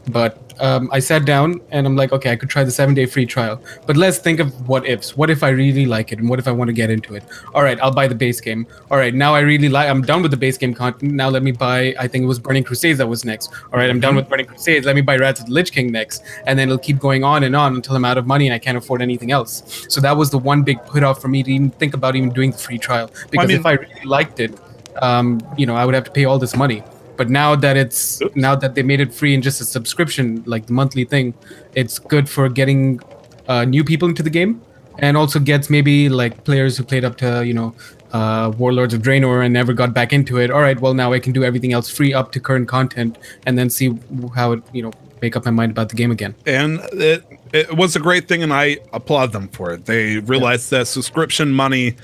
But 0.10 0.48
um, 0.60 0.90
I 0.92 1.00
sat 1.00 1.26
down 1.26 1.62
and 1.72 1.88
I'm 1.88 1.96
like, 1.96 2.12
okay, 2.12 2.32
I 2.32 2.36
could 2.36 2.50
try 2.50 2.64
the 2.64 2.72
seven 2.72 2.94
day 2.94 3.06
free 3.06 3.26
trial. 3.26 3.62
But 3.86 3.96
let's 3.96 4.18
think 4.18 4.40
of 4.40 4.68
what 4.68 4.86
ifs. 4.86 5.16
What 5.16 5.30
if 5.30 5.44
I 5.44 5.50
really 5.50 5.86
like 5.86 6.12
it 6.12 6.20
and 6.20 6.30
what 6.30 6.40
if 6.40 6.48
I 6.48 6.52
want 6.52 6.68
to 6.68 6.74
get 6.74 6.90
into 6.90 7.16
it? 7.16 7.24
All 7.54 7.64
right, 7.64 7.80
I'll 7.82 7.94
buy 7.94 8.08
the 8.08 8.16
base 8.16 8.42
game. 8.42 8.68
All 8.92 8.98
right, 8.98 9.14
now 9.14 9.34
I 9.34 9.40
really 9.40 9.70
like. 9.70 9.90
I'm 9.90 10.02
done 10.02 10.22
with 10.22 10.32
the 10.32 10.38
base 10.38 10.58
game 10.58 10.74
content. 10.74 11.14
Now 11.14 11.30
let 11.30 11.44
me 11.44 11.52
buy. 11.52 11.96
I 12.00 12.08
think 12.08 12.24
it 12.24 12.28
was 12.28 12.40
Burning 12.40 12.64
Crusades 12.64 12.98
that 12.98 13.08
was 13.08 13.24
next. 13.24 13.52
All 13.72 13.80
right, 13.80 13.90
I'm 13.90 14.00
done 14.00 14.16
with 14.16 14.28
Burning 14.28 14.46
Crusades. 14.46 14.86
Let 14.86 14.96
me 14.96 15.02
buy 15.02 15.18
Wrath 15.18 15.40
of 15.40 15.46
the 15.46 15.54
Lich 15.54 15.72
King 15.72 15.92
next, 15.92 16.24
and 16.46 16.60
then 16.60 16.68
it'll 16.68 16.78
keep 16.78 17.00
going 17.00 17.24
on 17.24 17.44
and 17.44 17.56
on 17.56 17.76
until 17.76 17.96
I'm 17.96 18.06
out 18.06 18.18
of 18.18 18.28
money 18.28 18.48
and 18.48 18.54
I 18.54 18.60
can't 18.60 18.78
afford 18.78 19.02
anything 19.02 19.32
else. 19.32 19.86
So 19.90 20.02
that 20.02 20.18
was 20.18 20.32
the 20.32 20.38
one 20.38 20.64
big 20.64 20.84
put 20.86 21.04
off 21.04 21.22
for 21.22 21.30
me 21.30 21.44
to 21.44 21.52
even 21.52 21.70
think 21.72 21.94
about 21.94 22.16
even 22.16 22.30
doing 22.32 22.52
the 22.52 22.58
free 22.58 22.78
trial 22.78 23.10
because 23.30 23.48
mean- 23.48 23.60
if 23.60 23.66
I 23.66 23.74
really 23.74 24.04
liked 24.04 24.40
it, 24.40 24.60
um, 25.02 25.40
you 25.58 25.66
know, 25.66 25.76
I 25.76 25.86
would 25.86 25.96
have 25.96 26.04
to 26.06 26.12
pay 26.12 26.26
all 26.26 26.40
this 26.40 26.56
money. 26.56 26.84
But 27.18 27.30
now 27.30 27.56
that 27.56 27.78
it's 27.78 28.22
Oops. 28.22 28.36
now 28.36 28.56
that 28.56 28.76
they 28.76 28.84
made 28.84 29.00
it 29.00 29.14
free 29.14 29.34
and 29.34 29.42
just 29.42 29.60
a 29.60 29.66
subscription, 29.66 30.44
like 30.46 30.68
the 30.68 30.74
monthly 30.74 31.04
thing, 31.04 31.34
it's 31.74 31.98
good 31.98 32.30
for 32.30 32.48
getting 32.48 33.00
uh, 33.48 33.66
new 33.66 33.84
people 33.84 34.08
into 34.08 34.22
the 34.22 34.30
game, 34.30 34.62
and 35.00 35.18
also 35.18 35.40
gets 35.40 35.70
maybe 35.70 36.10
like 36.10 36.44
players 36.44 36.78
who 36.78 36.84
played 36.84 37.04
up 37.04 37.18
to 37.18 37.44
you 37.44 37.56
know 37.56 37.74
uh, 38.14 38.52
Warlords 38.58 38.94
of 38.94 39.02
Draenor 39.02 39.44
and 39.44 39.52
never 39.52 39.74
got 39.74 39.96
back 39.96 40.14
into 40.14 40.38
it. 40.38 40.52
All 40.52 40.62
right, 40.62 40.80
well 40.80 40.94
now 40.94 41.12
I 41.12 41.20
can 41.20 41.34
do 41.34 41.44
everything 41.44 41.74
else 41.74 41.90
free 41.90 42.14
up 42.14 42.32
to 42.34 42.40
current 42.40 42.68
content, 42.68 43.18
and 43.48 43.58
then 43.58 43.72
see 43.72 43.98
how 44.36 44.52
it 44.52 44.64
you 44.72 44.84
know 44.84 44.92
make 45.20 45.36
up 45.36 45.44
my 45.46 45.52
mind 45.52 45.72
about 45.72 45.90
the 45.90 45.96
game 45.96 46.12
again. 46.12 46.36
and 46.46 46.80
it 46.94 47.24
it 47.52 47.76
was 47.76 47.96
a 47.96 48.00
great 48.00 48.28
thing 48.28 48.44
and 48.44 48.54
i 48.54 48.78
applaud 48.94 49.32
them 49.32 49.48
for 49.48 49.72
it 49.72 49.86
they 49.86 50.20
realized 50.20 50.70
that 50.70 50.86
subscription 50.86 51.52
money 51.52 51.96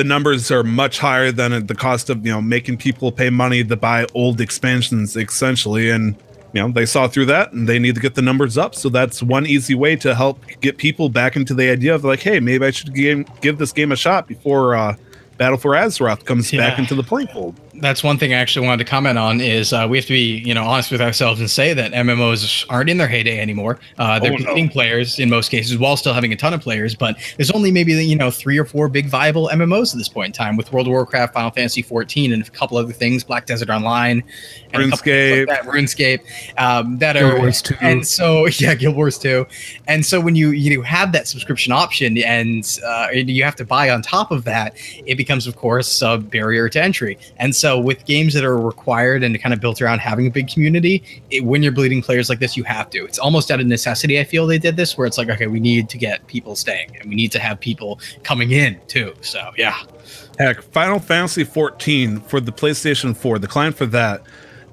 the 0.00 0.04
numbers 0.04 0.50
are 0.50 0.64
much 0.64 0.98
higher 0.98 1.30
than 1.30 1.66
the 1.66 1.74
cost 1.74 2.08
of 2.08 2.24
you 2.24 2.32
know 2.32 2.40
making 2.40 2.78
people 2.78 3.12
pay 3.12 3.28
money 3.28 3.62
to 3.62 3.76
buy 3.76 4.06
old 4.14 4.40
expansions 4.40 5.14
essentially. 5.14 5.90
And 5.90 6.16
you 6.54 6.62
know 6.62 6.70
they 6.70 6.86
saw 6.86 7.06
through 7.06 7.26
that 7.26 7.52
and 7.52 7.68
they 7.68 7.78
need 7.78 7.96
to 7.96 8.00
get 8.00 8.14
the 8.14 8.22
numbers 8.22 8.56
up. 8.56 8.74
So 8.74 8.88
that's 8.88 9.22
one 9.22 9.46
easy 9.46 9.74
way 9.74 9.96
to 9.96 10.14
help 10.14 10.42
get 10.62 10.78
people 10.78 11.10
back 11.10 11.36
into 11.36 11.52
the 11.52 11.68
idea 11.68 11.94
of 11.94 12.02
like 12.02 12.20
hey 12.20 12.40
maybe 12.40 12.64
i 12.64 12.70
should 12.70 12.94
game, 12.94 13.26
give 13.42 13.58
this 13.58 13.72
game 13.72 13.92
a 13.92 13.96
shot 13.96 14.26
before 14.26 14.74
uh 14.74 14.96
battle 15.36 15.58
for 15.58 15.72
azeroth 15.72 16.24
comes 16.24 16.50
back 16.50 16.78
into 16.78 16.94
the 16.94 17.02
playing 17.02 17.28
fold 17.28 17.60
that's 17.80 18.02
one 18.02 18.18
thing 18.18 18.32
I 18.32 18.36
actually 18.36 18.66
wanted 18.66 18.84
to 18.84 18.90
comment 18.90 19.18
on 19.18 19.40
is 19.40 19.72
uh, 19.72 19.86
we 19.88 19.98
have 19.98 20.06
to 20.06 20.12
be 20.12 20.38
you 20.44 20.54
know 20.54 20.64
honest 20.64 20.90
with 20.90 21.00
ourselves 21.00 21.40
and 21.40 21.50
say 21.50 21.74
that 21.74 21.92
MMOs 21.92 22.64
aren't 22.68 22.88
in 22.90 22.98
their 22.98 23.08
heyday 23.08 23.40
anymore. 23.40 23.78
Uh, 23.98 24.18
they're 24.18 24.32
Oh, 24.32 24.36
no. 24.54 24.68
players 24.68 25.18
in 25.18 25.28
most 25.28 25.50
cases 25.50 25.76
while 25.78 25.96
still 25.96 26.14
having 26.14 26.32
a 26.32 26.36
ton 26.36 26.54
of 26.54 26.60
players, 26.60 26.94
but 26.94 27.16
there's 27.36 27.50
only 27.50 27.70
maybe 27.70 27.92
you 27.92 28.16
know 28.16 28.30
three 28.30 28.58
or 28.58 28.64
four 28.64 28.88
big 28.88 29.06
viable 29.08 29.48
MMOs 29.52 29.92
at 29.92 29.98
this 29.98 30.08
point 30.08 30.28
in 30.28 30.32
time 30.32 30.56
with 30.56 30.72
World 30.72 30.86
of 30.86 30.92
Warcraft, 30.92 31.34
Final 31.34 31.50
Fantasy 31.50 31.82
14, 31.82 32.32
and 32.32 32.46
a 32.46 32.50
couple 32.50 32.76
other 32.76 32.92
things, 32.92 33.24
Black 33.24 33.46
Desert 33.46 33.70
Online, 33.70 34.22
and 34.72 34.82
a 34.82 34.88
couple 34.90 34.96
things 35.04 35.48
like 35.48 35.64
that, 35.64 35.64
RuneScape, 35.72 36.20
um, 36.58 36.98
that 36.98 37.16
are 37.16 37.30
Guild 37.30 37.38
Wars 37.40 37.62
2. 37.62 37.74
and 37.80 38.06
so 38.06 38.46
yeah, 38.58 38.74
Guild 38.74 38.96
Wars 38.96 39.18
2. 39.18 39.46
And 39.88 40.04
so 40.04 40.20
when 40.20 40.36
you 40.36 40.50
you 40.50 40.82
have 40.82 41.12
that 41.12 41.26
subscription 41.28 41.72
option 41.72 42.16
and 42.18 42.78
uh, 42.84 43.08
and 43.12 43.28
you 43.30 43.42
have 43.44 43.56
to 43.56 43.64
buy 43.64 43.90
on 43.90 44.02
top 44.02 44.30
of 44.30 44.44
that, 44.44 44.74
it 45.06 45.16
becomes 45.16 45.46
of 45.46 45.56
course 45.56 46.00
a 46.02 46.18
barrier 46.18 46.68
to 46.68 46.82
entry. 46.82 47.18
And 47.38 47.54
so 47.54 47.69
with 47.78 48.04
games 48.04 48.34
that 48.34 48.44
are 48.44 48.56
required 48.56 49.22
and 49.22 49.40
kind 49.40 49.52
of 49.52 49.60
built 49.60 49.80
around 49.80 50.00
having 50.00 50.26
a 50.26 50.30
big 50.30 50.48
community, 50.48 51.02
it, 51.30 51.44
when 51.44 51.62
you're 51.62 51.72
bleeding 51.72 52.02
players 52.02 52.28
like 52.28 52.38
this, 52.38 52.56
you 52.56 52.64
have 52.64 52.90
to. 52.90 53.04
It's 53.04 53.18
almost 53.18 53.50
out 53.50 53.60
of 53.60 53.66
necessity. 53.66 54.18
I 54.18 54.24
feel 54.24 54.46
they 54.46 54.58
did 54.58 54.76
this 54.76 54.96
where 54.96 55.06
it's 55.06 55.18
like 55.18 55.28
okay, 55.28 55.46
we 55.46 55.60
need 55.60 55.88
to 55.90 55.98
get 55.98 56.26
people 56.26 56.56
staying 56.56 56.96
and 56.98 57.08
we 57.08 57.14
need 57.14 57.32
to 57.32 57.38
have 57.38 57.60
people 57.60 58.00
coming 58.22 58.52
in 58.52 58.80
too. 58.86 59.14
So 59.20 59.52
yeah. 59.56 59.78
Heck, 60.38 60.62
Final 60.62 60.98
Fantasy 60.98 61.44
14 61.44 62.20
for 62.20 62.40
the 62.40 62.52
PlayStation 62.52 63.14
4, 63.16 63.38
the 63.38 63.48
client 63.48 63.76
for 63.76 63.86
that, 63.86 64.22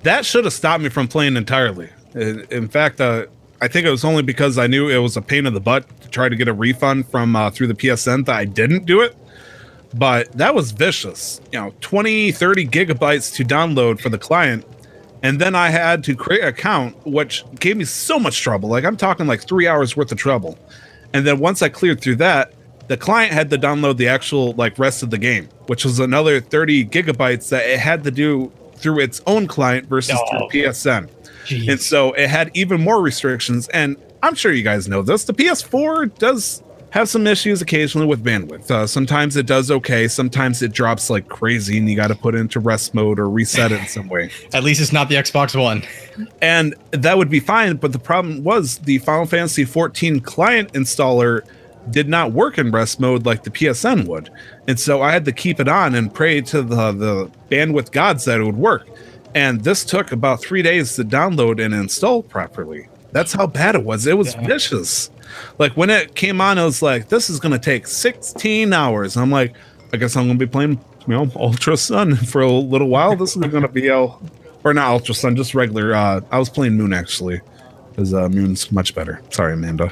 that 0.04 0.26
should 0.26 0.46
have 0.46 0.54
stopped 0.54 0.82
me 0.82 0.90
from 0.90 1.08
playing 1.08 1.36
entirely. 1.36 1.90
In 2.16 2.46
in 2.52 2.68
fact, 2.68 3.02
uh, 3.02 3.26
I 3.62 3.68
think 3.68 3.88
it 3.88 3.90
was 3.90 4.06
only 4.06 4.22
because 4.22 4.58
I 4.58 4.68
knew 4.68 4.90
it 4.90 4.98
was 4.98 5.18
a 5.18 5.22
pain 5.22 5.46
in 5.46 5.54
the 5.54 5.60
butt 5.60 6.02
to 6.02 6.10
try 6.10 6.30
to 6.30 6.36
get 6.36 6.48
a 6.48 6.54
refund 6.54 7.08
from 7.08 7.36
uh, 7.36 7.50
through 7.50 7.68
the 7.68 7.74
PSN 7.74 8.26
that 8.26 8.36
I 8.36 8.46
didn't 8.46 8.86
do 8.86 9.02
it. 9.02 9.16
But 9.94 10.32
that 10.34 10.54
was 10.54 10.72
vicious. 10.72 11.42
You 11.52 11.60
know, 11.60 11.74
20, 11.82 12.32
30 12.32 12.68
gigabytes 12.68 13.34
to 13.36 13.44
download 13.46 14.00
for 14.02 14.10
the 14.10 14.18
client. 14.18 14.66
And 15.24 15.40
then 15.42 15.56
I 15.56 15.70
had 15.70 16.04
to 16.06 16.16
create 16.16 16.42
an 16.44 16.50
account, 16.50 16.96
which 17.06 17.44
gave 17.60 17.78
me 17.78 17.86
so 17.86 18.20
much 18.20 18.40
trouble. 18.42 18.70
Like 18.70 18.84
I'm 18.86 18.98
talking 18.98 19.26
like 19.28 19.48
three 19.48 19.68
hours 19.68 19.98
worth 19.98 20.12
of 20.12 20.18
trouble. 20.18 20.58
And 21.14 21.26
then 21.26 21.40
once 21.40 21.62
I 21.62 21.70
cleared 21.70 22.02
through 22.02 22.18
that, 22.18 22.54
the 22.88 22.98
client 22.98 23.34
had 23.34 23.50
to 23.50 23.58
download 23.58 23.98
the 23.98 24.08
actual 24.08 24.54
like 24.54 24.78
rest 24.78 25.04
of 25.04 25.10
the 25.10 25.18
game, 25.18 25.50
which 25.68 25.84
was 25.84 26.00
another 26.00 26.40
30 26.40 26.86
gigabytes 26.86 27.50
that 27.50 27.66
it 27.66 27.80
had 27.80 28.04
to 28.04 28.12
do 28.12 28.52
through 28.76 29.00
its 29.00 29.22
own 29.26 29.48
client 29.48 29.88
versus 29.88 30.16
Oh. 30.22 30.48
through 30.50 30.62
PSN. 30.62 31.10
Jeez. 31.46 31.70
And 31.72 31.82
so 31.82 32.14
it 32.14 32.28
had 32.30 32.52
even 32.54 32.80
more 32.80 33.02
restrictions. 33.02 33.68
And 33.70 33.98
I'm 34.22 34.36
sure 34.36 34.52
you 34.52 34.64
guys 34.64 34.88
know 34.88 35.02
this. 35.02 35.24
The 35.24 35.34
PS4 35.34 36.18
does 36.20 36.62
have 36.92 37.10
some 37.10 37.28
issues 37.28 37.62
occasionally 37.62 38.08
with 38.08 38.24
bandwidth. 38.24 38.72
Uh, 38.72 38.88
sometimes 38.88 39.36
it 39.36 39.46
does 39.46 39.70
okay. 39.70 40.08
Sometimes 40.08 40.62
it 40.62 40.72
drops 40.72 41.10
like 41.10 41.28
crazy 41.28 41.78
and 41.78 41.90
you 41.90 41.96
got 41.96 42.08
to 42.08 42.16
put 42.16 42.36
it 42.36 42.40
into 42.40 42.60
rest 42.60 42.94
mode 42.94 43.20
or 43.20 43.30
reset 43.30 43.72
it 43.72 43.82
in 43.82 43.88
some 43.88 44.08
way. 44.08 44.32
At 44.54 44.64
least 44.64 44.82
it's 44.82 44.94
not 44.94 45.10
the 45.10 45.16
Xbox 45.16 45.60
One. 45.60 45.84
And 46.42 46.76
that 46.92 47.18
would 47.18 47.30
be 47.30 47.40
fine. 47.40 47.78
But 47.78 47.92
the 47.92 48.00
problem 48.00 48.44
was 48.44 48.80
the 48.80 49.00
Final 49.00 49.26
Fantasy 49.26 49.66
14 49.66 50.22
client 50.22 50.74
installer 50.74 51.46
did 51.90 52.10
not 52.10 52.34
work 52.34 52.58
in 52.58 52.72
rest 52.72 53.00
mode 53.00 53.26
like 53.26 53.44
the 53.44 53.50
PSN 53.50 54.08
would. 54.08 54.30
And 54.68 54.80
so 54.80 55.02
I 55.02 55.12
had 55.12 55.26
to 55.26 55.32
keep 55.32 55.60
it 55.60 55.68
on 55.68 55.96
and 55.96 56.14
pray 56.14 56.42
to 56.42 56.62
the, 56.62 56.92
the 56.92 57.32
bandwidth 57.50 57.92
gods 57.92 58.26
that 58.26 58.40
it 58.40 58.44
would 58.44 58.58
work. 58.58 58.88
And 59.36 59.64
this 59.64 59.86
took 59.86 60.12
about 60.12 60.42
three 60.42 60.62
days 60.62 60.96
to 60.96 61.04
download 61.04 61.64
and 61.64 61.74
install 61.74 62.24
properly. 62.24 62.90
That's 63.12 63.34
how 63.34 63.48
bad 63.48 63.76
it 63.76 63.84
was. 63.84 64.08
It 64.08 64.18
was 64.18 64.36
vicious. 64.36 65.10
Like 65.60 65.74
when 65.74 65.90
it 65.90 66.16
came 66.16 66.42
on, 66.42 66.58
I 66.58 66.66
was 66.66 66.82
like, 66.82 67.10
this 67.10 67.30
is 67.30 67.40
to 67.54 67.60
take 67.60 67.88
16 67.88 68.74
hours. 68.74 69.18
I'm 69.18 69.32
like, 69.32 69.56
I 69.94 69.98
guess 69.98 70.16
I'm 70.16 70.26
to 70.28 70.46
be 70.46 70.50
playing, 70.50 70.80
you 71.08 71.14
know, 71.14 71.32
Ultra 71.36 71.78
Sun 71.78 72.16
for 72.28 72.42
a 72.42 72.52
little 72.52 72.90
while. 72.90 73.16
This 73.16 73.36
is 73.36 73.42
to 73.42 73.68
be 73.68 73.88
a, 73.88 74.08
or 74.64 74.74
not 74.74 74.92
Ultra 74.92 75.16
Sun, 75.16 75.36
just 75.36 75.56
regular. 75.56 75.96
Uh, 75.96 76.22
I 76.32 76.40
was 76.40 76.50
playing 76.50 76.78
Moon 76.78 76.94
actually, 76.94 77.42
because 77.90 78.14
uh, 78.14 78.30
Moon's 78.30 78.72
much 78.72 78.94
better. 78.94 79.22
Sorry, 79.30 79.54
Amanda. 79.54 79.92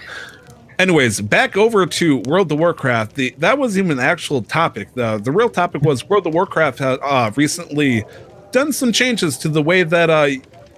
Anyways, 0.77 1.21
back 1.21 1.55
over 1.55 1.85
to 1.85 2.17
World 2.19 2.51
of 2.51 2.59
Warcraft. 2.59 3.15
The 3.15 3.33
that 3.37 3.57
was 3.57 3.77
even 3.77 3.95
the 3.95 4.03
actual 4.03 4.41
topic. 4.41 4.93
The 4.93 5.19
the 5.19 5.31
real 5.31 5.49
topic 5.49 5.83
was 5.83 6.07
World 6.09 6.27
of 6.27 6.33
Warcraft 6.33 6.79
had 6.79 6.99
uh, 7.01 7.31
recently 7.37 8.03
done 8.51 8.73
some 8.73 8.91
changes 8.91 9.37
to 9.37 9.49
the 9.49 9.61
way 9.61 9.83
that 9.83 10.09
uh, 10.09 10.27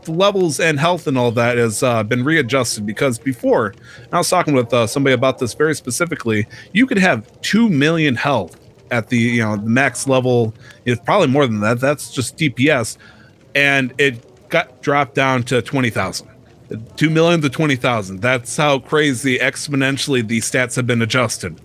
levels 0.08 0.60
and 0.60 0.80
health 0.80 1.08
and 1.08 1.18
all 1.18 1.32
that 1.32 1.58
has 1.58 1.84
uh, 1.84 2.04
been 2.04 2.24
readjusted. 2.24 2.86
Because 2.86 3.20
before, 3.20 3.74
I 4.12 4.18
was 4.18 4.30
talking 4.30 4.54
with 4.54 4.74
uh, 4.74 4.88
somebody 4.88 5.14
about 5.14 5.40
this 5.40 5.54
very 5.54 5.76
specifically. 5.76 6.48
You 6.74 6.86
could 6.86 6.98
have 6.98 7.42
two 7.42 7.70
million 7.70 8.16
health 8.16 8.60
at 8.92 9.10
the 9.10 9.18
you 9.18 9.42
know 9.42 9.56
the 9.56 9.70
max 9.70 10.08
level. 10.08 10.54
It's 10.86 11.02
probably 11.02 11.28
more 11.28 11.48
than 11.48 11.60
that. 11.62 11.80
That's 11.80 12.12
just 12.12 12.38
DPS, 12.38 12.98
and 13.56 13.94
it 13.98 14.50
got 14.50 14.82
dropped 14.82 15.16
down 15.16 15.44
to 15.44 15.62
twenty 15.62 15.90
thousand. 15.90 16.30
2 16.98 17.10
million 17.10 17.42
to 17.42 17.50
20,000. 17.50 18.20
That's 18.20 18.58
how 18.58 18.80
crazy 18.80 19.38
exponentially 19.40 20.28
the 20.28 20.40
stats 20.40 20.76
have 20.76 20.86
been 20.86 21.02
adjusted. 21.02 21.62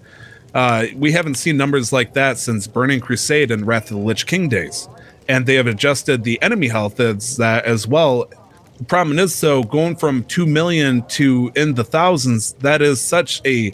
Uh, 0.55 0.87
we 0.97 1.13
haven't 1.13 1.37
seen 1.37 1.57
numbers 1.57 1.93
like 1.93 2.13
that 2.15 2.39
since 2.39 2.67
Burning 2.67 3.01
Crusade 3.01 3.51
and 3.51 3.67
Wrath 3.67 3.91
of 3.91 3.97
the 3.97 4.03
Lich 4.03 4.27
King 4.27 4.49
days. 4.49 4.89
And 5.33 5.47
they 5.47 5.55
have 5.55 5.67
adjusted 5.67 6.25
the 6.25 6.41
enemy 6.43 6.69
health 6.69 7.01
as 7.01 7.39
that 7.39 7.65
as 7.65 7.89
well. 7.89 8.27
The 8.77 8.85
problem 8.85 9.19
is, 9.19 9.41
though, 9.41 9.63
going 9.63 9.97
from 9.97 10.25
2 10.25 10.45
million 10.45 11.03
to 11.19 11.51
in 11.57 11.73
the 11.73 11.85
thousands, 11.85 12.53
that 12.61 12.83
is 12.83 13.01
such 13.01 13.41
a 13.47 13.73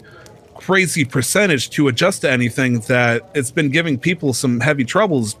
crazy 0.55 1.03
percentage 1.03 1.69
to 1.71 1.89
adjust 1.89 2.21
to 2.21 2.31
anything 2.31 2.79
that 2.81 3.29
it's 3.35 3.51
been 3.51 3.71
giving 3.71 3.99
people 3.99 4.33
some 4.33 4.61
heavy 4.61 4.85
troubles 4.85 5.35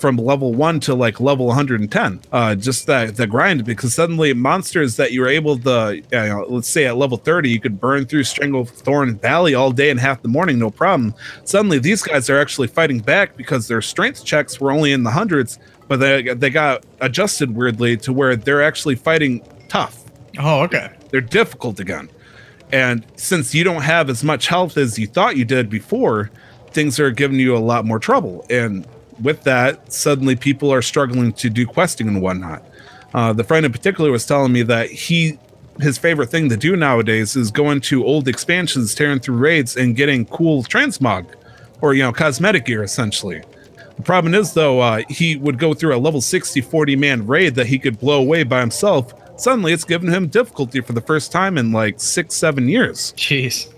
from 0.00 0.16
level 0.16 0.54
one 0.54 0.80
to 0.80 0.94
like 0.94 1.20
level 1.20 1.46
110 1.46 2.20
uh 2.32 2.54
just 2.54 2.86
that 2.86 3.16
the 3.16 3.26
grind 3.26 3.64
because 3.64 3.94
suddenly 3.94 4.32
monsters 4.32 4.96
that 4.96 5.12
you 5.12 5.20
were 5.20 5.28
able 5.28 5.58
to 5.58 5.96
you 5.96 6.02
know, 6.10 6.44
let's 6.48 6.68
say 6.68 6.86
at 6.86 6.96
level 6.96 7.18
30 7.18 7.50
you 7.50 7.60
could 7.60 7.78
burn 7.78 8.06
through 8.06 8.22
stranglethorn 8.22 9.20
valley 9.20 9.54
all 9.54 9.70
day 9.70 9.90
and 9.90 10.00
half 10.00 10.22
the 10.22 10.28
morning 10.28 10.58
no 10.58 10.70
problem 10.70 11.14
suddenly 11.44 11.78
these 11.78 12.02
guys 12.02 12.30
are 12.30 12.40
actually 12.40 12.68
fighting 12.68 12.98
back 12.98 13.36
because 13.36 13.68
their 13.68 13.82
strength 13.82 14.24
checks 14.24 14.58
were 14.60 14.72
only 14.72 14.92
in 14.92 15.02
the 15.02 15.10
hundreds 15.10 15.58
but 15.88 15.98
they, 15.98 16.22
they 16.34 16.50
got 16.50 16.84
adjusted 17.00 17.54
weirdly 17.54 17.96
to 17.96 18.12
where 18.12 18.36
they're 18.36 18.62
actually 18.62 18.94
fighting 18.94 19.42
tough 19.68 20.04
Oh, 20.38 20.62
okay. 20.62 20.90
they're 21.10 21.20
difficult 21.20 21.80
again. 21.80 22.08
And 22.72 23.04
since 23.16 23.54
you 23.54 23.64
don't 23.64 23.82
have 23.82 24.08
as 24.08 24.22
much 24.22 24.46
health 24.46 24.76
as 24.76 24.98
you 24.98 25.06
thought 25.08 25.36
you 25.36 25.44
did 25.44 25.68
before, 25.68 26.30
things 26.70 27.00
are 27.00 27.10
giving 27.10 27.40
you 27.40 27.56
a 27.56 27.58
lot 27.58 27.84
more 27.84 27.98
trouble. 27.98 28.46
And 28.48 28.86
with 29.22 29.42
that, 29.44 29.92
suddenly 29.92 30.36
people 30.36 30.72
are 30.72 30.82
struggling 30.82 31.32
to 31.34 31.50
do 31.50 31.66
questing 31.66 32.08
and 32.08 32.22
whatnot. 32.22 32.62
Uh, 33.12 33.32
the 33.32 33.44
friend 33.44 33.66
in 33.66 33.72
particular 33.72 34.10
was 34.10 34.24
telling 34.24 34.52
me 34.52 34.62
that 34.62 34.90
he 34.90 35.38
his 35.80 35.96
favorite 35.96 36.28
thing 36.28 36.48
to 36.50 36.56
do 36.56 36.76
nowadays 36.76 37.36
is 37.36 37.50
going 37.50 37.80
to 37.80 38.04
old 38.04 38.28
expansions, 38.28 38.94
tearing 38.94 39.18
through 39.18 39.36
raids, 39.36 39.76
and 39.76 39.96
getting 39.96 40.26
cool 40.26 40.62
transmog 40.62 41.26
or 41.80 41.94
you 41.94 42.02
know 42.02 42.12
cosmetic 42.12 42.66
gear 42.66 42.82
essentially. 42.82 43.42
The 43.96 44.02
problem 44.02 44.34
is 44.34 44.54
though, 44.54 44.80
uh, 44.80 45.02
he 45.08 45.36
would 45.36 45.58
go 45.58 45.74
through 45.74 45.94
a 45.94 45.98
level 45.98 46.20
60 46.20 46.60
40 46.60 46.96
man 46.96 47.26
raid 47.26 47.54
that 47.54 47.66
he 47.66 47.78
could 47.78 47.98
blow 47.98 48.20
away 48.20 48.42
by 48.44 48.60
himself. 48.60 49.14
Suddenly, 49.38 49.72
it's 49.72 49.84
given 49.84 50.12
him 50.12 50.28
difficulty 50.28 50.80
for 50.80 50.92
the 50.92 51.00
first 51.00 51.32
time 51.32 51.56
in 51.56 51.72
like 51.72 51.98
six 51.98 52.34
seven 52.34 52.68
years. 52.68 53.14
Jeez. 53.16 53.72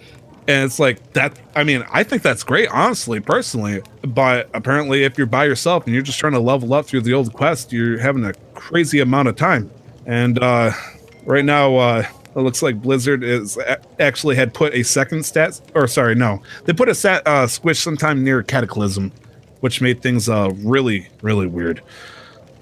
And 0.49 0.65
it's 0.65 0.79
like 0.79 1.13
that. 1.13 1.39
I 1.55 1.63
mean, 1.63 1.85
I 1.93 2.03
think 2.03 2.23
that's 2.23 2.43
great, 2.43 2.69
honestly, 2.71 3.21
personally. 3.21 3.83
But 4.03 4.51
apparently, 4.55 5.05
if 5.05 5.17
you're 5.17 5.27
by 5.27 5.45
yourself 5.45 5.87
and 5.87 5.95
you're 5.95 6.03
just 6.03 6.19
trying 6.19 6.33
to 6.33 6.41
level 6.41 6.75
up 6.75 6.87
through 6.87 7.03
the 7.03 7.15
old 7.15 7.33
quest, 7.33 7.73
you're 7.73 7.99
having 7.99 8.25
a 8.25 8.35
crazy 8.55 9.01
amount 9.01 9.29
of 9.29 9.37
time. 9.37 9.71
And 10.05 10.43
uh, 10.43 10.73
right 11.25 11.45
now, 11.45 11.77
uh, 11.77 12.05
it 12.35 12.41
looks 12.41 12.63
like 12.63 12.81
Blizzard 12.81 13.23
is 13.23 13.59
actually 14.01 14.37
had 14.37 14.55
put 14.55 14.75
a 14.75 14.83
second 14.83 15.25
stat, 15.25 15.61
or 15.75 15.87
sorry, 15.87 16.15
no, 16.15 16.43
they 16.65 16.73
put 16.73 16.89
a 16.89 17.29
uh, 17.29 17.47
squish 17.47 17.79
sometime 17.79 18.25
near 18.25 18.43
Cataclysm, 18.43 19.13
which 19.61 19.81
made 19.81 20.03
things 20.03 20.29
uh, 20.29 20.51
really, 20.57 21.09
really 21.21 21.47
weird. 21.47 21.83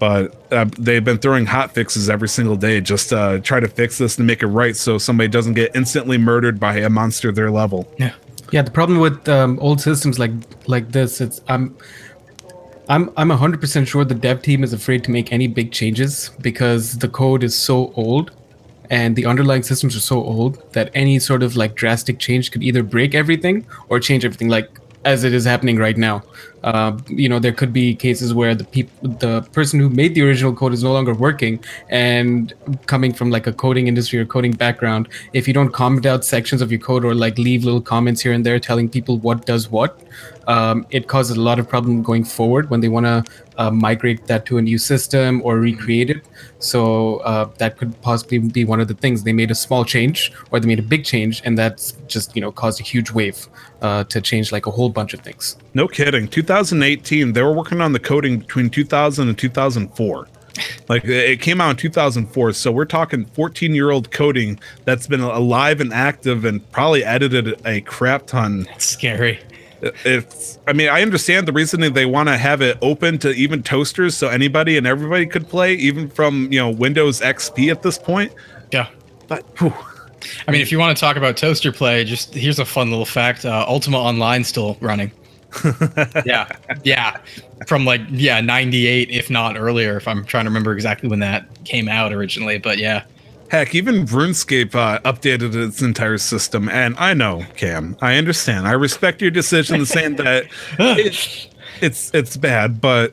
But 0.01 0.51
uh, 0.51 0.65
they've 0.79 1.05
been 1.05 1.19
throwing 1.19 1.47
hot 1.47 1.75
fixes 1.75 2.09
every 2.11 2.29
single 2.29 2.57
day 2.57 2.81
just 2.81 3.13
uh, 3.13 3.39
try 3.41 3.61
to 3.61 3.69
fix 3.69 3.99
this 3.99 4.17
and 4.19 4.27
make 4.27 4.43
it 4.43 4.47
right 4.47 4.75
so 4.75 4.97
somebody 4.97 5.29
doesn't 5.29 5.55
get 5.55 5.77
instantly 5.77 6.17
murdered 6.17 6.59
by 6.59 6.79
a 6.79 6.91
monster 6.91 7.31
their 7.31 7.51
level. 7.51 7.87
Yeah. 7.99 8.15
Yeah, 8.51 8.63
the 8.63 8.71
problem 8.71 8.99
with 8.99 9.29
um, 9.29 9.61
old 9.61 9.81
systems 9.81 10.19
like 10.19 10.33
like 10.67 10.91
this, 10.91 11.21
it's 11.21 11.41
I'm 11.47 11.77
I'm 12.89 13.11
I'm 13.17 13.31
hundred 13.31 13.61
percent 13.61 13.87
sure 13.87 14.05
the 14.05 14.17
dev 14.17 14.43
team 14.43 14.65
is 14.65 14.73
afraid 14.73 15.05
to 15.05 15.13
make 15.13 15.33
any 15.33 15.47
big 15.47 15.71
changes 15.71 16.31
because 16.41 16.99
the 16.99 17.09
code 17.09 17.45
is 17.45 17.57
so 17.57 17.93
old 17.95 18.33
and 18.91 19.15
the 19.15 19.25
underlying 19.25 19.63
systems 19.63 19.95
are 19.95 20.01
so 20.01 20.17
old 20.17 20.73
that 20.73 20.91
any 20.95 21.21
sort 21.21 21.45
of 21.45 21.55
like 21.55 21.77
drastic 21.77 22.19
change 22.19 22.51
could 22.51 22.65
either 22.65 22.83
break 22.83 23.15
everything 23.15 23.65
or 23.89 24.01
change 24.01 24.25
everything 24.25 24.49
like 24.49 24.69
as 25.05 25.23
it 25.23 25.33
is 25.33 25.45
happening 25.45 25.77
right 25.77 25.97
now. 25.97 26.23
Uh, 26.63 26.99
you 27.09 27.29
know, 27.29 27.39
there 27.39 27.53
could 27.53 27.73
be 27.73 27.95
cases 27.95 28.35
where 28.35 28.55
the 28.55 28.87
the 29.03 29.43
person 29.53 29.81
who 29.81 29.89
made 29.89 30.15
the 30.15 30.23
original 30.23 30.55
code 30.55 30.73
is 30.73 30.83
no 30.83 30.93
longer 30.93 31.15
working, 31.15 31.63
and 31.89 32.53
coming 32.87 33.13
from 33.13 33.31
like 33.31 33.47
a 33.47 33.53
coding 33.53 33.89
industry 33.89 34.19
or 34.19 34.27
coding 34.27 34.53
background, 34.53 35.09
if 35.33 35.49
you 35.49 35.55
don't 35.55 35.71
comment 35.71 36.07
out 36.07 36.25
sections 36.25 36.61
of 36.61 36.71
your 36.71 36.81
code 36.81 37.05
or 37.05 37.15
like 37.15 37.39
leave 37.39 37.65
little 37.65 37.81
comments 37.81 38.21
here 38.21 38.33
and 38.33 38.45
there 38.45 38.59
telling 38.61 38.89
people 38.89 39.19
what 39.19 39.47
does 39.47 39.71
what, 39.71 40.01
um, 40.47 40.87
it 40.91 41.09
causes 41.09 41.37
a 41.37 41.41
lot 41.41 41.59
of 41.59 41.69
problem 41.69 42.03
going 42.03 42.25
forward 42.25 42.71
when 42.71 42.81
they 42.81 42.89
want 42.89 43.07
to 43.07 43.25
uh, 43.57 43.71
migrate 43.71 44.27
that 44.27 44.47
to 44.47 44.59
a 44.59 44.63
new 44.63 44.79
system 44.79 45.41
or 45.45 45.59
recreate 45.59 46.11
it. 46.11 46.25
So 46.59 47.19
uh, 47.19 47.51
that 47.59 47.79
could 47.79 48.01
possibly 48.03 48.39
be 48.39 48.65
one 48.65 48.81
of 48.81 48.89
the 48.89 48.95
things. 48.95 49.23
They 49.23 49.33
made 49.33 49.51
a 49.51 49.55
small 49.55 49.85
change 49.85 50.33
or 50.51 50.59
they 50.61 50.67
made 50.67 50.79
a 50.79 50.89
big 50.95 51.05
change, 51.05 51.43
and 51.45 51.57
that's 51.57 51.93
just 52.07 52.35
you 52.35 52.41
know 52.41 52.53
caused 52.53 52.81
a 52.81 52.85
huge 52.85 53.11
wave 53.11 53.49
uh, 53.83 54.05
to 54.05 54.21
change 54.21 54.51
like 54.53 54.67
a 54.67 54.71
whole 54.71 54.89
bunch 54.89 55.15
of 55.15 55.21
things. 55.21 55.57
No 55.75 55.87
kidding. 55.87 56.27
2018, 56.51 57.33
they 57.33 57.43
were 57.45 57.53
working 57.53 57.81
on 57.81 57.93
the 57.93 58.01
coding 58.01 58.41
between 58.41 58.71
2000 58.71 59.29
and 59.29 59.39
2004. 59.39 60.29
Like 60.89 61.05
it 61.05 61.41
came 61.41 61.61
out 61.61 61.71
in 61.71 61.77
2004, 61.77 62.53
so 62.55 62.73
we're 62.73 62.85
talking 62.87 63.25
14 63.25 63.73
year 63.73 63.93
old 63.93 64.11
coding 64.11 64.59
that's 64.85 65.07
been 65.07 65.21
alive 65.21 65.81
and 65.81 65.93
active 65.93 66.45
and 66.45 66.69
probably 66.73 67.05
edited 67.05 67.55
a 67.65 67.83
crap 67.83 68.27
ton. 68.27 68.67
It's 68.75 68.85
scary. 68.85 69.39
It's, 69.81 70.59
I 70.67 70.73
mean, 70.73 70.89
I 70.89 71.03
understand 71.03 71.47
the 71.47 71.53
reasoning 71.53 71.93
they 71.93 72.05
want 72.05 72.29
to 72.29 72.37
have 72.37 72.63
it 72.63 72.79
open 72.83 73.19
to 73.19 73.31
even 73.31 73.63
toasters 73.63 74.17
so 74.17 74.27
anybody 74.29 74.77
and 74.77 74.89
everybody 74.89 75.27
could 75.27 75.49
play, 75.49 75.75
even 75.75 76.11
from, 76.11 76.53
you 76.53 76.59
know, 76.59 76.69
Windows 76.69 77.21
XP 77.21 77.71
at 77.71 77.83
this 77.83 77.97
point. 77.97 78.33
Yeah. 78.73 78.89
But 79.29 79.45
whew, 79.61 79.73
I 80.49 80.51
mean, 80.51 80.61
if 80.61 80.73
you 80.73 80.81
want 80.81 80.97
to 80.97 81.01
talk 81.01 81.17
about 81.17 81.37
toaster 81.37 81.71
play, 81.71 82.03
just 82.03 82.35
here's 82.35 82.59
a 82.59 82.65
fun 82.65 82.91
little 82.91 83.07
fact: 83.07 83.45
uh, 83.45 83.65
Ultima 83.69 83.99
Online 83.99 84.43
still 84.43 84.77
running. 84.81 85.13
yeah, 86.25 86.49
yeah, 86.85 87.19
from 87.67 87.85
like 87.85 88.01
yeah 88.11 88.41
'98, 88.41 89.11
if 89.11 89.31
not 89.31 89.57
earlier. 89.57 89.97
If 89.97 90.07
I'm 90.07 90.25
trying 90.25 90.45
to 90.45 90.51
remember 90.51 90.73
exactly 90.73 91.09
when 91.09 91.21
that 91.21 91.47
came 91.65 91.89
out 91.89 92.13
originally, 92.13 92.59
but 92.59 92.79
yeah, 92.79 93.05
Heck, 93.51 93.75
even 93.75 94.07
RuneScape 94.07 94.77
uh, 94.77 95.01
updated 95.01 95.57
its 95.57 95.83
entire 95.83 96.19
system, 96.19 96.69
and 96.69 96.97
I 96.99 97.15
know, 97.15 97.45
Cam, 97.57 97.97
I 98.01 98.15
understand. 98.15 98.69
I 98.69 98.73
respect 98.73 99.21
your 99.21 99.33
decision 99.33 99.85
saying 99.87 100.17
that 100.17 100.47
it's 100.79 101.49
it's 101.81 102.15
it's 102.15 102.37
bad, 102.37 102.81
but 102.81 103.13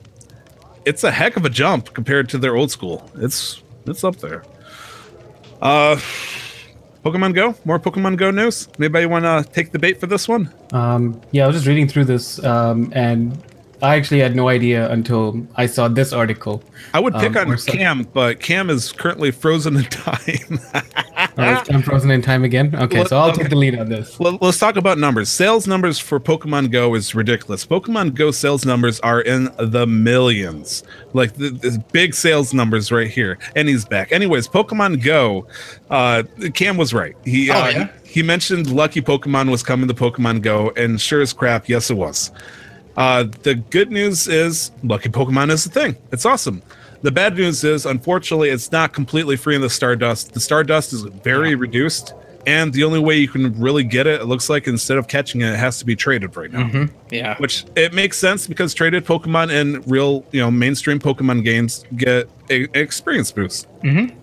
it's 0.85 1.03
a 1.03 1.09
heck 1.09 1.37
of 1.37 1.45
a 1.45 1.49
jump 1.49 1.91
compared 1.95 2.29
to 2.29 2.37
their 2.37 2.55
old 2.55 2.69
school. 2.69 3.09
It's 3.15 3.63
it's 3.87 4.03
up 4.03 4.17
there. 4.17 4.43
Uh, 5.59 5.99
Pokemon 7.07 7.33
Go, 7.35 7.55
more 7.63 7.79
Pokemon 7.79 8.17
Go 8.17 8.31
news. 8.31 8.67
Anybody 8.77 9.05
want 9.05 9.23
to 9.23 9.49
take 9.53 9.71
the 9.71 9.79
bait 9.79 9.97
for 9.99 10.07
this 10.07 10.27
one? 10.27 10.53
Um, 10.73 11.21
yeah, 11.31 11.45
I 11.45 11.47
was 11.47 11.55
just 11.55 11.67
reading 11.67 11.87
through 11.87 12.05
this, 12.05 12.43
um, 12.43 12.91
and 12.93 13.41
I 13.81 13.95
actually 13.95 14.19
had 14.19 14.35
no 14.35 14.49
idea 14.49 14.91
until 14.91 15.47
I 15.55 15.67
saw 15.67 15.87
this 15.87 16.11
article. 16.11 16.61
I 16.93 16.99
would 16.99 17.13
pick 17.13 17.35
Um, 17.37 17.51
on 17.51 17.57
Cam, 17.57 18.03
but 18.13 18.39
Cam 18.41 18.69
is 18.69 18.91
currently 18.91 19.31
frozen 19.31 19.77
in 19.77 19.83
time. 19.85 20.59
Oh, 21.39 21.43
is 21.53 21.67
time 21.67 21.81
frozen 21.83 22.09
in 22.11 22.21
time 22.21 22.43
again? 22.43 22.73
Okay, 22.75 23.03
so 23.05 23.17
I'll 23.17 23.31
take 23.31 23.49
the 23.49 23.55
lead 23.55 23.77
on 23.77 23.89
this. 23.89 24.19
Let- 24.19 24.41
Let's 24.41 24.57
talk 24.57 24.75
about 24.75 24.97
numbers. 24.97 25.29
Sales 25.29 25.67
numbers 25.67 25.99
for 25.99 26.19
Pokemon 26.19 26.71
Go 26.71 26.95
is 26.95 27.13
ridiculous. 27.13 27.65
Pokemon 27.65 28.15
Go 28.15 28.31
sales 28.31 28.65
numbers 28.65 28.99
are 29.01 29.21
in 29.21 29.49
the 29.59 29.85
millions, 29.85 30.83
like 31.13 31.33
the, 31.35 31.49
the 31.49 31.83
big 31.91 32.15
sales 32.15 32.53
numbers 32.53 32.91
right 32.91 33.09
here. 33.09 33.37
And 33.55 33.67
he's 33.69 33.85
back. 33.85 34.11
Anyways, 34.11 34.47
Pokemon 34.47 35.03
Go. 35.03 35.45
Uh, 35.89 36.23
Cam 36.53 36.75
was 36.77 36.93
right. 36.93 37.15
He 37.23 37.51
Oh, 37.51 37.55
uh, 37.55 37.67
yeah? 37.69 37.89
he 38.03 38.23
mentioned 38.23 38.71
Lucky 38.71 39.01
Pokemon 39.01 39.51
was 39.51 39.61
coming 39.63 39.87
to 39.87 39.93
Pokemon 39.93 40.41
Go, 40.41 40.71
and 40.75 40.99
sure 40.99 41.21
as 41.21 41.33
crap, 41.33 41.69
yes, 41.69 41.89
it 41.91 41.95
was. 41.97 42.31
Uh, 42.95 43.25
the 43.43 43.53
good 43.53 43.91
news 43.91 44.27
is 44.27 44.71
Lucky 44.83 45.09
Pokemon 45.09 45.51
is 45.51 45.65
a 45.67 45.69
thing. 45.69 45.95
It's 46.11 46.25
awesome. 46.25 46.63
The 47.07 47.11
bad 47.13 47.37
news 47.37 47.63
is, 47.63 47.85
unfortunately, 47.85 48.49
it's 48.49 48.69
not 48.69 48.91
completely 48.91 49.37
free 49.37 49.55
in 49.55 49.61
the 49.61 49.69
Stardust. 49.69 50.33
The 50.33 50.41
Stardust 50.41 50.91
is 50.91 51.03
very 51.03 51.55
reduced, 51.55 52.13
and 52.45 52.73
the 52.73 52.83
only 52.83 52.99
way 52.99 53.17
you 53.17 53.29
can 53.29 53.57
really 53.57 53.85
get 53.85 54.07
it, 54.07 54.19
it 54.19 54.25
looks 54.25 54.49
like, 54.49 54.67
instead 54.67 54.97
of 54.97 55.07
catching 55.07 55.39
it, 55.39 55.53
it 55.53 55.55
has 55.55 55.79
to 55.79 55.85
be 55.85 55.95
traded 55.95 56.35
right 56.35 56.51
now. 56.51 56.63
Mm-hmm. 56.63 56.93
yeah. 57.09 57.37
Which 57.37 57.63
it 57.77 57.93
makes 57.93 58.17
sense 58.17 58.45
because 58.45 58.73
traded 58.73 59.05
Pokemon 59.05 59.53
in 59.53 59.81
real, 59.83 60.25
you 60.33 60.41
know, 60.41 60.51
mainstream 60.51 60.99
Pokemon 60.99 61.45
games 61.45 61.85
get 61.95 62.29
a, 62.49 62.67
experience 62.79 63.31
boost. 63.31 63.67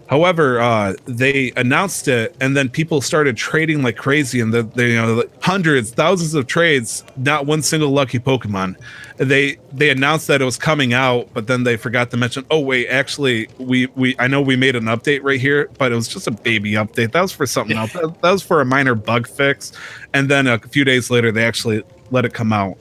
However, 0.06 0.60
uh, 0.60 0.94
they 1.06 1.52
announced 1.56 2.08
it, 2.08 2.36
and 2.40 2.56
then 2.56 2.68
people 2.68 3.00
started 3.00 3.36
trading 3.36 3.82
like 3.82 3.96
crazy, 3.96 4.40
and 4.40 4.52
the, 4.52 4.62
the 4.62 4.86
you 4.88 4.96
know 4.96 5.14
like 5.14 5.42
hundreds, 5.42 5.90
thousands 5.90 6.34
of 6.34 6.46
trades, 6.46 7.04
not 7.16 7.46
one 7.46 7.62
single 7.62 7.90
lucky 7.90 8.18
Pokemon. 8.18 8.76
They 9.16 9.56
they 9.72 9.90
announced 9.90 10.26
that 10.26 10.42
it 10.42 10.44
was 10.44 10.56
coming 10.56 10.92
out, 10.92 11.28
but 11.32 11.46
then 11.46 11.64
they 11.64 11.76
forgot 11.76 12.10
to 12.10 12.16
mention. 12.16 12.44
Oh 12.50 12.60
wait, 12.60 12.88
actually, 12.88 13.48
we 13.58 13.86
we 13.94 14.14
I 14.18 14.26
know 14.26 14.42
we 14.42 14.56
made 14.56 14.76
an 14.76 14.84
update 14.84 15.22
right 15.22 15.40
here, 15.40 15.70
but 15.78 15.92
it 15.92 15.94
was 15.94 16.08
just 16.08 16.26
a 16.26 16.32
baby 16.32 16.72
update. 16.72 17.12
That 17.12 17.22
was 17.22 17.32
for 17.32 17.46
something 17.46 17.76
else. 17.76 17.92
That, 17.92 18.20
that 18.22 18.30
was 18.30 18.42
for 18.42 18.60
a 18.60 18.64
minor 18.64 18.94
bug 18.94 19.26
fix, 19.26 19.72
and 20.12 20.28
then 20.28 20.46
a 20.46 20.58
few 20.58 20.84
days 20.84 21.10
later, 21.10 21.32
they 21.32 21.44
actually 21.44 21.82
let 22.10 22.24
it 22.24 22.34
come 22.34 22.52
out. 22.52 22.76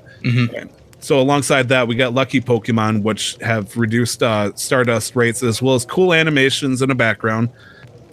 So 1.04 1.20
alongside 1.20 1.68
that, 1.68 1.86
we 1.90 1.96
got 1.96 2.14
lucky 2.14 2.40
Pokemon, 2.40 3.04
which 3.04 3.36
have 3.42 3.76
reduced 3.76 4.24
uh, 4.24 4.56
Stardust 4.56 5.18
rates 5.18 5.44
as 5.44 5.62
well 5.62 5.76
as 5.76 5.86
cool 5.86 6.14
animations 6.14 6.82
in 6.82 6.88
the 6.88 6.96
background, 6.96 7.50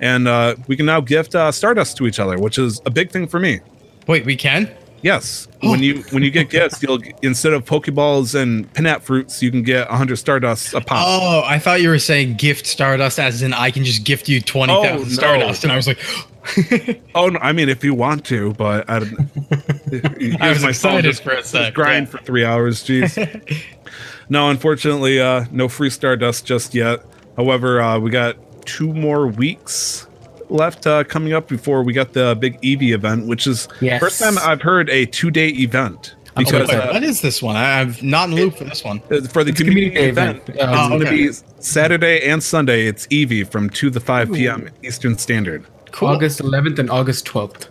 and 0.01 0.27
uh, 0.27 0.57
we 0.67 0.77
can 0.77 0.87
now 0.87 1.01
gift 1.01 1.37
uh, 1.37 1.53
Stardust 1.53 1.97
to 1.99 2.07
each 2.09 2.19
other, 2.19 2.37
which 2.37 2.59
is 2.59 2.81
a 2.87 2.91
big 2.91 3.13
thing 3.13 3.29
for 3.29 3.39
me. 3.39 3.61
Wait, 4.09 4.27
we 4.27 4.35
can? 4.35 4.69
Yes, 5.03 5.47
when 5.61 5.83
you 5.85 6.03
when 6.11 6.25
you 6.25 6.33
get 6.33 6.51
gifts, 6.51 6.83
you'll 6.83 6.99
instead 7.23 7.53
of 7.53 7.65
Pokeballs 7.65 8.35
and 8.35 8.71
Pinap 8.75 9.03
fruits, 9.03 9.41
you 9.41 9.53
can 9.53 9.63
get 9.63 9.89
100 9.89 10.17
Stardust 10.17 10.75
a 10.75 10.81
pop. 10.81 11.07
Oh, 11.07 11.43
I 11.47 11.61
thought 11.61 11.81
you 11.81 11.91
were 11.91 11.99
saying 12.01 12.35
gift 12.39 12.67
Stardust, 12.67 13.21
as 13.21 13.41
in 13.41 13.55
I 13.55 13.71
can 13.71 13.85
just 13.85 14.05
gift 14.05 14.29
you 14.29 14.41
twenty 14.41 14.73
Oh, 14.73 14.83
thousand 14.83 15.09
no. 15.09 15.15
Stardust, 15.15 15.63
and 15.63 15.73
I 15.73 15.77
was 15.77 15.87
like, 15.87 15.99
Oh, 17.15 17.29
no, 17.29 17.39
I 17.41 17.53
mean, 17.53 17.69
if 17.69 17.83
you 17.85 17.95
want 17.95 18.25
to, 18.27 18.53
but 18.55 18.89
I, 18.89 18.97
I 20.41 20.51
was 20.51 20.65
excited 20.65 21.19
for 21.19 21.33
a 21.33 21.43
sec, 21.43 21.75
Grind 21.75 22.07
yeah. 22.07 22.11
for 22.13 22.19
three 22.19 22.45
hours, 22.45 22.83
jeez. 22.85 23.63
no, 24.29 24.49
unfortunately, 24.51 25.21
uh, 25.21 25.45
no 25.51 25.69
free 25.69 25.91
Stardust 25.91 26.47
just 26.47 26.75
yet. 26.75 27.05
However, 27.37 27.81
uh, 27.81 27.99
we 27.99 28.11
got 28.11 28.37
two 28.67 28.93
more 28.93 29.27
weeks 29.27 30.07
left 30.49 30.87
uh, 30.87 31.05
coming 31.05 31.33
up 31.33 31.49
before 31.49 31.83
we 31.83 31.93
got 31.93 32.13
the 32.13 32.37
big 32.39 32.61
Eevee 32.63 32.93
event, 32.93 33.27
which 33.27 33.47
is 33.47 33.69
Yes. 33.81 34.01
first 34.01 34.21
time 34.21 34.37
I've 34.39 34.63
heard 34.63 34.89
a 34.91 35.07
two-day 35.07 35.49
event 35.49 36.15
I'm 36.37 36.45
because 36.45 36.69
Wait, 36.69 36.77
uh, 36.77 36.93
what 36.93 37.03
is 37.03 37.21
this 37.21 37.43
one? 37.43 37.57
I- 37.57 37.81
I'm 37.81 37.95
not 38.03 38.29
in 38.29 38.35
the 38.37 38.43
loop 38.43 38.57
for 38.57 38.65
this 38.65 38.85
one. 38.85 39.01
for 39.01 39.11
the 39.45 39.51
It's 39.51 39.59
community, 39.59 39.91
community 39.91 39.99
event, 40.09 40.49
event. 40.49 40.61
Uh, 40.61 40.77
it's 40.79 40.89
going 40.89 41.01
to 41.01 41.11
be 41.11 41.33
Saturday 41.63 42.29
and 42.29 42.43
Sunday. 42.43 42.87
It's 42.87 43.07
Eevee 43.09 43.51
from 43.51 43.69
two 43.71 43.91
to 43.91 44.01
five 44.01 44.33
p.m. 44.33 44.69
Eastern 44.83 45.19
Standard. 45.19 45.65
Cool. 45.93 46.09
August 46.09 46.41
11th 46.41 46.79
and 46.79 46.91
August 46.91 47.27
12th. 47.27 47.67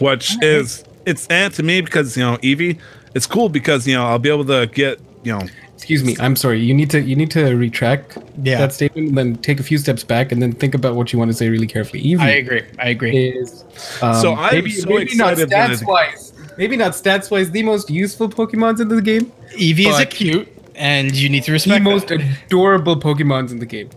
which 0.00 0.42
is 0.42 0.84
it's 1.06 1.26
and 1.28 1.52
to 1.54 1.62
me 1.62 1.80
because 1.80 2.16
you 2.16 2.22
know 2.22 2.36
Eevee, 2.38 2.78
it's 3.14 3.26
cool 3.26 3.48
because 3.48 3.86
you 3.86 3.94
know 3.94 4.06
I'll 4.06 4.18
be 4.18 4.30
able 4.30 4.44
to 4.46 4.66
get 4.66 5.00
you 5.24 5.32
know 5.32 5.46
Excuse 5.82 6.04
me. 6.04 6.16
I'm 6.20 6.36
sorry. 6.36 6.60
You 6.60 6.74
need 6.74 6.90
to 6.90 7.00
you 7.00 7.16
need 7.16 7.32
to 7.32 7.56
retract 7.56 8.16
Yeah. 8.40 8.58
that 8.58 8.72
statement, 8.72 9.08
and 9.08 9.18
then 9.18 9.36
take 9.38 9.58
a 9.58 9.64
few 9.64 9.78
steps 9.78 10.04
back, 10.04 10.30
and 10.30 10.40
then 10.40 10.52
think 10.52 10.76
about 10.76 10.94
what 10.94 11.12
you 11.12 11.18
want 11.18 11.32
to 11.32 11.36
say 11.36 11.48
really 11.48 11.66
carefully. 11.66 12.00
Eevee 12.04 12.20
I 12.20 12.30
agree. 12.30 12.62
I 12.78 12.88
agree. 12.90 13.30
is 13.30 13.64
um, 14.00 14.14
So 14.14 14.34
I'm 14.36 14.54
maybe, 14.54 14.70
so 14.70 14.88
maybe 14.88 15.16
not 15.16 15.32
excited 15.32 15.50
that 15.50 15.70
stats 15.70 15.84
wise, 15.84 16.32
Maybe 16.56 16.76
not 16.76 16.92
stats 16.92 17.32
wise. 17.32 17.50
The 17.50 17.64
most 17.64 17.90
useful 17.90 18.28
Pokemons 18.28 18.80
in 18.80 18.86
the 18.90 19.02
game. 19.02 19.32
Eevee 19.58 19.88
is 19.88 19.98
a 19.98 20.06
cute, 20.06 20.46
and 20.74 21.14
you 21.14 21.28
need 21.28 21.44
to 21.44 21.52
respect 21.52 21.84
The 21.84 21.90
most 21.90 22.08
that. 22.08 22.20
adorable 22.46 22.96
Pokemons 22.98 23.50
in 23.50 23.58
the 23.58 23.66
game. 23.66 23.90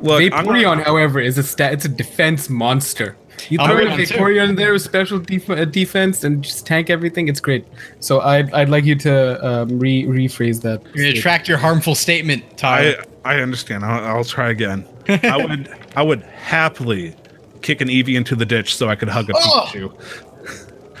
look. 0.00 0.22
I'm 0.22 0.46
Vaporeon, 0.46 0.78
not- 0.78 0.86
however, 0.86 1.20
is 1.20 1.38
a 1.38 1.42
stat. 1.42 1.72
It's 1.72 1.84
a 1.84 1.88
defense 1.88 2.48
monster. 2.50 3.16
You 3.48 3.58
I'm 3.60 3.68
throw 3.68 3.78
in 3.78 3.88
a 3.88 3.96
Vaporeon 3.96 4.44
too. 4.46 4.50
In 4.50 4.54
there 4.56 4.72
with 4.72 4.82
special 4.82 5.18
def- 5.18 5.50
uh, 5.50 5.64
defense 5.64 6.22
and 6.24 6.42
just 6.42 6.66
tank 6.66 6.88
everything. 6.88 7.28
It's 7.28 7.40
great. 7.40 7.66
So 8.00 8.20
I'd, 8.20 8.52
I'd 8.54 8.68
like 8.68 8.84
you 8.84 8.94
to 8.96 9.44
um, 9.46 9.78
re 9.78 10.04
rephrase 10.04 10.62
that. 10.62 10.82
You're 10.94 11.06
gonna 11.08 11.20
track 11.20 11.48
your 11.48 11.58
harmful 11.58 11.94
statement, 11.94 12.56
Tyler. 12.56 13.04
I 13.24 13.36
I 13.36 13.40
understand. 13.42 13.84
I'll, 13.84 14.18
I'll 14.18 14.24
try 14.24 14.50
again. 14.50 14.86
I 15.08 15.36
would 15.44 15.68
I 15.96 16.02
would 16.02 16.22
happily 16.22 17.14
kick 17.62 17.80
an 17.80 17.88
Eevee 17.88 18.14
into 18.16 18.36
the 18.36 18.44
ditch 18.46 18.76
so 18.76 18.88
I 18.88 18.94
could 18.94 19.08
hug 19.08 19.28
a 19.30 19.32
Oh! 19.36 19.66
Pikachu. 19.68 20.23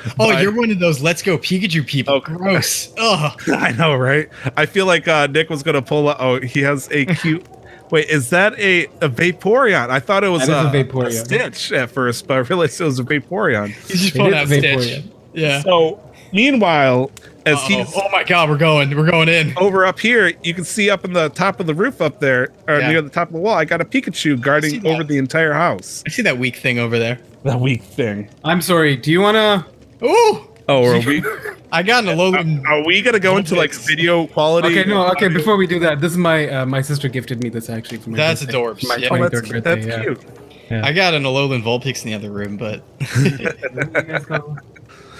oh, 0.18 0.30
I- 0.30 0.40
you're 0.40 0.54
one 0.54 0.70
of 0.70 0.78
those 0.78 1.00
"Let's 1.02 1.22
Go 1.22 1.38
Pikachu" 1.38 1.86
people. 1.86 2.14
Oh, 2.14 2.20
Gross. 2.20 2.92
Ugh. 2.98 3.40
I 3.48 3.72
know, 3.72 3.94
right? 3.96 4.28
I 4.56 4.66
feel 4.66 4.86
like 4.86 5.08
uh, 5.08 5.26
Nick 5.28 5.50
was 5.50 5.62
gonna 5.62 5.82
pull. 5.82 6.08
out 6.08 6.16
Oh, 6.20 6.40
he 6.40 6.60
has 6.60 6.88
a 6.90 7.04
cute. 7.06 7.46
Wait, 7.90 8.08
is 8.08 8.30
that 8.30 8.58
a, 8.58 8.86
a 9.02 9.08
Vaporeon? 9.08 9.90
I 9.90 10.00
thought 10.00 10.24
it 10.24 10.28
was 10.28 10.46
That 10.46 10.74
is 10.74 10.74
a, 10.74 10.80
a 10.80 10.84
Vaporeon. 10.84 11.24
Stitch 11.24 11.70
at 11.72 11.90
first, 11.90 12.26
but 12.26 12.34
I 12.34 12.38
realized 12.38 12.80
it 12.80 12.84
was 12.84 12.98
a 12.98 13.04
Vaporeon. 13.04 13.68
He's 13.68 14.00
just 14.00 14.14
It 14.14 14.18
pulling 14.18 14.32
is 14.34 14.38
out 14.40 14.48
Vaporeon. 14.48 14.82
Stitch. 14.82 15.04
Yeah. 15.34 15.60
So, 15.62 16.02
meanwhile, 16.32 17.10
as 17.46 17.56
Uh-oh. 17.58 17.66
he's 17.68 17.92
oh 17.94 18.08
my 18.10 18.24
god, 18.24 18.48
we're 18.48 18.56
going. 18.56 18.96
We're 18.96 19.10
going 19.10 19.28
in. 19.28 19.52
over 19.58 19.84
up 19.84 20.00
here, 20.00 20.32
you 20.42 20.54
can 20.54 20.64
see 20.64 20.88
up 20.90 21.04
in 21.04 21.12
the 21.12 21.28
top 21.30 21.60
of 21.60 21.66
the 21.66 21.74
roof 21.74 22.00
up 22.00 22.20
there, 22.20 22.48
or 22.66 22.78
Yeah. 22.80 22.90
near 22.90 23.02
the 23.02 23.10
top 23.10 23.28
of 23.28 23.34
the 23.34 23.40
wall, 23.40 23.54
I 23.54 23.64
got 23.66 23.80
a 23.80 23.84
Pikachu 23.84 24.40
guarding 24.40 24.84
over 24.86 25.04
the 25.04 25.18
entire 25.18 25.52
house. 25.52 26.02
I 26.06 26.10
see 26.10 26.22
that 26.22 26.38
weak 26.38 26.56
thing 26.56 26.78
over 26.78 26.98
there. 26.98 27.18
That 27.44 27.60
weak 27.60 27.82
thing. 27.82 28.30
I'm 28.44 28.62
sorry. 28.62 28.96
Do 28.96 29.12
you 29.12 29.20
wanna? 29.20 29.66
Ooh. 30.04 30.48
Oh, 30.68 30.84
are 30.84 30.98
we? 31.06 31.22
I 31.72 31.82
got 31.82 32.04
an 32.04 32.16
Alolan. 32.16 32.64
Are 32.66 32.84
we 32.84 33.02
gonna 33.02 33.18
go 33.20 33.36
into 33.36 33.54
like 33.54 33.72
video 33.74 34.26
quality? 34.26 34.68
Okay, 34.78 34.88
no. 34.88 35.08
Okay, 35.10 35.28
before 35.28 35.56
we 35.56 35.66
do 35.66 35.78
that, 35.80 36.00
this 36.00 36.12
is 36.12 36.18
my 36.18 36.48
uh, 36.48 36.66
my 36.66 36.80
sister 36.80 37.08
gifted 37.08 37.42
me 37.42 37.48
this 37.50 37.68
actually 37.68 37.98
for 37.98 38.10
my 38.10 38.16
That's 38.16 38.40
birthday. 38.44 38.58
adorbs. 38.58 38.80
For 38.80 38.86
My 38.86 38.96
Yeah. 38.96 39.08
Oh, 39.10 39.28
that's, 39.28 39.48
birthday. 39.48 39.60
that's 39.60 39.86
yeah. 39.86 40.02
cute. 40.02 40.24
I 40.70 40.92
got 40.92 41.12
an 41.14 41.24
Alolan 41.24 41.62
Vulpix 41.62 42.04
in 42.04 42.10
the 42.10 42.14
other 42.16 42.30
room, 42.30 42.56
but 42.56 42.82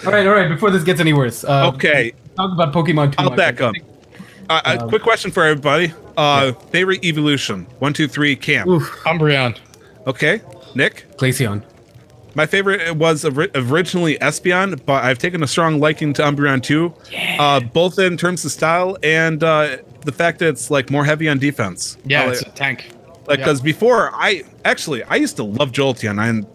all 0.06 0.12
right, 0.12 0.27
all 0.27 0.32
right. 0.35 0.48
Before 0.48 0.70
this 0.70 0.85
gets 0.85 1.01
any 1.01 1.12
worse. 1.12 1.44
Uh, 1.44 1.70
Okay, 1.74 2.12
talk 2.36 2.52
about 2.52 2.73
Pokemon 2.73 3.11
too 3.12 3.16
I'll 3.19 3.31
much. 3.31 3.36
back 3.36 3.61
up. 3.61 3.74
Uh, 4.48 4.77
Um, 4.81 4.89
quick 4.89 5.02
question 5.02 5.31
for 5.31 5.44
everybody. 5.44 5.93
Uh, 6.16 6.52
Favorite 6.70 7.05
evolution? 7.05 7.66
One, 7.81 7.93
two, 7.93 8.06
three, 8.09 8.36
camp. 8.36 8.69
Oof, 8.69 8.85
Umbreon. 9.05 9.59
Okay, 10.06 10.40
Nick. 10.74 11.06
Glaceon. 11.19 11.62
My 12.35 12.47
favorite 12.47 12.97
was 12.97 13.24
originally 13.24 14.19
Espeon, 14.19 14.81
but 14.85 15.05
I've 15.05 15.19
taken 15.19 15.43
a 15.43 15.47
strong 15.47 15.78
liking 15.81 16.12
to 16.15 16.23
Umbreon 16.23 16.62
too. 16.62 16.93
Uh, 17.39 17.61
both 17.61 17.98
in 17.98 18.16
terms 18.16 18.44
of 18.44 18.51
style 18.51 18.97
and 19.02 19.43
uh, 19.43 19.77
the 20.05 20.12
fact 20.12 20.39
that 20.40 20.48
it's 20.48 20.70
like 20.70 20.90
more 20.90 21.05
heavy 21.05 21.28
on 21.28 21.39
defense. 21.39 21.97
Yeah, 22.05 22.24
Uh, 22.24 22.31
it's 22.31 22.43
a 22.43 22.47
tank. 22.51 22.90
like 23.27 23.39
yeah. 23.39 23.44
because 23.44 23.61
before 23.61 24.11
I 24.15 24.43
actually 24.65 25.02
I 25.05 25.16
used 25.16 25.36
to 25.36 25.44
love 25.44 25.70
Jolteon 25.73 26.19
and 26.20 26.47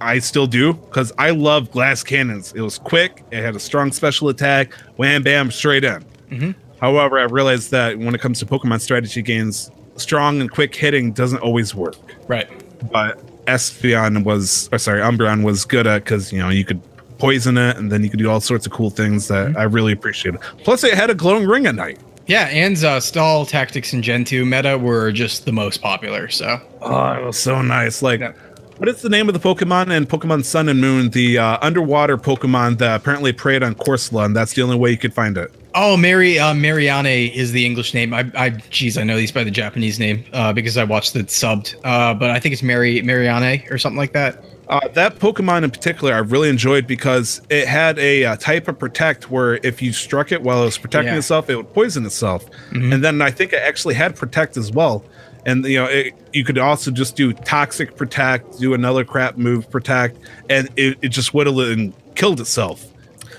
I 0.00 0.18
still 0.18 0.46
do 0.46 0.72
because 0.74 1.12
I 1.18 1.30
love 1.30 1.70
glass 1.70 2.02
cannons. 2.02 2.52
It 2.56 2.60
was 2.60 2.78
quick, 2.78 3.22
it 3.30 3.42
had 3.42 3.54
a 3.54 3.60
strong 3.60 3.92
special 3.92 4.28
attack, 4.30 4.72
wham 4.96 5.22
bam 5.22 5.50
straight 5.50 5.84
in. 5.84 6.04
Mhm. 6.30 6.54
However, 6.80 7.18
I 7.18 7.24
realized 7.24 7.70
that 7.72 7.98
when 7.98 8.14
it 8.14 8.20
comes 8.20 8.38
to 8.40 8.46
Pokemon 8.46 8.80
strategy 8.80 9.22
games, 9.22 9.70
strong 9.96 10.40
and 10.40 10.50
quick 10.50 10.74
hitting 10.74 11.12
doesn't 11.12 11.38
always 11.40 11.74
work. 11.74 11.96
Right. 12.28 12.48
But 12.92 13.18
Espeon 13.48 14.24
was, 14.24 14.68
or 14.72 14.78
sorry, 14.78 15.00
Umbreon 15.00 15.42
was 15.44 15.64
good 15.64 15.86
at 15.86 16.04
because 16.04 16.32
you 16.32 16.38
know 16.38 16.48
you 16.50 16.64
could 16.64 16.80
poison 17.18 17.58
it 17.58 17.76
and 17.76 17.90
then 17.90 18.04
you 18.04 18.10
could 18.10 18.20
do 18.20 18.30
all 18.30 18.40
sorts 18.40 18.64
of 18.66 18.72
cool 18.72 18.90
things 18.90 19.26
that 19.28 19.56
I 19.56 19.64
really 19.64 19.92
appreciated. 19.92 20.40
Plus, 20.64 20.84
it 20.84 20.94
had 20.94 21.10
a 21.10 21.14
glowing 21.14 21.46
ring 21.48 21.66
at 21.66 21.74
night. 21.74 21.98
Yeah, 22.26 22.46
and 22.48 22.76
uh, 22.84 23.00
stall 23.00 23.46
tactics 23.46 23.92
in 23.94 24.02
Gen 24.02 24.24
2 24.24 24.44
meta 24.44 24.76
were 24.78 25.10
just 25.10 25.44
the 25.46 25.52
most 25.52 25.80
popular. 25.82 26.28
So 26.28 26.60
Oh, 26.82 27.12
it 27.14 27.24
was 27.24 27.38
so 27.38 27.60
nice. 27.62 28.02
Like, 28.02 28.20
Yeah. 28.20 28.32
what 28.76 28.88
is 28.88 29.00
the 29.02 29.08
name 29.08 29.28
of 29.28 29.32
the 29.34 29.40
Pokemon 29.40 29.90
in 29.90 30.06
Pokemon 30.06 30.44
Sun 30.44 30.68
and 30.68 30.78
Moon? 30.80 31.08
The 31.08 31.38
uh, 31.38 31.58
underwater 31.62 32.18
Pokemon 32.18 32.78
that 32.78 32.94
apparently 33.00 33.32
preyed 33.32 33.62
on 33.64 33.74
Corsola, 33.74 34.26
and 34.26 34.36
that's 34.36 34.52
the 34.52 34.62
only 34.62 34.76
way 34.76 34.90
you 34.90 34.98
could 34.98 35.14
find 35.14 35.36
it. 35.38 35.50
Oh, 35.74 35.96
Mary 35.96 36.38
uh, 36.38 36.54
Mareanie 36.54 37.32
is 37.34 37.52
the 37.52 37.64
English 37.64 37.94
name. 37.94 38.14
I, 38.14 38.30
I, 38.34 38.50
geez, 38.50 38.96
I 38.96 39.04
know 39.04 39.16
these 39.16 39.32
by 39.32 39.44
the 39.44 39.50
Japanese 39.50 39.98
name 39.98 40.24
uh, 40.32 40.52
because 40.52 40.76
I 40.76 40.84
watched 40.84 41.14
it 41.14 41.26
subbed. 41.26 41.76
Uh, 41.84 42.14
but 42.14 42.30
I 42.30 42.40
think 42.40 42.52
it's 42.54 42.62
Mary 42.62 43.00
Mareanie 43.02 43.70
or 43.70 43.78
something 43.78 43.98
like 43.98 44.12
that. 44.14 44.42
Uh, 44.68 44.86
that 44.88 45.18
Pokemon 45.18 45.64
in 45.64 45.70
particular, 45.70 46.12
I 46.14 46.18
really 46.18 46.48
enjoyed 46.48 46.86
because 46.86 47.40
it 47.48 47.66
had 47.66 47.98
a 47.98 48.24
uh, 48.24 48.36
type 48.36 48.68
of 48.68 48.78
protect 48.78 49.30
where 49.30 49.54
if 49.62 49.80
you 49.80 49.92
struck 49.92 50.30
it 50.32 50.42
while 50.42 50.62
it 50.62 50.66
was 50.66 50.78
protecting 50.78 51.12
Yeah. 51.14 51.18
itself, 51.18 51.48
it 51.48 51.56
would 51.56 51.72
poison 51.72 52.04
itself. 52.04 52.44
And 52.72 53.02
then 53.02 53.22
I 53.22 53.30
think 53.30 53.52
it 53.52 53.62
actually 53.62 53.94
had 53.94 54.14
protect 54.14 54.56
as 54.58 54.70
well. 54.70 55.04
And 55.46 55.64
you 55.64 55.78
know, 55.78 55.86
it, 55.86 56.14
you 56.34 56.44
could 56.44 56.58
also 56.58 56.90
just 56.90 57.16
do 57.16 57.32
toxic 57.32 57.96
protect, 57.96 58.58
do 58.58 58.74
another 58.74 59.04
crap 59.04 59.38
move 59.38 59.70
protect, 59.70 60.18
and 60.50 60.68
it, 60.76 60.98
it 61.00 61.08
just 61.08 61.32
whittled 61.32 61.60
it 61.60 61.78
and 61.78 61.94
killed 62.14 62.38
itself. 62.40 62.84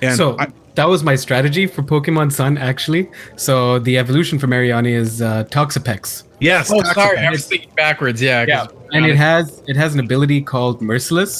And 0.01 0.17
so 0.17 0.35
I, 0.39 0.47
that 0.79 0.87
was 0.87 1.03
my 1.03 1.15
strategy 1.25 1.65
for 1.67 1.81
Pokemon 1.83 2.31
Sun, 2.31 2.57
actually. 2.57 3.03
So 3.35 3.79
the 3.87 3.97
evolution 4.03 4.39
for 4.39 4.47
Mareanie 4.47 4.95
is 5.05 5.21
uh, 5.21 5.43
Toxapex. 5.55 6.23
yes, 6.39 6.71
Oh, 6.71 6.75
Toxapex. 6.79 6.93
sorry, 6.93 7.17
I 7.17 7.29
was 7.37 7.45
thinking 7.51 7.71
backwards. 7.75 8.19
Yeah, 8.21 8.45
'cause- 8.45 8.73
and 8.95 9.05
it 9.05 9.17
has 9.27 9.45
it 9.71 9.75
has 9.83 9.91
an 9.95 9.99
ability 10.07 10.39
called 10.53 10.75
Merciless, 10.91 11.33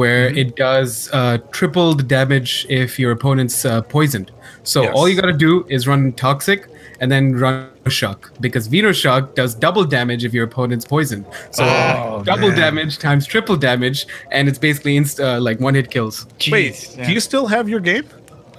where 0.00 0.24
Mm-hmm. 0.28 0.38
it 0.42 0.48
does 0.66 0.90
uh, 1.18 1.38
tripled 1.58 1.98
damage 2.18 2.50
if 2.80 2.98
your 3.02 3.12
opponent's 3.18 3.58
uh, 3.64 3.80
poisoned. 3.96 4.28
So 4.72 4.78
Yes. 4.82 4.92
all 4.96 5.06
you 5.08 5.16
gotta 5.22 5.38
do 5.48 5.52
is 5.76 5.80
run 5.92 6.02
Toxic 6.26 6.60
and 7.00 7.10
then 7.14 7.24
run 7.44 7.68
Shock 8.00 8.20
because 8.46 8.64
Venoshock 8.68 9.24
does 9.40 9.52
double 9.66 9.84
damage 9.98 10.22
if 10.28 10.32
your 10.36 10.44
opponent's 10.50 10.84
poisoned. 10.94 11.24
So 11.58 11.62
Oh, 11.64 12.22
double 12.32 12.50
man. 12.50 12.58
damage 12.64 12.94
times 13.06 13.22
triple 13.32 13.56
damage, 13.70 13.98
and 14.36 14.42
it's 14.50 14.60
basically 14.68 14.94
inst- 15.02 15.18
uh, 15.28 15.38
like 15.48 15.58
one 15.66 15.74
hit 15.80 15.88
kills. 15.94 16.16
Wait, 16.56 16.74
yeah. 16.76 17.06
do 17.06 17.10
you 17.16 17.20
still 17.30 17.46
have 17.54 17.64
your 17.74 17.80
game? 17.92 18.04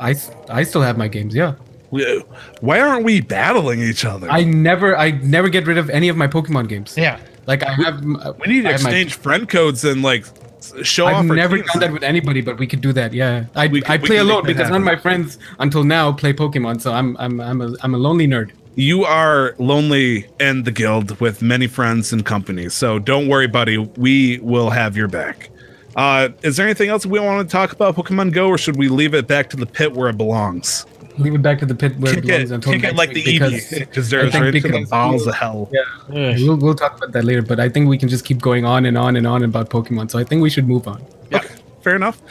I, 0.01 0.11
s- 0.11 0.31
I 0.49 0.63
still 0.63 0.81
have 0.81 0.97
my 0.97 1.07
games, 1.07 1.33
yeah. 1.33 1.53
Uh, 1.93 2.21
why 2.61 2.79
aren't 2.79 3.03
we 3.05 3.21
battling 3.21 3.81
each 3.81 4.03
other? 4.05 4.29
I 4.29 4.43
never 4.43 4.97
I 4.97 5.11
never 5.11 5.49
get 5.49 5.67
rid 5.67 5.77
of 5.77 5.89
any 5.89 6.09
of 6.09 6.15
my 6.17 6.27
Pokemon 6.27 6.67
games. 6.69 6.95
yeah. 6.97 7.19
Like 7.47 7.63
I 7.63 7.71
have. 7.73 8.03
we 8.03 8.47
need 8.47 8.61
to 8.63 8.69
I 8.69 8.71
have 8.73 8.83
my- 8.83 8.89
exchange 8.91 9.13
friend 9.15 9.49
codes 9.49 9.83
and 9.83 10.01
like 10.01 10.25
s- 10.59 10.73
show 10.83 11.05
off. 11.07 11.15
I've 11.15 11.25
never 11.25 11.57
teams. 11.57 11.71
done 11.73 11.79
that 11.81 11.91
with 11.91 12.03
anybody, 12.03 12.41
but 12.41 12.57
we 12.59 12.65
could 12.67 12.81
do 12.81 12.93
that. 12.93 13.13
Yeah, 13.13 13.45
I, 13.55 13.67
could- 13.67 13.89
I 13.89 13.97
play 13.97 14.17
alone 14.17 14.43
that 14.43 14.47
because 14.55 14.69
none 14.69 14.81
of 14.81 14.85
my 14.85 14.95
friends 14.95 15.37
until 15.59 15.83
now 15.83 16.11
play 16.13 16.33
Pokemon. 16.33 16.79
So 16.81 16.93
I'm 16.93 17.17
I'm 17.17 17.41
I'm 17.41 17.61
a 17.61 17.73
I'm 17.83 17.93
a 17.93 17.97
lonely 17.97 18.27
nerd. 18.27 18.51
You 18.75 19.03
are 19.03 19.53
lonely 19.57 20.27
in 20.39 20.63
the 20.63 20.71
guild 20.71 21.19
with 21.19 21.41
many 21.41 21.67
friends 21.67 22.13
and 22.13 22.25
companies, 22.25 22.73
so 22.73 22.99
don't 22.99 23.27
worry, 23.27 23.47
buddy. 23.47 23.77
We 23.77 24.39
will 24.39 24.69
have 24.69 24.95
your 24.95 25.09
back. 25.09 25.49
Uh, 25.95 26.30
is 26.41 26.57
there 26.57 26.65
anything 26.65 26.89
else 26.89 27.05
we 27.05 27.19
want 27.19 27.47
to 27.47 27.51
talk 27.51 27.72
about 27.73 27.95
Pokemon 27.95 28.31
Go, 28.34 28.47
or 28.47 28.57
should 28.57 28.77
we 28.77 28.88
leave 28.89 29.13
it 29.13 29.27
back 29.27 29.49
to 29.49 29.57
the 29.57 29.65
pit 29.65 29.93
where 29.93 30.09
it 30.09 30.18
belongs? 30.18 30.85
Leave 31.18 31.35
it 31.35 31.41
back 31.41 31.59
to 31.59 31.65
the 31.65 31.76
pit 31.76 31.97
where 31.99 32.13
Kick 32.15 32.23
it 32.23 32.27
belongs 32.27 32.51
it, 32.51 32.63
kick 32.63 32.84
it 32.85 32.95
like 32.95 33.09
the 33.09 33.15
week 33.15 33.26
because 33.26 33.53
Eevee, 33.53 33.80
because 33.80 34.13
I 34.13 34.18
there's 34.18 34.31
think 34.31 34.43
right 34.45 34.51
to 34.53 34.61
the 34.61 34.68
because 34.69 34.89
bowels 34.89 35.22
we'll- 35.26 35.30
of 35.30 35.35
hell. 35.35 35.69
yeah, 35.73 36.35
we'll 36.39 36.55
we'll 36.57 36.76
talk 36.76 36.95
about 36.97 37.11
that 37.11 37.26
later. 37.26 37.41
But 37.41 37.59
I 37.59 37.68
think 37.68 37.89
we 37.89 37.97
can 37.97 38.07
just 38.07 38.23
keep 38.23 38.39
going 38.39 38.63
on 38.63 38.85
and 38.85 38.97
on 38.97 39.18
and 39.18 39.27
on 39.27 39.43
about 39.43 39.69
Pokemon. 39.69 40.09
So 40.09 40.18
I 40.19 40.23
think 40.23 40.41
we 40.41 40.49
should 40.49 40.68
move 40.68 40.88
on. 40.88 41.03
Okay, 41.34 41.53
fair 41.81 41.95
enough. 41.97 42.22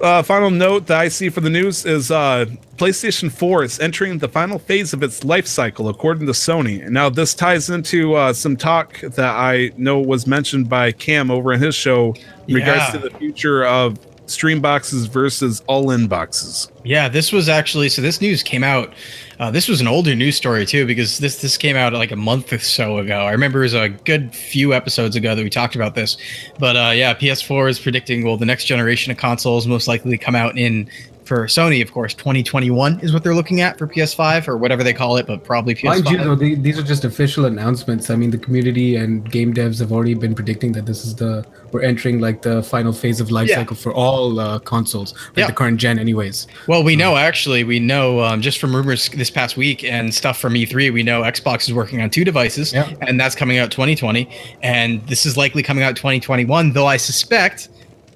Uh, 0.00 0.22
final 0.22 0.50
note 0.50 0.86
that 0.86 1.00
I 1.00 1.08
see 1.08 1.28
for 1.28 1.40
the 1.40 1.50
news 1.50 1.86
is 1.86 2.10
uh, 2.10 2.46
PlayStation 2.76 3.30
4 3.30 3.64
is 3.64 3.80
entering 3.80 4.18
the 4.18 4.28
final 4.28 4.58
phase 4.58 4.92
of 4.92 5.02
its 5.02 5.24
life 5.24 5.46
cycle, 5.46 5.88
according 5.88 6.26
to 6.26 6.32
Sony. 6.32 6.82
And 6.84 6.92
now, 6.92 7.08
this 7.08 7.34
ties 7.34 7.70
into 7.70 8.14
uh, 8.14 8.32
some 8.32 8.56
talk 8.56 9.00
that 9.00 9.34
I 9.36 9.70
know 9.76 10.00
was 10.00 10.26
mentioned 10.26 10.68
by 10.68 10.92
Cam 10.92 11.30
over 11.30 11.52
in 11.52 11.60
his 11.60 11.74
show 11.74 12.14
in 12.48 12.54
regards 12.54 12.90
to 12.92 12.98
the 12.98 13.10
future 13.10 13.64
of 13.64 13.98
stream 14.26 14.60
boxes 14.60 15.06
versus 15.06 15.62
all-in 15.66 16.06
boxes. 16.06 16.70
Yeah, 16.84 17.08
this 17.08 17.32
was 17.32 17.48
actually 17.48 17.88
so. 17.88 18.02
This 18.02 18.20
news 18.20 18.42
came 18.42 18.64
out. 18.64 18.92
Uh, 19.38 19.50
this 19.50 19.68
was 19.68 19.80
an 19.80 19.88
older 19.88 20.14
news 20.14 20.36
story 20.36 20.66
too, 20.66 20.86
because 20.86 21.18
this 21.18 21.40
this 21.40 21.56
came 21.56 21.76
out 21.76 21.92
like 21.92 22.12
a 22.12 22.16
month 22.16 22.52
or 22.52 22.58
so 22.58 22.98
ago. 22.98 23.20
I 23.20 23.32
remember 23.32 23.60
it 23.60 23.66
was 23.66 23.74
a 23.74 23.88
good 23.88 24.34
few 24.34 24.74
episodes 24.74 25.16
ago 25.16 25.34
that 25.34 25.42
we 25.42 25.50
talked 25.50 25.74
about 25.74 25.94
this. 25.94 26.16
But 26.58 26.76
uh, 26.76 26.92
yeah, 26.94 27.14
PS4 27.14 27.70
is 27.70 27.78
predicting 27.78 28.24
well 28.24 28.36
the 28.36 28.46
next 28.46 28.64
generation 28.64 29.10
of 29.10 29.18
consoles 29.18 29.66
most 29.66 29.88
likely 29.88 30.18
come 30.18 30.34
out 30.34 30.56
in 30.58 30.88
for 31.24 31.46
Sony, 31.46 31.80
of 31.82 31.92
course, 31.92 32.12
2021 32.14 33.00
is 33.00 33.12
what 33.12 33.22
they're 33.24 33.34
looking 33.34 33.60
at 33.62 33.78
for 33.78 33.86
PS5 33.86 34.46
or 34.46 34.56
whatever 34.58 34.82
they 34.84 34.92
call 34.92 35.16
it, 35.16 35.26
but 35.26 35.42
probably 35.42 35.74
PS5. 35.74 35.84
Mind 36.04 36.08
you, 36.10 36.18
though, 36.18 36.34
the- 36.34 36.54
these 36.56 36.78
are 36.78 36.82
just 36.82 37.04
official 37.04 37.46
announcements. 37.46 38.10
I 38.10 38.16
mean, 38.16 38.30
the 38.30 38.38
community 38.38 38.96
and 38.96 39.30
game 39.30 39.54
devs 39.54 39.78
have 39.80 39.90
already 39.92 40.14
been 40.14 40.34
predicting 40.34 40.72
that 40.72 40.86
this 40.86 41.04
is 41.04 41.14
the 41.14 41.44
we're 41.72 41.82
entering 41.82 42.20
like 42.20 42.42
the 42.42 42.62
final 42.62 42.92
phase 42.92 43.20
of 43.20 43.32
life 43.32 43.48
Yeah. 43.48 43.56
cycle 43.56 43.74
for 43.74 43.92
all 43.92 44.38
uh, 44.38 44.60
consoles, 44.60 45.12
like 45.30 45.38
Yeah. 45.38 45.46
the 45.48 45.52
current 45.54 45.78
gen, 45.80 45.98
anyways. 45.98 46.46
Well, 46.68 46.84
we 46.84 46.94
know 46.94 47.16
actually, 47.16 47.64
we 47.64 47.80
know 47.80 48.20
um, 48.20 48.40
just 48.42 48.58
from 48.60 48.76
rumors 48.76 49.08
this 49.08 49.28
past 49.30 49.56
week 49.56 49.82
and 49.82 50.14
stuff 50.14 50.38
from 50.38 50.54
E3, 50.54 50.92
we 50.92 51.02
know 51.02 51.22
Xbox 51.22 51.62
is 51.66 51.74
working 51.74 52.00
on 52.00 52.10
two 52.10 52.24
devices, 52.24 52.72
Yeah. 52.72 52.88
and 53.00 53.18
that's 53.18 53.34
coming 53.34 53.58
out 53.58 53.72
2020, 53.72 54.28
and 54.62 55.04
this 55.08 55.26
is 55.26 55.36
likely 55.36 55.64
coming 55.64 55.82
out 55.82 55.96
2021. 55.96 56.72
Though 56.74 56.86
I 56.86 56.96
suspect, 56.96 57.70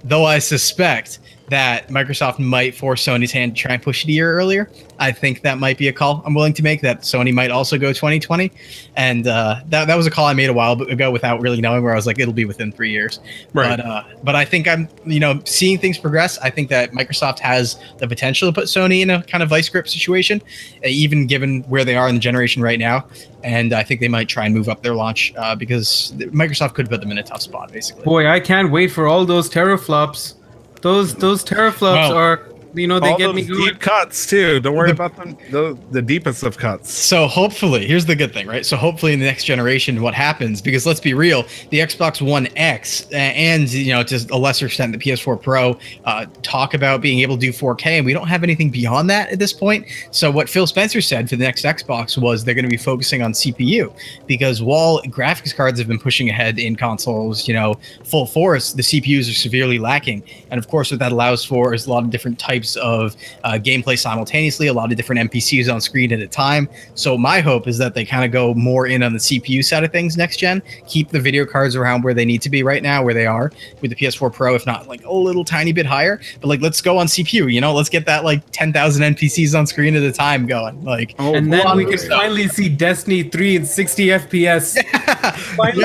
though 0.05 0.25
I 0.25 0.39
suspect 0.39 1.19
that 1.51 1.89
Microsoft 1.89 2.39
might 2.39 2.75
force 2.75 3.05
Sony's 3.05 3.33
hand 3.33 3.57
to 3.57 3.63
try 3.63 3.75
and 3.75 3.83
push 3.83 4.05
it 4.05 4.09
a 4.09 4.13
year 4.13 4.33
earlier. 4.33 4.71
I 4.99 5.13
think 5.13 5.43
that 5.43 5.59
might 5.59 5.79
be 5.79 5.89
a 5.89 5.93
call 5.93 6.23
I'm 6.27 6.35
willing 6.35 6.53
to 6.55 6.63
make. 6.63 6.81
That 6.83 7.03
Sony 7.03 7.33
might 7.33 7.51
also 7.51 7.79
go 7.79 7.93
2020, 7.93 8.51
and 8.97 9.27
uh, 9.27 9.61
that 9.69 9.87
that 9.87 9.97
was 9.97 10.07
a 10.07 10.11
call 10.11 10.27
I 10.27 10.35
made 10.35 10.51
a 10.51 10.53
while 10.53 10.81
ago 10.83 11.11
without 11.11 11.41
really 11.41 11.61
knowing 11.61 11.83
where 11.83 11.93
I 11.93 11.97
was 11.97 12.07
like 12.07 12.19
it'll 12.19 12.35
be 12.35 12.45
within 12.45 12.73
three 12.73 12.91
years. 12.91 13.21
Right. 13.53 13.77
But 13.77 13.87
uh, 13.87 14.05
but 14.23 14.35
I 14.35 14.45
think 14.45 14.69
I'm 14.69 14.89
you 15.07 15.21
know 15.21 15.41
seeing 15.45 15.79
things 15.79 15.99
progress. 15.99 16.39
I 16.39 16.51
think 16.51 16.69
that 16.71 16.93
Microsoft 16.93 17.39
has 17.39 17.77
the 17.99 18.09
potential 18.09 18.49
to 18.49 18.53
put 18.53 18.65
Sony 18.65 19.01
in 19.01 19.11
a 19.11 19.23
kind 19.23 19.43
of 19.43 19.49
vice 19.49 19.69
grip 19.69 19.89
situation, 19.89 20.43
uh, 20.85 20.89
even 20.89 21.27
given 21.27 21.63
where 21.65 21.85
they 21.85 21.97
are 21.97 22.09
in 22.09 22.15
the 22.15 22.21
generation 22.21 22.63
right 22.63 22.79
now. 22.79 23.07
And 23.45 23.73
I 23.73 23.85
think 23.85 24.01
they 24.01 24.09
might 24.09 24.29
try 24.29 24.47
and 24.47 24.55
move 24.55 24.69
up 24.69 24.83
their 24.83 24.95
launch 24.95 25.33
uh, 25.37 25.55
because 25.55 26.13
Microsoft 26.17 26.75
could 26.75 26.89
put 26.89 27.01
them 27.01 27.13
in 27.13 27.19
a 27.19 27.23
tough 27.23 27.43
spot, 27.43 27.73
basically. 27.73 28.03
Boy, 28.03 28.27
I 28.27 28.41
can't 28.41 28.73
wait 28.73 28.89
for 28.89 29.07
all 29.07 29.25
those 29.25 29.49
teraflops. 29.49 30.35
Those 30.81 31.15
those 31.15 31.45
teraflops 31.45 32.09
Well, 32.11 32.15
are 32.17 32.37
you 32.75 32.87
know 32.87 33.01
they 33.01 33.11
All 33.11 33.19
get 33.19 33.27
those 33.27 33.35
me 33.37 33.45
going. 33.45 33.65
deep 33.65 33.81
cuts 33.81 34.27
too. 34.27 34.61
Don't 34.61 34.75
worry 34.77 34.89
The- 34.89 34.93
about 34.95 35.17
them. 35.17 35.37
The, 35.51 35.79
the 35.91 36.03
deepest 36.03 36.43
of 36.43 36.57
cuts. 36.59 36.93
So 36.93 37.27
hopefully, 37.27 37.87
here's 37.87 38.07
the 38.07 38.15
good 38.17 38.33
thing, 38.33 38.47
right? 38.47 38.65
So 38.67 38.77
hopefully, 38.77 39.13
in 39.13 39.19
the 39.21 39.27
next 39.27 39.45
generation, 39.45 40.01
what 40.03 40.15
happens? 40.15 40.61
Because 40.61 40.87
let's 40.87 41.01
be 41.01 41.15
real, 41.15 41.45
the 41.71 41.79
Xbox 41.81 42.21
One 42.21 42.49
X 42.57 43.07
uh, 43.13 43.17
and 43.17 43.69
you 43.73 43.93
know 43.93 44.03
to 44.03 44.27
a 44.31 44.39
lesser 44.39 44.67
extent 44.67 44.93
the 44.93 44.99
PS4 44.99 45.41
Pro 45.41 45.79
uh, 46.05 46.27
talk 46.43 46.75
about 46.75 47.01
being 47.01 47.21
able 47.21 47.37
to 47.37 47.41
do 47.41 47.53
4K, 47.53 47.87
and 47.99 48.07
we 48.07 48.13
don't 48.13 48.29
have 48.29 48.43
anything 48.43 48.71
beyond 48.71 49.09
that 49.11 49.31
at 49.31 49.39
this 49.39 49.53
point. 49.53 49.87
So 50.11 50.31
what 50.31 50.49
Phil 50.49 50.67
Spencer 50.67 51.01
said 51.01 51.29
for 51.31 51.37
the 51.37 51.45
next 51.45 51.65
Xbox 51.65 52.17
was 52.21 52.45
they're 52.45 52.55
going 52.55 52.65
to 52.65 52.71
be 52.71 52.77
focusing 52.77 53.23
on 53.23 53.33
CPU 53.33 53.93
because 54.27 54.63
while 54.63 55.01
graphics 55.05 55.55
cards 55.55 55.79
have 55.79 55.89
been 55.89 55.99
pushing 55.99 56.29
ahead 56.29 56.59
in 56.59 56.77
consoles, 56.77 57.47
you 57.49 57.55
know, 57.55 57.75
full 58.05 58.27
force, 58.27 58.73
the 58.73 58.83
CPUs 58.83 59.31
are 59.31 59.35
severely 59.35 59.79
lacking, 59.79 60.23
and 60.51 60.59
of 60.59 60.69
course, 60.69 60.91
what 60.91 61.01
that 61.01 61.13
allows 61.13 61.45
for 61.45 61.73
is 61.75 61.87
a 61.87 61.91
lot 61.91 62.05
of 62.05 62.11
different 62.11 62.39
types 62.39 62.58
types 62.59 62.77
of 62.77 63.15
uh, 63.45 63.53
gameplay 63.53 63.97
simultaneously, 63.99 64.67
a 64.67 64.73
lot 64.73 64.91
of 64.91 64.97
different 64.97 65.31
NPCs 65.31 65.73
on 65.73 65.81
screen 65.81 66.13
at 66.13 66.21
a 66.21 66.27
time. 66.27 66.69
So 66.95 67.17
my 67.17 67.41
hope 67.41 67.69
is 67.69 67.79
that 67.79 67.95
they 67.95 68.05
kind 68.05 68.25
of 68.25 68.33
go 68.33 68.53
more 68.55 68.89
in 68.89 69.03
on 69.05 69.13
the 69.13 69.19
CPU 69.19 69.65
side 69.65 69.85
of 69.85 69.93
things 69.93 70.17
next 70.17 70.39
gen, 70.39 70.61
keep 70.89 71.11
the 71.11 71.21
video 71.21 71.47
cards 71.47 71.77
around 71.77 72.03
where 72.03 72.15
they 72.15 72.25
need 72.25 72.43
to 72.43 72.51
be 72.51 72.63
right 72.65 72.83
now, 72.83 73.05
where 73.05 73.15
they 73.15 73.27
are 73.27 73.53
with 73.81 73.91
the 73.91 73.97
PS4 73.97 74.33
Pro, 74.33 74.55
if 74.57 74.67
not 74.67 74.89
like 74.89 75.05
a 75.05 75.13
little 75.13 75.45
tiny 75.45 75.73
bit 75.73 75.87
higher. 75.87 76.21
But 76.41 76.49
like, 76.49 76.61
let's 76.61 76.81
go 76.81 76.99
on 76.99 77.07
CPU. 77.07 77.53
You 77.53 77.61
know, 77.61 77.73
let's 77.73 77.89
get 77.89 78.05
that 78.07 78.25
like 78.25 78.43
10,000 78.51 79.15
NPCs 79.15 79.57
on 79.57 79.67
screen 79.67 79.95
at 79.95 80.03
a 80.03 80.13
time 80.13 80.47
going. 80.47 80.83
Like, 80.85 81.15
Oh, 81.21 81.35
and 81.35 81.53
then 81.53 81.77
we 81.77 81.85
can 81.85 81.99
stuff. 81.99 82.19
finally 82.21 82.49
see 82.49 82.69
Destiny 82.69 83.23
3 83.23 83.57
in 83.57 83.65
60 83.67 84.07
FPS. 84.07 84.77
finally, 85.57 85.85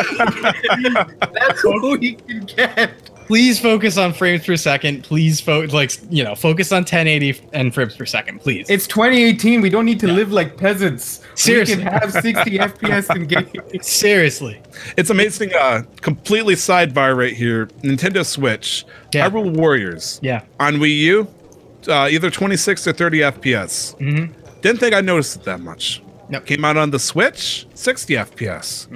that's 1.33 1.63
what 1.63 1.99
we 1.99 2.13
can 2.15 2.39
get. 2.45 3.09
Please 3.33 3.59
focus 3.59 3.97
on 3.97 4.13
frames 4.13 4.45
per 4.45 4.55
second. 4.55 5.03
Please 5.03 5.41
focus, 5.41 5.73
like 5.73 5.91
you 6.11 6.23
know, 6.23 6.35
focus 6.35 6.71
on 6.71 6.81
1080 6.83 7.41
and 7.51 7.73
frames 7.73 7.95
per 7.95 8.05
second, 8.05 8.37
please. 8.39 8.69
It's 8.69 8.85
2018. 8.85 9.59
We 9.59 9.71
don't 9.71 9.85
need 9.85 9.99
to 10.01 10.07
live 10.07 10.31
like 10.31 10.55
peasants. 10.55 11.21
Seriously. 11.33 11.77
We 11.77 11.83
can 11.83 11.91
have 11.93 12.11
60 12.11 12.31
FPS 12.69 13.15
in 13.15 13.25
games. 13.25 13.87
Seriously. 13.87 14.61
It's 14.97 15.09
amazing. 15.09 15.51
Uh, 15.55 15.81
completely 16.01 16.53
sidebar 16.53 17.17
right 17.17 17.33
here. 17.33 17.65
Nintendo 17.81 18.23
Switch, 18.23 18.85
Yeah. 19.11 19.27
Hyrule 19.31 19.51
Warriors 19.57 20.19
Yeah. 20.21 20.43
on 20.59 20.75
Wii 20.75 20.95
U, 20.99 21.27
uh, 21.87 22.09
either 22.11 22.29
26 22.29 22.85
or 22.87 22.93
30 22.93 23.21
FPS. 23.23 23.95
Mhm. 23.99 24.29
Didn't 24.61 24.79
think 24.79 24.93
I 24.93 25.01
noticed 25.01 25.37
it 25.37 25.43
that 25.45 25.59
much. 25.59 26.03
Nope. 26.29 26.45
Came 26.45 26.63
out 26.63 26.77
on 26.77 26.91
the 26.91 26.99
Switch, 26.99 27.65
60 27.73 28.13
FPS. 28.15 28.87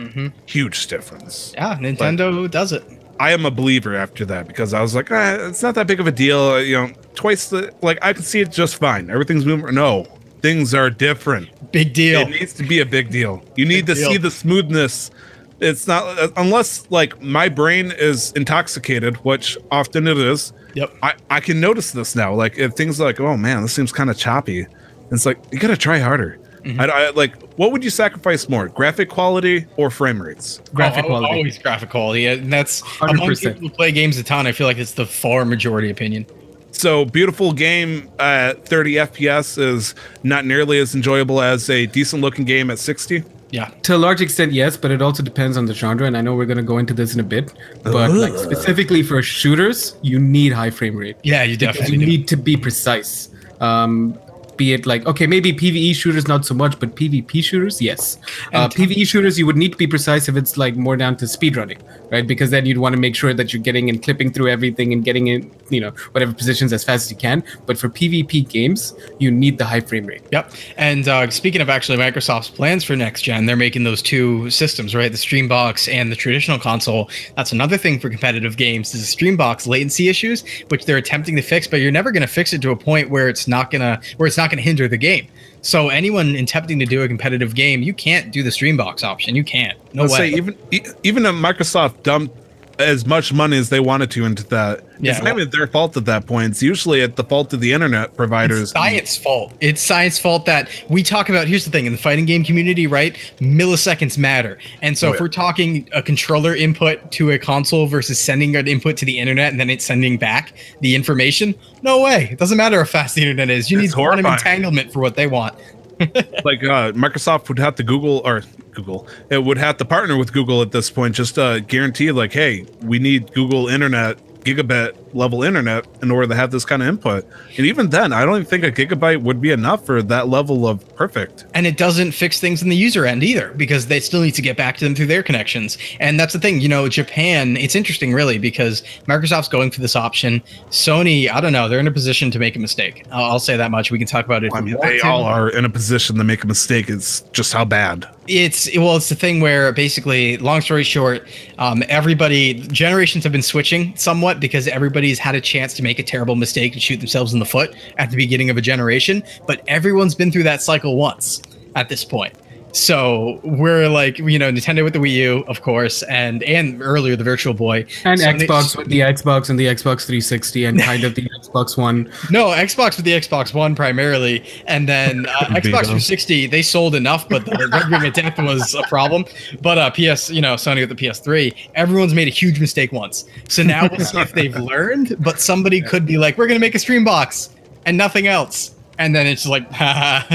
Huge 0.46 0.86
difference. 0.86 1.54
Yeah, 1.56 1.76
Nintendo 1.82 2.50
does 2.52 2.72
it. 2.72 2.84
I 3.20 3.32
am 3.32 3.46
a 3.46 3.52
believer 3.52 3.96
after 3.96 4.26
that 4.26 4.48
because 4.48 4.74
I 4.74 4.82
was 4.82 4.96
like, 4.96 5.12
eh, 5.12 5.48
it's 5.48 5.64
not 5.64 5.76
that 5.76 5.88
big 5.88 6.00
of 6.00 6.08
a 6.08 6.12
deal. 6.12 6.62
You 6.62 6.78
know, 6.78 6.94
twice 7.16 7.50
the 7.50 7.74
like 7.82 8.00
I 8.02 8.14
can 8.14 8.24
see 8.24 8.42
it 8.42 8.52
just 8.52 8.76
fine. 8.76 9.10
Everything's 9.10 9.46
moving. 9.46 9.74
No, 9.74 10.06
things 10.42 10.74
are 10.74 10.90
different. 10.90 11.50
Big 11.72 11.94
deal. 11.94 12.22
It 12.22 12.30
needs 12.30 12.54
to 12.54 12.64
be 12.64 12.80
a 12.80 12.86
big 12.86 13.10
deal. 13.10 13.44
You 13.56 13.66
need 13.66 13.86
to 13.88 13.96
deal. 13.96 14.12
see 14.12 14.18
the 14.18 14.32
smoothness. 14.32 15.12
It's 15.60 15.88
not 15.88 16.04
uh, 16.20 16.30
unless 16.38 16.90
like 16.92 17.22
my 17.22 17.50
brain 17.50 17.92
is 17.92 18.32
intoxicated, 18.34 19.18
which 19.18 19.58
often 19.72 20.08
it 20.08 20.18
is. 20.18 20.54
Yep. 20.76 20.94
I, 21.02 21.14
I 21.32 21.40
can 21.40 21.60
notice 21.60 21.92
this 21.92 22.16
now. 22.16 22.34
Like 22.34 22.58
if 22.58 22.74
things 22.74 23.02
are 23.02 23.06
like, 23.06 23.20
oh 23.20 23.38
man, 23.38 23.64
this 23.64 23.74
seems 23.74 23.92
kind 23.92 24.10
of 24.10 24.18
choppy. 24.18 24.68
It's 25.12 25.26
like 25.26 25.40
you 25.52 25.60
gotta 25.60 25.78
try 25.78 26.00
harder. 26.00 26.40
Mm-hmm. 26.68 26.82
I, 26.82 26.86
I 26.86 27.10
like 27.12 27.42
what 27.58 27.72
would 27.72 27.84
you 27.84 27.90
sacrifice 27.90 28.50
more, 28.50 28.68
graphic 28.68 29.10
quality 29.10 29.66
or 29.78 29.90
frame 29.90 30.22
rates? 30.22 30.62
Graphic 30.74 31.06
Oh, 31.06 31.08
quality. 31.08 31.34
Always 31.34 31.58
graphic 31.58 31.90
quality. 31.90 32.26
And 32.26 32.52
that's 32.52 32.82
among 33.02 33.18
100%. 33.18 33.42
people 33.42 33.60
who 33.62 33.70
play 33.70 33.92
games 33.92 34.18
a 34.18 34.24
ton. 34.24 34.46
I 34.48 34.52
feel 34.52 34.68
like 34.68 34.78
it's 34.78 34.94
the 34.94 35.06
far 35.06 35.46
majority 35.46 35.90
opinion. 35.90 36.26
So 36.72 37.06
beautiful 37.06 37.54
game 37.54 38.10
at 38.20 38.66
30 38.68 38.94
FPS 38.96 39.58
is 39.58 39.96
not 40.24 40.46
nearly 40.46 40.78
as 40.80 40.94
enjoyable 40.94 41.42
as 41.42 41.70
a 41.70 41.86
decent 41.88 42.22
looking 42.22 42.46
game 42.46 42.70
at 42.70 42.78
60. 42.78 43.24
Yeah. 43.50 43.72
To 43.84 43.96
a 43.96 43.98
large 43.98 44.20
extent, 44.22 44.52
yes, 44.52 44.76
but 44.76 44.92
it 44.92 45.02
also 45.02 45.24
depends 45.24 45.56
on 45.56 45.66
the 45.66 45.74
genre, 45.74 46.06
and 46.06 46.18
I 46.18 46.22
know 46.22 46.36
we're 46.36 46.46
going 46.46 46.58
to 46.58 46.64
go 46.64 46.78
into 46.78 46.94
this 46.94 47.14
in 47.14 47.20
a 47.22 47.24
bit. 47.24 47.54
But 47.82 48.12
like 48.12 48.36
specifically 48.38 49.02
for 49.04 49.22
shooters, 49.24 49.96
you 50.02 50.20
need 50.20 50.52
high 50.52 50.70
frame 50.70 50.98
rate. 50.98 51.16
Yeah, 51.24 51.44
you 51.44 51.56
definitely 51.56 51.94
you 51.94 52.00
do. 52.02 52.06
need 52.06 52.28
to 52.28 52.36
be 52.36 52.58
precise. 52.58 53.30
Um, 53.62 54.20
be 54.58 54.74
it 54.74 54.86
like 54.86 55.06
okay, 55.06 55.28
maybe 55.28 55.54
PVE 55.54 55.96
shooters 55.96 56.28
not 56.28 56.46
so 56.46 56.54
much, 56.54 56.80
but 56.80 56.96
PvP 56.96 57.44
shooters, 57.44 57.82
yes. 57.82 58.18
Uh, 58.54 58.68
PVE 58.68 59.06
shooters, 59.08 59.38
you 59.38 59.46
would 59.46 59.58
need 59.58 59.72
to 59.72 59.78
be 59.78 59.88
precise 59.88 60.28
if 60.28 60.36
it's 60.36 60.58
like 60.58 60.76
more 60.76 60.98
down 60.98 61.16
to 61.18 61.26
speedrunning, 61.26 61.80
right? 62.12 62.28
Because 62.28 62.52
then 62.52 62.66
you'd 62.66 62.78
want 62.78 62.94
to 62.94 63.00
make 63.00 63.16
sure 63.16 63.34
that 63.34 63.54
you're 63.54 63.62
getting 63.62 63.90
and 63.90 64.04
clipping 64.04 64.32
through 64.32 64.50
everything 64.50 64.94
and 64.94 65.04
getting 65.04 65.28
in, 65.28 65.52
you 65.70 65.80
know, 65.80 65.92
whatever 66.12 66.34
positions 66.34 66.74
as 66.74 66.84
fast 66.84 67.06
as 67.06 67.12
you 67.12 67.18
can. 67.18 67.44
But 67.66 67.78
for 67.78 67.90
PvP 67.90 68.50
games, 68.50 68.94
you 69.20 69.32
need 69.32 69.58
the 69.58 69.66
high 69.66 69.82
frame 69.82 70.06
rate. 70.06 70.24
Yep. 70.32 70.52
And 70.78 71.08
uh, 71.08 71.30
speaking 71.30 71.62
of 71.62 71.70
actually 71.70 71.98
Microsoft's 71.98 72.50
plans 72.50 72.84
for 72.84 72.96
next 72.96 73.22
gen, 73.22 73.46
they're 73.46 73.56
making 73.56 73.84
those 73.84 74.02
two 74.02 74.50
systems, 74.50 74.96
right? 74.96 75.12
The 75.12 75.18
Streambox 75.18 75.92
and 75.92 76.12
the 76.12 76.16
traditional 76.16 76.60
console. 76.60 77.10
That's 77.36 77.52
another 77.52 77.78
thing 77.78 78.00
for 78.00 78.10
competitive 78.10 78.58
games 78.58 78.94
is 78.94 79.16
the 79.16 79.26
Streambox 79.26 79.68
latency 79.68 80.10
issues, 80.10 80.44
which 80.70 80.86
they're 80.86 80.98
attempting 80.98 81.36
to 81.36 81.42
fix, 81.42 81.68
but 81.68 81.80
you're 81.80 81.92
never 81.92 82.12
going 82.12 82.22
to 82.22 82.28
fix 82.28 82.54
it 82.54 82.62
to 82.62 82.72
a 82.72 82.76
point 82.76 83.10
where 83.10 83.30
it's 83.30 83.48
not 83.48 83.72
gonna 83.72 84.00
where 84.18 84.28
it's 84.28 84.38
not 84.38 84.47
going 84.50 84.58
to 84.58 84.64
hinder 84.64 84.88
the 84.88 84.98
game. 84.98 85.28
So 85.62 85.90
anyone 85.90 86.36
attempting 86.36 86.80
to 86.80 86.86
do 86.86 87.02
a 87.02 87.08
competitive 87.08 87.56
game, 87.56 87.82
you 87.82 87.94
can't 87.94 88.32
do 88.32 88.44
the 88.44 88.50
Streambox 88.50 89.04
option. 89.04 89.36
You 89.36 89.44
can't. 89.44 89.78
No 89.94 90.04
Let's 90.04 90.14
way. 90.14 90.32
say 90.32 90.38
even 90.38 90.58
even 91.04 91.26
if 91.26 91.36
Microsoft 91.36 92.04
dumped 92.04 92.36
as 92.80 93.06
much 93.06 93.34
money 93.34 93.58
as 93.58 93.70
they 93.70 93.80
wanted 93.80 94.12
to 94.12 94.26
into 94.26 94.44
that, 94.48 94.82
Yeah. 95.00 95.12
it's 95.14 95.24
not 95.24 95.36
even 95.38 95.50
their 95.50 95.68
fault 95.68 95.98
at 95.98 96.06
that 96.06 96.26
point. 96.26 96.52
It's 96.52 96.62
usually 96.64 97.02
at 97.02 97.16
the 97.16 97.24
fault 97.24 97.52
of 97.54 97.60
the 97.60 97.74
internet 97.74 98.16
providers. 98.16 98.62
It's 98.62 98.72
science 98.72 99.18
fault. 99.18 99.54
It's 99.62 99.82
science 99.82 100.20
fault 100.20 100.46
that 100.46 100.70
we 100.90 101.02
talk 101.04 101.30
about. 101.30 101.48
Here's 101.48 101.66
the 101.66 101.72
thing 101.72 101.86
in 101.86 101.92
the 101.92 101.98
fighting 101.98 102.26
game 102.26 102.44
community, 102.44 102.86
right? 102.88 103.16
Milliseconds 103.40 104.18
matter. 104.18 104.58
And 104.82 104.98
so 104.98 105.08
Oh, 105.08 105.12
if 105.12 105.16
yeah. 105.18 105.22
we're 105.24 105.28
talking 105.30 105.90
a 105.94 106.02
controller 106.02 106.56
input 106.56 107.12
to 107.14 107.32
a 107.32 107.40
console 107.40 107.88
versus 107.88 108.20
sending 108.20 108.56
an 108.56 108.68
input 108.68 108.98
to 108.98 109.06
the 109.06 109.18
internet 109.20 109.52
and 109.52 109.60
then 109.60 109.70
it's 109.70 109.86
sending 109.86 110.18
back 110.18 110.54
the 110.82 110.94
information, 110.96 111.56
no 111.82 112.02
way. 112.02 112.30
It 112.32 112.38
doesn't 112.38 112.58
matter 112.58 112.78
how 112.80 112.86
fast 112.86 113.16
the 113.16 113.22
internet 113.22 113.50
is. 113.50 113.72
You 113.72 113.80
It's 113.80 113.88
need 113.90 113.94
quantum 113.96 114.26
entanglement 114.26 114.92
for 114.94 115.00
what 115.00 115.16
they 115.16 115.28
want. 115.28 115.56
like 116.44 116.64
uh, 116.64 116.92
Microsoft 116.94 117.50
would 117.50 117.60
have 117.60 117.76
to 117.76 117.84
Google 117.84 118.22
or 118.24 118.44
Google, 118.72 119.08
it 119.30 119.44
would 119.44 119.58
have 119.58 119.78
to 119.78 119.86
partner 119.86 120.18
with 120.18 120.34
Google 120.34 120.62
at 120.62 120.72
this 120.72 120.90
point 120.92 121.16
just 121.16 121.36
to 121.36 121.64
guarantee, 121.68 122.12
like, 122.12 122.34
hey, 122.34 122.66
we 122.82 123.00
need 123.00 123.34
Google 123.34 123.68
Internet, 123.68 124.20
gigabit 124.56 124.96
level 125.14 125.44
internet 125.44 125.86
in 126.02 126.12
order 126.12 126.28
to 126.28 126.36
have 126.36 126.52
this 126.52 126.64
kind 126.64 126.82
of 126.82 126.88
input. 126.88 127.26
And 127.58 127.66
even 127.66 127.90
then, 127.90 128.14
I 128.14 128.24
don't 128.26 128.36
even 128.36 128.46
think 128.46 128.64
a 128.64 128.72
gigabyte 128.72 129.22
would 129.22 129.42
be 129.42 129.52
enough 129.52 129.86
for 129.86 130.02
that 130.04 130.30
level 130.30 130.68
of 130.68 130.96
perfect. 130.96 131.46
And 131.54 131.66
it 131.66 131.78
doesn't 131.78 132.12
fix 132.12 132.40
things 132.40 132.62
in 132.62 132.70
the 132.70 132.76
user 132.76 133.06
end 133.06 133.24
either 133.24 133.54
because 133.54 133.88
they 133.88 134.00
still 134.00 134.22
need 134.22 134.36
to 134.36 134.42
get 134.42 134.58
back 134.58 134.78
to 134.78 134.86
them 134.86 134.96
through 134.96 135.08
their 135.08 135.24
connections. 135.24 135.78
And 136.00 136.20
that's 136.20 136.34
the 136.34 136.40
thing, 136.40 136.62
you 136.62 136.70
know, 136.70 136.88
Japan, 136.88 137.58
it's 137.58 137.76
interesting 137.76 138.14
really 138.14 138.38
because 138.38 138.84
Microsoft's 139.08 139.50
going 139.50 139.72
for 139.72 139.82
this 139.82 139.96
option. 139.96 140.42
Sony, 140.70 141.30
I 141.30 141.42
don't 141.42 141.54
know, 141.54 141.68
they're 141.68 141.80
in 141.80 141.88
a 141.88 141.92
position 141.92 142.32
to 142.32 142.40
make 142.40 142.56
a 142.56 142.60
mistake. 142.60 143.06
I'll, 143.12 143.32
I'll 143.32 143.40
say 143.40 143.58
that 143.58 143.72
much. 143.72 143.92
We 143.92 143.98
can 143.98 144.08
talk 144.08 144.26
about 144.26 144.44
it. 144.44 144.52
I 144.54 144.62
mean, 144.62 144.78
they 144.82 145.00
to. 145.00 145.08
all 145.08 145.24
are 145.24 145.50
in 145.50 145.66
a 145.66 145.70
position 145.70 146.18
to 146.18 146.24
make 146.24 146.44
a 146.44 146.48
mistake. 146.48 146.90
It's 146.90 147.22
just 147.32 147.54
how 147.54 147.66
bad. 147.66 148.08
It's 148.28 148.70
well, 148.78 148.98
it's 148.98 149.08
the 149.08 149.16
thing 149.16 149.40
where 149.40 149.72
basically, 149.72 150.38
long 150.38 150.60
story 150.60 150.84
short, 150.84 151.26
um, 151.60 151.82
everybody 151.88 152.56
generations 152.56 153.24
have 153.24 153.32
been 153.32 153.42
switching 153.42 153.96
somewhat 153.96 154.37
because 154.40 154.68
everybody's 154.68 155.20
had 155.20 155.36
a 155.36 155.42
chance 155.42 155.74
to 155.76 155.84
make 155.84 156.00
a 156.00 156.04
terrible 156.04 156.36
mistake 156.36 156.74
and 156.74 156.82
shoot 156.82 156.98
themselves 156.98 157.34
in 157.34 157.40
the 157.40 157.46
foot 157.46 157.76
at 157.98 158.10
the 158.12 158.18
beginning 158.18 158.50
of 158.50 158.58
a 158.58 158.62
generation. 158.62 159.24
But 159.46 159.64
everyone's 159.68 160.16
been 160.16 160.32
through 160.32 160.44
that 160.44 160.62
cycle 160.62 160.96
once 160.96 161.42
at 161.76 161.90
this 161.90 162.04
point. 162.04 162.34
So 162.74 163.40
we're 163.44 163.88
like, 163.90 164.20
you 164.20 164.38
know, 164.38 164.52
Nintendo 164.52 164.84
with 164.84 164.94
the 164.94 165.00
Wii 165.00 165.12
U, 165.14 165.44
of 165.48 165.62
course, 165.62 166.04
and 166.04 166.44
and 166.44 166.82
earlier 166.82 167.16
the 167.16 167.24
Virtual 167.24 167.54
Boy 167.54 167.86
And 168.04 168.20
Sony- 168.20 168.46
Xbox 168.46 168.78
with 168.78 168.88
the 168.90 169.00
Xbox 169.00 169.50
and 169.50 169.58
the 169.60 169.66
Xbox 169.66 170.06
360 170.06 170.66
and 170.66 170.80
kind 170.80 171.04
of 171.04 171.16
the 171.16 171.24
Xbox 171.42 171.78
One. 171.78 172.12
No, 172.30 172.48
Xbox 172.48 172.98
with 172.98 173.06
the 173.06 173.14
Xbox 173.14 173.54
One 173.54 173.74
primarily, 173.74 174.44
and 174.68 174.88
then 174.88 175.26
uh, 175.28 175.32
Xbox 175.46 175.86
360 175.86 176.48
they 176.48 176.62
sold 176.62 176.94
enough, 176.94 177.28
but 177.30 177.46
the 177.46 177.70
rendering 177.72 178.04
at 178.06 178.14
depth 178.14 178.38
was 178.40 178.76
a 178.76 178.84
problem. 178.84 179.26
But 179.62 179.78
uh, 179.78 179.90
PS, 179.92 180.30
you 180.30 180.42
know, 180.42 180.56
Sony 180.56 180.88
with 180.88 180.96
the 180.96 181.08
PS3, 181.08 181.56
everyone's 181.74 182.14
made 182.14 182.28
a 182.28 182.32
huge 182.32 182.60
mistake 182.60 182.92
once. 182.92 183.26
So 183.48 183.64
now 183.64 183.88
we'll 183.90 184.06
see 184.06 184.20
if 184.20 184.34
they've 184.34 184.56
learned. 184.60 185.16
But 185.20 185.40
somebody 185.40 185.82
could 185.82 186.06
be 186.06 186.18
like, 186.18 186.38
"We're 186.38 186.48
gonna 186.48 186.60
make 186.60 186.76
a 186.76 186.80
stream 186.80 187.04
box 187.04 187.50
and 187.86 187.98
nothing 187.98 188.28
else," 188.28 188.76
and 189.00 189.16
then 189.16 189.26
it's 189.26 189.48
like, 189.48 189.72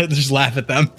just 0.09 0.31
laugh 0.33 0.57
at 0.57 0.67
them. 0.67 0.91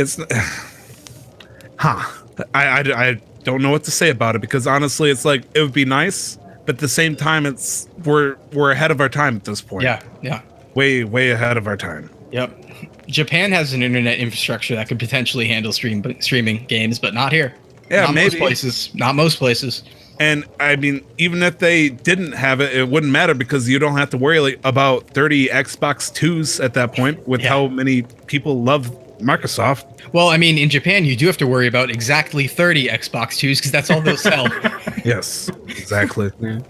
It's, 0.00 0.16
huh? 1.78 2.22
I, 2.54 2.64
I, 2.64 3.08
I 3.08 3.20
don't 3.44 3.62
know 3.62 3.70
what 3.70 3.84
to 3.84 3.90
say 3.90 4.10
about 4.10 4.34
it 4.36 4.40
because 4.40 4.66
honestly, 4.66 5.10
it's 5.10 5.24
like 5.24 5.44
it 5.54 5.60
would 5.60 5.72
be 5.72 5.84
nice, 5.84 6.38
but 6.66 6.76
at 6.76 6.78
the 6.78 6.88
same 6.88 7.16
time, 7.16 7.46
it's 7.46 7.88
we're 8.04 8.36
we're 8.52 8.70
ahead 8.70 8.90
of 8.90 9.00
our 9.00 9.08
time 9.08 9.36
at 9.36 9.44
this 9.44 9.60
point. 9.60 9.84
Yeah, 9.84 10.02
yeah. 10.22 10.42
way 10.74 11.04
way 11.04 11.30
ahead 11.30 11.56
of 11.56 11.66
our 11.66 11.76
time. 11.76 12.10
Yep. 12.32 12.56
Japan 13.08 13.50
has 13.52 13.72
an 13.72 13.82
internet 13.82 14.18
infrastructure 14.18 14.74
that 14.76 14.88
could 14.88 14.98
potentially 14.98 15.46
handle 15.48 15.72
stream 15.72 16.02
streaming 16.20 16.64
games, 16.66 16.98
but 16.98 17.12
not 17.12 17.32
here. 17.32 17.54
Yeah, 17.90 18.02
not 18.02 18.14
maybe. 18.14 18.30
most 18.30 18.38
places. 18.38 18.94
Not 18.94 19.14
most 19.16 19.38
places. 19.38 19.82
And 20.20 20.44
I 20.60 20.76
mean, 20.76 21.04
even 21.16 21.42
if 21.42 21.58
they 21.58 21.88
didn't 21.88 22.32
have 22.32 22.60
it, 22.60 22.76
it 22.76 22.88
wouldn't 22.88 23.10
matter 23.10 23.32
because 23.34 23.68
you 23.68 23.78
don't 23.78 23.96
have 23.96 24.10
to 24.10 24.18
worry 24.18 24.38
like, 24.38 24.60
about 24.64 25.08
30 25.08 25.48
Xbox 25.48 26.12
2s 26.12 26.62
at 26.62 26.74
that 26.74 26.94
point 26.94 27.26
with 27.26 27.40
Yeah. 27.40 27.48
how 27.48 27.66
many 27.68 28.02
people 28.26 28.62
love 28.62 28.94
Microsoft. 29.20 29.84
Well, 30.12 30.28
I 30.28 30.36
mean, 30.36 30.58
in 30.58 30.68
Japan, 30.70 31.04
you 31.04 31.14
do 31.16 31.26
have 31.26 31.36
to 31.38 31.46
worry 31.46 31.66
about 31.66 31.90
exactly 31.90 32.46
30 32.46 32.88
Xbox 32.88 33.38
2s 33.38 33.58
because 33.58 33.70
that's 33.72 33.90
all 33.90 34.00
they'll 34.00 34.16
sell. 34.16 34.48
Yes, 35.04 35.48
exactly. 35.68 36.30
Yeah. 36.40 36.60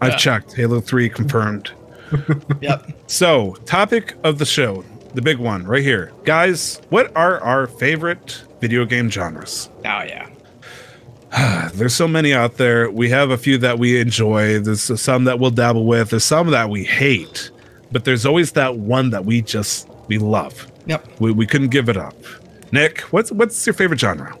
I've 0.00 0.12
Yeah. 0.12 0.16
checked. 0.16 0.52
Halo 0.54 0.80
3 0.80 1.08
confirmed. 1.08 1.70
yep. 2.60 2.90
So, 3.06 3.54
topic 3.64 4.14
of 4.24 4.38
the 4.38 4.44
show, 4.44 4.84
the 5.14 5.22
big 5.22 5.38
one 5.38 5.64
right 5.64 5.82
here. 5.82 6.12
Guys, 6.24 6.80
what 6.90 7.14
are 7.16 7.40
our 7.40 7.66
favorite 7.66 8.42
video 8.60 8.84
game 8.84 9.08
genres? 9.10 9.70
Oh, 9.84 10.02
yeah. 10.02 10.28
There's 11.74 11.94
so 11.94 12.08
many 12.08 12.32
out 12.34 12.56
there. 12.56 12.90
We 12.90 13.08
have 13.10 13.30
a 13.30 13.38
few 13.38 13.58
that 13.58 13.78
we 13.78 14.00
enjoy. 14.00 14.58
There's 14.60 15.00
some 15.00 15.24
that 15.24 15.38
we'll 15.38 15.50
dabble 15.50 15.84
with. 15.86 16.10
There's 16.10 16.24
some 16.24 16.50
that 16.50 16.68
we 16.70 16.84
hate. 16.84 17.50
but 17.90 18.04
there's 18.04 18.26
always 18.26 18.52
that 18.52 18.76
one 18.76 19.10
that 19.10 19.24
we 19.24 19.40
just 19.42 19.88
we 20.08 20.18
love. 20.18 20.70
Yep. 20.88 21.20
We, 21.20 21.32
we 21.32 21.46
couldn't 21.46 21.68
give 21.68 21.88
it 21.88 21.96
up. 21.96 22.16
Nick, 22.72 23.00
what's 23.12 23.30
what's 23.32 23.66
your 23.66 23.74
favorite 23.74 24.00
genre? 24.00 24.36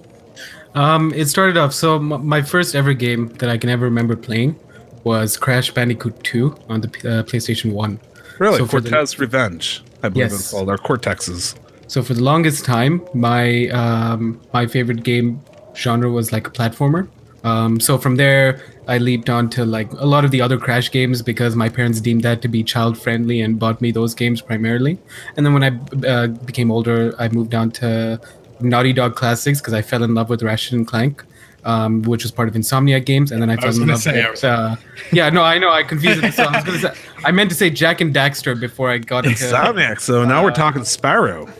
Um, 0.74 1.12
it 1.14 1.26
started 1.26 1.56
off. 1.56 1.72
So 1.72 1.96
m- 1.96 2.26
my 2.26 2.42
first 2.42 2.74
ever 2.74 2.92
game 2.92 3.28
that 3.38 3.48
I 3.48 3.56
can 3.58 3.70
ever 3.70 3.84
remember 3.84 4.16
playing 4.16 4.56
was 5.04 5.36
Crash 5.36 5.70
Bandicoot 5.70 6.22
2 6.24 6.56
on 6.68 6.80
the 6.82 6.88
uh, 6.88 7.22
PlayStation 7.22 7.72
1. 7.72 8.00
Really, 8.38 8.58
So 8.58 8.66
for 8.66 8.80
the- 8.80 8.90
Cortex 8.90 9.18
Revenge, 9.18 9.82
I 10.02 10.08
believe 10.10 10.30
Yes. 10.30 10.40
it's 10.40 10.50
called, 10.50 10.68
or 10.68 10.76
Cortexes. 10.76 11.54
So 11.86 12.02
for 12.02 12.12
the 12.14 12.22
longest 12.22 12.64
time, 12.66 13.00
my 13.14 13.68
um, 13.68 14.40
my 14.52 14.66
favorite 14.66 15.02
game 15.04 15.40
genre 15.74 16.10
was 16.10 16.32
like 16.32 16.46
a 16.46 16.50
platformer. 16.50 17.08
Um, 17.48 17.80
so 17.80 17.98
from 17.98 18.16
there, 18.16 18.60
I 18.86 18.98
leaped 18.98 19.28
on 19.30 19.48
to 19.50 19.64
like 19.64 19.90
a 19.92 20.06
lot 20.06 20.24
of 20.24 20.30
the 20.30 20.40
other 20.40 20.58
Crash 20.58 20.90
games 20.90 21.22
because 21.22 21.54
my 21.64 21.68
parents 21.68 22.00
deemed 22.00 22.22
that 22.22 22.42
to 22.42 22.48
be 22.48 22.62
child 22.64 22.98
friendly 22.98 23.40
and 23.40 23.58
bought 23.58 23.80
me 23.80 23.90
those 23.92 24.14
games 24.14 24.40
primarily. 24.40 24.98
And 25.36 25.44
then 25.44 25.52
when 25.56 25.64
I 25.68 25.72
uh, 26.06 26.26
became 26.50 26.70
older, 26.70 27.14
I 27.18 27.28
moved 27.28 27.54
on 27.54 27.70
to 27.72 28.20
Naughty 28.60 28.92
Dog 28.92 29.14
classics 29.14 29.60
because 29.60 29.74
I 29.74 29.82
fell 29.82 30.02
in 30.02 30.14
love 30.14 30.28
with 30.30 30.42
Ratchet 30.42 30.72
and 30.74 30.86
Clank. 30.86 31.24
Um, 31.64 32.02
which 32.02 32.22
was 32.22 32.30
part 32.30 32.48
of 32.48 32.54
Insomniac 32.54 33.04
Games, 33.04 33.32
and 33.32 33.42
then 33.42 33.50
I 33.50 33.56
fell 33.56 33.74
in 33.74 33.88
love 33.88 33.98
say, 34.00 34.12
with. 34.22 34.30
was- 34.30 34.44
Uh, 34.44 34.76
yeah, 35.12 35.28
no, 35.28 35.42
I 35.42 35.58
know, 35.58 35.70
I 35.70 35.82
confused 35.82 36.22
it. 36.24 36.32
So 36.32 36.44
I, 36.44 36.52
was 36.56 36.64
gonna 36.64 36.78
say, 36.78 36.92
I 37.24 37.32
meant 37.32 37.50
to 37.50 37.56
say 37.56 37.68
Jak 37.68 38.00
and 38.00 38.14
Daxter 38.14 38.58
before 38.58 38.88
I 38.90 38.98
got 38.98 39.26
into. 39.26 39.44
Insomniac. 39.44 40.00
So 40.00 40.24
now 40.24 40.38
Uh, 40.40 40.44
we're 40.44 40.52
talking 40.52 40.82
Spyro. 40.82 41.50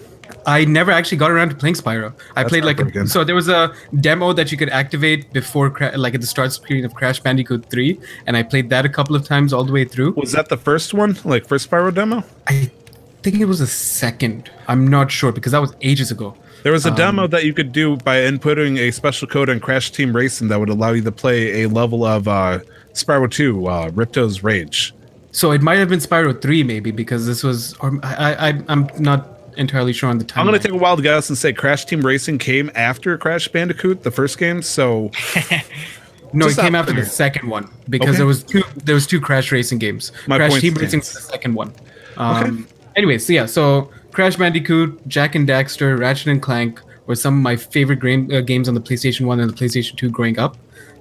I 0.56 0.64
never 0.64 0.90
actually 0.90 1.18
got 1.18 1.30
around 1.30 1.50
to 1.50 1.54
playing 1.62 1.74
Spyro. 1.76 2.08
I 2.34 2.42
That's 2.42 2.48
played 2.50 2.64
like 2.64 2.78
heartbreaking. 2.78 3.08
so 3.08 3.22
there 3.22 3.34
was 3.34 3.48
a 3.48 3.72
demo 4.00 4.32
that 4.32 4.50
you 4.50 4.56
could 4.56 4.70
activate 4.70 5.30
before 5.32 5.68
cra- 5.70 5.96
like 6.04 6.14
at 6.14 6.20
the 6.22 6.26
start 6.26 6.52
screen 6.52 6.84
of 6.86 6.94
Crash 6.94 7.20
Bandicoot 7.20 7.68
3 7.70 8.00
and 8.26 8.36
I 8.36 8.42
played 8.42 8.70
that 8.70 8.84
a 8.86 8.88
couple 8.88 9.14
of 9.14 9.24
times 9.24 9.52
all 9.52 9.64
the 9.64 9.72
way 9.72 9.84
through. 9.84 10.12
Was 10.12 10.32
that 10.32 10.48
the 10.48 10.56
first 10.56 10.94
one, 10.94 11.18
like 11.24 11.46
first 11.46 11.70
Spyro 11.70 11.92
demo? 11.94 12.24
I 12.46 12.70
think 13.22 13.36
it 13.40 13.44
was 13.44 13.60
a 13.60 13.66
second. 13.66 14.50
I'm 14.68 14.86
not 14.86 15.10
sure 15.10 15.32
because 15.32 15.52
that 15.52 15.60
was 15.60 15.74
ages 15.82 16.10
ago. 16.10 16.34
There 16.62 16.72
was 16.72 16.86
a 16.86 16.90
Um, 16.90 16.96
demo 16.96 17.26
that 17.28 17.44
you 17.44 17.52
could 17.52 17.72
do 17.72 17.96
by 17.98 18.16
inputting 18.22 18.78
a 18.78 18.90
special 18.90 19.28
code 19.28 19.48
on 19.50 19.60
Crash 19.60 19.90
Team 19.92 20.16
Racing 20.16 20.48
that 20.48 20.58
would 20.58 20.70
allow 20.70 20.92
you 20.92 21.02
to 21.02 21.12
play 21.12 21.62
a 21.62 21.68
level 21.68 22.04
of 22.04 22.26
uh, 22.26 22.60
Spyro 22.94 23.30
2, 23.30 23.66
uh, 23.66 23.90
Ripto's 23.90 24.42
Rage. 24.42 24.94
So 25.30 25.52
it 25.52 25.62
might 25.62 25.76
have 25.78 25.88
been 25.90 26.00
Spyro 26.00 26.32
3 26.40 26.62
maybe 26.64 26.90
because 26.90 27.26
this 27.26 27.44
was 27.44 27.74
or 27.80 27.98
I, 28.02 28.48
I 28.48 28.62
I'm 28.68 28.88
not 28.98 29.37
entirely 29.58 29.92
sure 29.92 30.08
on 30.08 30.18
the 30.18 30.24
time. 30.24 30.40
I'm 30.40 30.46
going 30.46 30.58
to 30.60 30.66
take 30.66 30.74
a 30.74 30.78
wild 30.78 31.02
guess 31.02 31.28
and 31.28 31.36
say 31.36 31.52
Crash 31.52 31.84
Team 31.84 32.00
Racing 32.00 32.38
came 32.38 32.70
after 32.74 33.18
Crash 33.18 33.48
Bandicoot, 33.48 34.02
the 34.02 34.10
first 34.10 34.38
game. 34.38 34.62
So 34.62 35.10
No, 36.32 36.46
it 36.46 36.56
came 36.56 36.74
after 36.74 36.92
the 36.92 37.06
second 37.06 37.48
one 37.48 37.68
because 37.88 38.10
Okay. 38.10 38.16
there 38.18 38.26
was 38.26 38.42
two 38.44 38.62
there 38.84 38.94
was 38.94 39.06
two 39.06 39.20
Crash 39.20 39.50
Racing 39.52 39.78
games. 39.78 40.12
My 40.26 40.36
Crash 40.36 40.60
Team 40.60 40.74
Racing 40.74 41.00
was 41.00 41.12
the 41.12 41.20
second 41.20 41.54
one. 41.54 41.72
Um, 42.16 42.66
Anyways, 42.96 43.26
so 43.26 43.32
yeah, 43.32 43.46
so 43.46 43.90
Crash 44.12 44.36
Bandicoot, 44.36 45.06
Jak 45.08 45.34
and 45.34 45.48
Daxter, 45.48 45.98
Ratchet 45.98 46.26
and 46.28 46.42
Clank 46.42 46.80
were 47.06 47.14
some 47.14 47.34
of 47.38 47.42
my 47.42 47.56
favorite 47.56 48.00
gra- 48.00 48.26
uh, 48.38 48.40
games 48.40 48.68
on 48.68 48.74
the 48.74 48.80
PlayStation 48.80 49.24
One 49.26 49.40
and 49.40 49.48
the 49.50 49.54
PlayStation 49.54 49.96
Two 49.96 50.10
growing 50.10 50.38
up. 50.38 50.56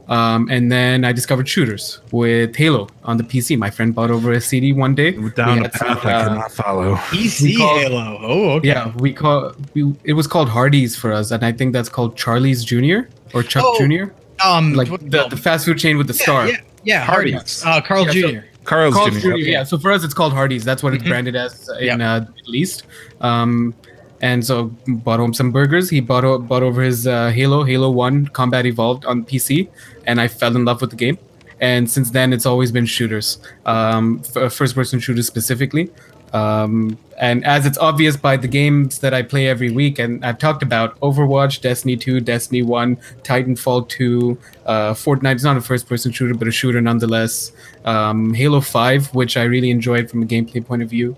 Um, 0.08 0.48
and 0.50 0.72
then 0.72 1.04
I 1.04 1.12
discovered 1.12 1.50
shooters 1.50 2.00
with 2.12 2.56
Halo 2.56 2.88
on 3.04 3.18
the 3.18 3.24
PC. 3.24 3.58
My 3.58 3.70
friend 3.70 3.94
bought 3.94 4.10
over 4.10 4.32
a 4.32 4.40
CD 4.40 4.72
one 4.72 4.96
day. 4.96 5.12
down 5.12 5.58
We 5.62 5.68
the 5.68 5.78
some, 5.78 5.88
path 5.88 6.06
I 6.06 6.14
uh, 6.14 6.28
cannot 6.30 6.52
follow. 6.52 6.96
PC 7.12 7.58
call- 7.58 7.78
Halo. 7.80 8.18
Oh, 8.22 8.50
okay. 8.52 8.68
yeah, 8.70 8.94
we 8.98 9.12
call 9.14 9.54
we, 9.74 9.94
it 10.06 10.14
was 10.14 10.26
called 10.26 10.48
Hardee's 10.50 10.96
for 10.96 11.12
us, 11.12 11.32
and 11.32 11.44
I 11.44 11.52
think 11.52 11.74
that's 11.74 11.90
called 11.90 12.16
Charlie's 12.16 12.64
Jr. 12.64 13.10
or 13.34 13.44
Chuck 13.44 13.64
Oh, 13.66 13.78
Jr. 13.86 14.14
Um, 14.46 14.74
Like 14.74 14.88
the, 14.90 15.28
the 15.30 15.36
fast 15.38 15.66
food 15.66 15.78
chain 15.78 15.98
with 15.98 16.08
the 16.08 16.14
yeah, 16.14 16.22
star. 16.24 16.48
Yeah, 16.48 16.58
yeah, 16.84 17.06
Hardee's. 17.06 17.64
Uh, 17.66 17.82
Carl 17.82 18.06
Yeah, 18.06 18.12
Jr. 18.14 18.28
so- 18.40 18.42
Carl's 18.64 18.94
Carl's 18.96 19.14
Jr. 19.22 19.30
Jr. 19.30 19.36
Yeah, 19.38 19.64
so 19.64 19.78
for 19.78 19.92
us 19.92 20.04
it's 20.04 20.14
called 20.14 20.34
Hardee's. 20.34 20.64
That's 20.66 20.84
what 20.84 20.94
it's 20.94 21.04
branded 21.04 21.36
as 21.38 21.70
in 21.80 21.86
Yep. 21.86 22.00
uh, 22.02 22.20
the 22.22 22.32
Middle 22.34 22.56
East. 22.56 22.84
Um, 23.22 23.74
and 24.22 24.46
so 24.46 24.66
bought 24.88 25.20
home 25.20 25.34
some 25.34 25.52
burgers. 25.52 25.90
He 25.90 26.00
bought 26.00 26.48
bought 26.48 26.64
over 26.64 26.82
his 26.82 27.08
uh, 27.08 27.30
Halo, 27.30 27.64
Halo 27.64 27.90
One 27.90 28.28
Combat 28.28 28.66
Evolved 28.66 29.06
on 29.06 29.24
PC, 29.24 29.70
and 30.06 30.20
I 30.20 30.28
fell 30.28 30.56
in 30.56 30.66
love 30.66 30.82
with 30.82 30.92
the 30.92 30.96
game. 30.96 31.18
And 31.60 31.90
since 31.90 32.12
then, 32.12 32.34
it's 32.34 32.46
always 32.46 32.72
been 32.72 32.86
shooters, 32.86 33.40
um, 33.66 34.22
f- 34.36 34.54
first-person 34.54 35.00
shooters 35.00 35.26
specifically. 35.26 35.90
Um, 36.34 36.98
and 37.18 37.44
as 37.46 37.66
it's 37.66 37.78
obvious 37.78 38.16
by 38.16 38.38
the 38.38 38.48
games 38.48 39.00
that 39.00 39.14
I 39.14 39.24
play 39.24 39.48
every 39.48 39.72
week, 39.72 39.98
and 39.98 40.24
I've 40.24 40.38
talked 40.38 40.62
about 40.62 41.00
Overwatch, 41.00 41.62
Destiny 41.62 41.98
2, 41.98 42.20
Destiny 42.20 42.62
1, 42.62 42.96
Titanfall 43.24 43.90
2, 43.90 44.38
uh, 44.66 44.94
Fortnite 44.94 45.38
is 45.38 45.44
not 45.44 45.58
a 45.58 45.62
first 45.62 45.88
person 45.88 46.12
shooter, 46.12 46.36
but 46.36 46.48
a 46.48 46.52
shooter 46.52 46.82
nonetheless. 46.82 47.54
Um, 47.86 48.34
Halo 48.34 48.62
5, 48.62 49.16
which 49.16 49.36
I 49.38 49.44
really 49.44 49.72
enjoyed 49.72 50.12
from 50.12 50.22
a 50.22 50.26
gameplay 50.26 50.64
point 50.64 50.84
of 50.84 50.90
view. 50.90 51.16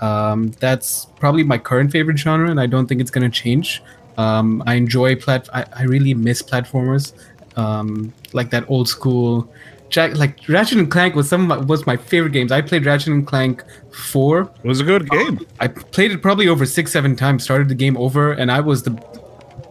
Um, 0.00 0.48
that's 0.60 1.06
probably 1.18 1.42
my 1.44 1.58
current 1.58 1.92
favorite 1.92 2.18
genre, 2.18 2.50
and 2.50 2.58
I 2.60 2.66
don't 2.66 2.86
think 2.86 3.00
it's 3.00 3.10
going 3.10 3.30
to 3.30 3.42
change. 3.42 3.82
Um, 4.16 4.62
I 4.66 4.74
enjoy 4.74 5.16
plat. 5.16 5.48
I, 5.52 5.64
I 5.76 5.82
really 5.84 6.14
miss 6.14 6.42
platformers, 6.42 7.12
um, 7.56 8.12
like 8.32 8.50
that 8.50 8.64
old 8.68 8.88
school. 8.88 9.52
Jak, 9.90 10.16
like 10.16 10.38
Ratchet 10.48 10.78
and 10.78 10.90
Clank 10.90 11.14
was 11.16 11.28
some 11.28 11.42
of 11.42 11.48
my, 11.48 11.56
was 11.64 11.86
my 11.86 11.96
favorite 11.96 12.32
games. 12.32 12.52
I 12.52 12.60
played 12.62 12.86
Ratchet 12.86 13.08
and 13.12 13.26
Clank 13.26 13.64
four. 13.92 14.42
It 14.62 14.68
was 14.68 14.80
a 14.80 14.84
good 14.84 15.08
game. 15.10 15.40
I 15.58 15.68
played 15.68 16.12
it 16.12 16.22
probably 16.22 16.48
over 16.48 16.64
six, 16.64 16.92
seven 16.92 17.16
times. 17.16 17.42
Started 17.44 17.68
the 17.68 17.74
game 17.74 17.96
over, 17.96 18.32
and 18.32 18.52
I 18.52 18.60
was 18.60 18.82
the 18.84 18.92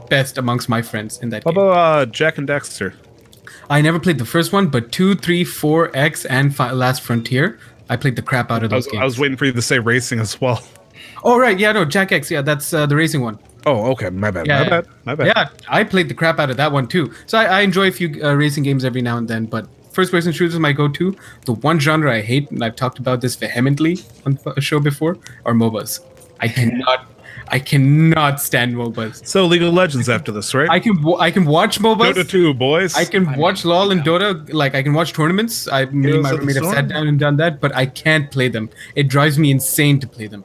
best 0.09 0.37
amongst 0.37 0.67
my 0.67 0.81
friends 0.81 1.19
in 1.21 1.29
that 1.29 1.43
How 1.43 1.51
game. 1.51 1.61
about 1.63 1.77
uh, 1.77 2.05
Jak 2.07 2.37
and 2.37 2.47
Daxter? 2.47 2.93
I 3.69 3.81
never 3.81 3.99
played 3.99 4.17
the 4.17 4.25
first 4.25 4.51
one, 4.51 4.67
but 4.67 4.91
two, 4.91 5.15
three, 5.15 5.43
four, 5.43 5.89
X, 5.95 6.25
and 6.25 6.55
fi- 6.55 6.71
Last 6.71 7.01
Frontier. 7.01 7.59
I 7.89 7.97
played 7.97 8.15
the 8.15 8.21
crap 8.21 8.51
out 8.51 8.63
of 8.63 8.71
I 8.71 8.77
those 8.77 8.85
was, 8.85 8.91
games. 8.91 9.01
I 9.01 9.05
was 9.05 9.19
waiting 9.19 9.37
for 9.37 9.45
you 9.45 9.51
to 9.51 9.61
say 9.61 9.79
racing 9.79 10.19
as 10.19 10.39
well. 10.39 10.63
oh 11.23 11.37
right, 11.37 11.57
yeah, 11.57 11.71
no, 11.71 11.85
Jak 11.85 12.11
X, 12.11 12.31
yeah, 12.31 12.41
that's 12.41 12.73
uh, 12.73 12.85
the 12.85 12.95
racing 12.95 13.21
one. 13.21 13.39
Oh, 13.65 13.91
okay. 13.91 14.09
My 14.09 14.31
bad. 14.31 14.47
Yeah, 14.47 14.63
my 14.63 14.69
bad. 14.69 14.87
My 15.05 15.15
bad. 15.15 15.27
Yeah, 15.27 15.49
I 15.67 15.83
played 15.83 16.07
the 16.07 16.13
crap 16.13 16.39
out 16.39 16.49
of 16.49 16.57
that 16.57 16.71
one 16.71 16.87
too. 16.87 17.13
So 17.25 17.37
I, 17.37 17.45
I 17.45 17.61
enjoy 17.61 17.87
a 17.87 17.91
few 17.91 18.23
uh, 18.23 18.33
racing 18.33 18.63
games 18.63 18.85
every 18.85 19.01
now 19.01 19.17
and 19.17 19.27
then, 19.27 19.45
but 19.45 19.67
first-person 19.91 20.31
shooters 20.31 20.53
is 20.53 20.59
my 20.59 20.71
go-to. 20.71 21.15
The 21.45 21.53
one 21.53 21.79
genre 21.79 22.13
I 22.13 22.21
hate, 22.21 22.49
and 22.51 22.63
I've 22.63 22.75
talked 22.75 22.99
about 22.99 23.21
this 23.21 23.35
vehemently 23.35 23.97
on 24.25 24.39
a 24.55 24.61
show 24.61 24.79
before, 24.79 25.17
are 25.45 25.53
MOBAs. 25.53 25.99
I 26.39 26.47
cannot, 26.57 27.07
I 27.51 27.59
cannot 27.59 28.39
stand 28.39 28.75
MOBAs. 28.75 29.25
So 29.25 29.45
League 29.45 29.63
of 29.63 29.73
Legends 29.73 30.07
after 30.07 30.31
this, 30.31 30.53
right? 30.53 30.69
I 30.69 30.79
can, 30.79 31.03
I 31.19 31.31
can 31.31 31.45
watch 31.45 31.79
MOBAs. 31.79 32.13
Dota 32.13 32.29
2, 32.29 32.53
boys. 32.53 32.95
I 32.95 33.05
can 33.05 33.35
watch 33.37 33.65
LOL 33.65 33.91
and 33.91 34.01
Dota, 34.01 34.51
like 34.53 34.75
I 34.75 34.83
can 34.83 34.93
watch 34.93 35.13
tournaments. 35.13 35.67
I 35.67 35.85
me 35.85 36.11
and 36.11 36.23
my 36.23 36.31
roommate 36.31 36.55
have 36.57 36.65
sat 36.65 36.87
down 36.87 37.07
and 37.07 37.19
done 37.19 37.37
that, 37.37 37.59
but 37.59 37.75
I 37.75 37.85
can't 37.85 38.29
play 38.31 38.49
them. 38.49 38.69
It 38.95 39.07
drives 39.07 39.39
me 39.39 39.51
insane 39.51 39.99
to 39.99 40.07
play 40.07 40.27
them. 40.27 40.43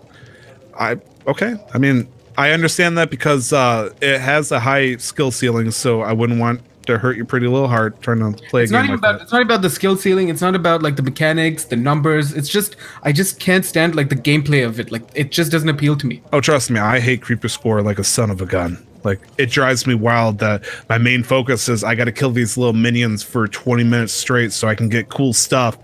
I 0.79 0.99
okay. 1.27 1.57
I 1.73 1.79
mean, 1.79 2.09
I 2.37 2.51
understand 2.51 2.99
that 2.99 3.11
because 3.11 3.53
uh, 3.53 3.93
it 4.01 4.21
has 4.21 4.51
a 4.51 4.61
high 4.61 4.97
skill 4.97 5.31
ceiling, 5.31 5.71
so 5.71 6.01
I 6.03 6.13
wouldn't 6.13 6.41
want 6.41 6.63
to 6.87 6.99
hurt 6.99 7.17
your 7.17 7.25
pretty 7.27 7.47
little 7.47 7.69
heart 7.69 8.01
trying 8.03 8.19
to 8.21 8.43
play 8.49 8.63
It's 8.63 8.71
a 8.71 8.75
not 8.75 8.83
game 8.83 8.91
even 8.93 8.95
like 8.95 8.99
about 9.01 9.19
that. 9.19 9.23
it's 9.25 9.33
not 9.33 9.43
about 9.43 9.63
the 9.63 9.71
skill 9.71 9.97
ceiling. 9.97 10.29
It's 10.29 10.41
not 10.41 10.55
about 10.55 10.83
like 10.83 10.97
the 10.97 11.03
mechanics, 11.03 11.65
the 11.65 11.77
numbers. 11.77 12.33
It's 12.33 12.49
just 12.49 12.77
I 13.03 13.13
just 13.13 13.41
can't 13.41 13.65
stand 13.65 13.95
like 13.95 14.09
the 14.09 14.17
gameplay 14.17 14.65
of 14.67 14.79
it. 14.81 14.91
Like 14.93 15.03
it 15.15 15.31
just 15.33 15.51
doesn't 15.53 15.69
appeal 15.69 15.97
to 15.97 16.07
me. 16.07 16.23
Oh, 16.33 16.41
trust 16.41 16.71
me, 16.71 16.81
I 16.81 17.01
hate 17.01 17.23
creeper 17.23 17.49
score 17.49 17.83
like 17.83 17.99
a 17.99 18.05
son 18.05 18.31
of 18.31 18.41
a 18.41 18.47
gun. 18.47 18.85
Like 19.05 19.21
it 19.37 19.51
drives 19.51 19.87
me 19.87 19.95
wild 19.95 20.39
that 20.39 20.65
my 20.89 20.97
main 20.99 21.23
focus 21.23 21.69
is 21.69 21.85
I 21.85 21.95
got 21.95 22.07
to 22.07 22.13
kill 22.13 22.31
these 22.31 22.57
little 22.57 22.73
minions 22.73 23.23
for 23.23 23.47
20 23.47 23.85
minutes 23.85 24.13
straight 24.15 24.53
so 24.53 24.67
I 24.67 24.75
can 24.75 24.89
get 24.89 25.11
cool 25.11 25.33
stuff 25.35 25.77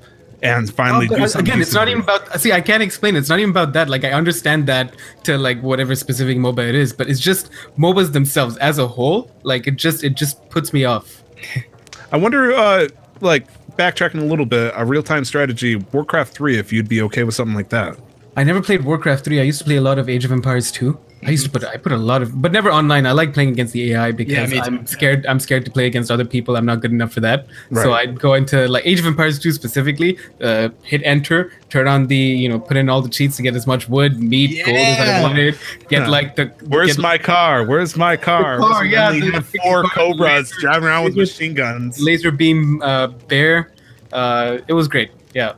and 0.42 0.72
finally 0.72 1.08
do 1.08 1.16
uh, 1.16 1.26
something. 1.28 1.50
again, 1.50 1.60
it's 1.60 1.74
not 1.74 1.88
even 1.88 2.02
about. 2.02 2.40
See, 2.40 2.52
I 2.52 2.60
can't 2.60 2.82
explain. 2.82 3.16
It's 3.16 3.28
not 3.28 3.38
even 3.38 3.50
about 3.50 3.72
that. 3.74 3.88
Like 3.88 4.04
I 4.04 4.12
understand 4.12 4.66
that 4.66 4.94
to 5.24 5.36
like 5.38 5.60
whatever 5.62 5.94
specific 5.94 6.38
MOBA 6.38 6.68
it 6.68 6.74
is, 6.74 6.92
but 6.92 7.08
it's 7.08 7.20
just 7.20 7.50
MOBAs 7.78 8.12
themselves 8.12 8.56
as 8.58 8.78
a 8.78 8.86
whole. 8.86 9.30
Like 9.42 9.66
it 9.66 9.76
just 9.76 10.04
it 10.04 10.14
just 10.14 10.48
puts 10.50 10.72
me 10.72 10.84
off. 10.84 11.22
I 12.12 12.16
wonder, 12.16 12.52
uh, 12.52 12.88
like 13.20 13.46
backtracking 13.76 14.20
a 14.20 14.24
little 14.24 14.46
bit, 14.46 14.72
a 14.76 14.84
real 14.84 15.02
time 15.02 15.24
strategy, 15.24 15.76
Warcraft 15.76 16.34
3, 16.34 16.58
if 16.58 16.72
you'd 16.72 16.88
be 16.88 17.00
okay 17.02 17.24
with 17.24 17.34
something 17.34 17.54
like 17.54 17.68
that. 17.70 17.96
I 18.36 18.44
never 18.44 18.62
played 18.62 18.84
Warcraft 18.84 19.24
3. 19.24 19.40
I 19.40 19.42
used 19.44 19.58
to 19.60 19.64
play 19.64 19.76
a 19.76 19.80
lot 19.80 19.98
of 19.98 20.08
Age 20.08 20.24
of 20.24 20.32
Empires 20.32 20.70
2. 20.72 20.98
I 21.22 21.30
used 21.30 21.44
to 21.44 21.50
put 21.50 21.64
I 21.64 21.76
put 21.76 21.92
a 21.92 21.98
lot 21.98 22.22
of 22.22 22.40
but 22.40 22.50
never 22.50 22.70
online. 22.70 23.04
I 23.06 23.12
like 23.12 23.34
playing 23.34 23.50
against 23.50 23.74
the 23.74 23.92
AI 23.92 24.10
because 24.12 24.50
me 24.50 24.56
too. 24.56 24.62
I'm 24.64 24.86
scared 24.86 25.26
I'm 25.26 25.38
scared 25.38 25.66
to 25.66 25.70
play 25.70 25.86
against 25.86 26.10
other 26.10 26.24
people. 26.24 26.56
I'm 26.56 26.64
not 26.64 26.80
good 26.80 26.92
enough 26.92 27.12
for 27.12 27.20
that. 27.20 27.46
So 27.74 27.92
I'd 27.92 28.18
go 28.18 28.32
into 28.34 28.66
like 28.68 28.86
Age 28.86 29.00
of 29.00 29.06
Empires 29.06 29.38
2 29.38 29.52
specifically, 29.52 30.18
uh, 30.40 30.70
hit 30.82 31.02
enter, 31.04 31.52
turn 31.68 31.86
on 31.88 32.06
the, 32.06 32.16
you 32.16 32.48
know, 32.48 32.58
put 32.58 32.78
in 32.78 32.88
all 32.88 33.02
the 33.02 33.10
cheats 33.10 33.36
to 33.36 33.42
get 33.42 33.54
as 33.54 33.66
much 33.66 33.86
wood, 33.88 34.18
meat, 34.18 34.64
gold 34.64 34.78
as 34.78 34.98
I 35.08 35.22
wanted, 35.22 35.58
get 35.90 36.02
Yeah. 36.02 36.08
like 36.08 36.36
the 36.36 36.46
Where's 36.66 36.96
get, 36.96 37.02
my 37.02 37.18
car? 37.18 37.64
Where's 37.66 37.96
my 37.98 38.16
car? 38.16 38.58
car, 38.58 38.60
Where's- 38.80 38.90
yeah, 38.92 39.10
they 39.12 39.20
the- 39.20 39.32
have 39.32 39.52
the 39.52 39.58
four 39.62 39.82
cobras 39.84 40.50
laser- 40.50 40.60
driving 40.60 40.88
around 40.88 41.04
with 41.04 41.16
laser- 41.16 41.32
machine 41.32 41.54
guns. 41.54 42.00
laser 42.00 42.30
beam 42.30 42.80
uh, 42.82 43.08
bear. 43.28 43.70
Uh, 44.12 44.58
it 44.68 44.72
was 44.72 44.88
great. 44.88 45.10
Yeah. 45.34 45.52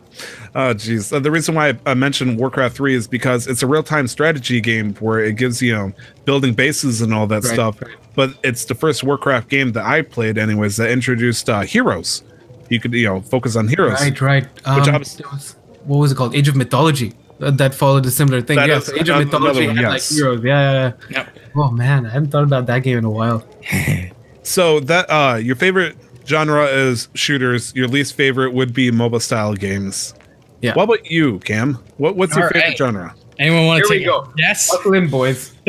Oh, 0.54 0.74
jeez. 0.74 1.12
Uh, 1.14 1.18
the 1.18 1.30
reason 1.30 1.54
why 1.54 1.78
I 1.86 1.94
mentioned 1.94 2.38
Warcraft 2.38 2.76
3 2.76 2.94
is 2.94 3.06
because 3.08 3.46
it's 3.46 3.62
a 3.62 3.66
real 3.66 3.82
time 3.82 4.06
strategy 4.06 4.60
game 4.60 4.94
where 4.96 5.20
it 5.20 5.36
gives 5.36 5.62
you, 5.62 5.72
know, 5.74 5.92
building 6.26 6.52
bases 6.52 7.00
and 7.00 7.14
all 7.14 7.26
that 7.28 7.42
Right, 7.44 7.52
stuff. 7.54 7.78
But 8.14 8.34
it's 8.44 8.66
the 8.66 8.74
first 8.74 9.02
Warcraft 9.02 9.48
game 9.48 9.72
that 9.72 9.84
I 9.84 10.02
played, 10.02 10.36
anyways, 10.36 10.76
that 10.76 10.90
introduced 10.90 11.48
uh, 11.48 11.60
heroes. 11.62 12.22
You 12.68 12.80
could, 12.80 12.92
you 12.92 13.06
know, 13.06 13.20
focus 13.22 13.56
on 13.56 13.66
heroes. 13.68 14.00
Right, 14.00 14.20
right. 14.20 14.46
Um, 14.66 14.92
was- 14.98 15.56
what 15.84 15.98
was 15.98 16.12
it 16.12 16.16
called? 16.16 16.34
Age 16.34 16.48
of 16.48 16.56
Mythology. 16.56 17.12
uh, 17.40 17.50
that 17.52 17.74
followed 17.74 18.04
a 18.06 18.10
similar 18.10 18.40
thing. 18.42 18.56
That 18.56 18.68
yes, 18.68 18.88
is 18.88 18.94
Age 19.00 19.08
of 19.08 19.18
Mythology 19.24 19.66
one, 19.66 19.76
had 19.76 19.88
like 19.88 20.02
heroes. 20.02 20.44
Yeah, 20.44 20.72
yeah, 20.72 20.92
yeah. 21.10 21.18
Yep. 21.18 21.38
Oh 21.56 21.70
man, 21.70 22.06
I 22.06 22.10
haven't 22.10 22.30
thought 22.30 22.44
about 22.44 22.66
that 22.66 22.82
game 22.84 22.98
in 22.98 23.04
a 23.04 23.10
while. 23.10 23.44
So 24.44 24.80
that 24.80 25.06
uh 25.08 25.36
your 25.36 25.54
favorite 25.54 25.96
genre 26.26 26.64
is 26.66 27.08
shooters. 27.14 27.74
Your 27.74 27.88
least 27.88 28.14
favorite 28.14 28.52
would 28.52 28.72
be 28.72 28.90
MOBA 28.90 29.20
style 29.20 29.54
games. 29.54 30.14
Yeah. 30.60 30.74
What 30.74 30.84
about 30.84 31.10
you, 31.10 31.38
Cam? 31.40 31.74
What 31.96 32.16
what's 32.16 32.36
your 32.36 32.48
favorite 32.50 32.68
right. 32.68 32.78
genre? 32.78 33.14
Anyone 33.38 33.66
want 33.66 33.78
Here 33.78 33.86
to 33.86 33.90
we 33.90 33.98
take 33.98 34.06
go. 34.06 34.22
it? 34.22 34.28
Yes. 34.38 34.70
Buckle 34.70 34.94
in, 34.94 35.08
boys. 35.08 35.52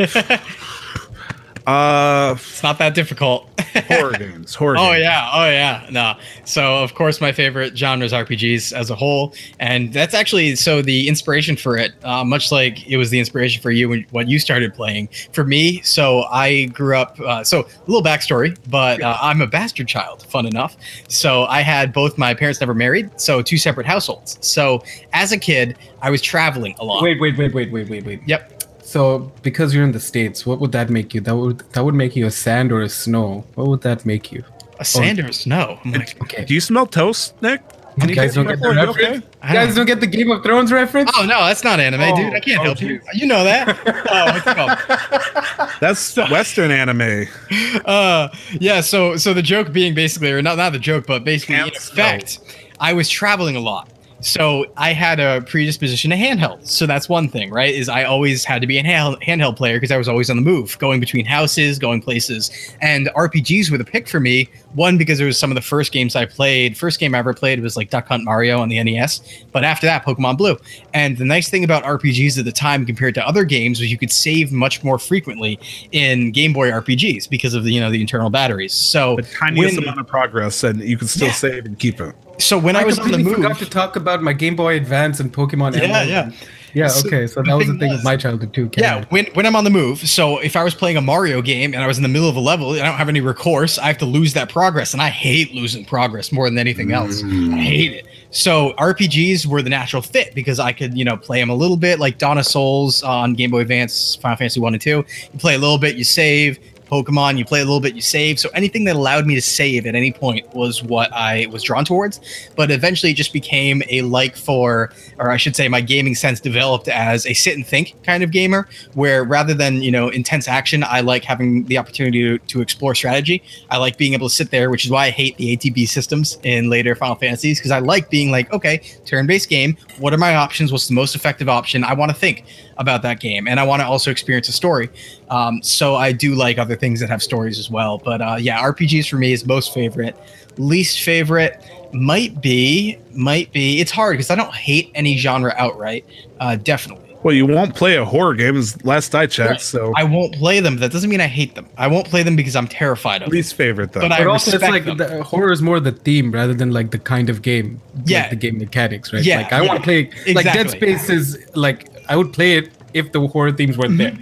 Uh 1.65 2.35
It's 2.38 2.61
not 2.64 2.77
that 2.80 2.94
difficult. 2.94 3.49
horror 3.88 4.11
games. 4.14 4.53
Horror 4.53 4.76
Oh 4.77 4.91
games. 4.91 5.02
yeah, 5.02 5.30
oh 5.34 5.45
yeah, 5.49 5.88
no. 5.90 6.14
So 6.45 6.84
of 6.84 6.94
course 6.94 7.22
my 7.22 7.31
favorite 7.31 7.77
genre 7.77 8.06
is 8.06 8.11
RPGs 8.11 8.73
as 8.73 8.90
a 8.90 8.95
whole, 8.95 9.34
and 9.60 9.91
that's 9.94 10.14
actually 10.14 10.56
so 10.56 10.81
the 10.81 11.07
inspiration 11.07 11.56
for 11.56 11.77
it, 11.77 11.94
uh, 12.03 12.23
much 12.23 12.52
like 12.52 12.85
it 12.88 12.98
was 12.98 13.10
the 13.10 13.19
inspiration 13.19 13.61
for 13.61 13.72
you 13.72 13.90
when 13.90 14.06
when 14.11 14.27
you 14.30 14.40
started 14.40 14.73
playing. 14.73 15.07
For 15.31 15.44
me, 15.44 15.81
so 15.81 16.23
I 16.23 16.65
grew 16.65 16.98
up. 16.98 17.19
Uh, 17.19 17.44
so 17.44 17.61
a 17.61 17.65
little 17.88 18.03
backstory, 18.03 18.57
but 18.69 19.02
uh, 19.02 19.18
I'm 19.22 19.41
a 19.41 19.48
bastard 19.48 19.88
child. 19.88 20.23
Fun 20.27 20.45
enough. 20.45 20.76
So 21.07 21.45
I 21.45 21.61
had 21.61 21.94
both 21.94 22.18
my 22.18 22.34
parents 22.34 22.60
never 22.60 22.73
married, 22.73 23.10
so 23.19 23.41
two 23.41 23.57
separate 23.57 23.85
households. 23.88 24.38
So 24.45 24.84
as 25.14 25.31
a 25.31 25.38
kid, 25.38 25.77
I 26.02 26.10
was 26.10 26.22
traveling 26.22 26.76
a 26.80 26.85
lot. 26.85 27.02
Wait, 27.02 27.19
wait, 27.22 27.38
wait, 27.38 27.53
wait, 27.53 27.72
wait, 27.72 27.90
wait, 27.90 28.06
wait. 28.06 28.22
Yep. 28.27 28.52
So 28.94 29.32
because 29.41 29.74
you're 29.74 29.84
in 29.84 29.91
the 29.91 29.99
states, 29.99 30.45
what 30.45 30.60
would 30.60 30.72
that 30.74 30.91
make 30.91 31.15
you? 31.15 31.22
That 31.22 31.36
would 31.36 31.60
that 31.74 31.84
would 31.84 31.95
make 31.95 32.15
you 32.15 32.28
a 32.28 32.32
sand 32.45 32.72
or 32.72 32.84
a 32.84 32.90
snow. 32.90 33.44
What 33.56 33.65
would 33.68 33.82
that 33.82 34.06
make 34.06 34.32
you? 34.32 34.44
A 34.80 34.86
sand 34.86 35.18
or 35.20 35.26
a 35.26 35.34
snow? 35.34 35.80
I'm 35.84 35.94
like, 35.94 36.22
Okay. 36.22 36.45
Do 36.45 36.53
you 36.53 36.61
smell 36.61 36.86
toast, 36.86 37.41
Nick? 37.41 37.61
You 37.98 38.14
guys 38.14 38.36
don't 38.36 38.45
get 38.45 38.60
the 38.60 38.70
You 38.70 38.76
reference. 38.76 38.98
okay? 38.98 39.14
You 39.48 39.53
guys 39.53 39.74
don't 39.74 39.88
get 39.88 39.99
the 39.99 40.06
Game 40.06 40.30
of 40.30 40.44
Thrones 40.44 40.72
reference. 40.72 41.10
Oh 41.18 41.26
no, 41.26 41.44
that's 41.44 41.64
not 41.64 41.80
anime, 41.80 42.02
Oh, 42.02 42.15
dude. 42.15 42.34
I 42.36 42.40
can't 42.40 42.60
oh, 42.60 42.64
help 42.65 42.82
you. 42.82 42.99
geez. 42.99 43.07
You 43.22 43.26
know 43.26 43.44
that. 43.44 43.68
oh, 44.11 44.26
what's 44.32 44.45
it 44.45 44.56
called? 44.56 45.72
That's 45.82 46.15
Western 46.30 46.70
anime. 46.70 47.26
uh 47.86 48.28
yeah 48.60 48.80
so 48.80 49.18
so 49.18 49.34
the 49.34 49.41
joke 49.41 49.74
being 49.74 49.95
basically 49.95 50.32
or 50.32 50.44
not 50.44 50.56
not 50.57 50.72
the 50.72 50.78
joke 50.80 51.07
but 51.07 51.24
basically 51.24 51.56
in 51.56 51.61
Can't 51.61 51.78
effect 51.78 52.40
i 52.80 52.94
was 52.94 53.10
traveling 53.10 53.56
a 53.56 53.60
lot 53.60 53.90
so 54.25 54.65
i 54.77 54.93
had 54.93 55.19
a 55.19 55.41
predisposition 55.41 56.09
to 56.11 56.15
handheld. 56.17 56.65
So 56.65 56.85
that's 56.85 57.09
one 57.09 57.27
thing 57.27 57.51
right 57.51 57.73
is 57.73 57.89
i 57.89 58.03
always 58.03 58.43
had 58.45 58.61
to 58.61 58.67
be 58.67 58.77
a 58.77 58.83
hand, 58.83 59.17
handheld 59.21 59.57
player 59.57 59.75
because 59.77 59.91
i 59.91 59.97
was 59.97 60.07
always 60.07 60.29
on 60.29 60.35
the 60.37 60.41
move 60.41 60.77
going 60.79 60.99
between 60.99 61.25
houses 61.25 61.77
going 61.79 62.01
places. 62.01 62.49
And 62.81 63.07
rpgs 63.15 63.69
were 63.69 63.77
the 63.77 63.85
pick 63.85 64.07
for 64.07 64.19
me. 64.19 64.49
One 64.73 64.97
because 64.97 65.19
it 65.19 65.25
was 65.25 65.37
some 65.37 65.51
of 65.51 65.55
the 65.55 65.61
first 65.61 65.91
games 65.91 66.15
i 66.15 66.25
played 66.25 66.77
first 66.77 66.99
game 66.99 67.13
i 67.15 67.19
ever 67.19 67.33
played 67.33 67.59
was 67.61 67.75
like 67.77 67.89
duck 67.89 68.07
hunt 68.07 68.23
mario 68.23 68.59
on 68.59 68.69
the 68.69 68.81
nes 68.83 69.21
but 69.51 69.63
after 69.63 69.85
that 69.87 70.03
pokemon 70.05 70.37
blue. 70.37 70.57
And 70.93 71.17
the 71.17 71.25
nice 71.25 71.49
thing 71.49 71.63
about 71.63 71.83
rpgs 71.83 72.37
at 72.39 72.45
the 72.45 72.51
time 72.51 72.85
compared 72.85 73.13
to 73.15 73.27
other 73.27 73.43
games 73.43 73.79
was 73.79 73.91
you 73.91 73.97
could 73.97 74.11
save 74.11 74.51
much 74.51 74.83
more 74.83 74.97
frequently 74.97 75.59
in 75.91 76.31
game 76.31 76.53
boy 76.53 76.69
rpgs 76.71 77.29
because 77.29 77.53
of 77.53 77.63
the 77.63 77.71
you 77.71 77.81
know 77.81 77.91
the 77.91 78.01
internal 78.01 78.29
batteries. 78.29 78.73
So 78.73 79.15
The 79.17 79.23
tiniest 79.23 79.75
when- 79.75 79.83
amount 79.83 79.99
of 79.99 80.07
progress, 80.07 80.63
and 80.63 80.79
you 80.81 80.97
can 80.97 81.07
still 81.07 81.27
Yeah. 81.27 81.33
save 81.33 81.65
and 81.65 81.77
keep 81.77 81.99
it. 81.99 82.15
So 82.39 82.57
when 82.57 82.76
i, 82.76 82.84
was 82.84 82.99
on 82.99 83.07
the 83.07 83.18
completely 83.18 83.41
move 83.41 83.51
forgot 83.51 83.60
to 83.60 83.69
talk 83.69 83.95
about 83.95 84.22
my 84.22 84.34
Game 84.34 84.55
Boy 84.55 84.76
Advance 84.76 85.19
and 85.19 85.34
Pokemon. 85.34 85.76
Yeah, 85.76 85.84
Emerald. 85.84 86.10
yeah. 86.10 86.31
yeah. 86.73 86.88
So 86.88 87.07
Okay, 87.07 87.27
so 87.27 87.41
that 87.41 87.53
was 87.53 87.68
the 87.68 87.73
thing 87.73 87.80
thing 87.80 87.89
was- 87.91 87.99
of 87.99 88.05
my 88.05 88.18
childhood 88.18 88.53
too. 88.53 88.69
Yeah, 88.76 89.05
when, 89.10 89.26
when 89.34 89.45
I'm 89.45 89.55
on 89.55 89.64
the 89.64 89.69
move. 89.69 89.99
So 89.99 90.39
if 90.39 90.55
I 90.55 90.64
was 90.64 90.76
playing 90.76 90.97
a 90.97 91.01
Mario 91.01 91.41
game 91.41 91.73
and 91.73 91.84
I 91.84 91.88
was 91.88 91.97
in 91.97 92.03
the 92.03 92.10
middle 92.10 92.30
of 92.30 92.35
a 92.35 92.41
level, 92.41 92.72
I 92.72 92.80
don't 92.80 92.95
have 92.95 93.10
any 93.10 93.22
recourse. 93.22 93.77
I 93.77 93.88
have 93.88 93.97
to 93.99 94.05
lose 94.05 94.34
that 94.34 94.49
progress, 94.49 94.93
and 94.93 95.01
I 95.01 95.10
hate 95.10 95.53
losing 95.53 95.85
progress 95.85 96.31
more 96.31 96.49
than 96.49 96.57
anything 96.57 96.91
else. 96.91 97.22
I 97.23 97.26
mm. 97.26 97.57
hate 97.57 97.91
it. 97.93 98.07
So 98.31 98.73
RPGs 98.80 99.45
were 99.45 99.61
the 99.61 99.69
natural 99.69 100.01
fit 100.01 100.34
because 100.34 100.60
I 100.60 100.73
could, 100.73 100.97
you 100.97 101.05
know, 101.05 101.15
play 101.15 101.39
them 101.39 101.51
a 101.51 101.55
little 101.55 101.77
bit, 101.77 101.99
like 101.99 102.18
Dawn 102.18 102.39
of 102.39 102.47
Souls 102.47 103.03
on 103.03 103.34
Game 103.34 103.51
Boy 103.51 103.60
Advance, 103.60 104.15
Final 104.15 104.38
Fantasy 104.38 104.60
One 104.60 104.73
and 104.73 104.81
Two. 104.81 105.05
You 105.31 105.39
play 105.39 105.53
a 105.53 105.60
little 105.60 105.77
bit, 105.77 105.95
you 105.95 106.03
save. 106.03 106.60
Pokemon, 106.94 107.40
you 107.40 107.45
play 107.45 107.61
a 107.61 107.65
little 107.65 107.80
bit, 107.80 107.95
you 107.95 108.02
save. 108.02 108.40
So 108.40 108.49
anything 108.49 108.84
that 108.84 108.95
allowed 108.95 109.26
me 109.26 109.34
to 109.34 109.41
save 109.41 109.88
at 109.88 109.95
any 109.95 110.11
point 110.11 110.53
was 110.53 110.84
what 110.84 111.11
I 111.11 111.48
was 111.48 111.64
drawn 111.64 111.86
towards. 111.86 112.20
But 112.56 112.70
eventually, 112.70 113.11
it 113.11 113.15
just 113.15 113.34
became 113.34 113.82
a 113.90 114.03
like 114.03 114.36
for, 114.36 114.91
or 115.18 115.32
I 115.32 115.38
should 115.38 115.56
say, 115.56 115.68
my 115.68 115.82
gaming 115.82 116.14
sense 116.14 116.40
developed 116.40 116.88
as 116.88 117.26
a 117.26 117.34
sit 117.34 117.56
and 117.56 117.65
think 117.65 117.95
kind 118.03 118.24
of 118.24 118.30
gamer, 118.30 118.68
where 118.94 119.24
rather 119.24 119.56
than 119.56 119.82
you 119.82 119.90
know 119.90 120.10
intense 120.10 120.48
action, 120.48 120.84
I 120.84 120.99
like 120.99 121.24
having 121.24 121.64
the 121.65 121.80
opportunity 121.80 122.22
to, 122.22 122.38
to 122.38 122.61
explore 122.61 122.94
strategy. 122.94 123.41
I 123.72 123.78
like 123.78 123.98
being 123.98 124.14
able 124.14 124.30
to 124.30 124.36
sit 124.36 124.52
there, 124.52 124.70
which 124.70 124.86
is 124.86 124.91
why 124.91 125.06
I 125.06 125.10
hate 125.10 125.36
the 125.38 125.57
ATB 125.57 125.88
systems 125.88 126.38
in 126.44 126.70
later 126.70 126.94
Final 126.94 127.15
Fantasies 127.15 127.57
because 127.57 127.72
I 127.72 127.80
like 127.80 128.11
being 128.11 128.30
like, 128.30 128.53
okay, 128.53 128.78
turn-based 129.06 129.49
game. 129.49 129.78
What 129.98 130.14
are 130.14 130.18
my 130.18 130.36
options? 130.36 130.72
What's 130.72 130.88
the 130.88 130.94
most 130.94 131.15
effective 131.15 131.49
option? 131.49 131.84
I 131.84 131.94
want 131.94 132.11
to 132.11 132.15
think 132.15 132.45
about 132.77 133.01
that 133.03 133.19
game, 133.19 133.47
and 133.47 133.59
I 133.59 133.63
want 133.63 133.81
to 133.81 133.85
also 133.85 134.09
experience 134.11 134.47
a 134.49 134.51
story. 134.53 134.89
Um, 135.29 135.61
so 135.63 135.95
I 135.95 136.11
do 136.11 136.35
like 136.35 136.57
other 136.57 136.75
things 136.75 136.99
that 136.99 137.09
have 137.09 137.21
stories 137.23 137.59
as 137.59 137.69
well. 137.69 137.97
But 137.97 138.21
uh, 138.21 138.37
yeah, 138.39 138.61
RPGs 138.61 139.09
for 139.09 139.17
me 139.17 139.31
is 139.33 139.45
most 139.45 139.73
favorite. 139.73 140.15
Least 140.57 141.01
favorite 141.01 141.61
might 141.93 142.41
be 142.41 142.97
might 143.13 143.51
be. 143.53 143.79
It's 143.79 143.91
hard 143.91 144.13
because 144.13 144.29
I 144.29 144.35
don't 144.35 144.53
hate 144.53 144.91
any 144.95 145.17
genre 145.17 145.53
outright. 145.57 146.05
Uh, 146.39 146.55
definitely. 146.57 146.99
Well, 147.23 147.33
you 147.33 147.45
won't 147.45 147.73
play 147.73 147.95
a 147.95 148.03
horror 148.03 148.33
game, 148.35 148.57
as 148.57 148.83
last 148.83 149.15
I 149.15 149.27
checked. 149.27 149.49
Right. 149.49 149.61
So 149.61 149.93
I 149.95 150.03
won't 150.03 150.33
play 150.35 150.59
them. 150.59 150.75
That 150.79 150.91
doesn't 150.91 151.09
mean 151.09 151.21
I 151.21 151.27
hate 151.27 151.55
them. 151.55 151.65
I 151.77 151.87
won't 151.87 152.05
play 152.05 152.21
them 152.21 152.35
because 152.35 152.53
I'm 152.53 152.67
terrified 152.67 153.21
of 153.21 153.29
them. 153.29 153.35
least 153.37 153.55
favorite 153.55 153.93
though. 153.93 154.01
But 154.01 154.11
I 154.11 154.17
But 154.17 154.27
also, 154.27 154.51
it's 154.57 154.61
like 154.61 154.83
them. 154.83 154.97
the 154.97 155.23
horror 155.23 155.53
is 155.53 155.61
more 155.61 155.79
the 155.79 155.93
theme 155.93 156.33
rather 156.33 156.53
than 156.53 156.71
like 156.71 156.91
the 156.91 156.99
kind 156.99 157.29
of 157.29 157.41
game. 157.41 157.79
like 157.95 158.09
Yeah. 158.09 158.29
the 158.29 158.35
game 158.35 158.57
mechanics, 158.57 159.13
right? 159.13 159.23
Yeah, 159.23 159.37
Like 159.37 159.53
I 159.53 159.61
yeah. 159.61 159.67
want 159.69 159.79
to 159.79 159.83
play 159.83 160.03
like 160.33 160.43
Dead 160.43 160.65
Exactly. 160.65 160.97
Space 160.97 161.09
is 161.09 161.37
like 161.55 161.87
I 162.09 162.15
would 162.15 162.34
play 162.34 162.57
it 162.57 162.71
if 162.93 163.11
the 163.11 163.25
horror 163.27 163.51
themes 163.51 163.77
weren't 163.77 163.97
there. 163.97 164.15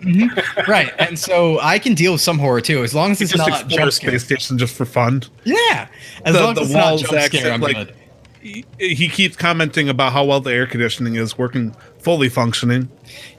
right, 0.67 0.93
and 0.99 1.19
so 1.19 1.59
I 1.59 1.77
can 1.79 1.93
deal 1.93 2.13
with 2.13 2.21
some 2.21 2.39
horror 2.39 2.61
too, 2.61 2.83
as 2.83 2.93
long 2.95 3.11
as 3.11 3.21
it's 3.21 3.31
just 3.33 3.47
not 3.49 3.67
jump 3.67 3.91
scare. 3.91 4.11
space 4.11 4.23
station 4.25 4.57
just 4.57 4.75
for 4.75 4.85
fun. 4.85 5.23
Yeah, 5.43 5.87
as 6.25 6.33
The- 6.35 6.41
long 6.41 6.53
the 6.55 6.61
as 6.61 6.67
it's 6.67 6.75
not 6.75 6.85
walls 6.85 7.01
jump 7.01 7.11
scare, 7.13 7.19
accent, 7.25 7.53
I'm 7.53 7.61
like- 7.61 7.75
good. 7.75 7.95
He, 8.43 8.65
he 8.79 9.07
keeps 9.07 9.35
commenting 9.37 9.87
about 9.87 10.13
how 10.13 10.23
well 10.25 10.39
the 10.41 10.51
air 10.51 10.65
conditioning 10.65 11.13
is 11.13 11.37
working, 11.37 11.75
fully 11.99 12.27
functioning. 12.27 12.89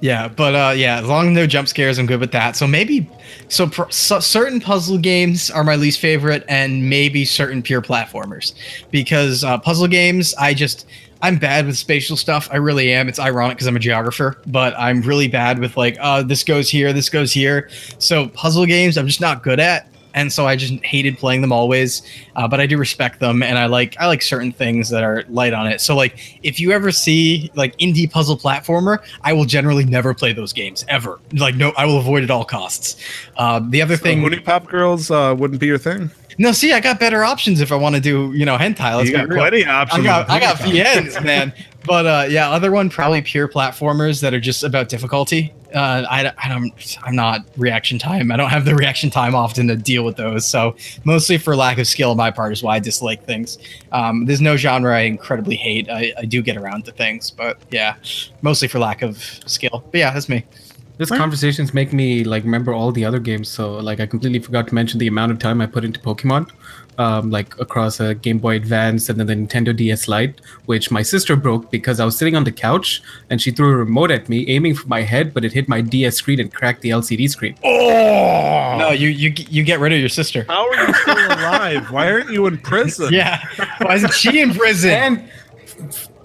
Yeah, 0.00 0.28
but 0.28 0.54
uh, 0.54 0.74
yeah, 0.76 1.00
as 1.00 1.08
long 1.08 1.30
as 1.30 1.34
no 1.34 1.44
jump 1.44 1.66
scares, 1.66 1.98
I'm 1.98 2.06
good 2.06 2.20
with 2.20 2.30
that. 2.30 2.54
So 2.54 2.68
maybe, 2.68 3.10
so, 3.48 3.66
pr- 3.66 3.90
so 3.90 4.20
certain 4.20 4.60
puzzle 4.60 4.98
games 4.98 5.50
are 5.50 5.64
my 5.64 5.74
least 5.74 5.98
favorite, 5.98 6.44
and 6.46 6.88
maybe 6.88 7.24
certain 7.24 7.62
pure 7.62 7.82
platformers, 7.82 8.54
because 8.92 9.42
uh, 9.42 9.58
puzzle 9.58 9.88
games, 9.88 10.36
I 10.36 10.54
just 10.54 10.86
I'm 11.22 11.38
bad 11.38 11.66
with 11.66 11.78
spatial 11.78 12.16
stuff. 12.16 12.48
I 12.50 12.56
really 12.56 12.92
am. 12.92 13.08
It's 13.08 13.20
ironic 13.20 13.56
because 13.56 13.68
I'm 13.68 13.76
a 13.76 13.80
geographer, 13.80 14.38
but 14.46 14.74
I'm 14.76 15.00
really 15.02 15.28
bad 15.28 15.60
with 15.60 15.76
like, 15.76 15.96
uh, 16.00 16.24
this 16.24 16.42
goes 16.42 16.68
here, 16.68 16.92
this 16.92 17.08
goes 17.08 17.32
here. 17.32 17.70
So 17.98 18.28
puzzle 18.30 18.66
games, 18.66 18.98
I'm 18.98 19.06
just 19.06 19.20
not 19.20 19.44
good 19.44 19.60
at. 19.60 19.91
And 20.14 20.32
so 20.32 20.46
I 20.46 20.56
just 20.56 20.74
hated 20.84 21.16
playing 21.18 21.40
them 21.40 21.52
always, 21.52 22.02
uh, 22.36 22.46
but 22.46 22.60
I 22.60 22.66
do 22.66 22.76
respect 22.78 23.18
them, 23.20 23.42
and 23.42 23.58
I 23.58 23.66
like 23.66 23.96
I 23.98 24.06
like 24.06 24.22
certain 24.22 24.52
things 24.52 24.90
that 24.90 25.02
are 25.02 25.24
light 25.28 25.52
on 25.54 25.66
it. 25.66 25.80
So 25.80 25.96
like, 25.96 26.38
if 26.42 26.60
you 26.60 26.72
ever 26.72 26.92
see 26.92 27.50
like 27.54 27.76
indie 27.78 28.10
puzzle 28.10 28.36
platformer, 28.36 28.98
I 29.22 29.32
will 29.32 29.44
generally 29.46 29.84
never 29.84 30.12
play 30.14 30.32
those 30.32 30.52
games 30.52 30.84
ever. 30.88 31.18
Like 31.32 31.54
no, 31.56 31.72
I 31.76 31.86
will 31.86 31.98
avoid 31.98 32.22
at 32.24 32.30
all 32.30 32.44
costs. 32.44 32.96
Uh, 33.36 33.60
the 33.68 33.80
other 33.80 33.96
So 33.96 34.02
thing, 34.02 34.20
Mooney 34.20 34.40
Pop 34.40 34.66
Girls 34.68 35.10
uh, 35.10 35.34
wouldn't 35.38 35.60
be 35.60 35.66
your 35.66 35.78
thing. 35.78 36.10
no, 36.38 36.52
see, 36.52 36.72
I 36.72 36.80
got 36.80 36.98
better 37.00 37.24
options 37.24 37.60
if 37.60 37.72
I 37.72 37.76
want 37.76 37.94
to 37.94 38.00
do 38.00 38.32
you 38.34 38.44
know 38.44 38.56
hentai. 38.56 38.96
Let's 38.96 39.08
you 39.10 39.16
got 39.16 39.28
real. 39.28 39.38
plenty 39.38 39.62
of 39.62 39.68
options. 39.68 40.00
I 40.00 40.04
got 40.04 40.30
I 40.30 40.40
got 40.40 40.56
VNs, 40.56 41.22
man. 41.24 41.52
But 41.84 42.06
uh, 42.06 42.26
yeah, 42.28 42.50
other 42.50 42.70
one 42.70 42.90
probably 42.90 43.22
pure 43.22 43.48
platformers 43.48 44.20
that 44.20 44.32
are 44.34 44.40
just 44.40 44.62
about 44.62 44.88
difficulty. 44.88 45.52
Uh, 45.74 46.04
I, 46.08 46.32
I 46.36 46.48
don't 46.48 46.98
I'm 47.02 47.16
not 47.16 47.46
reaction 47.56 47.98
time. 47.98 48.30
I 48.30 48.36
don't 48.36 48.50
have 48.50 48.64
the 48.64 48.74
reaction 48.74 49.10
time 49.10 49.34
often 49.34 49.68
to 49.68 49.76
deal 49.76 50.04
with 50.04 50.16
those. 50.16 50.46
So 50.46 50.76
mostly 51.04 51.38
for 51.38 51.56
lack 51.56 51.78
of 51.78 51.86
skill 51.86 52.10
on 52.10 52.16
my 52.16 52.30
part 52.30 52.52
is 52.52 52.62
why 52.62 52.76
I 52.76 52.78
dislike 52.78 53.24
things. 53.24 53.58
Um, 53.90 54.26
there's 54.26 54.40
no 54.40 54.56
genre 54.56 54.96
I 54.96 55.02
incredibly 55.02 55.56
hate. 55.56 55.88
I, 55.88 56.12
I 56.18 56.24
do 56.24 56.42
get 56.42 56.56
around 56.56 56.84
to 56.86 56.92
things, 56.92 57.30
but 57.30 57.58
yeah, 57.70 57.96
mostly 58.42 58.68
for 58.68 58.78
lack 58.78 59.02
of 59.02 59.18
skill. 59.46 59.82
But 59.90 59.98
yeah, 59.98 60.12
that's 60.12 60.28
me. 60.28 60.44
This 60.98 61.08
conversations 61.08 61.72
make 61.74 61.92
me 61.92 62.22
like 62.22 62.44
remember 62.44 62.72
all 62.72 62.92
the 62.92 63.04
other 63.04 63.18
games. 63.18 63.48
So 63.48 63.76
like 63.78 63.98
I 63.98 64.06
completely 64.06 64.38
forgot 64.38 64.68
to 64.68 64.74
mention 64.74 64.98
the 65.00 65.08
amount 65.08 65.32
of 65.32 65.38
time 65.38 65.60
I 65.60 65.66
put 65.66 65.84
into 65.84 65.98
Pokemon, 65.98 66.50
um, 66.98 67.30
like 67.30 67.58
across 67.58 68.00
a 68.00 68.14
Game 68.14 68.38
Boy 68.38 68.56
Advance 68.56 69.08
and 69.08 69.18
then 69.18 69.26
the 69.26 69.34
Nintendo 69.34 69.74
DS 69.74 70.08
Lite, 70.08 70.40
which 70.66 70.90
my 70.90 71.02
sister 71.02 71.36
broke 71.36 71.70
because 71.70 72.00
I 72.00 72.04
was 72.04 72.16
sitting 72.18 72.36
on 72.36 72.44
the 72.44 72.52
couch 72.52 73.02
and 73.30 73.40
she 73.40 73.50
threw 73.50 73.70
a 73.72 73.76
remote 73.76 74.10
at 74.10 74.28
me, 74.28 74.48
aiming 74.48 74.74
for 74.74 74.86
my 74.88 75.02
head, 75.02 75.32
but 75.34 75.44
it 75.44 75.52
hit 75.52 75.68
my 75.68 75.80
DS 75.80 76.16
screen 76.16 76.38
and 76.40 76.52
cracked 76.52 76.82
the 76.82 76.90
LCD 76.90 77.28
screen. 77.30 77.56
Oh, 77.64 78.76
No, 78.78 78.90
you 78.90 79.08
you 79.08 79.32
you 79.50 79.62
get 79.62 79.80
rid 79.80 79.92
of 79.92 80.00
your 80.00 80.08
sister. 80.08 80.44
how 80.48 80.68
are 80.68 80.86
you 80.86 80.94
still 80.94 81.16
alive? 81.26 81.90
Why 81.90 82.10
aren't 82.10 82.30
you 82.30 82.46
in 82.46 82.58
prison? 82.58 83.12
Yeah, 83.22 83.42
why 83.80 83.94
isn't 83.96 84.12
she 84.14 84.40
in 84.40 84.52
prison? 84.54 84.90
And 84.90 85.30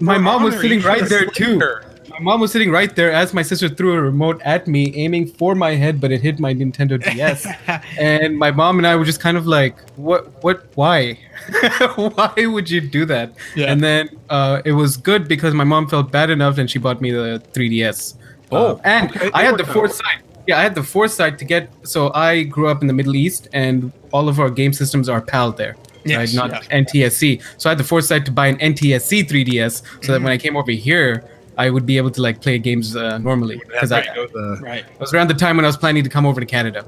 my 0.00 0.14
For 0.14 0.20
mom 0.20 0.42
was 0.44 0.54
sitting 0.60 0.80
right 0.82 1.06
there 1.08 1.26
too. 1.26 1.58
her. 1.60 1.84
My 2.18 2.32
mom 2.32 2.40
was 2.40 2.50
sitting 2.50 2.72
right 2.72 2.94
there 2.96 3.12
as 3.12 3.32
my 3.32 3.42
sister 3.42 3.68
threw 3.68 3.92
a 3.92 4.02
remote 4.02 4.42
at 4.44 4.66
me, 4.66 4.92
aiming 4.96 5.28
for 5.28 5.54
my 5.54 5.76
head, 5.76 6.00
but 6.00 6.10
it 6.10 6.20
hit 6.20 6.40
my 6.40 6.52
Nintendo 6.52 7.00
DS. 7.00 7.46
and 7.98 8.36
my 8.36 8.50
mom 8.50 8.78
and 8.78 8.86
I 8.88 8.96
were 8.96 9.04
just 9.04 9.20
kind 9.20 9.36
of 9.36 9.46
like, 9.46 9.78
"What? 9.94 10.42
What? 10.42 10.66
Why? 10.74 11.16
why 11.94 12.34
would 12.38 12.68
you 12.68 12.80
do 12.80 13.04
that?" 13.04 13.34
Yeah. 13.54 13.70
And 13.70 13.80
then 13.80 14.08
uh, 14.30 14.62
it 14.64 14.72
was 14.72 14.96
good 14.96 15.28
because 15.28 15.54
my 15.54 15.62
mom 15.62 15.86
felt 15.88 16.10
bad 16.10 16.28
enough, 16.28 16.58
and 16.58 16.68
she 16.68 16.80
bought 16.80 17.00
me 17.00 17.12
the 17.12 17.40
3DS. 17.52 18.16
Oh, 18.50 18.56
Uh, 18.56 18.80
and 18.82 19.14
okay, 19.14 19.30
I 19.32 19.44
had 19.44 19.56
the 19.56 19.64
foresight. 19.64 20.18
Yeah, 20.48 20.58
I 20.58 20.62
had 20.62 20.74
the 20.74 20.82
foresight 20.82 21.38
to 21.38 21.44
get. 21.44 21.70
So 21.84 22.12
I 22.14 22.42
grew 22.42 22.66
up 22.66 22.80
in 22.80 22.88
the 22.88 22.94
Middle 22.94 23.14
East, 23.14 23.46
and 23.52 23.92
all 24.10 24.28
of 24.28 24.40
our 24.40 24.50
game 24.50 24.72
systems 24.72 25.08
are 25.08 25.20
PAL 25.20 25.52
there. 25.52 25.76
Yes, 26.04 26.36
right? 26.36 26.50
Not 26.50 26.64
yeah. 26.64 26.80
NTSC. 26.80 27.42
So 27.58 27.68
I 27.68 27.72
had 27.72 27.78
the 27.78 27.84
foresight 27.84 28.24
to 28.26 28.32
buy 28.32 28.48
an 28.48 28.58
NTSC 28.58 29.28
3DS, 29.28 30.04
so 30.04 30.12
that 30.12 30.20
when 30.22 30.32
I 30.32 30.38
came 30.38 30.56
over 30.56 30.72
here, 30.72 31.22
I 31.58 31.70
would 31.70 31.84
be 31.84 31.96
able 31.96 32.10
to 32.12 32.22
like 32.22 32.40
play 32.40 32.58
games 32.58 32.94
uh, 32.96 33.18
normally. 33.18 33.60
Because 33.66 33.90
I, 33.92 34.04
Go 34.14 34.26
the- 34.28 34.58
Right. 34.62 34.84
it 34.94 35.00
was 35.00 35.12
around 35.12 35.28
the 35.28 35.34
time 35.34 35.56
when 35.56 35.64
I 35.64 35.68
was 35.68 35.76
planning 35.76 36.04
to 36.04 36.10
come 36.10 36.24
over 36.24 36.40
to 36.40 36.46
Canada. 36.46 36.84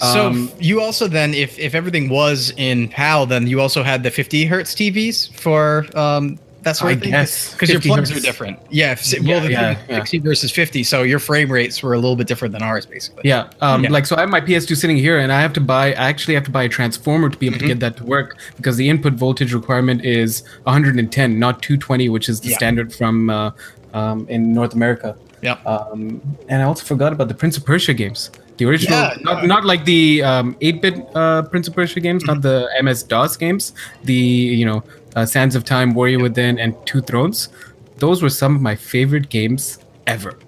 So 0.00 0.26
Um, 0.26 0.50
f- 0.52 0.56
you 0.62 0.80
also 0.80 1.06
then, 1.08 1.32
if 1.34 1.58
if 1.58 1.74
everything 1.74 2.08
was 2.08 2.52
in 2.56 2.88
PAL, 2.88 3.26
then 3.26 3.46
you 3.46 3.60
also 3.60 3.82
had 3.82 4.02
the 4.02 4.10
50 4.10 4.44
hertz 4.46 4.74
TVs 4.74 5.32
for 5.34 5.86
um, 5.96 6.38
that 6.64 6.76
sort 6.76 6.90
I 6.90 6.94
of 6.94 7.00
thing. 7.00 7.12
guess. 7.12 7.52
because 7.52 7.70
your 7.70 7.78
50 7.80 7.88
plugs 7.88 8.10
are 8.10 8.20
different. 8.20 8.58
Yeah. 8.68 8.90
f- 8.98 9.12
well, 9.20 9.28
Yeah, 9.28 9.40
the 9.40 9.50
yeah, 9.52 9.74
50 9.74 9.92
yeah. 9.92 9.98
60 10.00 10.18
versus 10.18 10.50
50, 10.50 10.82
so 10.82 11.02
your 11.04 11.20
frame 11.20 11.50
rates 11.52 11.80
were 11.84 11.94
a 11.94 11.98
little 11.98 12.16
bit 12.16 12.26
different 12.26 12.52
than 12.52 12.62
ours, 12.62 12.84
basically. 12.84 13.22
Yeah, 13.24 13.48
um, 13.60 13.84
Yeah. 13.84 13.90
like 13.96 14.04
so 14.06 14.16
I 14.16 14.20
have 14.20 14.28
my 14.28 14.40
PS2 14.40 14.74
sitting 14.76 14.96
here, 14.96 15.18
and 15.20 15.30
I 15.32 15.40
have 15.40 15.52
to 15.52 15.60
buy. 15.60 15.86
I 15.92 16.06
actually 16.12 16.34
have 16.34 16.44
to 16.44 16.50
buy 16.50 16.64
a 16.64 16.68
transformer 16.68 17.28
to 17.30 17.38
be 17.38 17.46
able 17.46 17.58
Mm-hmm. 17.58 17.68
to 17.68 17.74
get 17.74 17.80
that 17.86 17.96
to 17.98 18.04
work 18.04 18.36
because 18.56 18.76
the 18.76 18.88
input 18.90 19.12
voltage 19.14 19.54
requirement 19.54 20.04
is 20.04 20.42
110, 20.64 21.38
not 21.38 21.62
220, 21.62 22.08
which 22.08 22.28
is 22.28 22.40
the 22.40 22.48
Yeah. 22.50 22.56
standard 22.56 22.92
from 22.92 23.30
uh, 23.30 23.52
um, 23.98 24.26
in 24.28 24.52
North 24.52 24.74
America. 24.74 25.16
Yep. 25.42 25.66
Um, 25.66 26.20
and 26.48 26.62
I 26.62 26.64
also 26.64 26.84
forgot 26.84 27.12
about 27.12 27.28
the 27.28 27.34
Prince 27.34 27.56
of 27.56 27.64
Persia 27.64 27.94
games. 27.94 28.30
The 28.56 28.64
original, 28.64 28.98
Yeah, 28.98 29.14
not, 29.20 29.42
yeah. 29.42 29.46
not 29.46 29.64
like 29.64 29.84
the 29.84 30.22
um, 30.22 30.56
8-bit 30.56 30.94
uh, 31.14 31.42
Prince 31.42 31.68
of 31.68 31.74
Persia 31.74 32.00
games, 32.00 32.24
not 32.24 32.42
the 32.42 32.68
MS 32.82 33.04
DOS 33.04 33.36
games. 33.36 33.72
The 34.04 34.14
you 34.60 34.66
know 34.66 34.82
uh, 35.16 35.26
Sands 35.26 35.54
of 35.54 35.64
Time, 35.64 35.94
Warrior 35.94 36.18
Within, 36.18 36.58
and 36.58 36.74
Two 36.86 37.00
Thrones. 37.00 37.48
Those 37.98 38.22
were 38.22 38.30
some 38.30 38.54
of 38.56 38.62
my 38.62 38.74
favorite 38.76 39.28
games 39.28 39.78
ever. 40.08 40.38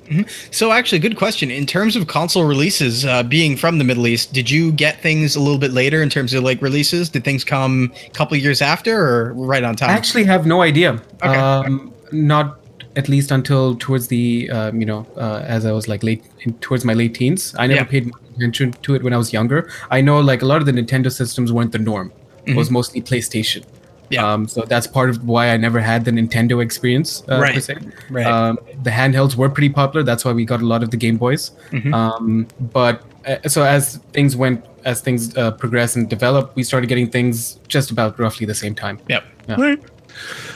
So 0.50 0.72
actually, 0.72 0.98
good 1.00 1.16
question. 1.16 1.50
In 1.50 1.66
terms 1.66 1.94
of 1.94 2.06
console 2.06 2.44
releases, 2.44 3.04
uh, 3.04 3.22
being 3.22 3.56
from 3.56 3.78
the 3.78 3.84
Middle 3.84 4.06
East, 4.06 4.32
did 4.32 4.50
you 4.50 4.72
get 4.72 5.00
things 5.00 5.36
a 5.36 5.40
little 5.40 5.58
bit 5.58 5.72
later 5.72 6.02
in 6.02 6.08
terms 6.10 6.32
of 6.34 6.42
like 6.42 6.60
releases? 6.62 7.10
Did 7.10 7.22
things 7.24 7.44
come 7.44 7.92
a 8.06 8.10
couple 8.10 8.36
years 8.36 8.62
after, 8.62 8.96
or 8.98 9.34
right 9.34 9.62
on 9.62 9.76
time? 9.76 9.90
I 9.90 9.92
actually 9.92 10.24
have 10.24 10.46
no 10.46 10.62
idea. 10.62 10.94
Okay. 11.22 11.36
Um, 11.36 11.92
not 12.12 12.59
at 13.00 13.08
least 13.14 13.30
until 13.38 13.62
towards 13.84 14.06
the 14.14 14.24
um, 14.58 14.80
you 14.82 14.86
know 14.92 15.00
uh, 15.26 15.40
as 15.56 15.66
I 15.70 15.72
was 15.78 15.88
like 15.92 16.02
late 16.10 16.22
in, 16.44 16.54
towards 16.66 16.84
my 16.90 16.94
late 17.02 17.14
teens. 17.20 17.54
I 17.58 17.66
never 17.66 17.80
Yeah. 17.82 17.84
paid 17.94 18.04
attention 18.36 18.72
to 18.86 18.94
it 18.96 19.02
when 19.08 19.12
I 19.18 19.18
was 19.24 19.32
younger. 19.38 19.60
I 19.96 20.00
know 20.08 20.16
like 20.30 20.42
a 20.46 20.48
lot 20.52 20.60
of 20.62 20.66
the 20.70 20.76
Nintendo 20.80 21.10
systems 21.20 21.52
weren't 21.58 21.72
the 21.78 21.84
norm. 21.90 22.12
It 22.46 22.56
was 22.56 22.70
mostly 22.78 23.00
PlayStation. 23.10 23.62
Mm-hmm. 23.64 23.76
Yeah. 24.16 24.26
Um, 24.32 24.48
so 24.52 24.62
that's 24.72 24.86
part 24.98 25.08
of 25.10 25.16
why 25.32 25.42
I 25.54 25.56
never 25.66 25.80
had 25.88 26.04
the 26.04 26.10
Nintendo 26.20 26.56
experience 26.66 27.10
uh, 27.30 27.38
Right. 27.42 27.54
per 27.54 27.60
se. 27.66 27.74
Right. 28.16 28.26
Um, 28.26 28.58
the 28.86 28.90
handhelds 29.00 29.36
were 29.40 29.48
pretty 29.56 29.68
popular. 29.80 30.02
That's 30.10 30.24
why 30.24 30.32
we 30.38 30.44
got 30.52 30.60
a 30.66 30.66
lot 30.72 30.82
of 30.86 30.90
the 30.94 30.96
Game 31.04 31.16
Boys. 31.26 31.44
Mm-hmm. 31.70 31.94
Um, 32.00 32.48
but 32.78 33.04
so 33.46 33.62
as 33.64 33.96
things 34.12 34.36
went, 34.36 34.64
as 34.84 35.00
things 35.00 35.36
uh, 35.36 35.50
progressed 35.52 35.96
and 35.96 36.08
developed, 36.08 36.56
we 36.56 36.62
started 36.62 36.86
getting 36.88 37.10
things 37.10 37.58
just 37.68 37.90
about 37.90 38.18
roughly 38.18 38.46
the 38.46 38.54
same 38.54 38.74
time. 38.74 38.98
Yep. 39.08 39.24
Right. 39.58 39.82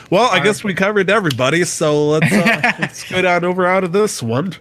Well, 0.09 0.29
I 0.31 0.39
guess 0.39 0.63
we 0.63 0.73
covered 0.73 1.09
everybody, 1.09 1.63
so 1.63 2.07
let's 2.09 2.31
uh, 2.31 2.71
let's 2.79 3.09
go 3.09 3.21
down 3.21 3.43
over 3.45 3.65
out 3.65 3.83
of 3.83 3.91
this 3.93 4.21
one. 4.21 4.53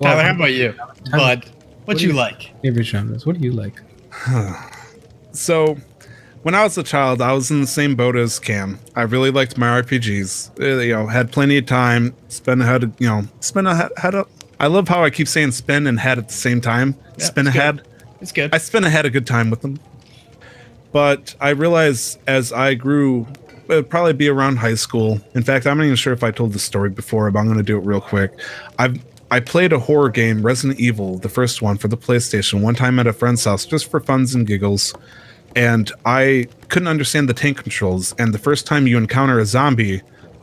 Tyler, 0.00 0.22
how 0.22 0.34
about 0.34 0.52
you, 0.52 0.74
Bud? 1.10 1.46
What 1.84 1.98
do 1.98 2.04
you 2.04 2.10
you- 2.10 2.16
like? 2.16 2.52
Favorite 2.62 2.84
genres? 2.84 3.26
What 3.26 3.38
do 3.40 3.44
you 3.44 3.52
like? 3.52 3.80
So, 5.32 5.76
when 6.42 6.54
I 6.54 6.62
was 6.62 6.78
a 6.78 6.82
child, 6.84 7.20
I 7.20 7.32
was 7.32 7.50
in 7.50 7.60
the 7.60 7.66
same 7.66 7.96
boat 7.96 8.14
as 8.16 8.38
Cam. 8.38 8.78
I 8.94 9.02
really 9.02 9.30
liked 9.32 9.58
my 9.58 9.80
RPGs. 9.82 10.60
Uh, 10.60 10.80
You 10.80 10.92
know, 10.94 11.06
had 11.08 11.32
plenty 11.32 11.58
of 11.58 11.66
time. 11.66 12.14
Spend 12.28 12.62
ahead, 12.62 12.92
you 12.98 13.08
know, 13.08 13.22
spend 13.40 13.66
ahead. 13.66 13.90
Had 13.96 14.14
a, 14.14 14.26
I 14.64 14.68
love 14.68 14.88
how 14.88 15.04
I 15.04 15.10
keep 15.10 15.28
saying 15.28 15.50
spin 15.50 15.86
and 15.86 16.00
head 16.00 16.16
at 16.16 16.28
the 16.28 16.34
same 16.34 16.62
time. 16.62 16.96
Yeah, 17.18 17.26
spin 17.26 17.46
it's 17.46 17.54
good. 17.54 17.60
ahead. 17.60 17.82
It's 18.22 18.32
good. 18.32 18.54
I 18.54 18.56
spin 18.56 18.84
ahead 18.84 19.04
a 19.04 19.10
good 19.10 19.26
time 19.26 19.50
with 19.50 19.60
them. 19.60 19.78
But 20.90 21.34
I 21.38 21.50
realized 21.50 22.18
as 22.26 22.50
I 22.50 22.72
grew, 22.72 23.26
it'd 23.68 23.90
probably 23.90 24.14
be 24.14 24.26
around 24.26 24.56
high 24.56 24.76
school. 24.76 25.20
In 25.34 25.42
fact, 25.42 25.66
I'm 25.66 25.76
not 25.76 25.84
even 25.84 25.96
sure 25.96 26.14
if 26.14 26.24
I 26.24 26.30
told 26.30 26.54
this 26.54 26.62
story 26.62 26.88
before, 26.88 27.30
but 27.30 27.40
I'm 27.40 27.44
going 27.44 27.58
to 27.58 27.62
do 27.62 27.76
it 27.76 27.80
real 27.80 28.00
quick. 28.00 28.32
I've 28.78 29.04
I 29.30 29.40
played 29.40 29.74
a 29.74 29.78
horror 29.78 30.08
game, 30.08 30.40
Resident 30.40 30.80
Evil, 30.80 31.18
the 31.18 31.28
first 31.28 31.60
one 31.60 31.76
for 31.76 31.88
the 31.88 31.96
PlayStation, 31.98 32.62
one 32.62 32.74
time 32.74 32.98
at 32.98 33.06
a 33.06 33.12
friend's 33.12 33.44
house 33.44 33.66
just 33.66 33.90
for 33.90 34.00
funs 34.00 34.34
and 34.34 34.46
giggles. 34.46 34.94
And 35.54 35.92
I 36.06 36.46
couldn't 36.68 36.88
understand 36.88 37.28
the 37.28 37.34
tank 37.34 37.58
controls. 37.58 38.14
And 38.18 38.32
the 38.32 38.38
first 38.38 38.66
time 38.66 38.86
you 38.86 38.96
encounter 38.96 39.38
a 39.38 39.44
zombie, 39.44 40.00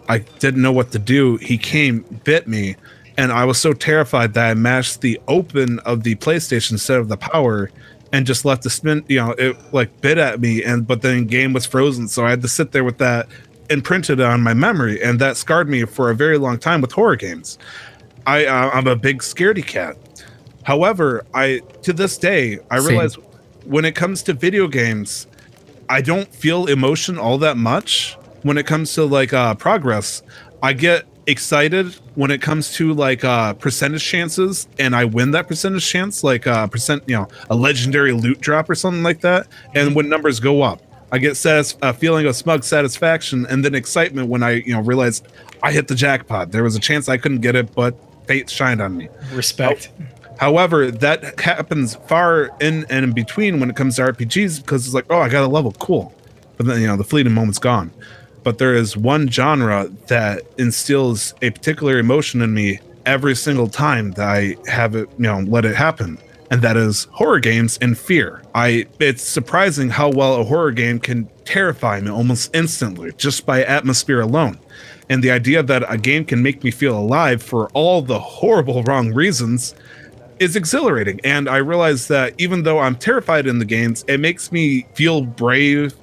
I 0.10 0.20
didn't 0.20 0.62
know 0.62 0.74
what 0.74 0.92
to 0.92 1.00
do. 1.00 1.38
He 1.38 1.58
came, 1.58 2.02
bit 2.24 2.48
me, 2.48 2.76
and 3.18 3.32
I 3.32 3.46
was 3.46 3.58
so 3.58 3.74
terrified 3.74 4.34
that 4.34 4.52
I 4.52 4.54
mashed 4.54 5.02
the 5.02 5.20
open 5.28 5.80
of 5.80 6.04
the 6.04 6.16
PlayStation 6.16 6.74
instead 6.74 7.00
of 7.00 7.08
the 7.10 7.18
power 7.18 7.70
and 8.14 8.26
just 8.26 8.44
left 8.46 8.64
the 8.64 8.70
spin, 8.70 9.04
you 9.08 9.18
know, 9.18 9.32
it 9.32 9.58
like 9.74 10.02
bit 10.02 10.18
at 10.18 10.42
me 10.42 10.64
and 10.64 10.86
but 10.86 11.02
then 11.02 11.26
game 11.26 11.54
was 11.54 11.66
frozen, 11.66 12.08
so 12.08 12.26
I 12.26 12.30
had 12.30 12.42
to 12.42 12.48
sit 12.48 12.72
there 12.72 12.84
with 12.84 12.98
that 12.98 13.28
imprinted 13.70 14.20
on 14.20 14.42
my 14.42 14.54
memory 14.54 15.02
and 15.02 15.20
that 15.20 15.38
scarred 15.38 15.70
me 15.70 15.86
for 15.86 16.10
a 16.10 16.16
very 16.16 16.38
long 16.38 16.58
time 16.58 16.82
with 16.82 16.92
horror 16.92 17.16
games. 17.16 17.58
I 18.28 18.46
uh, 18.46 18.70
I'm 18.74 18.88
a 18.88 18.96
big 18.96 19.20
scaredy 19.20 19.66
cat. 19.66 19.98
However, 20.64 21.26
I 21.34 21.62
to 21.84 21.94
this 21.94 22.18
day 22.18 22.60
I 22.70 22.80
Same. 22.80 22.90
realize 22.90 23.16
when 23.66 23.86
it 23.86 23.96
comes 23.96 24.24
to 24.24 24.34
video 24.34 24.68
games, 24.68 25.28
I 25.90 26.02
don't 26.02 26.28
feel 26.34 26.68
emotion 26.68 27.18
all 27.18 27.38
that 27.40 27.58
much 27.58 28.18
when 28.44 28.58
it 28.58 28.66
comes 28.66 28.94
to 28.96 29.06
like 29.06 29.34
uh 29.34 29.56
progress. 29.56 30.22
I 30.62 30.74
get 30.74 31.06
excited 31.28 31.94
when 32.16 32.32
it 32.32 32.42
comes 32.42 32.74
to 32.74 32.94
like 32.94 33.24
uh 33.24 33.54
percentage 33.54 34.04
chances 34.04 34.68
and 34.80 34.96
I 34.96 35.06
win 35.06 35.32
that 35.32 35.48
percentage 35.48 35.88
chance 35.88 36.24
like 36.24 36.48
uh 36.48 36.68
percent 36.68 37.04
you 37.08 37.16
know 37.16 37.28
a 37.50 37.56
legendary 37.56 38.12
loot 38.12 38.42
drop 38.42 38.70
or 38.70 38.76
something 38.76 39.04
like 39.04 39.22
that 39.22 39.48
and 39.76 39.96
when 39.96 40.10
numbers 40.10 40.40
go 40.40 40.62
up 40.64 40.82
I 41.12 41.20
get 41.20 41.38
satis- 41.38 41.78
a 41.82 41.94
feeling 41.94 42.26
of 42.26 42.36
smug 42.36 42.64
satisfaction 42.64 43.46
and 43.46 43.64
then 43.64 43.76
excitement 43.76 44.30
when 44.30 44.42
I 44.42 44.52
you 44.52 44.74
know 44.74 44.82
realize 44.82 45.22
I 45.62 45.72
hit 45.72 45.88
the 45.88 45.96
jackpot 45.96 46.52
there 46.52 46.64
was 46.64 46.76
a 46.76 46.80
chance 46.80 47.08
I 47.08 47.18
couldn't 47.18 47.42
get 47.42 47.56
it 47.56 47.74
but 47.76 47.96
fate 48.26 48.50
shined 48.50 48.82
on 48.82 48.98
me 48.98 49.10
Respect. 49.32 49.92
However, 50.42 50.90
that 50.90 51.40
happens 51.40 51.94
far 52.08 52.50
in 52.60 52.86
and 52.90 53.06
in 53.06 53.12
between 53.12 53.60
when 53.60 53.70
it 53.70 53.76
comes 53.76 53.98
to 53.98 54.02
RPGs 54.02 54.60
because 54.60 54.88
it's 54.88 54.96
like, 54.96 55.06
oh, 55.12 55.20
I 55.20 55.30
got 55.30 55.44
a 55.44 55.48
level, 55.48 55.72
cool. 55.74 56.16
But 56.58 56.66
then, 56.66 56.82
you 56.82 56.88
know, 56.88 56.98
the 56.98 57.04
fleeting 57.04 57.32
moment's 57.34 57.60
gone. 57.60 57.92
But 58.44 58.58
there 58.58 58.74
is 58.74 58.98
one 58.98 59.30
genre 59.30 59.90
that 60.08 60.44
instills 60.58 61.34
a 61.42 61.52
particular 61.52 62.00
emotion 62.00 62.42
in 62.42 62.54
me 62.54 62.80
every 63.06 63.36
single 63.36 63.68
time 63.68 64.12
that 64.12 64.28
I 64.28 64.56
have 64.68 64.96
it, 64.96 65.10
you 65.18 65.24
know, 65.24 65.40
let 65.40 65.66
it 65.66 65.76
happen. 65.76 66.18
And 66.50 66.62
that 66.64 66.76
is 66.76 67.06
horror 67.12 67.40
games 67.40 67.78
and 67.82 67.98
fear. 67.98 68.44
I 68.54 68.86
it's 69.00 69.24
surprising 69.24 69.90
how 69.90 70.10
well 70.10 70.42
a 70.42 70.44
horror 70.44 70.72
game 70.72 71.00
can 71.00 71.30
terrify 71.46 72.02
me 72.02 72.12
almost 72.12 72.54
instantly 72.54 73.14
just 73.18 73.46
by 73.46 73.64
atmosphere 73.64 74.22
alone. 74.22 74.60
And 75.10 75.24
the 75.24 75.32
idea 75.32 75.64
that 75.64 75.84
a 75.92 75.98
game 75.98 76.26
can 76.26 76.44
make 76.44 76.64
me 76.64 76.72
feel 76.72 76.98
alive 76.98 77.42
for 77.42 77.70
all 77.70 78.02
the 78.02 78.20
horrible 78.20 78.84
wrong 78.88 79.14
reasons 79.14 79.76
is 80.40 80.56
exhilarating. 80.56 81.22
And 81.24 81.48
I 81.48 81.58
realize 81.58 82.08
that 82.08 82.34
even 82.38 82.64
though 82.64 82.80
I'm 82.80 82.96
terrified 82.96 83.46
in 83.46 83.60
the 83.60 83.66
games, 83.66 84.04
it 84.08 84.20
makes 84.20 84.52
me 84.52 84.88
feel 84.94 85.22
brave. 85.22 85.94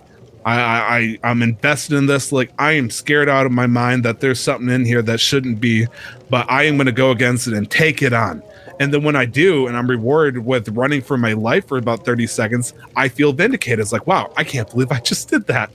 I, 0.45 1.19
I, 1.23 1.31
I'm 1.31 1.43
invested 1.43 1.97
in 1.97 2.07
this. 2.07 2.33
Like 2.33 2.53
I 2.59 2.73
am 2.73 2.91
scared 2.91 3.29
out 3.29 3.47
of 3.47 3.53
my 3.53 3.67
mind 3.67 4.05
that 4.05 4.21
there's 4.21 4.41
something 4.41 4.69
in 4.69 4.85
here 4.85 5.03
that 5.03 5.21
shouldn't 5.21 5.61
be, 5.61 5.87
but 6.31 6.51
I 6.51 6.65
am 6.65 6.77
going 6.77 6.87
to 6.87 6.93
go 6.93 7.11
against 7.11 7.49
it 7.49 7.55
and 7.55 7.71
take 7.71 8.03
it 8.03 8.13
on. 8.13 8.43
And 8.81 8.95
then 8.95 9.03
when 9.03 9.17
I 9.17 9.25
do, 9.25 9.67
and 9.67 9.77
I'm 9.77 9.89
rewarded 9.89 10.45
with 10.45 10.69
running 10.69 11.03
for 11.03 11.19
my 11.19 11.33
life 11.33 11.67
for 11.67 11.79
about 11.79 12.05
30 12.05 12.27
seconds, 12.27 12.75
I 12.97 13.09
feel 13.09 13.33
vindicated. 13.33 13.81
It's 13.81 13.93
like, 13.93 14.07
wow, 14.07 14.33
I 14.37 14.45
can't 14.45 14.71
believe 14.71 14.93
I 14.93 15.01
just 15.01 15.29
did 15.29 15.47
that. 15.49 15.71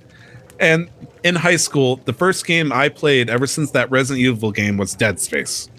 And 0.60 0.90
in 1.24 1.36
high 1.36 1.58
school, 1.58 1.98
the 2.06 2.14
first 2.14 2.46
game 2.46 2.72
I 2.72 2.90
played 2.90 3.30
ever 3.30 3.48
since 3.48 3.72
that 3.72 3.92
Resident 3.92 4.26
Evil 4.26 4.52
game 4.52 4.78
was 4.78 4.94
Dead 4.94 5.20
Space. 5.20 5.70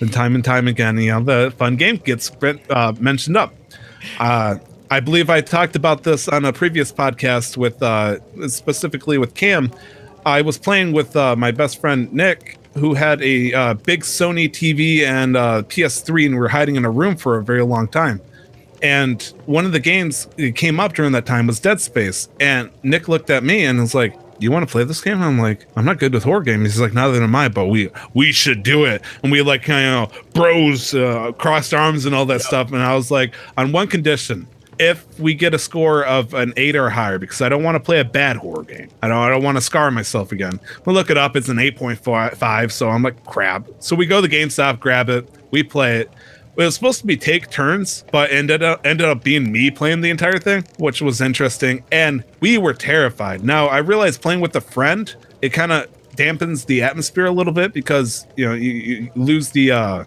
And 0.00 0.12
time 0.12 0.34
and 0.34 0.44
time 0.44 0.68
again, 0.68 0.98
you 0.98 1.12
know, 1.12 1.22
the 1.22 1.54
fun 1.56 1.76
game 1.76 1.96
gets 1.96 2.30
uh, 2.70 2.92
mentioned 2.98 3.36
up. 3.36 3.54
Uh, 4.18 4.56
I 4.90 5.00
believe 5.00 5.30
I 5.30 5.40
talked 5.40 5.76
about 5.76 6.02
this 6.02 6.28
on 6.28 6.44
a 6.44 6.52
previous 6.52 6.92
podcast 6.92 7.56
with 7.56 7.82
uh, 7.82 8.18
specifically 8.48 9.18
with 9.18 9.34
Cam. 9.34 9.72
I 10.26 10.42
was 10.42 10.58
playing 10.58 10.92
with 10.92 11.16
uh, 11.16 11.36
my 11.36 11.50
best 11.50 11.80
friend 11.80 12.12
Nick, 12.12 12.58
who 12.74 12.94
had 12.94 13.22
a 13.22 13.52
uh, 13.52 13.74
big 13.74 14.02
Sony 14.02 14.48
TV 14.48 15.00
and 15.00 15.36
uh, 15.36 15.62
PS3, 15.62 16.26
and 16.26 16.34
we 16.34 16.40
were 16.40 16.48
hiding 16.48 16.76
in 16.76 16.84
a 16.84 16.90
room 16.90 17.16
for 17.16 17.38
a 17.38 17.44
very 17.44 17.64
long 17.64 17.88
time. 17.88 18.20
And 18.82 19.22
one 19.46 19.64
of 19.64 19.72
the 19.72 19.80
games 19.80 20.26
that 20.36 20.54
came 20.56 20.78
up 20.78 20.92
during 20.92 21.12
that 21.12 21.24
time 21.24 21.46
was 21.46 21.60
Dead 21.60 21.80
Space. 21.80 22.28
And 22.38 22.70
Nick 22.82 23.08
looked 23.08 23.30
at 23.30 23.42
me 23.42 23.64
and 23.64 23.80
was 23.80 23.94
like, 23.94 24.14
you 24.38 24.50
want 24.50 24.66
to 24.66 24.70
play 24.70 24.84
this 24.84 25.00
game?" 25.00 25.22
I'm 25.22 25.38
like, 25.38 25.66
"I'm 25.76 25.84
not 25.84 25.98
good 25.98 26.12
with 26.12 26.24
horror 26.24 26.42
games." 26.42 26.64
He's 26.64 26.80
like, 26.80 26.92
"Neither 26.92 27.22
am 27.22 27.34
I, 27.34 27.48
but 27.48 27.66
we 27.66 27.90
we 28.14 28.32
should 28.32 28.62
do 28.62 28.84
it." 28.84 29.02
And 29.22 29.32
we 29.32 29.42
like 29.42 29.62
kind 29.62 29.86
of 29.86 30.12
you 30.12 30.18
know, 30.18 30.24
bros 30.32 30.94
uh, 30.94 31.32
crossed 31.32 31.72
arms 31.72 32.04
and 32.04 32.14
all 32.14 32.26
that 32.26 32.42
stuff. 32.42 32.72
And 32.72 32.82
I 32.82 32.94
was 32.94 33.10
like, 33.10 33.34
on 33.56 33.72
one 33.72 33.86
condition. 33.86 34.46
If 34.78 35.18
we 35.18 35.34
get 35.34 35.54
a 35.54 35.58
score 35.58 36.04
of 36.04 36.34
an 36.34 36.52
eight 36.56 36.76
or 36.76 36.90
higher, 36.90 37.18
because 37.18 37.40
I 37.40 37.48
don't 37.48 37.62
want 37.62 37.76
to 37.76 37.80
play 37.80 38.00
a 38.00 38.04
bad 38.04 38.36
horror 38.36 38.64
game, 38.64 38.88
I 39.02 39.08
don't. 39.08 39.18
I 39.18 39.28
don't 39.28 39.42
want 39.42 39.56
to 39.56 39.60
scar 39.60 39.90
myself 39.90 40.32
again. 40.32 40.60
We 40.84 40.92
look 40.92 41.10
it 41.10 41.16
up; 41.16 41.36
it's 41.36 41.48
an 41.48 41.58
eight 41.58 41.76
point 41.76 41.98
five. 41.98 42.72
So 42.72 42.90
I'm 42.90 43.02
like, 43.02 43.24
crap. 43.24 43.68
So 43.78 43.96
we 43.96 44.06
go 44.06 44.20
to 44.20 44.28
GameStop, 44.28 44.80
grab 44.80 45.08
it, 45.08 45.28
we 45.50 45.62
play 45.62 46.00
it. 46.00 46.10
It 46.56 46.62
was 46.62 46.76
supposed 46.76 47.00
to 47.00 47.06
be 47.06 47.16
take 47.16 47.50
turns, 47.50 48.04
but 48.12 48.30
ended 48.30 48.62
up 48.62 48.86
ended 48.86 49.06
up 49.06 49.24
being 49.24 49.50
me 49.50 49.70
playing 49.70 50.02
the 50.02 50.10
entire 50.10 50.38
thing, 50.38 50.64
which 50.78 51.02
was 51.02 51.20
interesting. 51.20 51.82
And 51.90 52.22
we 52.40 52.58
were 52.58 52.74
terrified. 52.74 53.42
Now 53.44 53.66
I 53.66 53.78
realized 53.78 54.22
playing 54.22 54.40
with 54.40 54.54
a 54.54 54.60
friend, 54.60 55.12
it 55.42 55.50
kind 55.50 55.72
of 55.72 55.88
dampens 56.14 56.66
the 56.66 56.80
atmosphere 56.82 57.26
a 57.26 57.32
little 57.32 57.52
bit 57.52 57.72
because 57.72 58.26
you 58.36 58.46
know 58.46 58.54
you, 58.54 58.70
you 58.70 59.10
lose 59.16 59.50
the 59.50 59.72
uh 59.72 60.04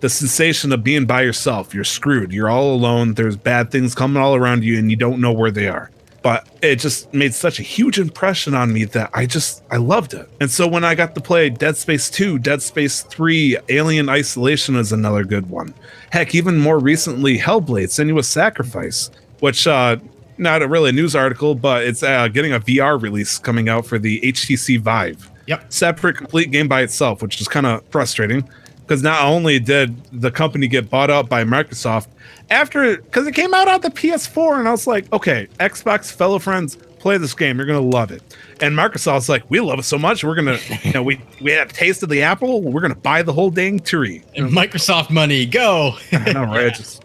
the 0.00 0.08
sensation 0.08 0.72
of 0.72 0.82
being 0.82 1.06
by 1.06 1.22
yourself. 1.22 1.74
You're 1.74 1.84
screwed. 1.84 2.32
You're 2.32 2.50
all 2.50 2.74
alone. 2.74 3.14
There's 3.14 3.36
bad 3.36 3.70
things 3.70 3.94
coming 3.94 4.22
all 4.22 4.34
around 4.34 4.64
you, 4.64 4.78
and 4.78 4.90
you 4.90 4.96
don't 4.96 5.20
know 5.20 5.32
where 5.32 5.50
they 5.50 5.68
are. 5.68 5.90
But 6.22 6.46
it 6.60 6.76
just 6.76 7.12
made 7.14 7.32
such 7.32 7.58
a 7.58 7.62
huge 7.62 7.98
impression 7.98 8.54
on 8.54 8.74
me 8.74 8.84
that 8.84 9.10
I 9.14 9.24
just 9.24 9.62
I 9.70 9.78
loved 9.78 10.12
it. 10.12 10.28
And 10.40 10.50
so 10.50 10.66
when 10.66 10.84
I 10.84 10.94
got 10.94 11.14
to 11.14 11.20
play 11.20 11.48
Dead 11.48 11.78
Space 11.78 12.10
2, 12.10 12.38
Dead 12.38 12.60
Space 12.60 13.02
3, 13.02 13.56
Alien 13.70 14.10
Isolation 14.10 14.76
is 14.76 14.92
another 14.92 15.24
good 15.24 15.48
one. 15.48 15.72
Heck, 16.10 16.34
even 16.34 16.58
more 16.58 16.78
recently, 16.78 17.38
Hellblade: 17.38 17.88
Senua's 17.88 18.28
Sacrifice, 18.28 19.10
which 19.38 19.66
uh 19.66 19.96
not 20.36 20.62
a 20.62 20.68
really 20.68 20.90
news 20.90 21.14
article, 21.14 21.54
but 21.54 21.84
it's 21.84 22.02
uh, 22.02 22.26
getting 22.28 22.54
a 22.54 22.60
VR 22.60 23.00
release 23.00 23.38
coming 23.38 23.68
out 23.68 23.84
for 23.84 23.98
the 23.98 24.20
HTC 24.22 24.80
Vive. 24.80 25.30
Yep. 25.46 25.70
Separate, 25.70 26.16
complete 26.16 26.50
game 26.50 26.66
by 26.66 26.80
itself, 26.80 27.20
which 27.20 27.40
is 27.42 27.46
kind 27.46 27.66
of 27.66 27.84
frustrating 27.90 28.48
because 28.90 29.04
not 29.04 29.22
only 29.22 29.60
did 29.60 30.02
the 30.10 30.32
company 30.32 30.66
get 30.66 30.90
bought 30.90 31.10
out 31.10 31.28
by 31.28 31.44
Microsoft 31.44 32.08
after 32.50 32.96
because 32.96 33.24
it 33.24 33.36
came 33.36 33.54
out 33.54 33.68
on 33.68 33.80
the 33.82 33.88
PS4, 33.88 34.58
and 34.58 34.66
I 34.66 34.72
was 34.72 34.84
like, 34.84 35.10
okay, 35.12 35.46
Xbox 35.60 36.12
fellow 36.12 36.40
friends, 36.40 36.74
play 36.98 37.16
this 37.16 37.32
game, 37.32 37.58
you're 37.58 37.68
gonna 37.68 37.78
love 37.78 38.10
it. 38.10 38.20
And 38.60 38.76
Microsoft's 38.76 39.28
like, 39.28 39.48
we 39.48 39.60
love 39.60 39.78
it 39.78 39.84
so 39.84 39.96
much, 39.96 40.24
we're 40.24 40.34
gonna, 40.34 40.58
you 40.82 40.92
know, 40.92 41.04
we 41.04 41.20
we 41.40 41.56
taste 41.66 42.02
of 42.02 42.08
the 42.08 42.22
apple, 42.22 42.62
we're 42.62 42.80
gonna 42.80 42.96
buy 42.96 43.22
the 43.22 43.32
whole 43.32 43.50
dang 43.50 43.78
tree. 43.78 44.24
And 44.34 44.50
Microsoft 44.50 45.08
money, 45.08 45.46
go. 45.46 45.92
I 46.12 46.32
know, 46.32 46.46
right? 46.46 46.74
Just, 46.74 47.04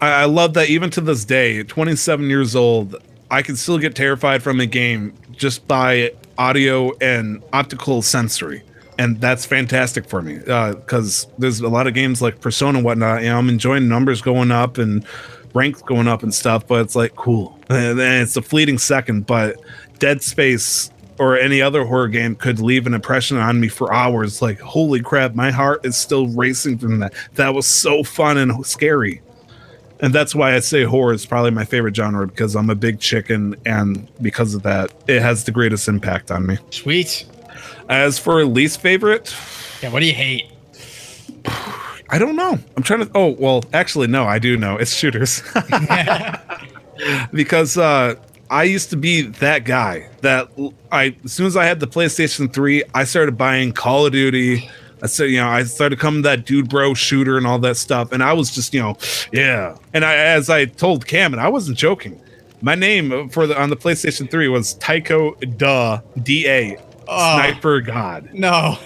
I, 0.00 0.22
I 0.22 0.24
love 0.24 0.54
that 0.54 0.68
even 0.68 0.90
to 0.90 1.00
this 1.00 1.24
day, 1.24 1.62
27 1.62 2.28
years 2.28 2.56
old, 2.56 2.96
I 3.30 3.42
can 3.42 3.54
still 3.54 3.78
get 3.78 3.94
terrified 3.94 4.42
from 4.42 4.58
a 4.58 4.66
game 4.66 5.14
just 5.30 5.68
by 5.68 6.12
audio 6.38 6.90
and 6.98 7.40
optical 7.52 8.02
sensory. 8.02 8.64
And 8.98 9.20
that's 9.20 9.44
fantastic 9.44 10.08
for 10.08 10.22
me 10.22 10.40
uh, 10.46 10.74
because 10.74 11.26
there's 11.38 11.60
a 11.60 11.68
lot 11.68 11.86
of 11.86 11.94
games 11.94 12.22
like 12.22 12.40
Persona 12.40 12.78
and 12.78 12.84
whatnot. 12.84 13.22
You 13.22 13.30
know, 13.30 13.38
I'm 13.38 13.48
enjoying 13.48 13.88
numbers 13.88 14.22
going 14.22 14.50
up 14.50 14.78
and 14.78 15.04
ranks 15.52 15.82
going 15.82 16.08
up 16.08 16.22
and 16.22 16.32
stuff, 16.32 16.66
but 16.66 16.80
it's 16.80 16.96
like 16.96 17.16
cool. 17.16 17.58
And 17.70 17.98
then 17.98 18.22
it's 18.22 18.36
a 18.36 18.42
fleeting 18.42 18.78
second, 18.78 19.26
but 19.26 19.56
Dead 19.98 20.22
Space 20.22 20.90
or 21.18 21.38
any 21.38 21.62
other 21.62 21.84
horror 21.84 22.08
game 22.08 22.34
could 22.36 22.60
leave 22.60 22.86
an 22.86 22.94
impression 22.94 23.36
on 23.38 23.58
me 23.58 23.68
for 23.68 23.92
hours. 23.92 24.42
Like, 24.42 24.60
holy 24.60 25.00
crap, 25.00 25.34
my 25.34 25.50
heart 25.50 25.84
is 25.84 25.96
still 25.96 26.26
racing 26.28 26.78
from 26.78 26.98
that. 26.98 27.14
That 27.34 27.54
was 27.54 27.66
so 27.66 28.02
fun 28.02 28.36
and 28.36 28.66
scary 28.66 29.22
and 30.04 30.14
that's 30.14 30.34
why 30.34 30.54
I 30.54 30.60
say 30.60 30.84
horror 30.84 31.14
is 31.14 31.24
probably 31.24 31.50
my 31.50 31.64
favorite 31.64 31.96
genre 31.96 32.26
because 32.26 32.54
I'm 32.56 32.68
a 32.68 32.74
big 32.74 33.00
chicken, 33.00 33.56
and 33.64 34.06
because 34.20 34.54
of 34.54 34.62
that, 34.64 34.92
it 35.08 35.22
has 35.22 35.44
the 35.44 35.50
greatest 35.50 35.88
impact 35.88 36.30
on 36.30 36.46
me. 36.46 36.58
Sweet. 36.70 37.24
As 37.88 38.18
for 38.18 38.44
least 38.44 38.80
favorite, 38.80 39.34
Yeah, 39.82 39.90
what 39.90 40.00
do 40.00 40.06
you 40.06 40.14
hate? 40.14 40.50
I 42.08 42.18
don't 42.18 42.36
know. 42.36 42.58
I'm 42.76 42.82
trying 42.82 43.00
to. 43.00 43.10
Oh 43.14 43.30
well, 43.38 43.64
actually, 43.72 44.06
no, 44.06 44.24
I 44.24 44.38
do 44.38 44.56
know. 44.56 44.76
It's 44.76 44.94
shooters 44.94 45.42
because 47.32 47.76
uh, 47.76 48.14
I 48.50 48.64
used 48.64 48.90
to 48.90 48.96
be 48.96 49.22
that 49.22 49.64
guy 49.64 50.08
that 50.20 50.48
I 50.92 51.16
as 51.24 51.32
soon 51.32 51.46
as 51.46 51.56
I 51.56 51.64
had 51.64 51.80
the 51.80 51.86
PlayStation 51.86 52.52
3, 52.52 52.84
I 52.94 53.04
started 53.04 53.36
buying 53.36 53.72
Call 53.72 54.06
of 54.06 54.12
Duty. 54.12 54.70
I 55.02 55.06
said, 55.06 55.24
you 55.30 55.38
know, 55.38 55.48
I 55.48 55.64
started 55.64 55.98
coming 55.98 56.22
that 56.22 56.46
dude 56.46 56.70
bro 56.70 56.94
shooter 56.94 57.36
and 57.36 57.46
all 57.46 57.58
that 57.58 57.76
stuff. 57.76 58.12
And 58.12 58.22
I 58.22 58.32
was 58.32 58.54
just, 58.54 58.72
you 58.72 58.80
know, 58.80 58.96
yeah. 59.32 59.76
And 59.92 60.02
I, 60.04 60.14
as 60.14 60.48
I 60.48 60.64
told 60.64 61.06
Cam, 61.06 61.34
and 61.34 61.40
I 61.42 61.48
wasn't 61.48 61.76
joking, 61.76 62.18
my 62.62 62.74
name 62.74 63.28
for 63.28 63.46
the 63.46 63.60
on 63.60 63.68
the 63.68 63.76
PlayStation 63.76 64.30
3 64.30 64.48
was 64.48 64.74
Tycho 64.74 65.34
Duh 65.34 66.00
DA 66.22 66.78
Oh. 67.08 67.36
Sniper 67.36 67.80
God. 67.80 68.30
No. 68.32 68.78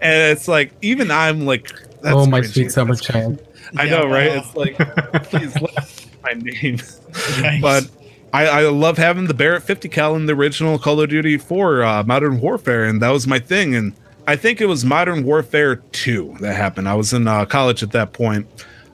And 0.00 0.32
it's 0.32 0.48
like, 0.48 0.72
even 0.82 1.10
I'm 1.10 1.44
like, 1.46 1.70
that's 2.00 2.16
oh 2.16 2.26
my 2.26 2.40
cringy. 2.40 2.52
sweet 2.52 2.72
summer 2.72 2.94
That's- 2.94 3.12
child. 3.12 3.46
I 3.76 3.84
Yeah, 3.84 3.98
know, 4.00 4.08
right? 4.08 4.32
It's 4.32 4.56
like, 4.56 4.76
please 5.30 5.54
let 5.60 6.06
my 6.22 6.32
name. 6.32 6.78
Yikes. 6.78 7.60
But 7.60 7.88
I, 8.32 8.46
I 8.46 8.62
love 8.68 8.96
having 8.98 9.26
the 9.26 9.34
Barrett 9.34 9.62
50 9.62 9.88
cal 9.90 10.16
in 10.16 10.26
the 10.26 10.32
original 10.34 10.78
Call 10.78 11.00
of 11.00 11.10
Duty 11.10 11.36
4 11.38 11.82
uh, 11.82 12.02
Modern 12.04 12.40
Warfare, 12.40 12.84
and 12.84 13.00
that 13.02 13.10
was 13.10 13.26
my 13.26 13.38
thing. 13.38 13.74
And 13.76 13.92
I 14.26 14.34
think 14.36 14.60
it 14.60 14.66
was 14.66 14.84
Modern 14.84 15.24
Warfare 15.24 15.76
2 15.76 16.36
that 16.40 16.54
happened. 16.56 16.88
I 16.88 16.94
was 16.94 17.12
in 17.12 17.28
uh, 17.28 17.44
college 17.44 17.82
at 17.82 17.92
that 17.92 18.12
point. 18.12 18.46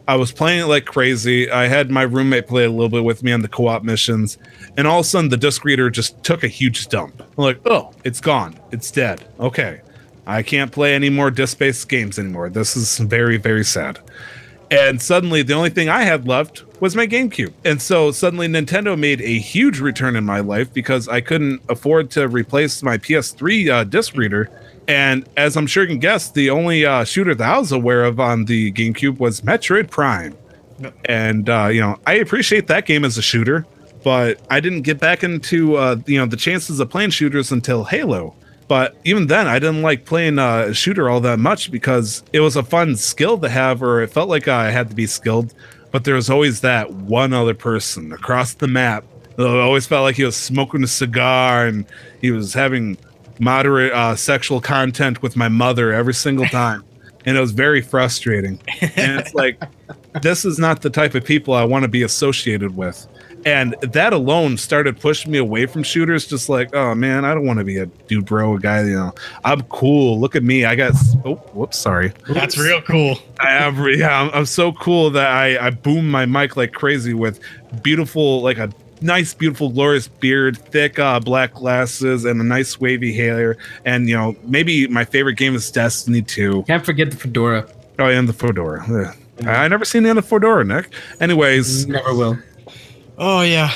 I 0.09 0.17
was 0.17 0.31
playing 0.31 0.61
it 0.61 0.67
like 0.67 0.85
crazy. 0.85 1.51
I 1.51 1.67
had 1.67 1.91
my 1.91 2.03
roommate 2.03 2.47
play 2.47 2.65
a 2.65 2.71
little 2.71 2.89
bit 2.89 3.03
with 3.03 3.23
me 3.25 3.33
on 3.33 3.43
the 3.43 3.49
co-op 3.49 3.83
missions, 3.83 4.39
and 4.77 4.87
all 4.87 5.01
of 5.01 5.07
a 5.07 5.09
sudden 5.09 5.31
the 5.31 5.37
disc 5.37 5.65
reader 5.65 5.91
just 5.91 6.23
took 6.23 6.45
a 6.45 6.49
huge 6.49 6.87
dump. 6.89 7.21
I'm 7.21 7.45
like, 7.45 7.61
oh, 7.67 7.93
it's 8.05 8.21
gone. 8.21 8.59
It's 8.71 8.91
dead. 8.91 9.27
Okay. 9.41 9.81
I 10.29 10.43
can't 10.43 10.73
play 10.73 10.95
any 10.95 11.09
more 11.09 11.31
disc-based 11.31 11.89
games 11.89 12.19
anymore. 12.19 12.51
This 12.51 12.77
is 12.77 12.99
very, 12.99 13.37
very 13.37 13.65
sad. 13.65 14.01
And 14.71 15.01
suddenly, 15.01 15.43
the 15.43 15.55
only 15.55 15.71
thing 15.71 15.89
I 15.89 16.03
had 16.03 16.27
left 16.27 16.65
was 16.81 16.97
my 16.97 17.07
GameCube. 17.07 17.53
And 17.65 17.81
so 17.81 18.11
suddenly, 18.11 18.49
Nintendo 18.49 18.99
made 18.99 19.21
a 19.21 19.39
huge 19.39 19.79
return 19.79 20.17
in 20.17 20.25
my 20.25 20.41
life 20.41 20.73
because 20.73 21.09
I 21.09 21.21
couldn't 21.21 21.63
afford 21.69 22.11
to 22.13 22.27
replace 22.27 22.83
my 22.83 22.99
PS3 22.99 23.71
uh, 23.71 23.85
disc 23.85 24.17
reader. 24.17 24.51
And 24.89 25.29
as 25.37 25.57
I'm 25.57 25.67
sure 25.67 25.83
you 25.83 25.89
can 25.89 25.99
guess, 25.99 26.31
the 26.31 26.51
only 26.51 26.87
uh, 26.87 27.05
shooter 27.05 27.35
that 27.35 27.49
I 27.49 27.59
was 27.59 27.73
aware 27.73 28.05
of 28.05 28.21
on 28.21 28.45
the 28.45 28.73
GameCube 28.73 29.19
was 29.19 29.41
Metroid 29.41 29.91
Prime. 29.91 30.37
And 31.07 31.49
uh, 31.49 31.69
you 31.69 31.81
know, 31.81 31.99
I 32.07 32.15
appreciate 32.15 32.67
that 32.69 32.87
game 32.87 33.05
as 33.05 33.19
a 33.19 33.23
shooter, 33.23 33.67
but 34.05 34.41
I 34.51 34.61
didn't 34.61 34.83
get 34.83 35.01
back 35.01 35.25
into 35.25 35.77
uh, 35.77 35.97
you 36.07 36.19
know 36.19 36.27
the 36.27 36.37
chances 36.37 36.81
of 36.81 36.91
playing 36.91 37.11
shooters 37.11 37.51
until 37.51 37.85
Halo. 37.85 38.35
But 38.69 38.97
even 39.05 39.29
then, 39.29 39.47
I 39.47 39.59
didn't 39.59 39.83
like 39.83 40.05
playing 40.05 40.39
uh, 40.39 40.73
shooter 40.73 41.09
all 41.09 41.21
that 41.21 41.39
much 41.39 41.71
because 41.71 42.25
it 42.33 42.41
was 42.41 42.57
a 42.57 42.63
fun 42.63 42.97
skill 42.97 43.39
to 43.39 43.49
have, 43.49 43.83
or 43.83 44.03
it 44.03 44.11
felt 44.11 44.29
like 44.29 44.49
I 44.49 44.71
had 44.71 44.89
to 44.91 44.95
be 44.95 45.07
skilled. 45.07 45.55
But 45.93 46.05
there 46.05 46.17
was 46.17 46.29
always 46.29 46.61
that 46.61 46.93
one 46.93 47.33
other 47.33 47.55
person 47.55 48.13
across 48.13 48.55
the 48.55 48.67
map. 48.67 49.05
It 49.39 49.47
always 49.47 49.87
felt 49.87 50.03
like 50.03 50.17
he 50.17 50.25
was 50.25 50.37
smoking 50.37 50.83
a 50.83 50.89
cigar 50.89 51.67
and 51.67 51.87
he 52.21 52.31
was 52.31 52.55
having 52.55 52.99
moderate 53.41 53.93
uh, 53.93 54.17
sexual 54.17 54.61
content 54.61 55.23
with 55.23 55.37
my 55.37 55.49
mother 55.49 55.93
every 55.93 56.15
single 56.15 56.47
time. 56.47 56.83
and 57.27 57.37
it 57.37 57.41
was 57.41 57.53
very 57.53 57.83
frustrating. 57.83 58.61
And 58.81 59.21
it's 59.21 59.35
like, 59.35 59.61
this 60.23 60.45
is 60.45 60.59
not 60.59 60.83
the 60.83 60.91
type 60.91 61.15
of 61.15 61.25
people 61.25 61.55
I 61.55 61.65
want 61.65 61.83
to 61.83 61.89
be 61.89 62.03
associated 62.03 62.77
with. 62.77 63.07
And 63.45 63.77
that 63.81 64.13
alone 64.13 64.57
started 64.57 64.99
pushing 64.99 65.31
me 65.31 65.39
away 65.39 65.67
from 65.67 65.85
shooters. 65.85 66.27
Just 66.27 66.49
like, 66.49 66.75
oh 66.75 66.97
man, 66.97 67.25
I 67.25 67.33
don't 67.33 67.47
want 67.47 67.61
to 67.61 67.65
be 67.65 67.79
a 67.79 67.87
dude, 67.87 68.27
bro, 68.27 68.57
a 68.57 68.59
guy. 68.59 68.83
You 68.83 68.95
know, 68.95 69.15
I'm 69.45 69.63
cool. 69.65 70.19
Look 70.19 70.35
at 70.35 70.43
me. 70.43 70.65
I 70.65 70.75
got. 70.75 70.95
Oh, 71.25 71.37
whoops, 71.55 71.79
sorry. 71.79 72.13
That's 72.29 72.59
real 72.59 72.83
cool. 72.83 73.19
I 73.39 73.53
am. 73.53 73.77
Yeah, 73.89 74.21
I'm, 74.21 74.31
I'm 74.33 74.47
so 74.47 74.73
cool 74.73 75.11
that 75.11 75.31
I 75.31 75.65
I 75.65 75.71
boom 75.71 76.11
my 76.11 76.27
mic 76.27 76.57
like 76.57 76.73
crazy 76.73 77.15
with 77.15 77.39
beautiful, 77.83 78.43
like 78.43 78.59
a 78.59 78.69
nice, 79.01 79.35
beautiful, 79.35 79.71
glorious 79.71 80.09
beard, 80.09 80.59
thick 80.59 80.99
uh, 80.99 81.21
black 81.21 81.55
glasses, 81.55 82.25
and 82.25 82.41
a 82.41 82.45
nice 82.45 82.81
wavy 82.81 83.15
hair. 83.15 83.57
And 83.85 84.09
you 84.09 84.17
know, 84.17 84.37
maybe 84.45 84.87
my 84.89 85.05
favorite 85.05 85.35
game 85.35 85.55
is 85.55 85.71
Destiny 85.71 86.23
2. 86.23 86.65
Can't 86.65 86.85
forget 86.85 87.11
the 87.11 87.17
fedora. 87.17 87.69
Oh, 87.99 88.07
and 88.07 88.29
the 88.29 88.33
fedora. 88.33 88.85
Ugh. 88.89 89.17
I, 89.47 89.65
I 89.65 89.69
never 89.69 89.85
seen 89.85 90.03
the 90.03 90.11
end 90.11 90.19
of 90.19 90.27
fedora, 90.27 90.65
Nick. 90.65 90.93
Anyways, 91.21 91.87
Never 91.87 92.15
will. 92.15 92.39
Oh 93.19 93.43
yeah. 93.43 93.73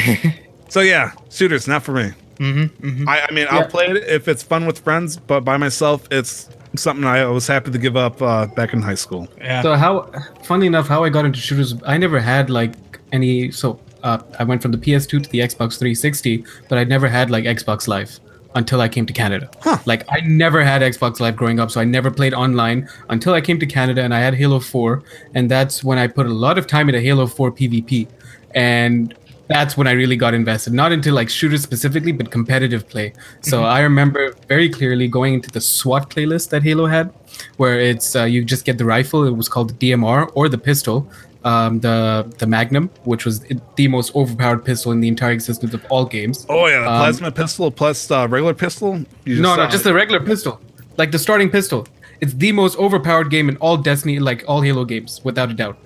so 0.68 0.80
yeah, 0.80 1.12
shooters 1.30 1.68
not 1.68 1.82
for 1.82 1.92
me. 1.92 2.12
Mm-hmm, 2.38 3.06
I, 3.06 3.26
I 3.28 3.32
mean, 3.32 3.46
I'll 3.50 3.66
play 3.66 3.84
it 3.84 3.98
if 3.98 4.26
it's 4.26 4.42
fun 4.42 4.64
with 4.64 4.78
friends, 4.78 5.18
but 5.18 5.40
by 5.40 5.58
myself, 5.58 6.08
it's 6.10 6.48
something 6.74 7.04
I 7.04 7.26
was 7.26 7.46
happy 7.46 7.70
to 7.70 7.78
give 7.78 7.98
up 7.98 8.22
uh, 8.22 8.46
back 8.46 8.72
in 8.72 8.80
high 8.80 8.94
school. 8.94 9.28
Yeah. 9.36 9.60
So 9.60 9.74
how, 9.74 10.10
funny 10.44 10.66
enough, 10.66 10.88
how 10.88 11.04
I 11.04 11.10
got 11.10 11.26
into 11.26 11.38
shooters, 11.38 11.74
I 11.84 11.98
never 11.98 12.18
had 12.18 12.48
like 12.48 12.72
any. 13.12 13.50
So 13.50 13.78
uh, 14.02 14.18
I 14.38 14.44
went 14.44 14.62
from 14.62 14.72
the 14.72 14.78
PS2 14.78 15.22
to 15.22 15.30
the 15.30 15.38
Xbox 15.40 15.78
360, 15.78 16.44
but 16.68 16.78
I 16.78 16.84
never 16.84 17.08
had 17.08 17.30
like 17.30 17.44
Xbox 17.44 17.88
Live 17.88 18.18
until 18.54 18.80
I 18.80 18.88
came 18.88 19.06
to 19.06 19.12
Canada. 19.12 19.48
Like 19.86 20.04
I 20.08 20.20
never 20.20 20.62
had 20.64 20.82
Xbox 20.82 21.20
Live 21.20 21.36
growing 21.36 21.60
up, 21.60 21.70
so 21.70 21.80
I 21.80 21.84
never 21.84 22.10
played 22.10 22.34
online 22.34 22.88
until 23.08 23.32
I 23.34 23.40
came 23.40 23.60
to 23.60 23.66
Canada 23.66 24.02
and 24.02 24.12
I 24.12 24.20
had 24.20 24.34
Halo 24.34 24.58
4, 24.60 25.02
and 25.34 25.50
that's 25.50 25.84
when 25.84 25.98
I 25.98 26.06
put 26.08 26.26
a 26.26 26.34
lot 26.34 26.58
of 26.58 26.66
time 26.66 26.88
into 26.88 27.00
Halo 27.00 27.26
4 27.26 27.52
PvP. 27.52 28.08
And 28.54 29.14
that's 29.46 29.76
when 29.76 29.88
I 29.88 29.92
really 29.92 30.16
got 30.16 30.32
invested. 30.32 30.72
Not 30.72 30.92
into 30.92 31.10
like 31.12 31.28
shooters 31.28 31.62
specifically, 31.62 32.12
but 32.12 32.30
competitive 32.30 32.88
play. 32.88 33.12
So 33.42 33.58
Mm-hmm. 33.58 33.66
I 33.66 33.80
remember 33.80 34.32
very 34.48 34.68
clearly 34.68 35.08
going 35.08 35.34
into 35.34 35.50
the 35.50 35.60
SWAT 35.60 36.08
playlist 36.08 36.50
that 36.50 36.62
Halo 36.62 36.86
had, 36.86 37.12
where 37.56 37.78
it's 37.80 38.14
uh, 38.14 38.24
you 38.24 38.44
just 38.44 38.64
get 38.64 38.78
the 38.78 38.84
rifle. 38.84 39.24
It 39.26 39.36
was 39.36 39.48
called 39.48 39.70
the 39.70 39.90
DMR 39.90 40.30
or 40.34 40.48
the 40.48 40.58
pistol, 40.58 41.08
um, 41.44 41.80
the 41.80 42.30
the 42.38 42.46
Magnum, 42.46 42.90
which 43.04 43.24
was 43.24 43.40
the 43.76 43.88
most 43.88 44.14
overpowered 44.14 44.64
pistol 44.64 44.92
in 44.92 45.00
the 45.00 45.08
entire 45.08 45.32
existence 45.32 45.72
of 45.74 45.84
all 45.90 46.04
games. 46.04 46.44
Oh 46.48 46.66
yeah, 46.66 46.80
the 46.80 46.90
Um, 46.90 46.98
plasma 47.00 47.30
pistol 47.32 47.70
plus 47.70 48.10
uh, 48.10 48.26
regular 48.28 48.54
pistol. 48.54 48.98
No, 49.26 49.56
no, 49.56 49.66
just 49.68 49.84
the 49.84 49.94
regular 49.94 50.20
pistol, 50.20 50.60
like 50.98 51.10
the 51.12 51.18
starting 51.18 51.50
pistol. 51.50 51.86
It's 52.20 52.34
the 52.34 52.52
most 52.52 52.78
overpowered 52.78 53.30
game 53.30 53.48
in 53.48 53.56
all 53.58 53.78
Destiny, 53.78 54.18
like 54.18 54.44
all 54.46 54.60
Halo 54.60 54.84
games, 54.84 55.22
without 55.24 55.50
a 55.50 55.54
doubt, 55.54 55.78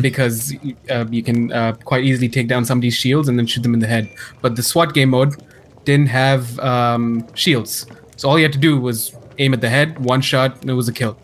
because 0.00 0.54
uh, 0.90 1.04
you 1.10 1.22
can 1.22 1.52
uh, 1.52 1.72
quite 1.84 2.02
easily 2.04 2.30
take 2.30 2.48
down 2.48 2.64
somebody's 2.64 2.94
shields 2.94 3.28
and 3.28 3.38
then 3.38 3.46
shoot 3.46 3.62
them 3.62 3.74
in 3.74 3.80
the 3.80 3.86
head. 3.86 4.08
But 4.40 4.56
the 4.56 4.62
SWAT 4.62 4.94
game 4.94 5.10
mode 5.10 5.34
didn't 5.84 6.06
have 6.08 6.58
um, 6.60 7.26
shields, 7.34 7.84
so 8.16 8.28
all 8.30 8.38
you 8.38 8.44
had 8.44 8.54
to 8.54 8.58
do 8.58 8.80
was 8.80 9.14
aim 9.38 9.52
at 9.52 9.60
the 9.60 9.68
head, 9.68 9.98
one 9.98 10.22
shot, 10.22 10.60
and 10.62 10.70
it 10.70 10.74
was 10.74 10.88
a 10.88 10.92
kill. 10.92 11.18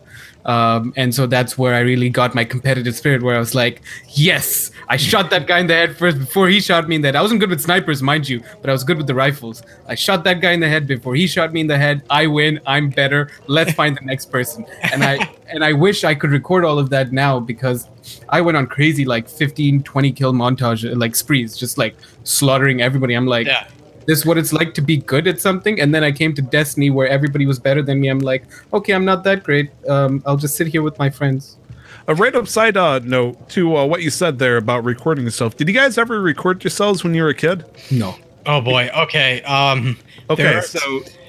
Um, 0.49 0.95
and 0.97 1.15
so 1.15 1.27
that's 1.27 1.59
where 1.59 1.75
I 1.75 1.81
really 1.81 2.09
got 2.09 2.35
my 2.35 2.43
competitive 2.43 2.97
spirit, 2.97 3.23
where 3.23 3.37
I 3.37 3.39
was 3.39 3.55
like, 3.55 3.83
"Yes, 4.09 4.71
I 4.89 4.97
shot 4.97 5.29
that 5.29 5.47
guy 5.47 5.59
in 5.59 5.67
the 5.67 5.75
head 5.75 5.95
first 5.95 6.19
before 6.19 6.49
he 6.49 6.59
shot 6.59 6.89
me 6.89 6.97
in 6.97 7.03
the 7.03 7.09
head." 7.09 7.17
I 7.17 7.23
wasn't 7.23 7.41
good 7.41 7.51
with 7.51 7.61
snipers, 7.61 8.03
mind 8.03 8.27
you, 8.27 8.43
but 8.63 8.71
I 8.71 8.73
was 8.73 8.83
good 8.83 8.97
with 8.97 9.07
the 9.07 9.15
rifles. 9.15 9.63
I 9.87 9.95
shot 9.95 10.25
that 10.25 10.41
guy 10.41 10.53
in 10.53 10.61
the 10.61 10.69
head 10.69 10.87
before 10.87 11.15
he 11.15 11.27
shot 11.27 11.53
me 11.53 11.61
in 11.61 11.67
the 11.67 11.77
head. 11.77 12.03
I 12.09 12.27
win. 12.27 12.61
I'm 12.67 12.89
better. 12.89 13.31
Let's 13.47 13.73
find 13.73 13.95
the 13.95 14.05
next 14.07 14.33
person. 14.33 14.65
And 14.91 15.05
I 15.05 15.29
and 15.53 15.63
I 15.63 15.75
wish 15.75 16.03
I 16.03 16.15
could 16.15 16.31
record 16.31 16.65
all 16.65 16.79
of 16.79 16.89
that 16.91 17.13
now 17.13 17.39
because 17.39 17.87
I 18.31 18.41
went 18.41 18.57
on 18.57 18.67
crazy 18.67 19.05
like 19.05 19.29
15, 19.29 19.83
20 19.83 20.13
kill 20.13 20.33
montage 20.33 20.83
like 20.97 21.15
sprees, 21.15 21.59
just 21.59 21.77
like 21.77 21.95
slaughtering 22.25 22.81
everybody. 22.81 23.13
I'm 23.13 23.27
like, 23.27 23.47
Yeah. 23.47 23.67
This 24.09 24.19
is 24.21 24.27
what 24.27 24.37
it's 24.39 24.53
like 24.53 24.73
to 24.75 24.81
be 24.81 24.97
good 24.97 25.29
at 25.29 25.41
something 25.41 25.79
and 25.81 25.95
then 25.95 26.03
i 26.03 26.11
came 26.11 26.33
to 26.35 26.43
destiny 26.43 26.89
where 26.91 27.07
everybody 27.09 27.47
was 27.47 27.59
better 27.61 27.83
than 27.83 28.01
me 28.01 28.09
i'm 28.09 28.19
like 28.19 28.43
okay 28.73 28.93
i'm 28.95 29.05
not 29.05 29.23
that 29.23 29.45
great 29.45 29.71
um, 29.89 30.23
i'll 30.27 30.37
just 30.37 30.57
sit 30.57 30.67
here 30.67 30.83
with 30.83 30.99
my 30.99 31.11
friends 31.11 31.57
A 32.09 32.15
right 32.15 32.35
upside 32.35 32.77
uh, 32.77 32.99
note 33.01 33.49
to 33.51 33.77
uh, 33.77 33.85
what 33.85 34.03
you 34.03 34.11
said 34.11 34.39
there 34.39 34.57
about 34.57 34.83
recording 34.83 35.25
yourself. 35.25 35.57
Did 35.59 35.69
you 35.69 35.75
guys 35.75 35.99
ever 35.99 36.23
record 36.23 36.65
yourselves 36.65 37.05
when 37.05 37.13
you 37.15 37.23
were 37.23 37.29
a 37.29 37.35
kid? 37.35 37.65
no 37.91 38.17
Oh 38.47 38.63
boy. 38.63 38.89
Okay. 38.97 39.43
Um. 39.43 39.99
Okay, 40.31 40.43
there- 40.43 40.63
so 40.63 40.81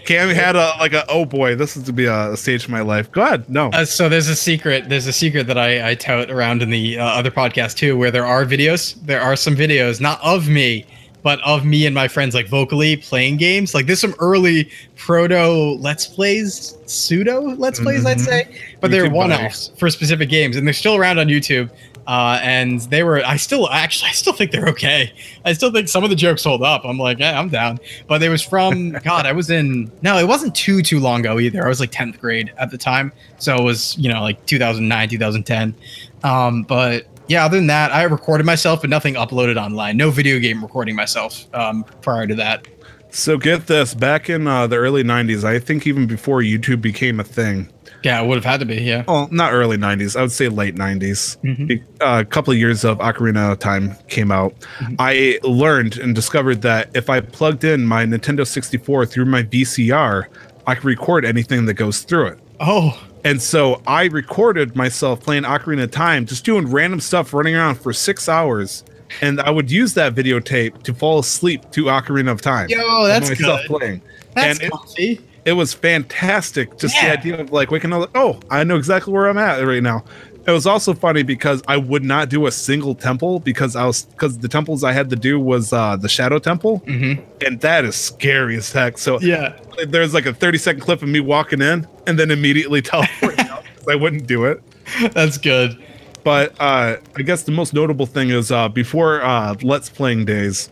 Cam 0.05 0.29
had 0.29 0.55
a 0.55 0.73
like 0.79 0.93
a 0.93 1.03
oh 1.09 1.25
boy, 1.25 1.55
this 1.55 1.75
is 1.75 1.83
to 1.83 1.93
be 1.93 2.05
a, 2.05 2.35
stage 2.37 2.63
of 2.63 2.69
my 2.69 2.79
life. 2.81 3.11
Go 3.11 3.21
ahead. 3.21 3.49
No. 3.49 3.69
Uh, 3.71 3.83
so 3.85 4.07
there's 4.09 4.29
a 4.29 4.35
secret. 4.35 4.87
There's 4.89 5.05
a 5.05 5.13
secret 5.13 5.45
that 5.47 5.57
I, 5.57 5.91
I 5.91 5.95
tout 5.95 6.31
around 6.31 6.61
in 6.61 6.69
the 6.69 6.97
uh, 6.97 7.03
other 7.05 7.29
podcast 7.29 7.75
too, 7.75 7.97
where 7.97 8.09
there 8.09 8.25
are 8.25 8.45
videos. 8.45 8.95
There 9.05 9.21
are 9.21 9.35
some 9.35 9.55
videos, 9.55 9.99
not 9.99 10.19
of 10.23 10.47
me, 10.47 10.85
but 11.21 11.41
of 11.41 11.65
me 11.65 11.85
and 11.85 11.93
my 11.93 12.07
friends, 12.07 12.33
like 12.33 12.47
vocally 12.47 12.97
playing 12.97 13.37
games. 13.37 13.73
Like 13.73 13.85
there's 13.85 13.99
some 13.99 14.15
early 14.19 14.69
proto 14.95 15.77
Let's 15.79 16.07
Plays, 16.07 16.77
pseudo 16.85 17.41
Let's 17.41 17.79
Plays, 17.79 18.05
I'd 18.05 18.19
say, 18.19 18.59
but 18.79 18.91
they're 18.91 19.09
one-offs 19.09 19.71
for 19.77 19.89
specific 19.89 20.29
games, 20.29 20.55
and 20.55 20.65
they're 20.67 20.73
still 20.73 20.95
around 20.95 21.19
on 21.19 21.27
YouTube. 21.27 21.69
Uh, 22.07 22.39
and 22.41 22.81
they 22.89 23.03
were. 23.03 23.23
I 23.23 23.35
still 23.35 23.69
actually, 23.69 24.09
I 24.09 24.13
still 24.13 24.33
think 24.33 24.49
they're 24.49 24.69
okay. 24.69 25.13
I 25.45 25.53
still 25.53 25.71
think 25.71 25.87
some 25.87 26.03
of 26.03 26.09
the 26.09 26.15
jokes 26.15 26.43
hold 26.43 26.63
up. 26.63 26.83
I'm 26.83 26.97
like, 26.97 27.19
yeah, 27.19 27.39
I'm 27.39 27.49
down. 27.49 27.79
But 28.07 28.23
it 28.23 28.29
was 28.29 28.41
from 28.41 28.91
God. 29.03 29.27
I 29.27 29.31
was 29.31 29.51
in. 29.51 29.91
No, 30.01 30.17
it 30.17 30.27
wasn't 30.27 30.55
too 30.55 30.81
too 30.81 30.99
long 30.99 31.19
ago 31.19 31.39
either. 31.39 31.63
I 31.63 31.69
was 31.69 31.79
like 31.79 31.91
10th 31.91 32.19
grade 32.19 32.51
at 32.57 32.71
the 32.71 32.79
time, 32.79 33.11
so 33.37 33.55
it 33.57 33.63
was 33.63 33.95
you 33.99 34.11
know 34.11 34.23
like 34.23 34.43
2009, 34.47 35.09
2010. 35.09 35.75
Um, 36.23 36.63
but 36.63 37.05
yeah, 37.29 37.45
other 37.45 37.57
than 37.57 37.67
that, 37.67 37.93
I 37.93 38.03
recorded 38.03 38.45
myself, 38.45 38.81
but 38.81 38.89
nothing 38.89 39.13
uploaded 39.13 39.55
online. 39.55 39.95
No 39.95 40.11
video 40.11 40.39
game 40.39 40.61
recording 40.61 40.95
myself 40.95 41.45
um, 41.53 41.85
prior 42.01 42.27
to 42.27 42.35
that. 42.35 42.67
So 43.11 43.37
get 43.37 43.67
this, 43.67 43.93
back 43.93 44.29
in 44.29 44.47
uh, 44.47 44.67
the 44.67 44.75
early 44.75 45.03
'90s, 45.03 45.43
I 45.43 45.59
think 45.59 45.87
even 45.87 46.07
before 46.07 46.41
YouTube 46.41 46.81
became 46.81 47.19
a 47.19 47.23
thing. 47.23 47.71
Yeah, 48.03 48.21
it 48.21 48.27
would 48.27 48.35
have 48.35 48.45
had 48.45 48.59
to 48.61 48.65
be. 48.65 48.75
Yeah. 48.75 49.03
Well, 49.07 49.27
not 49.31 49.53
early 49.53 49.77
'90s. 49.77 50.15
I 50.15 50.21
would 50.21 50.31
say 50.31 50.47
late 50.47 50.75
'90s. 50.75 51.37
Mhm. 51.43 51.83
Uh, 52.01 52.21
a 52.21 52.25
couple 52.25 52.51
of 52.51 52.59
years 52.59 52.83
of 52.83 52.97
Ocarina 52.99 53.51
of 53.51 53.59
Time 53.59 53.95
came 54.07 54.31
out. 54.31 54.53
I 54.99 55.39
learned 55.43 55.97
and 55.97 56.15
discovered 56.15 56.61
that 56.63 56.89
if 56.95 57.09
I 57.09 57.19
plugged 57.19 57.63
in 57.63 57.85
my 57.85 58.05
Nintendo 58.05 58.45
64 58.45 59.05
through 59.05 59.25
my 59.25 59.43
VCR, 59.43 60.25
I 60.67 60.75
could 60.75 60.85
record 60.85 61.25
anything 61.25 61.65
that 61.65 61.73
goes 61.75 62.01
through 62.01 62.27
it. 62.27 62.39
Oh, 62.59 62.99
And 63.23 63.41
so 63.41 63.81
I 63.85 64.05
recorded 64.05 64.75
myself 64.75 65.21
playing 65.21 65.43
Ocarina 65.43 65.83
of 65.83 65.91
Time, 65.91 66.25
just 66.25 66.45
doing 66.45 66.69
random 66.69 66.99
stuff, 66.99 67.33
running 67.33 67.55
around 67.55 67.75
for 67.75 67.91
six 67.93 68.29
hours. 68.29 68.83
And 69.21 69.41
I 69.41 69.49
would 69.49 69.71
use 69.71 69.93
that 69.95 70.13
videotape 70.15 70.83
to 70.83 70.93
fall 70.93 71.19
asleep 71.19 71.69
to 71.71 71.85
Ocarina 71.85 72.31
of 72.31 72.41
Time. 72.41 72.69
Yo, 72.69 73.07
that's 73.07 73.29
myself 73.29 73.61
good. 73.67 73.79
playing. 73.79 74.01
that's 74.35 74.59
and 74.59 74.71
it, 74.97 75.21
it 75.45 75.53
was 75.53 75.73
fantastic. 75.73 76.77
Just 76.77 76.95
Yeah. 76.95 77.15
the 77.15 77.19
idea 77.19 77.41
of 77.41 77.51
like 77.51 77.71
waking 77.71 77.91
up, 77.91 78.01
like, 78.01 78.09
oh, 78.15 78.39
I 78.49 78.63
know 78.63 78.75
exactly 78.77 79.11
where 79.11 79.27
I'm 79.27 79.37
at 79.37 79.65
right 79.65 79.83
now. 79.83 80.03
It 80.49 80.53
was 80.53 80.65
also 80.65 80.95
funny 80.95 81.21
because 81.21 81.61
I 81.67 81.77
would 81.77 82.03
not 82.03 82.29
do 82.29 82.47
a 82.47 82.51
single 82.51 82.95
temple 82.95 83.39
because 83.39 83.75
I 83.75 83.85
was 83.85 84.05
because 84.05 84.39
the 84.39 84.47
temples 84.47 84.83
I 84.83 84.91
had 84.93 85.09
to 85.11 85.15
do 85.15 85.39
was 85.39 85.71
uh 85.71 85.95
the 85.95 86.09
Shadow 86.09 86.39
Temple, 86.39 86.81
Mhm. 86.87 87.21
and 87.45 87.61
that 87.61 87.85
is 87.85 87.95
scary 87.95 88.57
as 88.57 88.71
heck. 88.71 88.97
So 88.97 89.19
Yeah. 89.21 89.53
there's 89.87 90.13
like 90.13 90.25
a 90.25 90.33
30 90.33 90.57
second 90.57 90.81
clip 90.81 91.03
of 91.03 91.07
me 91.09 91.19
walking 91.19 91.61
in 91.61 91.85
and 92.07 92.17
then 92.17 92.31
immediately 92.31 92.81
teleporting 92.91 93.47
out 93.47 93.63
I 93.87 93.93
wouldn't 93.95 94.25
do 94.27 94.45
it. 94.45 94.61
That's 95.13 95.37
good. 95.37 95.77
But 96.23 96.53
uh, 96.59 96.97
I 97.15 97.21
guess 97.21 97.43
the 97.43 97.51
most 97.51 97.73
notable 97.73 98.05
thing 98.07 98.29
is 98.31 98.51
uh, 98.51 98.69
before 98.69 99.21
uh, 99.23 99.53
Let's 99.61 99.89
Playing 99.89 100.25
days, 100.25 100.69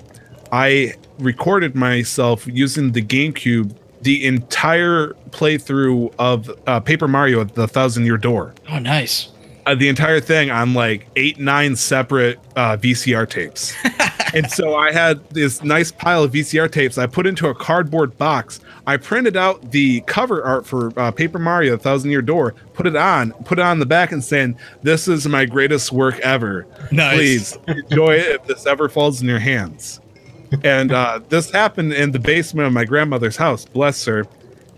I 0.52 0.94
recorded 1.20 1.76
myself 1.76 2.46
using 2.48 2.92
the 2.94 3.02
GameCube 3.02 3.76
the 4.02 4.26
entire 4.26 5.14
playthrough 5.32 6.14
of 6.20 6.52
uh, 6.68 6.80
Paper 6.80 7.08
Mario: 7.08 7.44
The 7.44 7.68
Thousand 7.68 8.06
Year 8.06 8.18
Door. 8.18 8.54
Oh, 8.70 8.80
nice. 8.80 9.30
Uh, 9.68 9.76
the 9.76 9.90
entire 9.90 10.22
thing 10.22 10.50
on 10.50 10.74
like 10.74 11.08
eight, 11.18 11.40
nine 11.40 11.76
separate 11.76 12.40
uh, 12.56 12.78
VCR 12.78 13.30
tapes. 13.30 13.76
and 14.34 14.50
so 14.50 14.76
I 14.76 14.94
had 14.94 15.30
this 15.32 15.62
nice 15.62 15.92
pile 15.92 16.24
of 16.24 16.32
VCR 16.32 16.72
tapes 16.72 16.98
I 16.98 17.06
put 17.06 17.28
into 17.28 17.50
a 17.50 17.54
cardboard 17.54 18.18
box. 18.18 18.62
I 18.86 18.96
printed 18.96 19.36
out 19.36 19.72
the 19.72 20.00
cover 20.02 20.42
art 20.42 20.66
for 20.66 20.98
uh, 20.98 21.12
Paper 21.12 21.38
Mario: 21.38 21.74
The 21.76 21.84
Thousand 21.84 22.12
Year 22.12 22.22
Door, 22.22 22.56
put 22.74 22.88
it 22.88 22.96
on, 22.96 23.34
put 23.44 23.60
it 23.60 23.64
on 23.64 23.80
the 23.80 23.86
back, 23.86 24.14
and 24.14 24.24
saying, 24.24 24.58
"This 24.84 25.10
is 25.10 25.28
my 25.28 25.44
greatest 25.44 25.92
work 25.92 26.18
ever. 26.20 26.66
Nice. 26.90 27.58
Please 27.58 27.58
enjoy 27.68 28.12
it 28.12 28.36
if 28.36 28.46
this 28.46 28.66
ever 28.66 28.88
falls 28.88 29.22
in 29.22 29.28
your 29.28 29.40
hands." 29.40 30.00
and 30.64 30.92
uh, 30.92 31.20
this 31.30 31.52
happened 31.52 31.94
in 31.94 32.12
the 32.12 32.20
basement 32.20 32.68
of 32.68 32.74
my 32.74 32.86
grandmother's 32.86 33.36
house. 33.36 33.66
Bless 33.66 34.06
her. 34.06 34.26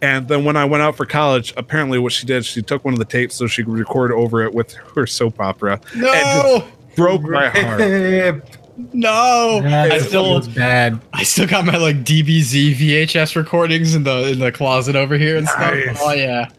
And 0.01 0.27
then 0.27 0.45
when 0.45 0.55
I 0.55 0.65
went 0.65 0.81
out 0.81 0.95
for 0.95 1.05
college, 1.05 1.53
apparently 1.57 1.99
what 1.99 2.13
she 2.13 2.26
did, 2.26 2.45
she 2.45 2.61
took 2.61 2.85
one 2.85 2.93
of 2.93 2.99
the 2.99 3.05
tapes 3.05 3.35
so 3.35 3.47
she 3.47 3.63
could 3.63 3.73
record 3.73 4.11
over 4.11 4.41
it 4.43 4.53
with 4.53 4.73
her 4.95 5.05
soap 5.05 5.39
opera. 5.39 5.80
And 5.93 6.01
No, 6.01 6.59
just 6.85 6.95
broke 6.95 7.21
my 7.23 7.49
heart. 7.49 8.43
no. 8.93 9.61
I 9.65 9.97
still, 9.99 10.35
was 10.35 10.47
bad. 10.47 11.01
I 11.13 11.23
still 11.23 11.47
got 11.47 11.65
my 11.65 11.77
like 11.77 11.97
DBZ 11.97 12.76
VHS 12.76 13.35
recordings 13.35 13.95
in 13.95 14.03
the 14.03 14.31
in 14.31 14.39
the 14.39 14.51
closet 14.51 14.95
over 14.95 15.17
here 15.17 15.38
and 15.38 15.47
stuff. 15.47 15.73
Oh 16.01 16.13
yeah. 16.13 16.49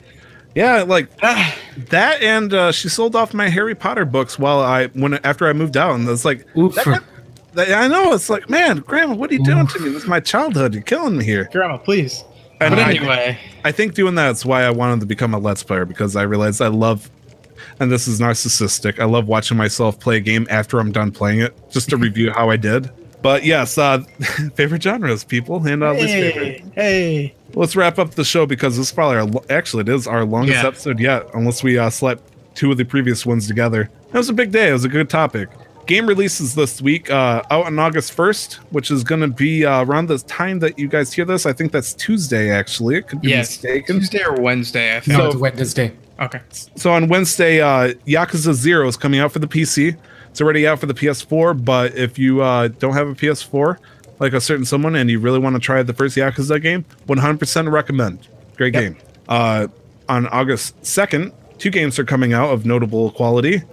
Yeah, 0.55 0.83
like 0.83 1.09
Ah, 1.23 1.57
that, 1.89 2.23
and 2.23 2.53
uh, 2.53 2.73
she 2.73 2.89
sold 2.89 3.17
off 3.17 3.33
my 3.33 3.49
Harry 3.49 3.75
Potter 3.75 4.05
books 4.05 4.39
while 4.39 4.61
I 4.61 4.89
when 4.89 5.15
after 5.25 5.47
I 5.49 5.53
moved 5.53 5.77
out, 5.77 5.95
and 5.95 6.09
it's 6.09 6.25
like, 6.25 6.45
Oof. 6.57 6.75
that- 6.75 7.05
that- 7.55 7.73
I 7.73 7.89
know 7.89 8.13
it's 8.13 8.31
like, 8.31 8.49
man, 8.49 8.79
Grandma, 8.79 9.15
what 9.15 9.31
are 9.31 9.35
you 9.35 9.43
doing 9.45 9.67
to 9.67 9.79
me? 9.81 9.91
This 9.91 10.03
is 10.05 10.09
my 10.09 10.21
childhood. 10.21 10.73
You're 10.75 10.85
killing 10.85 11.17
me 11.17 11.25
here. 11.25 11.49
Grandma, 11.51 11.79
please. 11.79 12.23
And 12.61 12.75
but 12.75 12.79
anyway, 12.87 13.39
I 13.65 13.73
think 13.73 13.95
doing 13.95 14.15
that's 14.15 14.45
why 14.45 14.63
I 14.65 14.71
wanted 14.71 15.01
to 15.01 15.07
become 15.07 15.33
a 15.35 15.39
Let's 15.39 15.63
Player 15.63 15.85
because 15.85 16.15
I 16.17 16.23
realized 16.23 16.61
I 16.61 16.69
love, 16.69 17.11
and 17.81 17.91
this 17.91 18.07
is 18.07 18.21
narcissistic. 18.21 18.99
I 19.01 19.05
love 19.07 19.27
watching 19.29 19.57
myself 19.57 19.99
play 19.99 20.19
a 20.19 20.21
game 20.21 20.47
after 20.51 20.79
I'm 20.79 20.93
done 20.93 21.11
playing 21.11 21.41
it, 21.41 21.55
just 21.71 21.89
to 21.91 21.97
review 21.97 22.31
how 22.31 22.51
I 22.51 22.57
did. 22.57 22.91
But 23.23 23.45
yes, 23.45 23.77
uh, 23.79 23.99
favorite 24.55 24.83
genres, 24.83 25.25
people, 25.25 25.67
and 25.67 25.83
uh, 25.83 25.93
least 25.93 26.07
favorite. 26.13 26.61
hey, 26.61 26.73
hey. 26.75 27.35
Let's 27.55 27.75
wrap 27.77 27.99
up 27.99 28.13
the 28.13 28.25
show 28.25 28.47
because 28.47 28.77
this 28.77 28.87
is 28.89 28.93
probably 28.93 29.17
our 29.19 29.43
actually 29.51 29.83
it 29.83 29.89
is 29.89 30.07
our 30.07 30.25
longest 30.25 30.63
Yeah. 30.63 30.69
episode 30.69 31.01
yet, 31.01 31.27
unless 31.35 31.63
we 31.63 31.79
uh, 31.79 31.91
slept 31.91 32.23
two 32.55 32.71
of 32.71 32.77
the 32.79 32.85
previous 32.85 33.25
ones 33.27 33.47
together. 33.49 33.91
It 34.09 34.15
was 34.15 34.29
a 34.29 34.33
big 34.33 34.53
day. 34.53 34.69
It 34.71 34.73
was 34.73 34.85
a 34.85 34.89
good 34.89 35.09
topic. 35.11 35.49
Game 35.91 36.07
releases 36.07 36.55
this 36.55 36.81
week 36.81 37.11
uh, 37.11 37.43
out 37.51 37.67
on 37.67 37.77
August 37.81 38.17
1st, 38.17 38.55
which 38.71 38.93
is 38.93 39.03
going 39.03 39.23
to 39.23 39.27
be 39.27 39.67
uh, 39.67 39.83
around 39.85 40.07
the 40.07 40.19
time 40.19 40.61
that 40.61 40.79
you 40.79 40.87
guys 40.87 41.13
hear 41.13 41.25
this. 41.25 41.47
I 41.47 41.53
think 41.53 41.73
that's 41.73 41.95
Tuesday, 41.95 42.49
actually. 42.49 42.95
It 42.95 43.09
could 43.09 43.21
be 43.21 43.31
Yes, 43.31 43.61
mistaken. 43.61 43.97
Tuesday 43.99 44.23
or 44.23 44.41
Wednesday. 44.41 44.97
I 44.97 45.01
think. 45.01 45.19
No, 45.19 45.25
So- 45.25 45.27
it's 45.31 45.37
Wednesday. 45.41 45.93
okay. 46.21 46.41
So 46.77 46.93
on 46.93 47.09
Wednesday, 47.09 47.61
uh, 47.61 47.95
Yakuza 48.07 48.55
Zero 48.55 48.87
is 48.87 48.97
coming 48.97 49.19
out 49.19 49.33
for 49.33 49.41
the 49.41 49.49
PC. 49.49 49.97
It's 50.31 50.41
already 50.41 50.65
out 50.65 50.79
for 50.79 50.87
the 50.87 50.95
PS4, 50.95 51.55
but 51.65 51.97
if 51.97 52.21
you 52.21 52.41
uh, 52.41 52.69
don't 52.69 52.93
have 52.95 53.09
a 53.09 53.15
PS4, 53.17 53.77
like 54.21 54.33
a 54.33 54.41
certain 54.41 54.65
someone, 54.65 54.95
and 54.95 55.11
you 55.11 55.19
really 55.19 55.41
want 55.41 55.57
to 55.57 55.61
try 55.61 55.83
the 55.83 55.93
first 55.93 56.17
Yakuza 56.17 56.63
game, 56.63 56.85
100% 57.09 57.69
recommend. 57.73 58.29
Great 58.57 58.75
Yep. 58.75 58.83
game. 58.85 58.97
Uh, 59.29 59.67
on 60.09 60.29
August 60.29 60.81
2nd, 60.83 61.33
two 61.59 61.71
games 61.71 61.99
are 61.99 62.05
coming 62.05 62.33
out 62.33 62.51
of 62.51 62.65
notable 62.65 63.11
quality. 63.11 63.65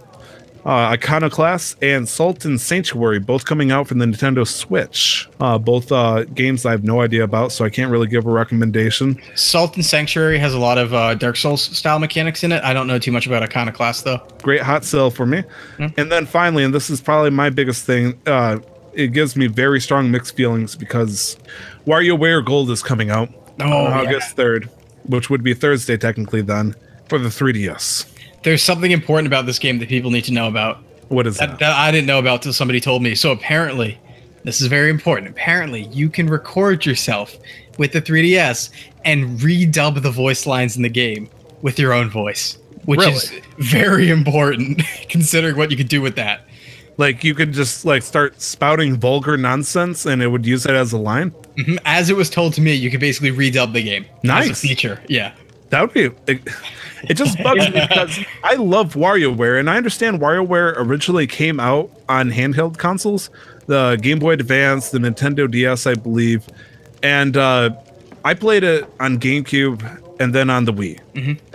Uh, 0.68 0.90
Iconoclast 0.92 1.82
and 1.82 2.10
Salt 2.10 2.44
and 2.44 2.60
Sanctuary, 2.60 3.20
both 3.20 3.46
coming 3.46 3.72
out 3.72 3.88
from 3.88 4.00
the 4.00 4.06
Nintendo 4.06 4.46
Switch. 4.46 5.30
Uh, 5.40 5.58
both 5.58 5.94
uh, 5.94 6.26
games 6.26 6.66
I 6.66 6.72
have 6.72 6.84
no 6.84 7.00
idea 7.02 7.24
about, 7.24 7.54
so 7.54 7.64
I 7.64 7.70
can't 7.70 7.90
really 7.90 8.08
give 8.08 8.26
a 8.26 8.30
recommendation. 8.30 9.18
Salt 9.34 9.78
and 9.78 9.86
Sanctuary 9.86 10.38
has 10.40 10.54
a 10.54 10.60
lot 10.60 10.78
of 10.78 10.94
uh, 10.94 11.16
Dark 11.16 11.38
Souls 11.38 11.62
style 11.62 12.00
mechanics 12.00 12.44
in 12.44 12.52
it. 12.52 12.62
I 12.66 12.74
don't 12.74 12.86
know 12.86 13.00
too 13.00 13.14
much 13.14 13.26
about 13.28 13.44
Iconoclast 13.44 14.04
though. 14.04 14.18
Great 14.44 14.60
hot 14.62 14.84
sale 14.84 15.10
for 15.10 15.26
me. 15.26 15.44
And 15.80 16.12
then 16.12 16.26
finally, 16.26 16.66
and 16.66 16.74
this 16.74 16.90
is 16.90 17.00
probably 17.00 17.30
my 17.30 17.50
biggest 17.50 17.86
thing, 17.86 18.20
uh, 18.28 18.60
it 18.94 19.14
gives 19.14 19.38
me 19.38 19.48
very 19.48 19.80
strong 19.80 20.12
mixed 20.12 20.36
feelings 20.36 20.76
because 20.76 21.38
WarioWare 21.86 22.44
Gold 22.44 22.72
is 22.72 22.84
coming 22.84 23.10
out 23.10 23.30
Oh, 23.62 23.64
on 23.86 23.92
yeah. 23.92 24.00
August 24.02 24.36
3rd, 24.36 24.68
which 25.06 25.30
would 25.30 25.44
be 25.44 25.54
Thursday 25.54 25.96
technically 25.96 26.42
then, 26.42 26.76
for 27.08 27.18
the 27.20 27.30
3DS. 27.30 28.06
There's 28.44 28.64
something 28.64 28.92
important 28.92 29.28
about 29.28 29.46
this 29.46 29.60
game 29.60 29.80
that 29.80 29.90
people 29.90 30.12
need 30.12 30.26
to 30.26 30.34
know 30.34 30.48
about. 30.48 30.80
What 31.10 31.28
is 31.28 31.38
that, 31.38 31.52
that? 31.52 31.60
that 31.60 31.72
I 31.74 31.92
didn't 31.92 32.08
know 32.08 32.20
about 32.20 32.42
till 32.42 32.54
somebody 32.54 32.80
told 32.80 33.02
me. 33.02 33.16
So 33.16 33.32
apparently, 33.32 33.98
this 34.44 34.62
is 34.62 34.68
very 34.68 34.90
important. 34.90 35.30
Apparently, 35.30 35.84
you 35.88 36.10
can 36.10 36.28
record 36.28 36.86
yourself 36.86 37.38
with 37.78 37.92
the 37.94 38.02
3DS 38.02 38.70
and 39.06 39.40
redub 39.40 40.02
the 40.02 40.12
voice 40.12 40.46
lines 40.46 40.76
in 40.76 40.84
the 40.84 40.90
game 40.90 41.30
with 41.62 41.80
your 41.80 41.94
own 41.94 42.10
voice, 42.10 42.58
which 42.86 43.06
is 43.08 43.32
very 43.58 44.10
important 44.10 44.82
considering 45.10 45.56
what 45.58 45.72
you 45.72 45.78
could 45.78 45.90
do 45.90 46.02
with 46.02 46.16
that. 46.16 46.42
Like 46.98 47.24
you 47.24 47.36
could 47.36 47.54
just 47.54 47.86
like 47.86 48.02
start 48.02 48.42
spouting 48.42 48.98
vulgar 48.98 49.38
nonsense 49.38 50.06
and 50.06 50.22
it 50.22 50.28
would 50.30 50.46
use 50.46 50.66
it 50.66 50.74
as 50.74 50.94
a 50.94 50.98
line. 50.98 51.32
Mhm. 51.56 51.78
As 51.86 52.10
it 52.10 52.16
was 52.16 52.30
told 52.30 52.54
to 52.56 52.62
me, 52.62 52.74
you 52.74 52.90
could 52.90 53.00
basically 53.00 53.32
redub 53.32 53.74
the 53.74 53.84
game. 53.84 54.06
Nice. 54.24 54.62
feature. 54.62 55.00
Yeah. 55.08 55.34
That 55.70 55.82
would 55.82 55.94
be. 55.94 56.40
It, 57.04 57.16
just 57.16 57.38
bugs 57.44 57.70
me 57.70 57.82
because 57.82 58.20
I 58.44 58.56
love 58.56 58.94
WarioWare, 58.94 59.60
and 59.60 59.70
I 59.70 59.78
understand 59.78 60.20
WarioWare 60.20 60.74
originally 60.78 61.28
came 61.28 61.60
out 61.60 61.90
on 62.10 62.32
handheld 62.32 62.78
consoles, 62.78 63.30
the 63.68 63.98
Game 64.02 64.20
Boy 64.20 64.34
Advance, 64.34 64.92
the 64.92 65.00
Nintendo 65.00 65.50
DS, 65.50 65.86
I 65.88 65.94
believe, 65.96 66.48
and 67.04 67.38
uh, 67.38 67.72
I 68.24 68.34
played 68.34 68.64
it 68.64 68.86
on 69.00 69.20
GameCube 69.20 70.04
and 70.20 70.34
then 70.34 70.50
on 70.50 70.66
the 70.66 70.74
Wii. 70.74 71.00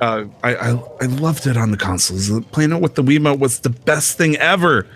Uh, 0.00 0.24
I, 0.42 0.54
I 0.54 0.70
I 1.00 1.06
loved 1.06 1.46
it 1.46 1.56
on 1.56 1.70
the 1.70 1.76
consoles. 1.76 2.30
Playing 2.52 2.72
it 2.72 2.80
with 2.80 2.94
the 2.94 3.02
Wiimote 3.02 3.38
was 3.38 3.60
the 3.60 3.70
best 3.70 4.16
thing 4.16 4.36
ever. 4.36 4.86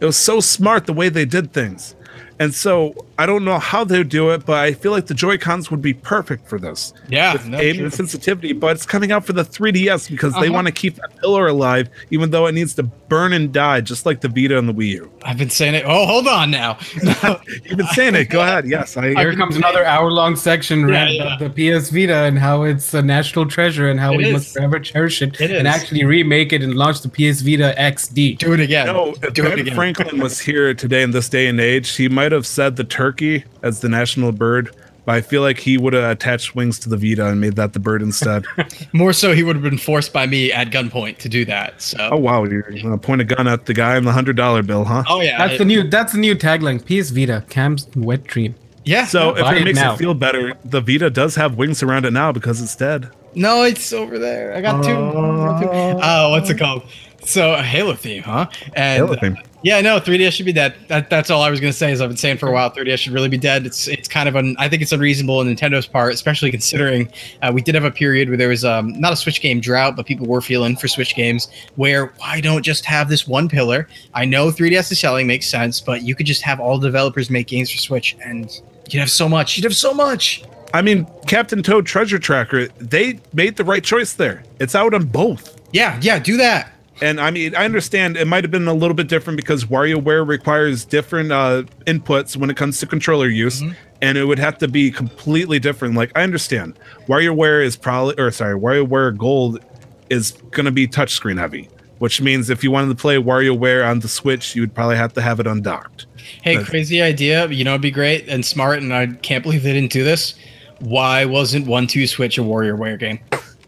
It 0.00 0.04
was 0.04 0.16
so 0.16 0.40
smart 0.40 0.86
the 0.86 0.92
way 0.92 1.08
they 1.08 1.24
did 1.24 1.52
things. 1.52 1.94
And 2.40 2.52
so 2.54 2.94
I 3.18 3.26
don't 3.26 3.44
know 3.44 3.58
how 3.58 3.84
they 3.84 3.98
would 3.98 4.08
do 4.08 4.30
it, 4.30 4.44
but 4.44 4.56
I 4.58 4.72
feel 4.72 4.90
like 4.90 5.06
the 5.06 5.14
Joy 5.14 5.38
Cons 5.38 5.70
would 5.70 5.80
be 5.82 5.94
perfect 5.94 6.48
for 6.48 6.58
this 6.58 6.92
Yeah. 7.08 7.32
with 7.34 7.46
no, 7.46 7.58
aim 7.60 7.76
true. 7.76 7.84
and 7.84 7.94
sensitivity, 7.94 8.52
but 8.52 8.74
it's 8.74 8.84
coming 8.86 9.12
out 9.12 9.24
for 9.24 9.32
the 9.32 9.44
3DS 9.44 10.08
because 10.10 10.32
they 10.34 10.40
Uh-huh. 10.46 10.52
want 10.52 10.66
to 10.66 10.72
keep 10.72 10.96
that 10.96 11.16
pillar 11.20 11.46
alive, 11.46 11.88
even 12.10 12.30
though 12.30 12.46
it 12.46 12.52
needs 12.52 12.74
to 12.74 12.82
burn 12.82 13.32
and 13.32 13.52
die, 13.52 13.80
just 13.80 14.04
like 14.04 14.20
the 14.20 14.28
Vita 14.28 14.58
and 14.58 14.68
the 14.68 14.74
Wii 14.74 14.88
U. 14.88 15.10
I've 15.24 15.38
been 15.38 15.50
saying 15.50 15.74
it. 15.74 15.84
Oh, 15.86 16.06
hold 16.06 16.26
on 16.26 16.50
now. 16.50 16.76
You've 17.64 17.76
been 17.78 17.86
saying 17.92 18.14
it. 18.16 18.30
Go 18.30 18.40
ahead. 18.42 18.66
Yes, 18.66 18.96
I. 18.96 19.14
Here 19.14 19.34
comes 19.36 19.54
another 19.56 19.84
hour-long 19.84 20.34
section 20.36 20.84
rant 20.86 21.12
yeah. 21.12 21.36
about 21.36 21.38
the 21.38 21.50
PS 21.50 21.90
Vita 21.90 22.24
and 22.24 22.38
how 22.38 22.64
it's 22.64 22.92
a 22.94 23.02
national 23.02 23.46
treasure 23.46 23.88
and 23.88 24.00
how 24.00 24.12
It 24.14 24.16
we 24.18 24.24
is. 24.26 24.32
must 24.32 24.54
forever 24.54 24.80
cherish 24.80 25.22
it, 25.22 25.40
It 25.40 25.50
and 25.52 25.68
is. 25.68 25.74
actually 25.74 26.04
remake 26.04 26.52
it 26.52 26.62
and 26.62 26.74
launch 26.74 27.02
the 27.02 27.08
PS 27.08 27.42
Vita 27.42 27.74
XD. 27.78 28.38
do 28.38 28.52
it 28.54 28.60
again. 28.60 28.86
No, 28.86 29.14
if 29.22 29.32
do 29.34 29.44
it 29.46 29.50
Ben 29.50 29.58
again. 29.60 29.74
Franklin 29.76 30.18
was 30.20 30.40
here 30.40 30.74
today 30.74 31.02
in 31.02 31.12
this 31.12 31.28
day 31.28 31.46
and 31.46 31.60
age, 31.60 31.94
he 31.94 32.08
might 32.08 32.23
have 32.32 32.46
said 32.46 32.76
the 32.76 32.84
turkey 32.84 33.44
as 33.62 33.80
the 33.80 33.88
national 33.88 34.32
bird, 34.32 34.74
but 35.04 35.14
I 35.16 35.20
feel 35.20 35.42
like 35.42 35.58
he 35.58 35.76
would 35.76 35.92
have 35.92 36.10
attached 36.10 36.54
wings 36.54 36.78
to 36.80 36.88
the 36.88 36.96
Vita 36.96 37.26
and 37.26 37.40
made 37.40 37.56
that 37.56 37.72
the 37.74 37.78
bird 37.78 38.00
instead. 38.02 38.44
More 38.92 39.12
so, 39.12 39.34
he 39.34 39.42
would 39.42 39.56
have 39.56 39.62
been 39.62 39.78
forced 39.78 40.12
by 40.12 40.26
me 40.26 40.50
at 40.50 40.70
gunpoint 40.70 41.18
to 41.18 41.28
do 41.28 41.44
that. 41.44 41.80
So. 41.82 42.08
oh 42.12 42.16
wow, 42.16 42.44
you're 42.44 42.62
gonna 42.62 42.98
point 42.98 43.20
a 43.20 43.24
gun 43.24 43.46
at 43.46 43.66
the 43.66 43.74
guy 43.74 43.96
on 43.96 44.04
the 44.04 44.12
hundred 44.12 44.36
dollar 44.36 44.62
bill, 44.62 44.84
huh? 44.84 45.04
Oh, 45.08 45.20
yeah. 45.20 45.38
That's 45.38 45.58
the 45.58 45.64
new. 45.64 45.88
That's 45.88 46.12
the 46.12 46.18
new 46.18 46.34
tagline. 46.34 46.80
PS 46.84 47.10
Vita, 47.10 47.44
Cam's 47.50 47.86
wet 47.94 48.24
dream. 48.24 48.54
yeah. 48.84 49.04
So 49.06 49.36
if 49.36 49.46
it 49.46 49.58
it 49.58 49.64
makes 49.64 49.78
now. 49.78 49.92
you 49.92 49.98
feel 49.98 50.14
better, 50.14 50.54
the 50.64 50.80
Vita 50.80 51.10
does 51.10 51.34
have 51.36 51.56
wings 51.56 51.82
around 51.82 52.06
it 52.06 52.12
now 52.12 52.32
because 52.32 52.62
it's 52.62 52.74
dead. 52.76 53.10
No, 53.34 53.62
it's 53.62 53.92
over 53.92 54.18
there. 54.18 54.54
I 54.54 54.60
got 54.60 54.82
two. 54.84 54.90
I 54.90 54.94
got. 54.94 55.64
Oh, 55.64 55.98
uh, 55.98 56.28
what's 56.30 56.48
it 56.50 56.58
called? 56.58 56.84
So 57.24 57.54
a 57.54 57.62
Halo 57.62 57.94
theme, 57.94 58.22
huh? 58.22 58.46
And 58.74 59.04
Halo 59.04 59.16
theme. 59.16 59.36
yeah, 59.62 59.80
no, 59.80 59.98
3DS 59.98 60.32
should 60.32 60.46
be 60.46 60.52
dead. 60.52 60.74
That, 60.88 61.08
that's 61.08 61.30
all 61.30 61.42
I 61.42 61.50
was 61.50 61.58
gonna 61.60 61.72
say. 61.72 61.90
Is 61.90 62.00
I've 62.00 62.10
been 62.10 62.16
saying 62.16 62.38
for 62.38 62.48
a 62.48 62.52
while, 62.52 62.70
3DS 62.70 62.98
should 62.98 63.12
really 63.12 63.28
be 63.28 63.38
dead. 63.38 63.64
It's 63.66 63.88
it's 63.88 64.08
kind 64.08 64.28
of 64.28 64.36
un. 64.36 64.56
I 64.58 64.68
think 64.68 64.82
it's 64.82 64.92
unreasonable 64.92 65.38
on 65.38 65.46
Nintendo's 65.46 65.86
part, 65.86 66.12
especially 66.12 66.50
considering 66.50 67.10
uh, 67.42 67.50
we 67.54 67.62
did 67.62 67.74
have 67.74 67.84
a 67.84 67.90
period 67.90 68.28
where 68.28 68.36
there 68.36 68.48
was 68.48 68.64
um 68.64 68.98
not 69.00 69.12
a 69.12 69.16
Switch 69.16 69.40
game 69.40 69.60
drought, 69.60 69.96
but 69.96 70.06
people 70.06 70.26
were 70.26 70.40
feeling 70.40 70.76
for 70.76 70.86
Switch 70.88 71.14
games. 71.14 71.48
Where 71.76 72.06
why 72.18 72.40
don't 72.40 72.62
just 72.62 72.84
have 72.84 73.08
this 73.08 73.26
one 73.26 73.48
pillar? 73.48 73.88
I 74.12 74.24
know 74.24 74.48
3DS 74.48 74.92
is 74.92 75.00
selling, 75.00 75.26
makes 75.26 75.48
sense, 75.48 75.80
but 75.80 76.02
you 76.02 76.14
could 76.14 76.26
just 76.26 76.42
have 76.42 76.60
all 76.60 76.78
developers 76.78 77.30
make 77.30 77.46
games 77.46 77.70
for 77.70 77.78
Switch, 77.78 78.16
and 78.24 78.60
you'd 78.90 79.00
have 79.00 79.10
so 79.10 79.28
much. 79.28 79.56
You'd 79.56 79.64
have 79.64 79.76
so 79.76 79.94
much. 79.94 80.44
I 80.74 80.82
mean, 80.82 81.06
Captain 81.28 81.62
Toad 81.62 81.86
Treasure 81.86 82.18
Tracker, 82.18 82.66
they 82.78 83.20
made 83.32 83.54
the 83.56 83.62
right 83.64 83.82
choice 83.84 84.14
there. 84.14 84.42
It's 84.58 84.74
out 84.74 84.92
on 84.92 85.04
both. 85.06 85.60
Yeah, 85.72 85.98
yeah, 86.02 86.18
do 86.18 86.36
that. 86.36 86.72
And 87.04 87.20
I 87.20 87.30
mean, 87.30 87.54
I 87.54 87.66
understand 87.66 88.16
it 88.16 88.26
might 88.26 88.44
have 88.44 88.50
been 88.50 88.66
a 88.66 88.72
little 88.72 88.94
bit 88.94 89.08
different 89.08 89.36
because 89.36 89.66
WarioWare 89.66 90.26
requires 90.26 90.86
different 90.86 91.32
uh, 91.32 91.64
inputs 91.86 92.34
when 92.34 92.48
it 92.48 92.56
comes 92.56 92.80
to 92.80 92.86
controller 92.86 93.28
use, 93.28 93.62
and 94.00 94.16
it 94.16 94.24
would 94.24 94.38
have 94.38 94.56
to 94.58 94.68
be 94.68 94.90
completely 94.90 95.58
different. 95.58 95.96
Like, 95.96 96.10
I 96.14 96.22
understand 96.22 96.78
WarioWare 97.06 97.62
is 97.62 97.76
probably, 97.76 98.14
or 98.16 98.30
sorry, 98.30 98.58
WarioWare 98.58 99.18
Gold 99.18 99.62
is 100.08 100.30
going 100.52 100.64
to 100.64 100.70
be 100.72 100.88
touchscreen 100.88 101.38
heavy, 101.38 101.68
which 101.98 102.22
means 102.22 102.48
if 102.48 102.64
you 102.64 102.70
wanted 102.70 102.88
to 102.88 102.94
play 102.94 103.16
WarioWare 103.16 103.86
on 103.86 104.00
the 104.00 104.08
Switch, 104.08 104.56
you 104.56 104.62
would 104.62 104.74
probably 104.74 104.96
have 104.96 105.12
to 105.12 105.20
have 105.20 105.40
it 105.40 105.46
undocked. 105.46 106.06
Hey, 106.42 106.54
That's- 106.54 106.70
crazy 106.70 107.02
idea. 107.02 107.46
You 107.48 107.64
know, 107.64 107.72
it'd 107.72 107.82
be 107.82 107.90
great 107.90 108.26
and 108.28 108.46
smart, 108.46 108.78
and 108.78 108.94
I 108.94 109.08
can't 109.08 109.42
believe 109.42 109.62
they 109.62 109.74
didn't 109.74 109.92
do 109.92 110.04
this. 110.04 110.36
Why 110.78 111.26
wasn't 111.26 111.66
One 111.66 111.86
Two 111.86 112.06
Switch 112.06 112.38
a 112.38 112.40
WarioWare 112.40 112.98
game? 112.98 113.18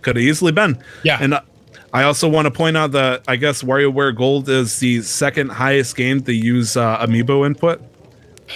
Could 0.01 0.17
have 0.17 0.25
easily 0.25 0.53
been. 0.53 0.83
Yeah. 1.03 1.19
And 1.21 1.35
uh, 1.35 1.43
I 1.97 2.03
also 2.03 2.29
want 2.29 2.45
to 2.45 2.51
point 2.51 2.77
out 2.77 2.93
that 2.93 3.23
I 3.27 3.37
guess 3.37 3.63
WarioWare 3.63 4.15
Gold 4.15 4.49
is 4.51 4.79
the 4.81 5.01
second 5.03 5.49
highest 5.49 5.97
game 5.97 6.19
to 6.25 6.33
use 6.33 6.77
uh, 6.77 6.99
Amiibo 7.05 7.47
input. 7.47 7.81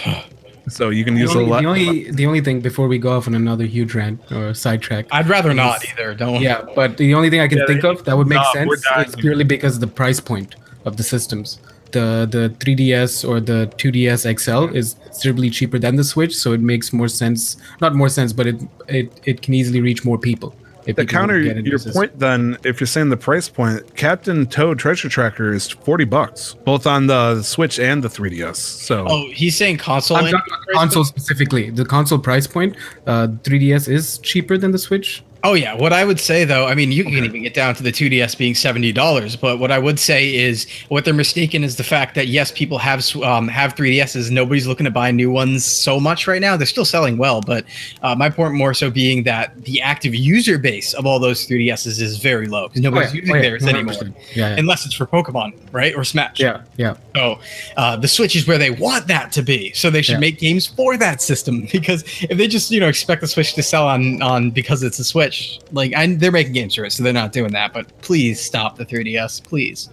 So 0.69 0.89
you 0.89 1.03
can 1.03 1.15
The 1.15 1.21
use 1.21 1.33
a 1.33 1.39
lot. 1.39 1.61
the 1.63 1.67
only 1.67 2.11
the 2.11 2.25
only 2.27 2.39
thing 2.39 2.61
before 2.61 2.87
we 2.87 2.97
go 2.99 3.11
off 3.17 3.27
on 3.27 3.33
another 3.33 3.65
huge 3.65 3.95
rant 3.95 4.21
or 4.31 4.53
sidetrack. 4.53 5.03
I'd 5.11 5.27
rather 5.27 5.53
not 5.55 5.83
either. 5.89 6.13
Don't. 6.13 6.39
Yeah, 6.39 6.61
but 6.75 6.97
the 6.97 7.15
only 7.15 7.29
thing 7.31 7.41
I 7.41 7.47
can 7.47 7.57
Yeah, 7.57 7.65
think 7.71 7.83
of 7.83 8.05
that 8.05 8.15
would 8.15 8.27
make 8.27 8.39
Stop, 8.43 8.53
sense 8.53 9.09
is 9.09 9.15
purely 9.15 9.43
because 9.43 9.73
of 9.77 9.81
the 9.81 9.87
price 10.01 10.19
point 10.31 10.55
of 10.85 10.97
the 10.97 11.03
systems. 11.03 11.47
The 11.95 12.07
the 12.35 12.43
3DS 12.61 13.27
or 13.27 13.37
the 13.51 13.59
2DS 13.81 14.21
XL 14.39 14.63
is 14.81 14.87
considerably 15.05 15.49
cheaper 15.49 15.79
than 15.79 15.93
the 16.01 16.03
Switch, 16.13 16.33
so 16.43 16.47
it 16.57 16.61
makes 16.73 16.93
more 16.93 17.09
sense. 17.23 17.57
Not 17.81 17.91
more 18.01 18.07
sense, 18.17 18.31
but 18.31 18.45
it 18.51 18.57
it, 18.87 19.07
it 19.25 19.37
can 19.43 19.53
easily 19.55 19.81
reach 19.81 20.05
more 20.05 20.19
people. 20.29 20.49
If 20.85 20.95
to 20.95 21.05
counter 21.05 21.39
your 21.39 21.77
system. 21.77 21.93
point, 21.93 22.19
then, 22.19 22.57
if 22.63 22.79
you're 22.79 22.87
saying 22.87 23.09
the 23.09 23.17
price 23.17 23.47
point, 23.49 23.95
Captain 23.95 24.45
Toad 24.47 24.79
Treasure 24.79 25.09
Tracker 25.09 25.53
is 25.53 25.69
forty 25.69 26.05
bucks, 26.05 26.55
both 26.65 26.87
on 26.87 27.07
the 27.07 27.41
Switch 27.43 27.79
and 27.79 28.03
the 28.03 28.07
3DS. 28.09 28.55
So 28.57 29.05
Oh, 29.09 29.29
he's 29.31 29.55
saying 29.55 29.77
console. 29.77 30.17
I'm 30.17 30.25
and- 30.25 30.31
talking 30.33 30.53
about 30.53 30.79
console 30.79 31.03
specifically. 31.03 31.69
The 31.69 31.85
console 31.85 32.19
price 32.19 32.47
point, 32.47 32.75
uh, 33.07 33.27
3DS 33.43 33.87
is 33.87 34.17
cheaper 34.19 34.57
than 34.57 34.71
the 34.71 34.79
Switch. 34.79 35.23
Oh 35.43 35.53
yeah, 35.55 35.73
what 35.73 35.91
I 35.91 36.05
would 36.05 36.19
say 36.19 36.45
though, 36.45 36.67
I 36.67 36.75
mean, 36.75 36.91
you 36.91 37.03
can 37.03 37.13
even 37.15 37.41
get 37.41 37.55
down 37.55 37.73
to 37.73 37.81
the 37.81 37.91
2DS 37.91 38.37
being 38.37 38.53
seventy 38.53 38.91
dollars, 38.91 39.35
but 39.35 39.57
what 39.57 39.71
I 39.71 39.79
would 39.79 39.97
say 39.99 40.35
is 40.35 40.67
what 40.89 41.03
they're 41.03 41.15
mistaken 41.15 41.63
is 41.63 41.77
the 41.77 41.83
fact 41.83 42.13
that 42.13 42.27
yes, 42.27 42.51
people 42.51 42.77
have 42.77 43.03
um, 43.23 43.47
have 43.47 43.73
3DSs. 43.73 44.29
Nobody's 44.29 44.67
looking 44.67 44.83
to 44.85 44.91
buy 44.91 45.09
new 45.09 45.31
ones 45.31 45.65
so 45.65 45.99
much 45.99 46.27
right 46.27 46.41
now. 46.41 46.57
They're 46.57 46.67
still 46.67 46.85
selling 46.85 47.17
well, 47.17 47.41
but 47.41 47.65
uh, 48.03 48.13
my 48.13 48.29
point 48.29 48.53
more 48.53 48.75
so 48.75 48.91
being 48.91 49.23
that 49.23 49.59
the 49.63 49.81
active 49.81 50.13
user 50.13 50.59
base 50.59 50.93
of 50.93 51.07
all 51.07 51.17
those 51.19 51.47
3DSs 51.47 51.99
is 51.99 52.17
very 52.19 52.45
low 52.47 52.67
because 52.67 52.81
nobody's 52.83 53.09
Oh, 53.09 53.13
yeah. 53.15 53.21
using 53.21 53.31
Oh, 53.31 53.35
yeah. 53.37 53.41
theirs 53.41 53.65
anymore, 53.65 53.93
Yeah, 54.35 54.49
yeah. 54.49 54.55
unless 54.59 54.85
it's 54.85 54.93
for 54.93 55.07
Pokemon, 55.07 55.53
right, 55.71 55.95
or 55.95 56.03
Smash. 56.03 56.39
Yeah, 56.39 56.61
yeah. 56.77 56.95
So 57.15 57.39
uh, 57.77 57.95
the 57.97 58.07
Switch 58.07 58.35
is 58.35 58.45
where 58.47 58.59
they 58.59 58.69
want 58.69 59.07
that 59.07 59.31
to 59.31 59.41
be. 59.41 59.73
So 59.73 59.89
they 59.89 60.03
should 60.03 60.19
make 60.19 60.37
games 60.37 60.67
for 60.67 60.97
that 60.97 61.19
system 61.19 61.67
because 61.71 62.03
if 62.29 62.37
they 62.37 62.47
just 62.47 62.69
you 62.69 62.79
know 62.79 62.87
expect 62.89 63.21
the 63.21 63.27
Switch 63.27 63.55
to 63.55 63.63
sell 63.63 63.87
on 63.87 64.21
on 64.21 64.51
because 64.51 64.83
it's 64.83 64.99
a 64.99 65.03
Switch, 65.03 65.30
like 65.71 65.93
I, 65.95 66.07
they're 66.15 66.31
making 66.31 66.53
games 66.53 66.75
for 66.75 66.85
it, 66.85 66.91
so 66.91 67.03
they're 67.03 67.13
not 67.13 67.31
doing 67.31 67.51
that. 67.53 67.73
But 67.73 67.87
please 68.01 68.39
stop 68.41 68.77
the 68.77 68.85
3DS, 68.85 69.43
please, 69.43 69.89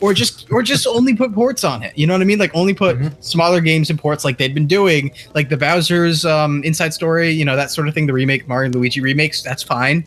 or 0.00 0.12
just 0.14 0.50
or 0.50 0.62
just 0.62 0.86
only 0.98 1.14
put 1.14 1.34
ports 1.34 1.64
on 1.64 1.82
it. 1.82 1.96
You 1.96 2.06
know 2.06 2.14
what 2.14 2.22
I 2.22 2.24
mean? 2.24 2.38
Like 2.38 2.50
only 2.54 2.74
put 2.74 2.96
Mm-hmm. 2.98 3.20
smaller 3.20 3.60
games 3.60 3.90
and 3.90 3.98
ports 3.98 4.24
like 4.24 4.38
they've 4.38 4.54
been 4.54 4.66
doing, 4.66 5.10
like 5.34 5.48
the 5.48 5.56
Bowser's 5.56 6.24
um, 6.24 6.62
Inside 6.64 6.92
Story, 6.94 7.30
you 7.30 7.44
know 7.44 7.56
that 7.56 7.70
sort 7.70 7.88
of 7.88 7.94
thing. 7.94 8.06
The 8.06 8.12
remake 8.12 8.46
Mario 8.48 8.66
and 8.66 8.74
Luigi 8.74 9.00
remakes, 9.00 9.42
that's 9.42 9.62
fine. 9.62 10.06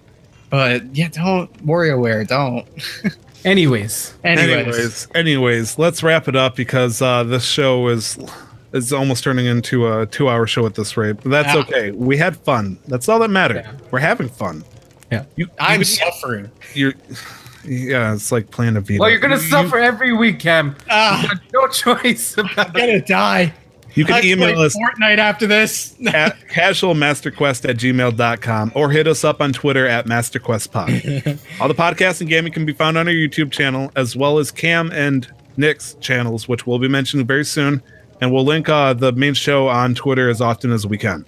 But 0.49 0.85
yeah, 0.95 1.09
don't 1.09 1.51
WarioWare, 1.65 2.27
don't. 2.27 2.67
Anyways, 3.45 4.15
Anyways, 4.23 4.49
anyways, 4.57 5.07
anyways, 5.13 5.77
let's 5.77 6.01
wrap 6.01 6.27
it 6.27 6.35
up 6.35 6.55
because 6.55 6.99
uh, 7.01 7.23
this 7.23 7.45
show 7.45 7.87
is 7.89 8.17
is 8.73 8.91
almost 8.91 9.23
turning 9.23 9.45
into 9.45 9.87
a 9.87 10.05
two 10.07 10.27
hour 10.29 10.47
show 10.47 10.65
at 10.65 10.73
this 10.75 10.97
rate. 10.97 11.17
But 11.21 11.29
that's 11.29 11.53
Yeah. 11.53 11.61
okay. 11.61 11.91
We 11.91 12.17
had 12.17 12.37
fun. 12.37 12.77
That's 12.87 13.07
all 13.07 13.19
that 13.19 13.29
mattered. 13.29 13.57
Yeah. 13.65 13.71
We're 13.91 13.99
having 13.99 14.29
fun. 14.29 14.63
Yeah. 15.11 15.25
You, 15.35 15.47
I'm 15.59 15.79
you- 15.81 15.85
suffering. 15.85 16.51
you're 16.73 16.93
Yeah, 17.63 18.13
it's 18.13 18.31
like 18.31 18.51
playing 18.51 18.75
a 18.77 18.81
Vita. 18.81 18.99
Well, 18.99 19.09
you're 19.09 19.19
gonna 19.19 19.35
You- 19.35 19.41
suffer 19.49 19.77
every 19.79 20.13
week, 20.13 20.39
Cam. 20.39 20.75
Ah, 20.89 21.21
You 21.23 21.27
got 21.29 21.41
no 21.53 21.67
choice 21.67 22.37
about 22.37 22.67
I'm 22.67 22.73
gonna 22.73 23.01
die. 23.01 23.53
You 23.95 24.03
can 24.03 24.15
I 24.15 24.21
play 24.21 24.31
email 24.31 24.59
us 24.59 24.75
Fortnite 24.75 25.19
after 25.19 25.47
this. 25.47 25.95
at 26.07 26.37
casualmasterquest 26.49 27.67
at 27.69 27.77
gmail.com 27.77 28.71
or 28.75 28.89
hit 28.91 29.07
us 29.07 29.23
up 29.23 29.41
on 29.41 29.53
Twitter 29.53 29.87
at 29.87 30.05
masterquestpod. 30.05 31.39
All 31.61 31.67
the 31.69 31.73
podcasts 31.73 32.19
and 32.19 32.29
gaming 32.29 32.51
can 32.51 32.65
be 32.65 32.73
found 32.73 32.97
on 32.97 33.07
our 33.07 33.13
YouTube 33.13 33.51
channel, 33.51 33.91
as 33.95 34.15
well 34.15 34.37
as 34.37 34.51
Cam 34.51 34.91
and 34.91 35.27
Nick's 35.57 35.93
channels, 36.01 36.47
which 36.47 36.67
we'll 36.67 36.77
be 36.79 36.89
mentioning 36.89 37.25
very 37.25 37.45
soon. 37.45 37.81
And 38.21 38.33
we'll 38.33 38.43
link 38.45 38.67
uh, 38.69 38.93
the 38.93 39.11
main 39.13 39.33
show 39.33 39.67
on 39.69 39.95
Twitter 39.95 40.29
as 40.29 40.41
often 40.41 40.71
as 40.71 40.85
we 40.85 40.97
can. 40.97 41.25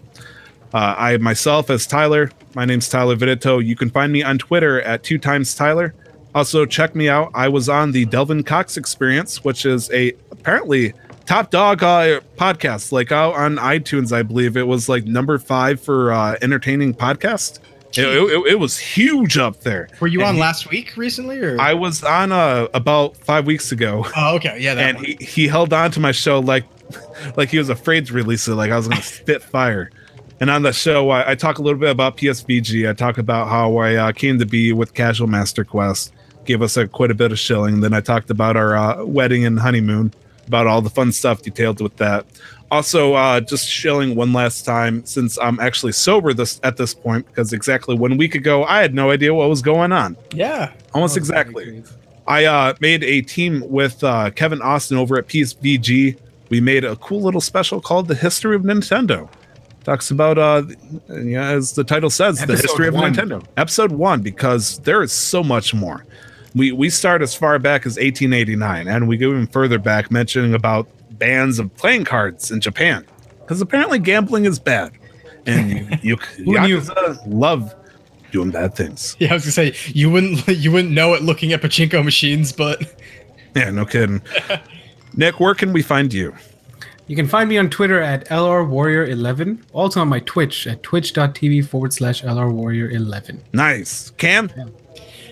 Uh, 0.73 0.93
I 0.97 1.17
myself 1.17 1.69
as 1.69 1.87
Tyler. 1.87 2.31
My 2.57 2.65
name's 2.65 2.89
Tyler 2.89 3.15
Vidito. 3.15 3.63
You 3.63 3.75
can 3.75 3.91
find 3.91 4.11
me 4.11 4.23
on 4.23 4.39
Twitter 4.39 4.81
at 4.81 5.03
two 5.03 5.19
times 5.19 5.53
Tyler. 5.53 5.93
Also, 6.33 6.65
check 6.65 6.95
me 6.95 7.07
out. 7.07 7.29
I 7.35 7.49
was 7.49 7.69
on 7.69 7.91
the 7.91 8.05
Delvin 8.05 8.41
Cox 8.43 8.77
Experience, 8.77 9.43
which 9.43 9.63
is 9.63 9.91
a 9.91 10.11
apparently 10.31 10.93
top 11.27 11.51
dog 11.51 11.83
uh, 11.83 12.19
podcast, 12.35 12.91
like 12.91 13.11
out 13.11 13.35
on 13.35 13.57
iTunes. 13.57 14.11
I 14.11 14.23
believe 14.23 14.57
it 14.57 14.65
was 14.65 14.89
like 14.89 15.05
number 15.05 15.37
five 15.37 15.79
for 15.79 16.11
uh, 16.11 16.35
entertaining 16.41 16.95
podcast. 16.95 17.59
It, 17.95 17.99
it- 18.07 18.51
it 18.53 18.59
was 18.59 18.79
huge 18.79 19.37
up 19.37 19.59
there. 19.59 19.87
Were 19.99 20.07
you 20.07 20.21
And 20.21 20.29
on 20.29 20.35
he- 20.35 20.41
last 20.41 20.67
week 20.71 20.97
recently, 20.97 21.37
or? 21.37 21.61
I 21.61 21.75
was 21.75 22.03
on 22.03 22.31
uh, 22.31 22.69
about 22.73 23.17
five 23.17 23.45
weeks 23.45 23.71
ago, 23.71 24.03
oh, 24.15 24.35
okay, 24.37 24.57
yeah, 24.59 24.73
that 24.73 24.83
and 24.83 24.97
one. 24.97 25.05
he, 25.05 25.13
he 25.23 25.47
held 25.47 25.73
on 25.73 25.91
to 25.91 25.99
my 25.99 26.11
show 26.11 26.39
like 26.39 26.65
like 27.37 27.49
he 27.49 27.59
was 27.59 27.69
afraid 27.69 28.07
to 28.07 28.13
release 28.13 28.47
it, 28.47 28.55
like 28.55 28.71
I 28.71 28.77
was 28.77 28.87
gonna 28.87 29.01
spit 29.03 29.43
fire. 29.43 29.91
And 30.39 30.49
on 30.49 30.61
the 30.61 30.71
show, 30.71 31.09
I, 31.09 31.31
I 31.31 31.35
talk 31.35 31.57
a 31.57 31.61
little 31.61 31.79
bit 31.79 31.89
about 31.89 32.17
PSVG. 32.17 32.87
I 32.89 32.93
talk 32.93 33.17
about 33.17 33.47
how 33.47 33.77
I 33.77 33.95
uh, 33.95 34.11
came 34.11 34.37
to 34.39 34.45
be 34.45 34.71
with 34.71 34.93
Casual 34.93 35.27
Master 35.27 35.63
Quest, 35.63 36.13
gave 36.45 36.61
us 36.61 36.77
a, 36.77 36.87
quite 36.87 37.09
a 37.09 37.15
bit 37.15 37.31
of 37.31 37.39
shilling. 37.39 37.81
Then 37.81 37.93
I 37.93 38.01
talked 38.01 38.29
about 38.29 38.55
our 38.55 38.75
uh, 38.77 39.03
wedding 39.03 39.45
and 39.45 39.59
honeymoon, 39.59 40.13
about 40.45 40.67
all 40.67 40.81
the 40.81 40.91
fun 40.91 41.11
stuff 41.11 41.41
detailed 41.41 41.81
with 41.81 41.97
that. 41.97 42.25
Also, 42.69 43.13
uh, 43.13 43.39
just 43.39 43.67
shilling 43.67 44.15
one 44.15 44.33
last 44.33 44.63
time 44.63 45.03
since 45.05 45.39
I'm 45.39 45.59
actually 45.59 45.93
sober 45.93 46.33
this 46.33 46.59
at 46.63 46.77
this 46.77 46.93
point 46.93 47.25
because 47.27 47.53
exactly 47.53 47.95
one 47.95 48.17
week 48.17 48.35
ago 48.35 48.65
I 48.65 48.81
had 48.81 48.93
no 48.93 49.09
idea 49.09 49.33
what 49.33 49.47
was 49.47 49.61
going 49.61 49.91
on. 49.91 50.17
yeah. 50.31 50.73
Almost 50.93 51.15
exactly. 51.15 51.83
I 52.27 52.45
uh, 52.45 52.73
made 52.81 53.03
a 53.03 53.21
team 53.21 53.63
with 53.69 54.03
uh, 54.03 54.31
Kevin 54.31 54.61
Austin 54.61 54.97
over 54.97 55.17
at 55.17 55.27
PSVG. 55.27 56.17
We 56.49 56.59
made 56.59 56.83
a 56.83 56.97
cool 56.97 57.21
little 57.21 57.39
special 57.39 57.79
called 57.79 58.07
"The 58.07 58.15
History 58.15 58.55
of 58.55 58.63
Nintendo." 58.63 59.29
Talks 59.87 60.11
about, 60.11 60.37
uh, 60.37 60.63
yeah, 61.07 61.51
as 61.51 61.71
the 61.71 61.83
title 61.85 62.09
says, 62.09 62.45
the 62.45 62.57
history 62.57 62.89
of 62.89 62.93
one. 62.93 63.13
Nintendo. 63.13 63.41
Episode 63.55 63.93
one, 63.93 64.21
because 64.21 64.79
there 64.79 65.01
is 65.01 65.13
so 65.13 65.41
much 65.41 65.73
more. 65.73 66.05
We 66.53 66.73
we 66.73 66.89
start 66.89 67.21
as 67.21 67.33
far 67.33 67.57
back 67.57 67.85
as 67.85 67.95
1889, 67.95 68.89
and 68.89 69.07
we 69.07 69.15
go 69.15 69.29
even 69.29 69.47
further 69.47 69.79
back, 69.79 70.11
mentioning 70.11 70.53
about 70.53 70.89
bans 71.11 71.57
of 71.57 71.73
playing 71.77 72.03
cards 72.03 72.51
in 72.51 72.59
Japan, 72.59 73.05
because 73.39 73.61
apparently 73.61 73.97
gambling 73.97 74.43
is 74.43 74.59
bad, 74.59 74.91
and 75.45 75.97
you, 76.03 76.17
you? 76.37 76.81
Love 77.25 77.73
doing 78.33 78.51
bad 78.51 78.75
things. 78.75 79.15
Yeah, 79.19 79.31
I 79.31 79.35
was 79.35 79.43
gonna 79.43 79.71
say 79.71 79.73
you 79.93 80.11
wouldn't 80.11 80.45
you 80.49 80.69
wouldn't 80.69 80.93
know 80.93 81.13
it 81.13 81.21
looking 81.23 81.53
at 81.53 81.61
pachinko 81.61 82.03
machines, 82.03 82.51
but 82.51 82.83
Yeah, 83.55 83.69
no 83.69 83.85
kidding. 83.85 84.21
Nick, 85.15 85.39
where 85.39 85.55
can 85.55 85.71
we 85.71 85.81
find 85.81 86.13
you? 86.13 86.35
You 87.07 87.15
can 87.15 87.27
find 87.27 87.49
me 87.49 87.57
on 87.57 87.69
Twitter 87.69 88.01
at 88.01 88.27
LRWarrior11. 88.27 89.63
Also 89.73 90.01
on 90.01 90.09
my 90.09 90.19
Twitch 90.19 90.67
at 90.67 90.83
twitch.tv 90.83 91.65
forward 91.65 91.93
slash 91.93 92.21
LRWarrior11. 92.21 93.39
Nice. 93.53 94.11
Cam? 94.11 94.49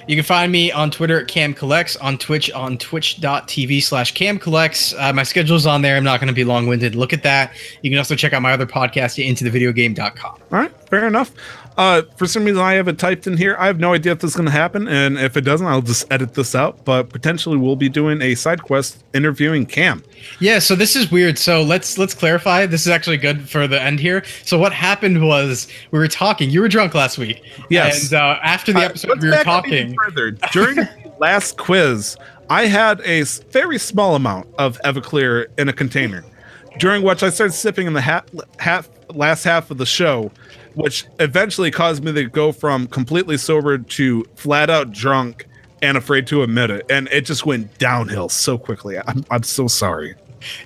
you 0.07 0.15
can 0.15 0.23
find 0.23 0.51
me 0.51 0.71
on 0.71 0.91
Twitter 0.91 1.19
at 1.21 1.27
Cam 1.27 1.53
Collects, 1.53 1.95
on 1.97 2.17
Twitch 2.17 2.51
on 2.51 2.77
twitch.tv 2.77 3.81
slash 3.83 4.13
Cam 4.13 4.37
Collects. 4.37 4.93
Uh, 4.93 5.11
my 5.13 5.23
schedule's 5.23 5.65
on 5.65 5.81
there. 5.81 5.97
I'm 5.97 6.03
not 6.03 6.19
gonna 6.19 6.33
be 6.33 6.43
long 6.43 6.67
winded. 6.67 6.95
Look 6.95 7.11
at 7.11 7.23
that. 7.23 7.53
You 7.81 7.89
can 7.89 7.97
also 7.97 8.15
check 8.15 8.33
out 8.33 8.41
my 8.41 8.53
other 8.53 8.65
podcast 8.65 9.19
at 9.19 9.25
intothevideogame.com. 9.35 10.31
All 10.31 10.39
right, 10.51 10.89
fair 10.89 11.07
enough. 11.07 11.31
Uh, 11.77 12.03
for 12.15 12.25
some 12.25 12.45
reason, 12.45 12.61
I 12.61 12.73
have 12.75 12.87
it 12.87 12.97
typed 12.97 13.27
in 13.27 13.35
here. 13.35 13.55
I 13.59 13.67
have 13.67 13.79
no 13.79 13.93
idea 13.93 14.13
if 14.13 14.19
this 14.19 14.31
is 14.31 14.35
going 14.35 14.45
to 14.45 14.51
happen, 14.51 14.87
and 14.87 15.17
if 15.17 15.35
it 15.35 15.41
doesn't, 15.41 15.67
I'll 15.67 15.81
just 15.81 16.09
edit 16.11 16.33
this 16.33 16.55
out. 16.55 16.85
But 16.85 17.09
potentially, 17.09 17.57
we'll 17.57 17.75
be 17.75 17.89
doing 17.89 18.21
a 18.21 18.33
side 18.35 18.63
quest 18.63 19.03
interviewing 19.13 19.65
Cam. 19.65 20.01
Yeah, 20.39 20.59
so 20.59 20.75
this 20.75 20.95
is 20.95 21.11
weird. 21.11 21.37
So 21.37 21.61
let's 21.63 21.97
let's 21.97 22.13
clarify. 22.13 22.65
This 22.65 22.81
is 22.81 22.87
actually 22.87 23.17
good 23.17 23.49
for 23.49 23.67
the 23.67 23.81
end 23.81 23.99
here. 23.99 24.23
So 24.45 24.57
what 24.57 24.71
happened 24.71 25.27
was 25.27 25.67
we 25.91 25.99
were 25.99 26.07
talking. 26.07 26.49
You 26.49 26.61
were 26.61 26.69
drunk 26.69 26.93
last 26.93 27.17
week. 27.17 27.41
Yes. 27.69 28.05
And 28.05 28.21
uh, 28.21 28.39
after 28.41 28.71
the 28.71 28.79
Uh, 28.79 28.83
episode, 28.83 29.09
let's 29.09 29.23
we 29.23 29.29
were 29.31 29.43
talking. 29.43 29.95
further. 30.01 30.31
During 30.53 30.75
the 30.77 30.89
last 31.19 31.57
quiz, 31.57 32.15
I 32.49 32.67
had 32.67 33.01
a 33.01 33.23
very 33.51 33.79
small 33.79 34.15
amount 34.15 34.47
of 34.57 34.79
Everclear 34.85 35.47
in 35.57 35.67
a 35.67 35.73
container, 35.73 36.23
during 36.79 37.03
which 37.03 37.21
I 37.23 37.29
started 37.31 37.53
sipping 37.53 37.85
in 37.87 37.93
the 37.93 38.01
ha- 38.01 38.23
half, 38.59 38.87
last 39.13 39.43
half 39.43 39.71
of 39.71 39.77
the 39.77 39.85
show, 39.85 40.31
which 40.75 41.05
eventually 41.19 41.71
caused 41.71 42.03
me 42.03 42.11
to 42.13 42.25
go 42.25 42.51
from 42.51 42.87
completely 42.87 43.37
sober 43.37 43.77
to 43.77 44.23
flat 44.35 44.69
out 44.69 44.91
drunk 44.91 45.47
and 45.81 45.97
afraid 45.97 46.27
to 46.27 46.43
admit 46.43 46.69
it. 46.69 46.85
And 46.89 47.07
it 47.11 47.21
just 47.25 47.45
went 47.45 47.77
downhill 47.77 48.29
so 48.29 48.57
quickly. 48.57 48.97
I'm, 49.07 49.25
I'm 49.29 49.43
so 49.43 49.67
sorry. 49.67 50.15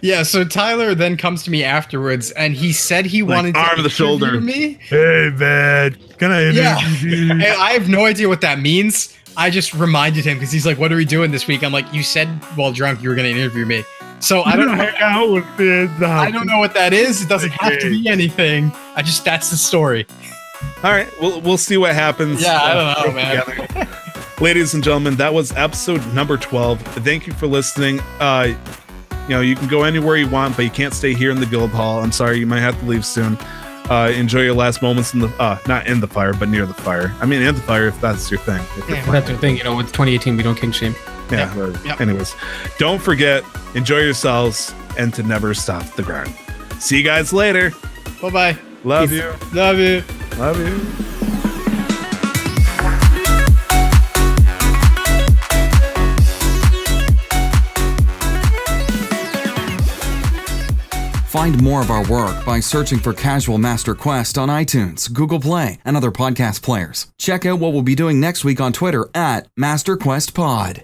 Yeah. 0.02 0.24
So 0.24 0.44
Tyler 0.44 0.94
then 0.94 1.16
comes 1.18 1.44
to 1.44 1.52
me 1.52 1.64
afterwards, 1.64 2.32
and 2.32 2.54
he 2.54 2.74
said 2.74 3.06
he 3.06 3.24
Like, 3.24 3.36
wanted 3.36 3.54
to 3.56 3.60
arm 3.62 3.78
of 3.78 3.84
the 3.84 3.90
shoulder. 3.90 4.40
me. 4.42 4.74
Hey, 4.82 5.32
man. 5.36 5.98
Can 6.18 6.32
I 6.32 6.50
Yeah. 6.50 6.76
I 7.60 7.72
have 7.72 7.88
no 7.88 8.06
idea 8.06 8.28
what 8.28 8.42
that 8.42 8.60
means. 8.60 9.16
I 9.38 9.50
just 9.50 9.74
reminded 9.74 10.26
him 10.26 10.38
because 10.38 10.52
he's 10.52 10.66
like, 10.66 10.78
"What 10.80 10.92
are 10.92 10.98
we 10.98 11.06
doing 11.06 11.32
this 11.32 11.48
week?" 11.48 11.64
I'm 11.64 11.72
like, 11.72 11.86
"You 11.94 12.04
said 12.04 12.28
while 12.56 12.74
drunk 12.74 13.02
you 13.02 13.08
were 13.08 13.16
going 13.16 13.34
to 13.34 13.40
interview 13.42 13.66
me." 13.66 13.84
So 14.20 14.44
I 14.44 14.56
don't 14.56 14.68
know. 14.78 14.92
out 15.00 15.32
with 15.32 15.60
me. 15.60 15.84
I 16.06 16.30
don't 16.32 16.46
know 16.48 16.60
what 16.60 16.74
that 16.74 16.94
is. 16.94 17.22
It 17.22 17.30
doesn't 17.30 17.52
have 17.52 17.80
to 17.80 17.90
be 17.90 18.08
anything. 18.08 18.72
I 18.96 19.02
just 19.02 19.24
that's 19.26 19.50
the 19.50 19.58
story. 19.58 20.06
All 20.84 20.92
right, 20.92 21.08
we'll 21.22 21.40
we'll 21.42 21.58
see 21.58 21.78
what 21.78 21.94
happens. 21.96 22.42
Yeah, 22.42 22.60
I 22.62 23.04
don't 23.04 23.16
know, 23.16 23.22
uh, 23.22 23.86
man. 23.86 23.88
Ladies 24.42 24.74
and 24.74 24.82
gentlemen, 24.84 25.16
that 25.18 25.34
was 25.34 25.52
episode 25.58 26.06
number 26.14 26.38
12. 26.38 26.82
Thank 26.82 27.28
you 27.28 27.34
for 27.34 27.48
listening. 27.48 28.00
Uh 28.20 28.54
you 29.28 29.36
know, 29.36 29.42
you 29.42 29.56
can 29.56 29.68
go 29.68 29.84
anywhere 29.84 30.16
you 30.18 30.28
want, 30.28 30.56
but 30.56 30.66
you 30.66 30.72
can't 30.72 30.94
stay 30.94 31.14
here 31.14 31.30
in 31.30 31.40
the 31.40 31.46
guild 31.46 31.70
hall. 31.70 32.02
I'm 32.02 32.12
sorry, 32.12 32.40
you 32.40 32.48
might 32.48 32.62
have 32.62 32.80
to 32.80 32.86
leave 32.86 33.06
soon. 33.06 33.38
Uh 33.90 34.12
enjoy 34.16 34.42
your 34.42 34.54
last 34.56 34.82
moments 34.82 35.14
in 35.14 35.20
the 35.20 35.28
uh 35.42 35.58
not 35.68 35.88
in 35.88 36.00
the 36.00 36.08
fire, 36.08 36.34
but 36.34 36.50
near 36.50 36.66
the 36.66 36.74
fire. 36.74 37.14
I 37.22 37.26
mean 37.26 37.42
in 37.42 37.56
the 37.56 37.62
fire 37.62 37.88
if 37.88 38.00
that's 38.02 38.30
your 38.32 38.40
thing. 38.42 38.62
If 38.78 38.90
you're- 38.90 39.02
That's 39.12 39.30
your 39.30 39.38
thing, 39.38 39.58
you 39.58 39.64
know, 39.64 39.76
with 39.76 39.88
2018, 39.88 40.36
we 40.38 40.44
don't 40.44 40.56
king 40.56 40.72
shame. 40.72 40.96
Yeah. 41.32 41.54
Yep, 41.56 41.74
but 41.74 41.86
yep. 41.86 42.02
Anyways, 42.02 42.36
don't 42.78 43.02
forget, 43.02 43.44
enjoy 43.76 44.00
yourselves 44.00 44.74
and 44.98 45.14
to 45.14 45.24
never 45.24 45.54
stop 45.54 45.86
the 45.96 46.04
grind. 46.04 46.34
See 46.80 46.98
you 46.98 47.04
guys 47.04 47.34
later. 47.34 47.72
Bye 48.22 48.30
bye. 48.30 48.58
Love 48.84 49.10
Peace. 49.10 49.20
you. 49.20 49.34
Love 49.54 49.78
you. 49.80 50.04
Love 50.38 50.58
you. 50.60 50.80
Find 61.30 61.62
more 61.62 61.80
of 61.82 61.92
our 61.92 62.04
work 62.10 62.44
by 62.44 62.60
searching 62.60 62.98
for 62.98 63.14
Casual 63.14 63.60
Master 63.60 63.94
Quest 63.94 64.36
on 64.40 64.50
iTunes, 64.50 65.14
Google 65.14 65.40
Play, 65.40 65.78
and 65.86 65.96
other 65.96 66.12
podcast 66.12 66.64
players. 66.64 67.06
Check 67.20 67.46
out 67.46 67.60
what 67.60 67.72
we'll 67.72 67.84
be 67.84 67.94
doing 67.94 68.20
next 68.20 68.44
week 68.44 68.60
on 68.60 68.74
Twitter 68.74 69.08
at 69.14 69.48
MasterQuestPod. 69.56 70.78